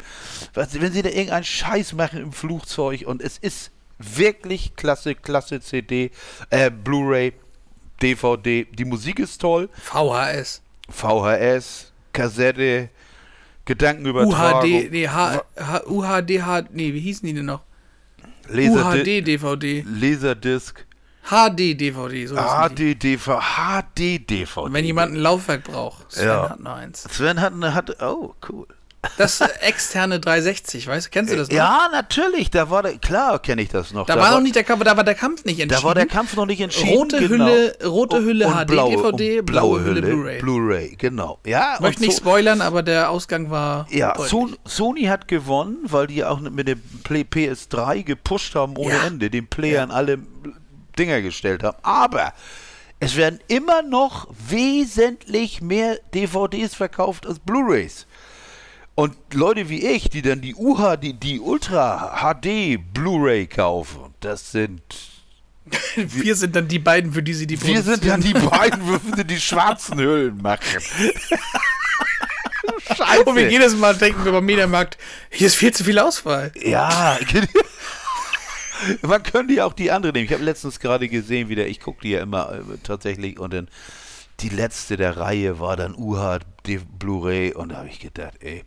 was, 0.54 0.82
wenn 0.82 0.92
sie 0.92 1.02
da 1.02 1.08
irgendeinen 1.08 1.46
Scheiß 1.46 1.94
machen 1.94 2.20
im 2.20 2.34
Flugzeug 2.34 3.08
und 3.08 3.22
es 3.22 3.38
ist 3.38 3.72
wirklich 4.00 4.76
klasse, 4.76 5.16
klasse 5.16 5.62
CD, 5.62 6.12
äh, 6.50 6.70
Blu-ray, 6.70 7.32
DVD, 8.02 8.66
die 8.66 8.84
Musik 8.84 9.20
ist 9.20 9.40
toll, 9.40 9.70
VHS. 9.82 10.62
VHS, 10.90 11.94
Kassette, 12.12 12.90
Gedankenübertragung, 13.64 14.74
UHD, 14.74 14.92
nee, 14.92 15.08
H, 15.08 15.42
H, 15.58 15.84
UHDH, 15.88 16.66
nee, 16.74 16.94
wie 16.94 17.00
hießen 17.00 17.26
die 17.26 17.34
denn 17.34 17.46
noch? 17.46 17.62
Laserdisc, 18.50 19.08
UHD-DVD. 19.08 19.86
Laserdisc, 19.88 20.86
HD-DVD, 21.30 22.28
so. 22.28 22.36
HD-DVD, 22.36 23.40
HD-DVD. 23.40 24.74
Wenn 24.74 24.86
jemand 24.86 25.14
ein 25.14 25.18
Laufwerk 25.20 25.64
braucht. 25.64 26.12
Sven 26.12 26.28
Ja. 26.28 26.50
hat 26.50 26.60
noch 26.60 26.76
eins. 26.76 27.04
Sven 27.10 27.40
hat 27.42 27.54
eine, 27.54 27.74
hat, 27.74 28.02
oh, 28.02 28.34
cool. 28.50 28.68
Das 29.18 29.42
externe 29.60 30.22
360, 30.22 30.88
weißt 30.88 31.08
du, 31.08 31.10
kennst 31.10 31.34
du 31.34 31.36
das 31.36 31.50
noch? 31.50 31.56
Ja, 31.58 31.90
natürlich, 31.92 32.50
da 32.52 32.70
war 32.70 32.84
der, 32.84 32.98
klar 33.00 33.38
kenne 33.42 33.62
ich 33.62 33.68
das 33.68 33.92
noch. 33.92 34.06
Da, 34.06 34.16
war 34.18 34.32
noch 34.32 34.40
nicht 34.40 34.56
der 34.56 34.64
Kampf, 34.64 34.82
da 34.86 34.96
war 34.96 35.04
der 35.04 35.14
Kampf 35.16 35.44
nicht 35.44 35.60
entschieden. 35.60 35.82
Da 35.82 35.86
war 35.86 35.94
der 35.94 36.06
Kampf 36.06 36.38
noch 36.38 36.46
nicht 36.46 36.62
entschieden. 36.62 36.98
Rote 37.00 37.18
genau. 37.28 37.46
Hülle, 37.48 37.78
rote 37.86 38.16
Und- 38.16 38.24
Hülle 38.26 38.48
und 38.48 38.54
HD, 38.54 38.66
blaue, 38.68 38.92
DVD, 39.12 39.40
und 39.40 39.46
blaue 39.46 39.84
Hülle 39.84 40.02
Blu-ray. 40.02 40.40
Blu-ray, 40.40 40.96
genau. 40.98 41.38
Ja, 41.46 41.74
Ich 41.76 41.80
möchte 41.82 42.02
nicht 42.04 42.14
so- 42.14 42.20
spoilern, 42.22 42.62
aber 42.62 42.82
der 42.82 43.10
Ausgang 43.10 43.50
war. 43.50 43.88
Ja. 43.92 44.18
Son 44.26 44.56
Sony 44.64 45.04
hat 45.04 45.28
gewonnen, 45.28 45.80
weil 45.84 46.08
die 46.08 46.24
auch 46.24 46.40
mit 46.40 46.70
dem 46.70 46.82
Play 47.04 47.26
PS3 47.30 48.04
gepusht 48.04 48.56
haben 48.56 48.78
ohne 48.78 48.94
Ja. 48.94 49.04
Ende, 49.08 49.30
den 49.30 49.48
Playern 49.48 49.92
alle 49.92 50.20
Dinger 50.98 51.22
gestellt 51.22 51.64
haben. 51.64 51.78
Aber 51.84 52.34
es 53.00 53.16
werden 53.16 53.40
immer 53.48 53.82
noch 53.82 54.28
wesentlich 54.48 55.62
mehr 55.62 56.00
DVDs 56.14 56.76
verkauft 56.76 57.26
als 57.28 57.40
Blu-rays. 57.40 58.08
Und 58.96 59.16
Leute 59.34 59.70
wie 59.70 59.86
ich, 59.86 60.10
die 60.10 60.22
dann 60.22 60.42
die 60.42 60.56
UH, 60.56 60.98
die, 60.98 61.14
die 61.14 61.40
Ultra 61.40 62.16
HD 62.22 62.80
Blu-ray 62.94 63.48
kaufen, 63.48 64.14
das 64.20 64.52
sind 64.52 64.82
Wir 65.96 66.36
sind 66.36 66.56
dann 66.56 66.68
die 66.68 66.80
beiden, 66.80 67.14
für 67.14 67.24
die 67.24 67.34
sie 67.34 67.48
die 67.48 67.62
wir 67.62 67.82
sind 67.82 68.06
dann 68.06 68.22
die 68.22 68.34
beiden, 68.34 68.86
wo 68.88 69.00
wir 69.16 69.24
die 69.24 69.40
schwarzen 69.40 69.98
Hüllen 69.98 70.42
machen. 70.42 70.62
Scheiße. 72.96 73.24
Und 73.24 73.36
wir 73.36 73.50
jedes 73.50 73.76
Mal 73.76 73.96
denken 73.96 74.24
wir 74.26 74.32
beim 74.32 74.46
Mediamarkt, 74.46 74.98
hier 75.30 75.48
ist 75.48 75.56
viel 75.56 75.74
zu 75.74 75.84
viel 75.84 76.00
Auswahl. 76.00 76.52
Ja, 76.62 77.18
man 79.02 79.24
könnte 79.24 79.54
ja 79.54 79.66
auch 79.66 79.74
die 79.74 79.92
andere 79.92 80.14
nehmen. 80.14 80.26
Ich 80.26 80.34
habe 80.34 80.44
letztens 80.44 80.80
gerade 80.80 81.08
gesehen, 81.10 81.50
wieder, 81.50 81.68
ich 81.68 81.80
gucke 81.80 82.02
die 82.02 82.12
ja 82.12 82.22
immer 82.22 82.52
äh, 82.52 82.78
tatsächlich 82.84 83.40
und 83.40 83.54
dann 83.54 83.68
die 84.40 84.50
letzte 84.50 84.98
der 84.98 85.18
Reihe 85.18 85.60
war 85.60 85.78
dann 85.78 85.96
UH 85.96 86.40
die 86.66 86.78
Blu-ray 86.78 87.54
und 87.54 87.70
da 87.70 87.78
habe 87.78 87.90
ich 87.90 88.00
gedacht, 88.00 88.34
ey, 88.40 88.64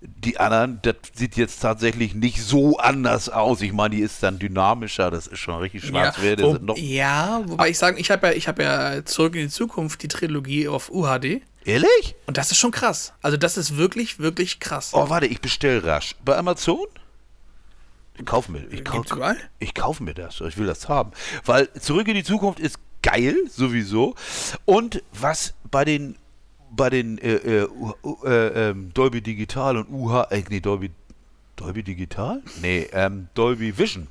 die 0.00 0.38
anderen, 0.38 0.78
das 0.82 0.96
sieht 1.14 1.36
jetzt 1.36 1.60
tatsächlich 1.60 2.14
nicht 2.14 2.42
so 2.42 2.76
anders 2.78 3.28
aus. 3.28 3.62
Ich 3.62 3.72
meine, 3.72 3.96
die 3.96 4.02
ist 4.02 4.22
dann 4.22 4.38
dynamischer, 4.38 5.10
das 5.10 5.26
ist 5.26 5.38
schon 5.38 5.56
richtig 5.56 5.84
schwarz 5.84 6.16
ja, 6.22 6.34
ja, 6.34 6.42
wo, 6.42 6.74
ja, 6.76 7.42
wobei 7.46 7.70
ich 7.70 7.78
sagen, 7.78 7.96
ich 7.98 8.10
habe 8.10 8.28
ja, 8.28 8.32
ich 8.34 8.46
habe 8.46 8.62
ja 8.62 9.04
zurück 9.04 9.34
in 9.34 9.42
die 9.42 9.48
Zukunft 9.48 10.02
die 10.02 10.08
Trilogie 10.08 10.68
auf 10.68 10.90
UHD 10.90 11.40
Ehrlich? 11.64 12.14
und 12.26 12.36
das 12.36 12.50
ist 12.50 12.58
schon 12.58 12.70
krass. 12.70 13.14
Also 13.22 13.36
das 13.36 13.56
ist 13.56 13.76
wirklich, 13.76 14.18
wirklich 14.18 14.60
krass. 14.60 14.90
Oh, 14.92 15.08
warte, 15.08 15.26
ich 15.26 15.40
bestell 15.40 15.78
rasch. 15.78 16.14
Bei 16.24 16.36
Amazon? 16.36 16.86
Ich 18.18 18.24
kauf 18.24 18.48
mir, 18.48 18.66
ich 18.70 18.84
kauf, 18.84 18.96
Gibt's 18.96 19.12
überall? 19.12 19.36
ich 19.58 19.74
kauf 19.74 20.00
mir 20.00 20.14
das. 20.14 20.40
Ich 20.40 20.56
will 20.56 20.66
das 20.66 20.88
haben. 20.88 21.12
Weil 21.44 21.72
Zurück 21.74 22.08
in 22.08 22.14
die 22.14 22.24
Zukunft 22.24 22.60
ist 22.60 22.78
geil, 23.02 23.36
sowieso. 23.48 24.14
Und 24.64 25.02
was 25.12 25.54
bei 25.70 25.84
den 25.84 26.16
bei 26.70 26.90
den 26.90 27.18
äh, 27.18 27.34
äh, 27.34 27.68
äh, 28.24 28.70
ähm, 28.70 28.92
Dolby 28.92 29.20
Digital 29.22 29.76
und 29.76 29.88
UH, 29.90 30.26
nee, 30.50 30.60
Dolby, 30.60 30.90
Dolby 31.56 31.82
Digital? 31.82 32.42
Nee, 32.60 32.88
ähm, 32.92 33.28
Dolby 33.34 33.78
Vision. 33.78 34.08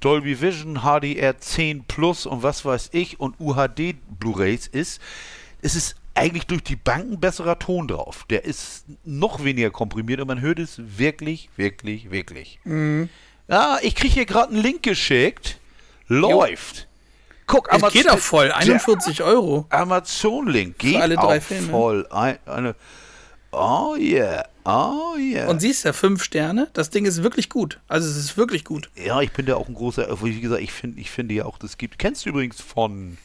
Dolby 0.00 0.40
Vision, 0.40 0.82
HDR 0.82 1.38
10 1.38 1.84
Plus 1.84 2.26
und 2.26 2.42
was 2.42 2.64
weiß 2.64 2.90
ich 2.92 3.18
und 3.18 3.40
UHD 3.40 3.96
Blu-rays 4.20 4.66
ist, 4.66 5.00
es 5.62 5.74
ist 5.74 5.96
eigentlich 6.14 6.46
durch 6.46 6.62
die 6.62 6.76
Bank 6.76 7.12
ein 7.12 7.20
besserer 7.20 7.58
Ton 7.58 7.88
drauf. 7.88 8.24
Der 8.30 8.44
ist 8.44 8.84
noch 9.04 9.42
weniger 9.44 9.70
komprimiert 9.70 10.20
und 10.20 10.28
man 10.28 10.40
hört 10.40 10.58
es 10.58 10.80
wirklich, 10.98 11.50
wirklich, 11.56 12.10
wirklich. 12.10 12.58
Ja, 13.48 13.78
ich 13.82 13.94
kriege 13.94 14.14
hier 14.14 14.26
gerade 14.26 14.52
einen 14.52 14.62
Link 14.62 14.82
geschickt. 14.82 15.58
Läuft. 16.08 16.86
Guck, 17.46 17.68
Es 17.72 17.92
geht 17.92 18.08
auch 18.10 18.18
voll, 18.18 18.50
41 18.50 19.22
Euro. 19.22 19.66
Amazon-Link 19.70 20.78
geht 20.78 20.96
alle 21.00 21.14
drei 21.14 21.38
auch 21.38 21.42
Filme. 21.42 21.68
voll. 21.70 22.06
Ein, 22.10 22.38
eine, 22.46 22.74
oh 23.52 23.94
yeah, 23.96 24.44
oh 24.64 25.14
yeah. 25.16 25.46
Und 25.48 25.60
siehst 25.60 25.84
ja, 25.84 25.92
fünf 25.92 26.24
Sterne, 26.24 26.68
das 26.72 26.90
Ding 26.90 27.04
ist 27.04 27.22
wirklich 27.22 27.48
gut. 27.48 27.78
Also 27.86 28.08
es 28.08 28.16
ist 28.16 28.36
wirklich 28.36 28.64
gut. 28.64 28.90
ja, 28.96 29.20
ich 29.20 29.30
bin 29.30 29.46
da 29.46 29.54
auch 29.54 29.68
ein 29.68 29.74
großer, 29.74 30.08
wie 30.24 30.40
gesagt, 30.40 30.60
ich 30.60 30.72
finde 30.72 31.00
ich 31.00 31.10
finde 31.10 31.34
ja 31.34 31.44
auch, 31.44 31.58
das 31.58 31.78
gibt. 31.78 32.00
Kennst 32.00 32.24
du 32.26 32.30
übrigens 32.30 32.60
von 32.60 33.16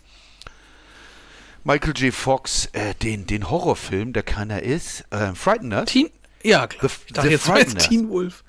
Michael 1.64 1.94
J. 1.96 2.14
Fox 2.14 2.68
äh, 2.74 2.94
den, 2.96 3.26
den 3.26 3.50
Horrorfilm, 3.50 4.14
der 4.14 4.24
keiner 4.24 4.62
ist, 4.62 5.04
äh, 5.12 5.34
Frighteners? 5.34 5.86
Teen, 5.86 6.10
ja, 6.44 6.68
klar. 6.68 6.90
The- 6.92 6.98
ich 7.08 7.14
dachte 7.14 7.30
jetzt 7.30 7.46
Frighteners. 7.46 7.88
Teen 7.88 8.10
Wolf. 8.10 8.44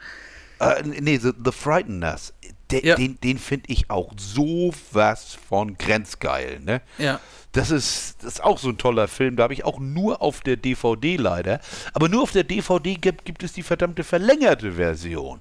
Äh, 0.63 0.83
nee, 1.01 1.19
The, 1.19 1.33
The 1.45 1.53
Frighteners. 1.53 2.35
Der, 2.71 2.85
Ja. 2.85 2.97
Den, 2.97 3.21
den 3.21 3.39
finde 3.39 3.71
ich 3.71 3.91
auch 3.91 4.13
sowas 4.17 5.37
von 5.49 5.77
grenzgeil, 5.77 6.61
ne? 6.61 6.81
Ja. 6.99 7.21
Das 7.53 7.71
ist, 7.71 8.17
das 8.23 8.35
ist 8.35 8.43
auch 8.43 8.57
so 8.59 8.71
ein 8.71 8.79
toller 8.79 9.09
Film. 9.09 9.37
Da 9.37 9.43
habe 9.43 9.53
ich 9.53 9.65
auch 9.65 9.79
nur 9.79 10.23
auf 10.23 10.41
der 10.41 10.57
DVD 10.57 11.17
leider. 11.17 11.61
Aber 11.93 12.09
nur 12.09 12.23
auf 12.23 12.33
der 12.33 12.45
DVD 12.45 12.95
gibt, 12.95 13.27
gibt 13.27 13.43
es 13.43 13.53
die 13.53 13.63
verdammte 13.63 14.05
verlängerte 14.05 14.73
Version. 14.73 15.39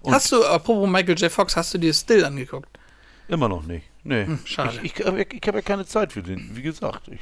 Und 0.00 0.12
Hast 0.14 0.30
du, 0.30 0.44
apropos 0.44 0.88
Michael 0.88 1.18
J. 1.18 1.32
Fox, 1.32 1.56
hast 1.56 1.74
du 1.74 1.78
dir 1.78 1.92
Still 1.92 2.24
angeguckt? 2.24 2.78
immer 3.28 3.48
noch 3.48 3.64
nicht. 3.64 3.86
Nee. 4.04 4.26
schade. 4.44 4.78
Ich, 4.82 4.98
ich, 4.98 5.00
ich, 5.00 5.48
habe 5.48 5.58
ja 5.58 5.62
keine 5.62 5.84
Zeit 5.84 6.12
für 6.12 6.22
den. 6.22 6.56
Wie 6.56 6.62
gesagt, 6.62 7.08
ich, 7.08 7.20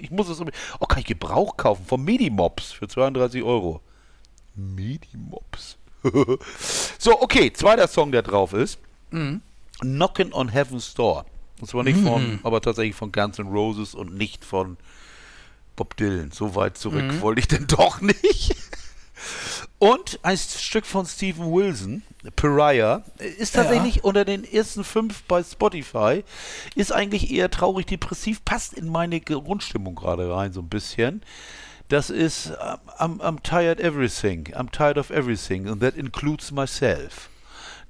ich 0.00 0.10
muss 0.10 0.28
es. 0.28 0.40
Oh, 0.78 0.86
kann 0.86 1.00
ich 1.00 1.06
Gebrauch 1.06 1.56
kaufen 1.56 1.84
vom 1.84 2.04
Medimops 2.04 2.72
für 2.72 2.88
32 2.88 3.42
Euro. 3.42 3.80
Medimops. 4.54 5.78
so, 6.98 7.20
okay. 7.20 7.52
Zweiter 7.52 7.88
Song, 7.88 8.12
der 8.12 8.22
drauf 8.22 8.52
ist. 8.52 8.78
Knockin' 9.80 10.32
on 10.32 10.48
Heaven's 10.48 10.94
Door. 10.94 11.26
Und 11.60 11.68
zwar 11.68 11.82
nicht 11.84 11.98
von, 11.98 12.40
aber 12.42 12.60
tatsächlich 12.62 12.96
von 12.96 13.12
Guns 13.12 13.38
N' 13.38 13.48
Roses 13.48 13.94
und 13.94 14.14
nicht 14.14 14.44
von 14.44 14.78
Bob 15.76 15.96
Dylan. 15.96 16.30
So 16.30 16.54
weit 16.54 16.78
zurück 16.78 17.20
wollte 17.20 17.40
ich 17.40 17.48
denn 17.48 17.66
doch 17.68 18.00
nicht. 18.00 18.56
Und 19.78 20.18
ein 20.22 20.38
Stück 20.38 20.86
von 20.86 21.04
Steven 21.06 21.52
Wilson, 21.52 22.02
Pariah, 22.36 23.02
ist 23.38 23.54
tatsächlich 23.54 24.04
unter 24.04 24.24
den 24.24 24.44
ersten 24.44 24.84
fünf 24.84 25.22
bei 25.24 25.42
Spotify. 25.42 26.24
Ist 26.74 26.92
eigentlich 26.92 27.30
eher 27.30 27.50
traurig 27.50 27.86
depressiv, 27.86 28.44
passt 28.44 28.74
in 28.74 28.88
meine 28.88 29.20
Grundstimmung 29.20 29.94
gerade 29.94 30.30
rein 30.30 30.52
so 30.52 30.60
ein 30.60 30.68
bisschen. 30.68 31.22
Das 31.90 32.08
ist 32.08 32.52
um, 32.98 33.18
I'm, 33.18 33.20
I'm 33.20 33.42
tired 33.42 33.80
everything, 33.80 34.46
I'm 34.54 34.70
tired 34.70 34.96
of 34.96 35.10
everything 35.10 35.68
and 35.68 35.82
that 35.82 35.96
includes 35.96 36.50
myself. 36.52 37.28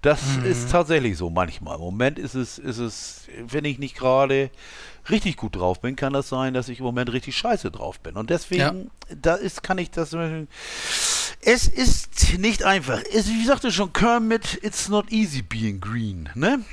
Das 0.03 0.21
ist 0.45 0.71
tatsächlich 0.71 1.19
so 1.19 1.29
manchmal. 1.29 1.75
Im 1.75 1.83
Moment 1.83 2.19
ist 2.19 2.35
es, 2.35 2.59
ist 2.59 2.79
es, 2.79 3.27
wenn 3.39 3.67
ich 3.67 3.79
nicht 3.79 3.95
gerade 3.95 4.51
richtig 5.11 5.37
gut 5.37 5.57
drauf 5.57 5.83
bin, 5.83 5.95
kann 5.95 6.15
das 6.15 6.31
sein, 6.31 6.55
dass 6.55 6.71
ich 6.71 6.79
im 6.79 6.87
Moment 6.87 7.13
richtig 7.13 7.37
scheiße 7.37 7.71
drauf 7.71 8.01
bin. 8.01 8.17
Und 8.17 8.31
deswegen, 8.31 8.91
da 9.15 9.35
ist, 9.35 9.63
kann 9.63 9.77
ich 9.77 9.91
das. 9.91 10.17
Es 11.43 11.69
ist 11.69 12.39
nicht 12.39 12.65
einfach. 12.65 13.03
Es, 13.13 13.29
wie 13.29 13.45
sagte 13.45 13.71
schon 13.71 13.93
Kermit, 13.93 14.59
it's 14.63 14.89
not 14.89 15.13
easy 15.13 15.43
being 15.43 15.81
green, 15.81 16.31
ne? 16.35 16.65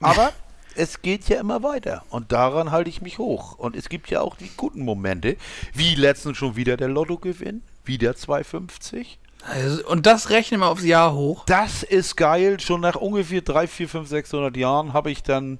Aber 0.00 0.32
es 0.80 1.02
geht 1.02 1.28
ja 1.28 1.38
immer 1.38 1.62
weiter. 1.62 2.02
Und 2.08 2.32
daran 2.32 2.70
halte 2.70 2.88
ich 2.88 3.02
mich 3.02 3.18
hoch. 3.18 3.58
Und 3.58 3.76
es 3.76 3.88
gibt 3.88 4.08
ja 4.10 4.22
auch 4.22 4.36
die 4.36 4.50
guten 4.56 4.82
Momente, 4.84 5.36
wie 5.74 5.94
letztens 5.94 6.38
schon 6.38 6.56
wieder 6.56 6.76
der 6.76 6.88
Lottogewinn, 6.88 7.62
wieder 7.84 8.16
250. 8.16 9.18
Also, 9.42 9.86
und 9.86 10.06
das 10.06 10.30
rechnen 10.30 10.60
wir 10.60 10.68
aufs 10.68 10.84
Jahr 10.84 11.14
hoch. 11.14 11.44
Das 11.44 11.82
ist 11.82 12.16
geil. 12.16 12.60
Schon 12.60 12.80
nach 12.80 12.96
ungefähr 12.96 13.42
3, 13.42 13.66
4, 13.66 13.88
5, 13.88 14.08
600 14.08 14.56
Jahren 14.56 14.92
habe 14.92 15.10
ich 15.10 15.22
dann 15.22 15.58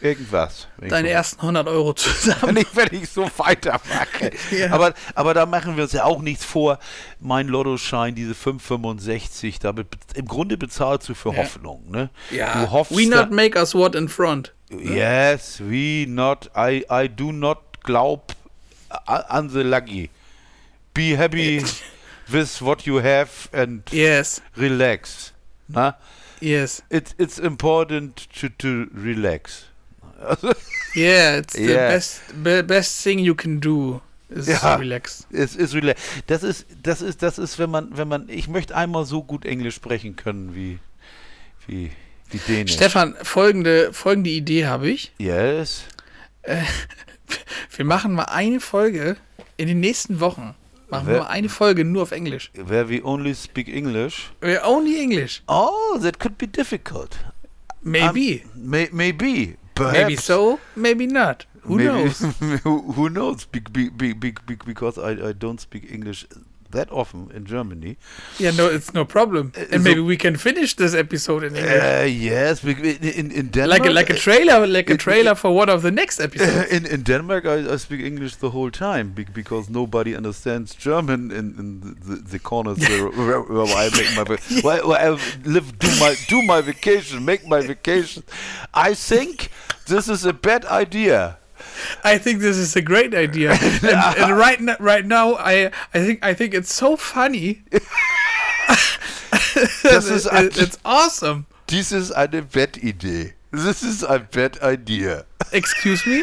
irgendwas. 0.00 0.68
Deine 0.80 1.10
ersten 1.10 1.40
100 1.40 1.66
Euro 1.68 1.92
zusammen. 1.94 2.54
wenn 2.54 2.56
ich, 2.58 2.76
wenn 2.76 2.88
ich 2.92 3.08
so 3.08 3.28
weitermache. 3.36 4.30
Ja. 4.50 4.70
aber, 4.72 4.94
aber 5.14 5.34
da 5.34 5.46
machen 5.46 5.76
wir 5.76 5.84
uns 5.84 5.92
ja 5.92 6.04
auch 6.04 6.22
nichts 6.22 6.44
vor. 6.44 6.78
Mein 7.20 7.48
Lottoschein, 7.48 8.14
diese 8.14 8.32
5,65, 8.32 9.60
damit 9.60 9.88
im 10.14 10.26
Grunde 10.26 10.56
bezahlst 10.56 11.08
du 11.08 11.14
für 11.14 11.36
Hoffnung. 11.36 11.84
Ne? 11.90 12.10
Du 12.30 12.70
hoffst 12.70 12.96
We 12.96 13.06
not 13.06 13.30
make 13.30 13.58
us 13.58 13.74
what 13.74 13.94
in 13.94 14.08
front. 14.08 14.52
Yes, 14.70 15.60
we 15.60 16.06
not, 16.08 16.50
I, 16.56 16.84
I 16.90 17.08
do 17.08 17.32
not 17.32 17.58
glaub 17.82 18.32
an 19.06 19.50
the 19.50 19.62
lucky. 19.62 20.10
Be 20.94 21.16
happy 21.16 21.64
with 22.28 22.60
what 22.60 22.82
you 22.86 23.00
have 23.00 23.48
and 23.52 23.82
Yes, 23.92 24.42
relax. 24.56 25.32
Na? 25.68 25.94
yes. 26.40 26.82
It, 26.90 27.14
it's 27.18 27.38
important 27.38 28.28
to, 28.34 28.48
to 28.50 28.88
relax. 28.92 29.66
Yeah, 30.96 31.38
it's 31.38 31.54
the 31.54 31.64
Yeah. 31.66 31.88
best 31.90 32.20
be, 32.42 32.62
best 32.62 33.02
thing 33.02 33.18
you 33.18 33.34
can 33.34 33.60
do 33.60 34.00
is 34.30 34.46
Ja. 34.48 34.76
relax. 34.76 35.26
Es 35.30 35.54
ist 35.54 35.74
relax. 35.74 36.00
Das 36.26 36.42
ist, 36.42 36.66
das 36.82 37.02
ist, 37.02 37.22
das 37.22 37.38
ist, 37.38 37.58
wenn 37.58 37.70
man, 37.70 37.96
wenn 37.96 38.08
man, 38.08 38.28
ich 38.28 38.48
möchte 38.48 38.74
einmal 38.74 39.04
so 39.04 39.22
gut 39.22 39.44
Englisch 39.44 39.74
sprechen 39.74 40.16
können 40.16 40.54
wie, 40.54 40.78
wie, 41.66 41.90
wie 42.30 42.38
Dänisch. 42.38 42.72
Stefan, 42.74 43.14
folgende, 43.22 43.92
folgende 43.92 44.30
Idee 44.30 44.66
habe 44.66 44.88
ich. 44.90 45.12
Yes. 45.18 45.82
Wir 47.76 47.84
machen 47.84 48.14
mal 48.14 48.24
eine 48.24 48.60
Folge 48.60 49.16
in 49.58 49.68
den 49.68 49.80
nächsten 49.80 50.20
Wochen. 50.20 50.54
Machen 50.88 51.06
wir 51.06 51.14
Wer- 51.16 51.20
mal 51.24 51.26
eine 51.28 51.50
Folge 51.50 51.84
nur 51.84 52.02
auf 52.04 52.12
Englisch. 52.12 52.50
Where 52.54 52.88
we 52.88 53.04
only 53.04 53.34
speak 53.34 53.68
English. 53.68 54.30
We're 54.40 54.64
only 54.64 54.98
English. 55.02 55.42
Oh, 55.46 55.98
that 56.00 56.18
could 56.18 56.38
be 56.38 56.46
difficult. 56.46 57.18
Maybe. 57.82 58.42
Um, 58.54 58.70
may, 58.70 58.88
maybe. 58.90 59.57
Perhaps. 59.78 59.98
maybe 59.98 60.16
so, 60.16 60.60
maybe 60.76 61.06
not. 61.06 61.46
Who 61.62 61.76
Maybe- 61.76 61.88
knows? 61.88 62.18
who, 62.64 62.92
who 62.92 63.08
knows? 63.10 63.44
Be, 63.44 63.60
be, 63.60 63.88
be, 63.90 64.12
be, 64.12 64.30
be, 64.46 64.56
because 64.64 64.96
I, 64.98 65.28
I 65.28 65.32
don't 65.32 65.60
speak 65.60 65.90
English 65.90 66.26
that 66.70 66.90
often 66.92 67.30
in 67.34 67.44
Germany. 67.44 67.96
Yeah, 68.38 68.50
no, 68.52 68.66
it's 68.68 68.92
no 68.94 69.04
problem. 69.04 69.52
And 69.56 69.70
so- 69.70 69.78
maybe 69.78 70.00
we 70.00 70.16
can 70.16 70.36
finish 70.36 70.74
this 70.74 70.94
episode 70.94 71.42
in 71.44 71.56
English. 71.56 71.82
Uh, 71.82 72.06
yes, 72.08 72.62
in, 72.64 72.76
in, 73.02 73.30
in 73.30 73.48
Denmark. 73.48 73.80
like 73.80 73.86
a, 73.86 73.92
like 73.92 74.10
a 74.10 74.14
trailer, 74.14 74.66
like 74.66 74.90
a 74.90 74.96
trailer 74.96 75.34
for 75.34 75.50
one 75.54 75.68
of 75.68 75.82
the 75.82 75.90
next 75.90 76.20
episodes. 76.26 76.70
in, 76.72 76.86
in 76.86 77.02
Denmark, 77.02 77.46
I, 77.46 77.72
I 77.72 77.76
speak 77.78 78.00
English 78.00 78.36
the 78.36 78.50
whole 78.50 78.70
time 78.70 79.12
be- 79.12 79.24
because 79.32 79.70
nobody 79.70 80.14
understands 80.16 80.74
German 80.74 81.30
in, 81.30 81.54
in 81.58 81.80
the, 81.80 81.94
the, 82.08 82.16
the 82.32 82.38
corners 82.38 82.78
where, 82.78 83.08
where, 83.18 83.40
where 83.40 83.66
I 83.66 83.88
make 83.96 84.10
my 84.16 84.24
where, 84.62 84.86
where 84.86 85.00
I 85.00 85.18
live, 85.44 85.78
do 85.78 85.88
my 86.00 86.14
do 86.28 86.42
my 86.42 86.60
vacation, 86.60 87.24
make 87.24 87.46
my 87.48 87.60
vacation. 87.60 88.22
I 88.74 88.94
think 88.94 89.50
this 89.86 90.08
is 90.08 90.24
a 90.26 90.32
bad 90.32 90.64
idea. 90.66 91.38
I 92.04 92.18
think 92.18 92.40
this 92.40 92.56
is 92.56 92.76
a 92.76 92.82
great 92.82 93.14
idea. 93.14 93.52
and, 93.82 94.18
and 94.18 94.36
right 94.38 94.60
now, 94.60 94.76
right 94.80 95.04
now, 95.06 95.34
I 95.36 95.70
I 95.94 96.00
think 96.04 96.24
I 96.24 96.34
think 96.34 96.54
it's 96.54 96.72
so 96.72 96.96
funny. 96.96 97.62
Das 99.82 100.08
ist 100.08 100.26
It- 100.32 100.56
it's 100.58 100.78
awesome. 100.84 101.46
Dies 101.70 101.92
ist 101.92 102.12
eine 102.12 102.42
Bettidee. 102.42 103.34
This 103.52 103.82
is 103.82 104.02
a 104.04 104.18
bad 104.18 104.58
idea. 104.62 105.24
Excuse 105.52 106.06
me, 106.06 106.22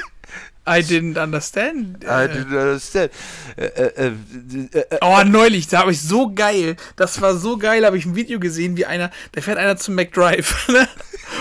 I 0.67 0.81
didn't 0.81 1.21
understand. 1.21 2.03
I 2.03 2.07
Uh, 2.07 2.27
didn't 2.27 2.59
understand. 2.59 3.11
Äh, 3.55 3.65
äh, 3.65 4.07
äh, 4.07 4.79
äh, 4.79 4.97
Oh, 5.01 5.21
neulich, 5.23 5.67
da 5.67 5.79
habe 5.79 5.91
ich 5.91 6.01
so 6.01 6.33
geil. 6.33 6.75
Das 6.95 7.21
war 7.21 7.35
so 7.35 7.57
geil, 7.57 7.85
habe 7.85 7.97
ich 7.97 8.05
ein 8.05 8.15
Video 8.15 8.39
gesehen, 8.39 8.75
wie 8.75 8.85
einer, 8.85 9.11
da 9.33 9.41
fährt 9.41 9.59
einer 9.59 9.77
zum 9.77 9.95
McDrive 9.95 10.67
ne? 10.69 10.87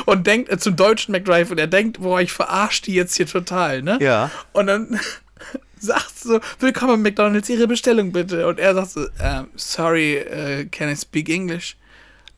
und 0.04 0.26
denkt, 0.26 0.50
äh, 0.50 0.58
zum 0.58 0.76
deutschen 0.76 1.12
McDrive 1.12 1.50
und 1.50 1.58
er 1.58 1.66
denkt, 1.66 2.00
boah, 2.00 2.20
ich 2.20 2.32
verarsche 2.32 2.82
die 2.82 2.94
jetzt 2.94 3.16
hier 3.16 3.26
total, 3.26 3.82
ne? 3.82 3.98
Ja. 4.00 4.30
Und 4.52 4.66
dann 4.66 5.00
sagt 5.78 6.18
so, 6.18 6.40
willkommen 6.60 7.00
McDonalds, 7.00 7.48
Ihre 7.48 7.66
Bestellung 7.66 8.12
bitte. 8.12 8.46
Und 8.46 8.58
er 8.58 8.74
sagt 8.74 8.90
so, 8.90 9.06
ähm, 9.20 9.48
sorry, 9.56 10.16
äh, 10.16 10.66
can 10.66 10.90
I 10.90 10.96
speak 10.96 11.30
English? 11.30 11.76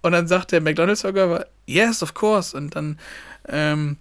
Und 0.03 0.13
dann 0.13 0.29
sagt 0.29 0.53
der 0.53 0.61
McDonalds-Verkäufer, 0.61 1.47
yes, 1.67 2.01
of 2.03 2.15
course. 2.15 2.57
Und 2.57 2.77
dann, 2.77 2.97
ähm, 3.49 3.97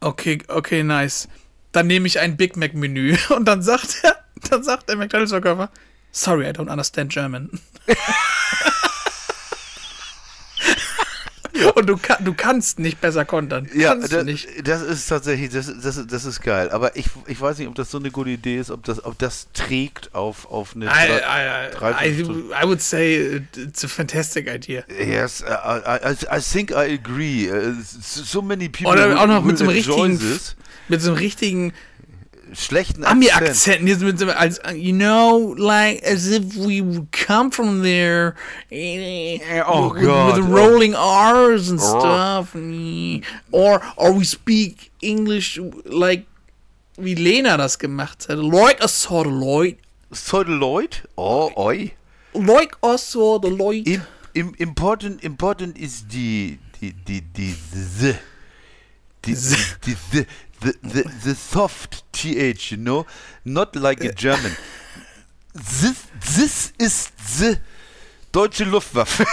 okay, 0.00 0.38
okay, 0.48 0.82
nice. 0.82 1.28
Dann 1.72 1.86
nehme 1.86 2.06
ich 2.06 2.18
ein 2.18 2.36
Big 2.36 2.56
Mac-Menü. 2.56 3.16
Und 3.36 3.44
dann 3.46 3.62
sagt 3.62 4.00
er, 4.02 4.16
dann 4.50 4.62
sagt 4.62 4.88
der 4.88 4.96
McDonalds-Verkäufer, 4.96 5.70
sorry, 6.12 6.48
I 6.48 6.52
don't 6.52 6.70
understand 6.70 7.12
German. 7.12 7.50
Und 11.74 11.88
du, 11.88 11.96
kann, 11.96 12.24
du 12.24 12.34
kannst 12.34 12.78
nicht 12.78 13.00
besser 13.00 13.24
kontern. 13.24 13.68
Ja, 13.74 13.94
das, 13.94 14.10
du 14.10 14.24
nicht. 14.24 14.48
das 14.66 14.82
ist 14.82 15.08
tatsächlich, 15.08 15.50
das, 15.50 15.72
das, 15.82 16.06
das 16.06 16.24
ist 16.24 16.40
geil. 16.40 16.70
Aber 16.70 16.96
ich, 16.96 17.06
ich 17.26 17.40
weiß 17.40 17.58
nicht, 17.58 17.68
ob 17.68 17.74
das 17.74 17.90
so 17.90 17.98
eine 17.98 18.10
gute 18.10 18.30
Idee 18.30 18.58
ist, 18.58 18.70
ob 18.70 18.84
das, 18.84 19.04
ob 19.04 19.18
das 19.18 19.48
trägt 19.54 20.14
auf, 20.14 20.50
auf 20.50 20.74
eine. 20.76 20.86
I, 20.86 20.88
I, 20.88 22.10
I, 22.10 22.62
I, 22.62 22.66
would 22.66 22.80
say 22.80 23.42
it's 23.56 23.84
a 23.84 23.88
fantastic 23.88 24.48
idea. 24.48 24.84
Yes, 24.88 25.42
I, 25.42 25.80
I, 25.84 26.36
I- 26.36 26.40
think 26.40 26.70
I 26.70 26.94
agree. 26.94 27.50
Uh, 27.50 27.74
so 27.82 28.40
many 28.40 28.68
people 28.68 28.92
Oder 28.92 29.20
auch 29.20 29.26
noch 29.26 29.44
mit 29.44 29.58
so 29.58 29.64
einem 29.64 29.74
richtigen, 29.74 30.18
this. 30.18 30.54
Mit 30.88 31.00
so 31.02 31.10
einem 31.10 31.18
richtigen 31.18 31.72
schlechten 32.52 33.04
Ami-Akzent. 33.04 33.88
So, 33.98 34.06
einem- 34.06 34.30
als, 34.30 34.60
you 34.74 34.92
know, 34.94 35.54
like 35.56 36.02
as 36.04 36.26
if 36.30 36.56
we 36.56 36.82
come 37.10 37.50
from 37.52 37.82
there. 37.82 38.34
Oh 39.66 39.92
with, 39.92 40.02
God, 40.02 40.36
With 40.38 40.46
rolling 40.48 40.94
R's 40.94 41.70
and 41.70 41.80
Oh. 41.80 42.00
stuff. 42.00 42.54
Or, 43.50 43.82
or 43.96 44.12
we 44.18 44.24
speak 44.24 44.90
English 45.00 45.60
like 45.84 46.24
wie 46.96 47.14
Lena 47.14 47.56
das 47.56 47.78
gemacht 47.78 48.28
hat. 48.28 48.38
Like 48.38 48.82
a 48.82 48.88
sort 48.88 49.26
of 49.26 49.32
Lloyd. 49.34 49.76
Sodeloid? 50.10 51.02
Oh, 51.16 51.52
oi. 51.56 51.92
Like 52.32 52.76
a 52.82 52.96
sort 52.96 53.44
of 53.44 53.52
Lloyd. 53.58 53.86
Im, 53.86 54.02
im, 54.32 54.54
important, 54.54 55.22
important 55.22 55.78
ist 55.78 56.06
die, 56.12 56.58
die, 56.80 56.92
die, 56.92 57.20
die, 57.20 57.54
the, 57.72 58.14
die, 59.22 59.34
die, 59.34 59.56
die, 59.84 59.96
the, 60.12 60.26
the, 60.60 60.74
the, 60.82 61.02
the 61.24 61.34
soft 61.34 62.04
th, 62.12 62.70
you 62.70 62.76
know, 62.76 63.06
not 63.44 63.76
like 63.76 64.02
a 64.02 64.12
German. 64.12 64.52
This, 65.54 66.06
this 66.36 66.72
ist 66.78 67.12
the 67.38 67.58
deutsche 68.32 68.64
Luftwaffe. 68.64 69.26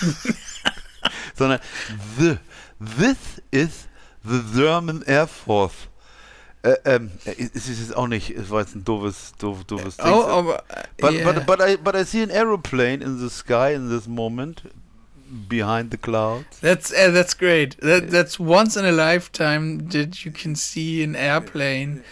Sondern 1.34 1.60
the, 2.18 2.38
this 2.78 3.40
is 3.50 3.88
the 4.24 4.42
German 4.54 5.02
Air 5.06 5.26
Force. 5.26 5.88
Äh, 6.62 6.76
ähm, 6.86 7.10
es 7.26 7.68
ist 7.68 7.78
jetzt 7.78 7.94
auch 7.94 8.06
nicht, 8.06 8.30
es 8.30 8.48
war 8.48 8.60
jetzt 8.60 8.74
ein 8.74 8.84
doofes, 8.84 9.34
doof, 9.38 9.64
doofes 9.64 9.98
Ding. 9.98 10.10
Oh, 10.10 10.24
aber. 10.24 10.62
But, 10.96 11.12
yeah. 11.12 11.30
but, 11.30 11.46
but, 11.46 11.60
I, 11.60 11.76
but 11.76 11.94
I 11.94 12.04
see 12.04 12.22
an 12.22 12.30
aeroplane 12.30 13.02
in 13.02 13.18
the 13.18 13.28
sky 13.28 13.74
in 13.74 13.90
this 13.90 14.06
moment, 14.06 14.62
behind 15.48 15.90
the 15.90 15.96
clouds. 15.96 16.58
That's 16.60 16.92
uh, 16.92 17.10
that's 17.10 17.34
great. 17.34 17.76
That 17.80 18.10
that's 18.10 18.38
once 18.38 18.76
in 18.76 18.84
a 18.84 18.92
lifetime 18.92 19.88
that 19.88 20.24
you 20.24 20.30
can 20.30 20.54
see 20.54 21.02
an 21.02 21.16
airplane 21.16 22.04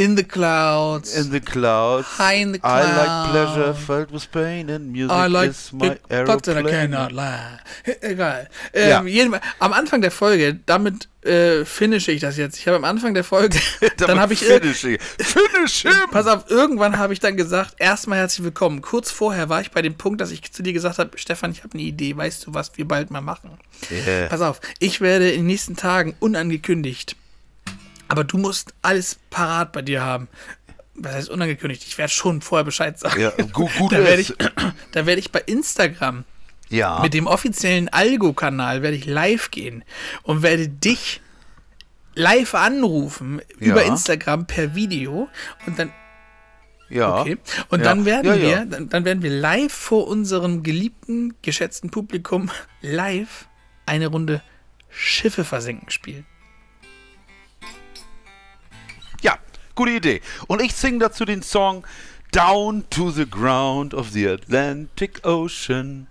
in 0.00 0.16
the 0.16 0.24
clouds. 0.24 1.14
In 1.14 1.30
the 1.30 1.40
clouds. 1.40 2.06
high 2.18 2.40
in 2.40 2.52
the 2.52 2.60
I 2.62 2.80
clouds. 2.80 2.96
like 2.96 3.30
pleasure 3.30 3.74
filled 3.74 4.10
with 4.10 4.32
pain 4.32 4.70
and 4.70 4.92
music 4.92 5.12
I 5.12 5.26
like 5.26 5.50
is 5.50 5.72
my 5.72 5.88
and 5.88 5.98
I 6.08 6.14
aeroplane. 6.14 6.66
cannot 6.66 7.12
lie. 7.12 7.58
Egal. 8.00 8.48
Ja. 8.74 9.00
Ähm, 9.00 9.06
jedenfalls, 9.06 9.44
am 9.58 9.72
Anfang 9.72 10.00
der 10.00 10.10
Folge, 10.10 10.58
damit 10.64 11.08
äh, 11.22 11.66
finische 11.66 12.12
ich 12.12 12.20
das 12.20 12.38
jetzt. 12.38 12.58
Ich 12.58 12.66
habe 12.66 12.76
am 12.76 12.84
Anfang 12.84 13.12
der 13.12 13.24
Folge, 13.24 13.58
dann 13.98 14.18
habe 14.18 14.32
ich 14.32 14.40
Finish 14.40 14.80
him. 14.80 14.98
Finish 15.18 15.82
him! 15.82 15.92
Pass 16.10 16.26
auf, 16.26 16.50
irgendwann 16.50 16.96
habe 16.96 17.12
ich 17.12 17.20
dann 17.20 17.36
gesagt, 17.36 17.74
erstmal 17.78 18.18
herzlich 18.18 18.44
willkommen. 18.44 18.80
Kurz 18.80 19.10
vorher 19.10 19.50
war 19.50 19.60
ich 19.60 19.70
bei 19.70 19.82
dem 19.82 19.94
Punkt, 19.94 20.20
dass 20.22 20.30
ich 20.30 20.50
zu 20.50 20.62
dir 20.62 20.72
gesagt 20.72 20.98
habe, 20.98 21.18
Stefan, 21.18 21.52
ich 21.52 21.62
habe 21.62 21.74
eine 21.74 21.82
Idee, 21.82 22.16
weißt 22.16 22.46
du, 22.46 22.54
was 22.54 22.72
wir 22.76 22.88
bald 22.88 23.10
mal 23.10 23.20
machen? 23.20 23.50
Yeah. 23.90 24.28
Pass 24.28 24.40
auf, 24.40 24.60
ich 24.78 25.02
werde 25.02 25.30
in 25.30 25.40
den 25.40 25.46
nächsten 25.46 25.76
Tagen 25.76 26.14
unangekündigt, 26.20 27.16
aber 28.10 28.24
du 28.24 28.36
musst 28.38 28.74
alles 28.82 29.18
parat 29.30 29.72
bei 29.72 29.82
dir 29.82 30.02
haben. 30.02 30.28
Was 30.94 31.14
heißt 31.14 31.30
unangekündigt? 31.30 31.84
Ich 31.86 31.96
werde 31.96 32.12
schon 32.12 32.42
vorher 32.42 32.64
Bescheid 32.64 32.98
sagen. 32.98 33.20
Ja, 33.20 33.30
gut, 33.52 33.70
gut 33.78 33.92
da 33.92 33.98
werde 33.98 34.20
ich, 34.20 34.34
da 34.92 35.06
werde 35.06 35.20
ich 35.20 35.30
bei 35.32 35.40
Instagram 35.40 36.24
Ja. 36.68 37.00
mit 37.02 37.14
dem 37.14 37.26
offiziellen 37.26 37.88
Algo-Kanal 37.88 38.82
werde 38.82 38.96
ich 38.96 39.06
live 39.06 39.50
gehen 39.50 39.84
und 40.24 40.42
werde 40.42 40.68
dich 40.68 41.20
live 42.14 42.54
anrufen 42.54 43.40
über 43.58 43.82
Ja. 43.84 43.88
Instagram 43.92 44.46
per 44.46 44.74
Video 44.74 45.28
und 45.66 45.78
dann 45.78 45.92
ja. 46.88 47.20
okay 47.20 47.38
und 47.68 47.78
Ja. 47.78 47.84
dann 47.84 48.04
werden 48.04 48.26
Ja, 48.26 48.36
wir. 48.40 48.66
Dann, 48.66 48.88
dann 48.88 49.04
werden 49.04 49.22
wir 49.22 49.30
live 49.30 49.72
vor 49.72 50.08
unserem 50.08 50.64
geliebten 50.64 51.34
geschätzten 51.42 51.90
Publikum 51.90 52.50
live 52.82 53.46
eine 53.86 54.08
Runde 54.08 54.42
Schiffe 54.90 55.44
versenken 55.44 55.90
spielen. 55.90 56.26
Gute 59.80 59.92
Idee. 59.92 60.20
Und 60.46 60.60
ich 60.60 60.74
singe 60.74 60.98
dazu 60.98 61.24
den 61.24 61.42
Song 61.42 61.84
Down 62.32 62.84
to 62.90 63.10
the 63.10 63.28
Ground 63.28 63.94
of 63.94 64.10
the 64.10 64.28
Atlantic 64.28 65.24
Ocean. 65.26 66.06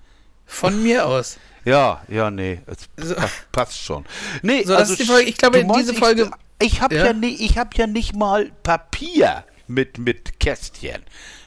Von 0.48 0.82
mir 0.82 1.06
aus. 1.06 1.38
Ja, 1.66 2.02
ja, 2.08 2.32
nee, 2.32 2.62
So. 2.98 3.14
pa- 3.16 3.30
passt 3.52 3.80
schon. 3.80 4.06
Nee, 4.42 4.64
So, 4.64 4.74
Folge. 4.76 5.30
Ich 5.30 5.38
glaube, 5.38 5.64
meinst, 5.64 5.90
diese 5.90 5.94
Folge- 5.94 6.32
Ich, 6.60 6.74
ich 6.74 6.82
habe 6.82 6.96
Ja? 6.96 7.06
ja. 7.08 7.14
nie, 7.14 7.36
ich 7.36 7.58
hab 7.58 7.76
ja 7.78 7.86
nicht 7.86 8.16
mal 8.16 8.52
Papier 8.64 9.44
mit, 9.68 9.98
mit 10.00 10.40
Kästchen. 10.40 11.04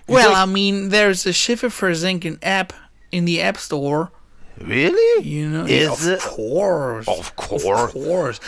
Wie 0.07 0.12
Well, 0.15 0.32
I 0.36 0.47
mean, 0.47 0.90
there's 0.90 1.27
a 1.27 1.32
Schiffe 1.32 1.70
versenken 1.70 2.40
app 2.40 2.73
in 3.11 3.27
the 3.27 3.40
App 3.40 3.59
Store. 3.59 4.11
Really? 4.61 5.24
You 5.27 5.49
know, 5.49 5.65
Is 5.66 5.89
of 5.91 6.07
it? 6.07 6.20
course, 6.20 7.07
Of 7.09 7.35
course. 7.37 7.65
of 7.65 7.93
course. 7.93 8.41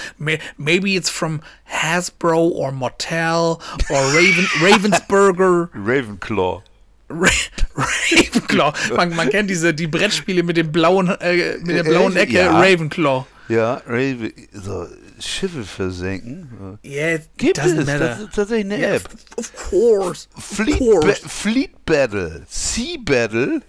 Maybe 0.58 0.96
it's 0.96 1.08
from 1.10 1.40
Hasbro 1.70 2.38
or 2.50 2.70
Mattel 2.72 3.60
or 3.90 4.16
Raven, 4.16 4.44
Ravensburger, 4.60 5.70
Ravenclaw. 5.74 6.62
Ra 7.10 7.28
Ravenclaw. 7.76 8.96
Man, 8.96 9.14
man 9.14 9.28
kennt 9.30 9.50
diese 9.50 9.74
die 9.74 9.86
Brettspiele 9.86 10.42
mit 10.42 10.56
dem 10.56 10.72
blauen, 10.72 11.08
äh, 11.20 11.58
mit 11.58 11.76
der 11.76 11.84
blauen 11.84 12.16
Ecke 12.16 12.32
ja. 12.34 12.58
Ravenclaw. 12.60 13.26
Ja, 13.48 13.82
Raven, 13.86 14.32
so, 14.52 14.86
Schiffe 15.20 15.64
versenken. 15.64 16.78
Yeah, 16.82 17.16
it 17.16 17.28
Gibt 17.36 17.58
doesn't 17.58 17.80
es, 17.80 17.86
matter. 17.86 17.98
das 18.08 18.20
ist 18.20 18.34
tatsächlich 18.34 18.72
eine 18.72 18.78
Yeah, 18.82 18.94
App. 18.96 19.08
of 19.36 19.52
course, 19.70 20.28
of 20.34 20.56
course. 20.78 21.06
ba 21.22 21.28
Fleet 21.28 21.84
Battle, 21.84 22.42
Sea 22.48 22.96
Battle, 22.98 23.60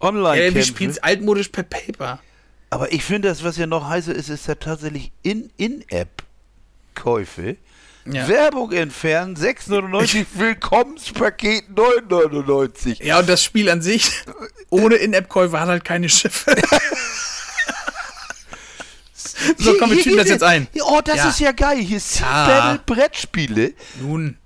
online 0.00 0.44
Ja, 0.46 0.54
wir 0.54 0.62
spielen 0.64 0.90
es 0.90 0.98
altmodisch 1.02 1.48
per 1.48 1.62
Paper. 1.64 2.20
Aber 2.70 2.92
ich 2.92 3.04
finde, 3.04 3.28
das, 3.28 3.42
was 3.44 3.56
ja 3.56 3.66
noch 3.66 3.88
heißer 3.88 4.14
ist, 4.14 4.28
ist 4.28 4.46
ja 4.48 4.54
tatsächlich 4.56 5.12
In-In-App-Käufe. 5.22 7.56
Ja. 8.08 8.28
Werbung 8.28 8.70
entfernen, 8.72 9.36
6,99, 9.36 10.26
Willkommenspaket 10.34 11.64
9,99. 11.74 13.02
Ja, 13.02 13.18
und 13.18 13.28
das 13.28 13.42
Spiel 13.42 13.68
an 13.68 13.82
sich, 13.82 14.12
ohne 14.70 14.94
In-App-Käufe, 14.96 15.58
hat 15.58 15.66
halt 15.68 15.84
keine 15.84 16.08
Schiffe. 16.08 16.54
so, 19.58 19.74
komm, 19.78 19.90
wir 19.90 20.02
tüten 20.02 20.18
das 20.18 20.28
jetzt 20.28 20.42
ein. 20.44 20.68
Oh, 20.84 21.00
das 21.04 21.16
Ja. 21.16 21.28
ist 21.30 21.40
ja 21.40 21.52
geil. 21.52 21.78
Hier 21.78 22.00
Sea 22.00 22.26
Ja. 22.26 22.46
Battle 22.74 22.82
Brettspiele, 22.94 23.72
Nun, 24.00 24.36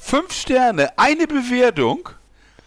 fünf 0.00 0.32
Sterne, 0.32 0.96
eine 0.98 1.26
Bewertung. 1.26 2.08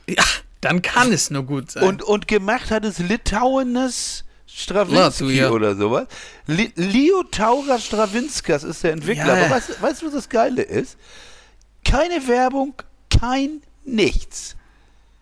ja, 0.08 0.24
dann 0.66 0.82
kann 0.82 1.12
es 1.12 1.30
nur 1.30 1.44
gut 1.44 1.72
sein. 1.72 1.84
Und, 1.84 2.04
und 2.04 2.28
gemacht 2.28 2.72
hat 2.72 2.84
es 2.86 3.00
Litauenes 3.00 4.24
Stravinsky 4.48 5.24
Latvia. 5.24 5.50
oder 5.52 5.76
sowas. 5.76 6.08
Li 6.48 6.72
Liotauras 6.76 7.86
Stravinskas 7.86 8.64
ist 8.64 8.84
der 8.84 8.94
Entwickler. 8.94 9.38
Ja. 9.38 9.46
Aber 9.46 9.56
weißt, 9.56 9.82
weißt 9.82 10.02
du, 10.02 10.06
was 10.08 10.14
das 10.14 10.30
Geile 10.30 10.62
ist? 10.62 10.98
Keine 11.84 12.28
Werbung, 12.28 12.74
kein 13.10 13.62
nichts. 13.84 14.56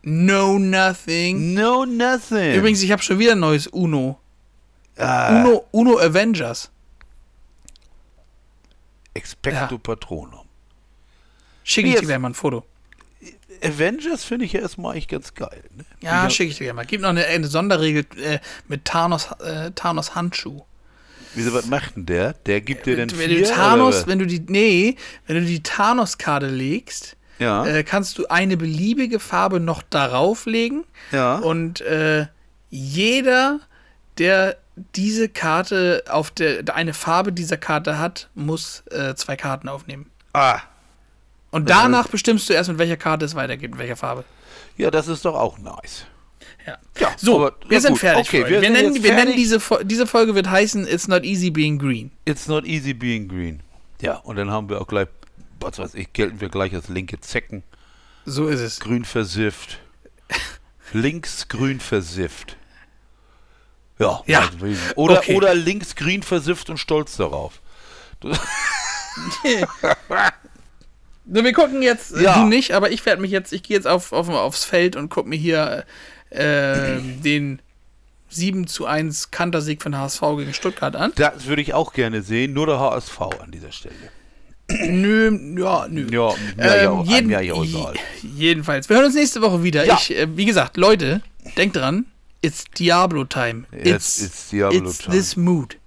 no 0.03 0.57
Nothing. 0.60 1.53
No 1.53 1.86
nothing. 1.86 2.53
Übrigens, 2.56 2.82
ich 2.84 2.91
habe 2.91 3.02
schon 3.02 3.20
wieder 3.20 3.34
ein 3.34 3.40
neues 3.40 3.68
Uno. 3.68 4.20
ah, 4.98 5.41
Uno, 5.41 5.65
Uno 5.72 5.98
Avengers. 5.99 6.70
Expecto 9.14 9.76
Ja. 9.76 9.80
Patronum. 9.82 10.45
Schicke 11.64 11.90
ich 11.90 11.95
dir 11.95 12.02
gleich 12.06 12.20
mal 12.20 12.30
ein 12.30 12.34
Foto. 12.34 12.64
Avengers 13.61 14.23
finde 14.23 14.45
ich 14.45 14.53
ja 14.53 14.61
erstmal 14.61 14.93
eigentlich 14.93 15.07
ganz 15.07 15.34
geil. 15.34 15.63
Ne? 15.75 15.85
Ja, 16.01 16.30
schicke 16.30 16.51
ich 16.51 16.57
dir 16.57 16.65
gleich 16.65 16.75
mal. 16.75 16.85
Gibt 16.85 17.01
noch 17.01 17.09
eine, 17.09 17.25
eine 17.25 17.47
Sonderregel 17.47 18.05
äh, 18.21 18.39
mit 18.67 18.85
Thanos, 18.85 19.30
äh, 19.43 19.71
Thanos 19.71 20.15
Handschuh. 20.15 20.61
Wieso, 21.35 21.53
was 21.53 21.65
macht 21.65 21.95
denn 21.95 22.05
der? 22.05 22.34
Der 22.45 22.61
gibt 22.61 22.85
dir 22.85 22.95
den 22.95 23.09
wenn 23.17 23.30
vier, 23.30 23.43
du 23.43 23.51
Thanos, 23.51 24.07
wenn 24.07 24.19
du 24.19 24.27
die, 24.27 24.39
nee, 24.47 24.95
wenn 25.25 25.38
du 25.38 25.45
die 25.45 25.63
Thanos-Karte 25.63 26.47
legst, 26.47 27.15
Ja, 27.39 27.65
äh, 27.65 27.84
kannst 27.84 28.17
du 28.19 28.27
eine 28.27 28.55
beliebige 28.57 29.19
Farbe 29.19 29.59
noch 29.59 29.81
darauf 29.81 30.45
legen 30.45 30.84
ja. 31.11 31.38
und 31.38 31.81
äh, 31.81 32.27
jeder, 32.69 33.59
der 34.19 34.57
diese 34.95 35.30
Karte 35.30 36.03
auf 36.09 36.31
der 36.31 36.63
eine 36.75 36.93
Farbe 36.93 37.31
dieser 37.31 37.57
Karte 37.57 37.97
hat, 37.99 38.30
muss 38.35 38.84
äh, 38.91 39.15
zwei 39.15 39.35
Karten 39.35 39.69
aufnehmen. 39.69 40.09
ah, 40.34 40.59
Und 41.53 41.69
danach 41.69 42.07
bestimmst 42.07 42.49
du 42.49 42.53
erst, 42.53 42.69
mit 42.69 42.80
welcher 42.80 42.97
Karte 42.97 43.25
es 43.25 43.35
weitergeht, 43.35 43.71
mit 43.71 43.80
welcher 43.80 43.95
Farbe. 43.95 44.23
ja, 44.77 44.89
das 44.91 45.07
ist 45.07 45.23
doch 45.25 45.35
auch 45.35 45.57
nice. 45.59 46.05
Ja. 46.65 46.77
Ja, 46.99 47.11
So, 47.17 47.35
aber- 47.45 47.55
wir 47.67 47.80
sind 47.81 47.91
gut. 47.91 47.99
fertig. 47.99 48.27
Okay, 48.27 48.39
wir 48.43 48.49
wir, 48.49 48.61
sind 48.61 48.73
nennen, 48.73 49.03
wir 49.03 49.13
nennen 49.13 49.35
diese, 49.35 49.59
diese 49.84 50.07
Folge 50.07 50.34
wird 50.34 50.49
heißen 50.49 50.88
It's 50.88 51.07
not 51.07 51.23
easy 51.23 51.51
being 51.51 51.77
green. 51.77 52.11
It's 52.25 52.47
not 52.47 52.65
easy 52.65 52.93
being 52.93 53.27
green. 53.27 53.61
Ja, 54.01 54.15
und 54.17 54.35
dann 54.38 54.49
haben 54.49 54.67
wir 54.69 54.81
auch 54.81 54.88
gleich, 54.88 55.07
was 55.59 55.77
weiß 55.80 55.93
ich, 55.95 56.11
gelten 56.13 56.41
wir 56.41 56.49
gleich 56.49 56.73
als 56.73 56.89
linke 56.89 57.19
Zecken. 57.19 57.63
So 58.25 58.47
ist 58.47 58.59
es. 58.61 58.80
Grün 58.80 59.05
versifft. 59.05 59.80
links 60.93 61.47
grün 61.49 61.80
versifft. 61.80 62.57
Ja, 63.99 64.21
Ja, 64.25 64.49
oder, 64.95 65.19
okay. 65.19 65.35
oder 65.35 65.53
links 65.53 65.95
grün 65.95 66.23
versifft 66.23 66.69
und 66.69 66.77
stolz 66.77 67.15
darauf. 67.17 67.61
So, 71.31 71.43
wir 71.43 71.53
gucken 71.53 71.81
jetzt, 71.81 72.13
äh, 72.15 72.23
Ja. 72.23 72.41
du 72.41 72.47
nicht, 72.47 72.71
aber 72.71 72.91
ich 72.91 73.05
werde 73.05 73.21
mich 73.21 73.31
jetzt, 73.31 73.53
ich 73.53 73.63
gehe 73.63 73.77
jetzt 73.77 73.87
auf, 73.87 74.11
auf, 74.11 74.29
aufs 74.29 74.63
Feld 74.65 74.95
und 74.95 75.09
gucke 75.09 75.29
mir 75.29 75.37
hier 75.37 75.85
äh, 76.29 76.97
den 77.23 77.61
7 78.29 78.67
zu 78.67 78.85
1 78.85 79.31
Kantersieg 79.31 79.81
von 79.81 79.97
HSV 79.97 80.21
gegen 80.37 80.53
Stuttgart 80.53 80.95
an. 80.95 81.11
Das 81.15 81.45
würde 81.45 81.61
ich 81.61 81.73
auch 81.73 81.93
gerne 81.93 82.21
sehen, 82.23 82.53
nur 82.53 82.65
der 82.65 82.79
HSV 82.79 83.21
an 83.21 83.51
dieser 83.51 83.71
Stelle. 83.71 83.95
Nö, 84.69 85.29
ja, 85.59 85.87
nö. 85.89 86.07
Ja, 86.09 86.33
ja, 86.57 86.75
ja, 86.83 86.91
Ähm, 86.93 87.03
jeden, 87.03 87.93
jedenfalls. 88.37 88.87
Wir 88.89 88.95
hören 88.95 89.05
uns 89.07 89.15
nächste 89.15 89.41
Woche 89.41 89.61
wieder. 89.61 89.85
Ja. 89.85 89.95
Ich, 89.99 90.15
äh, 90.15 90.25
wie 90.37 90.45
gesagt, 90.45 90.77
Leute, 90.77 91.21
denkt 91.57 91.75
dran, 91.75 92.05
it's 92.41 92.63
Diablo 92.79 93.25
Time. 93.25 93.65
Yes, 93.83 94.21
it's 94.21 94.49
Diablo 94.49 94.89
it's 94.89 94.99
time. 94.99 95.15
this 95.15 95.35
mood. 95.35 95.77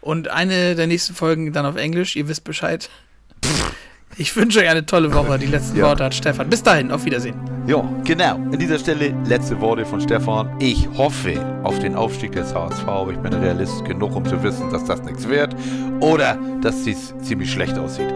Und 0.00 0.28
eine 0.28 0.74
der 0.74 0.86
nächsten 0.88 1.14
Folgen 1.14 1.52
dann 1.52 1.64
auf 1.66 1.76
Englisch, 1.76 2.16
ihr 2.16 2.26
wisst 2.26 2.42
Bescheid. 2.44 2.90
Ich 4.16 4.34
wünsche 4.36 4.60
euch 4.60 4.68
eine 4.68 4.84
tolle 4.84 5.12
Woche. 5.14 5.38
Die 5.38 5.46
letzten 5.46 5.78
Ja. 5.78 5.86
Worte 5.86 6.04
hat 6.04 6.14
Stefan. 6.14 6.50
Bis 6.50 6.62
dahin, 6.62 6.90
auf 6.90 7.04
Wiedersehen. 7.04 7.34
Ja, 7.66 7.82
genau. 8.04 8.34
An 8.34 8.58
dieser 8.58 8.78
Stelle 8.78 9.14
letzte 9.26 9.60
Worte 9.60 9.84
von 9.84 10.00
Stefan. 10.00 10.50
Ich 10.58 10.88
hoffe 10.96 11.34
auf 11.62 11.78
den 11.78 11.94
Aufstieg 11.94 12.32
des 12.32 12.54
HSV, 12.54 12.86
aber 12.86 13.12
ich 13.12 13.18
bin 13.18 13.32
Realist 13.32 13.84
genug, 13.84 14.14
um 14.16 14.24
zu 14.24 14.42
wissen, 14.42 14.70
dass 14.70 14.84
das 14.84 15.02
nichts 15.04 15.28
wird 15.28 15.54
oder 16.00 16.36
dass 16.60 16.86
es 16.86 17.14
ziemlich 17.22 17.50
schlecht 17.52 17.78
aussieht. 17.78 18.12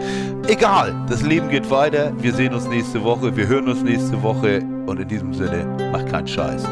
Egal, 0.47 0.93
das 1.09 1.21
Leben 1.21 1.49
geht 1.49 1.69
weiter. 1.71 2.11
Wir 2.19 2.33
sehen 2.33 2.53
uns 2.53 2.67
nächste 2.67 3.03
Woche, 3.03 3.35
wir 3.35 3.47
hören 3.47 3.67
uns 3.69 3.81
nächste 3.81 4.21
Woche 4.21 4.61
und 4.85 4.99
in 4.99 5.07
diesem 5.07 5.33
Sinne, 5.33 5.65
macht 5.91 6.09
keinen 6.09 6.27
Scheiß. 6.27 6.63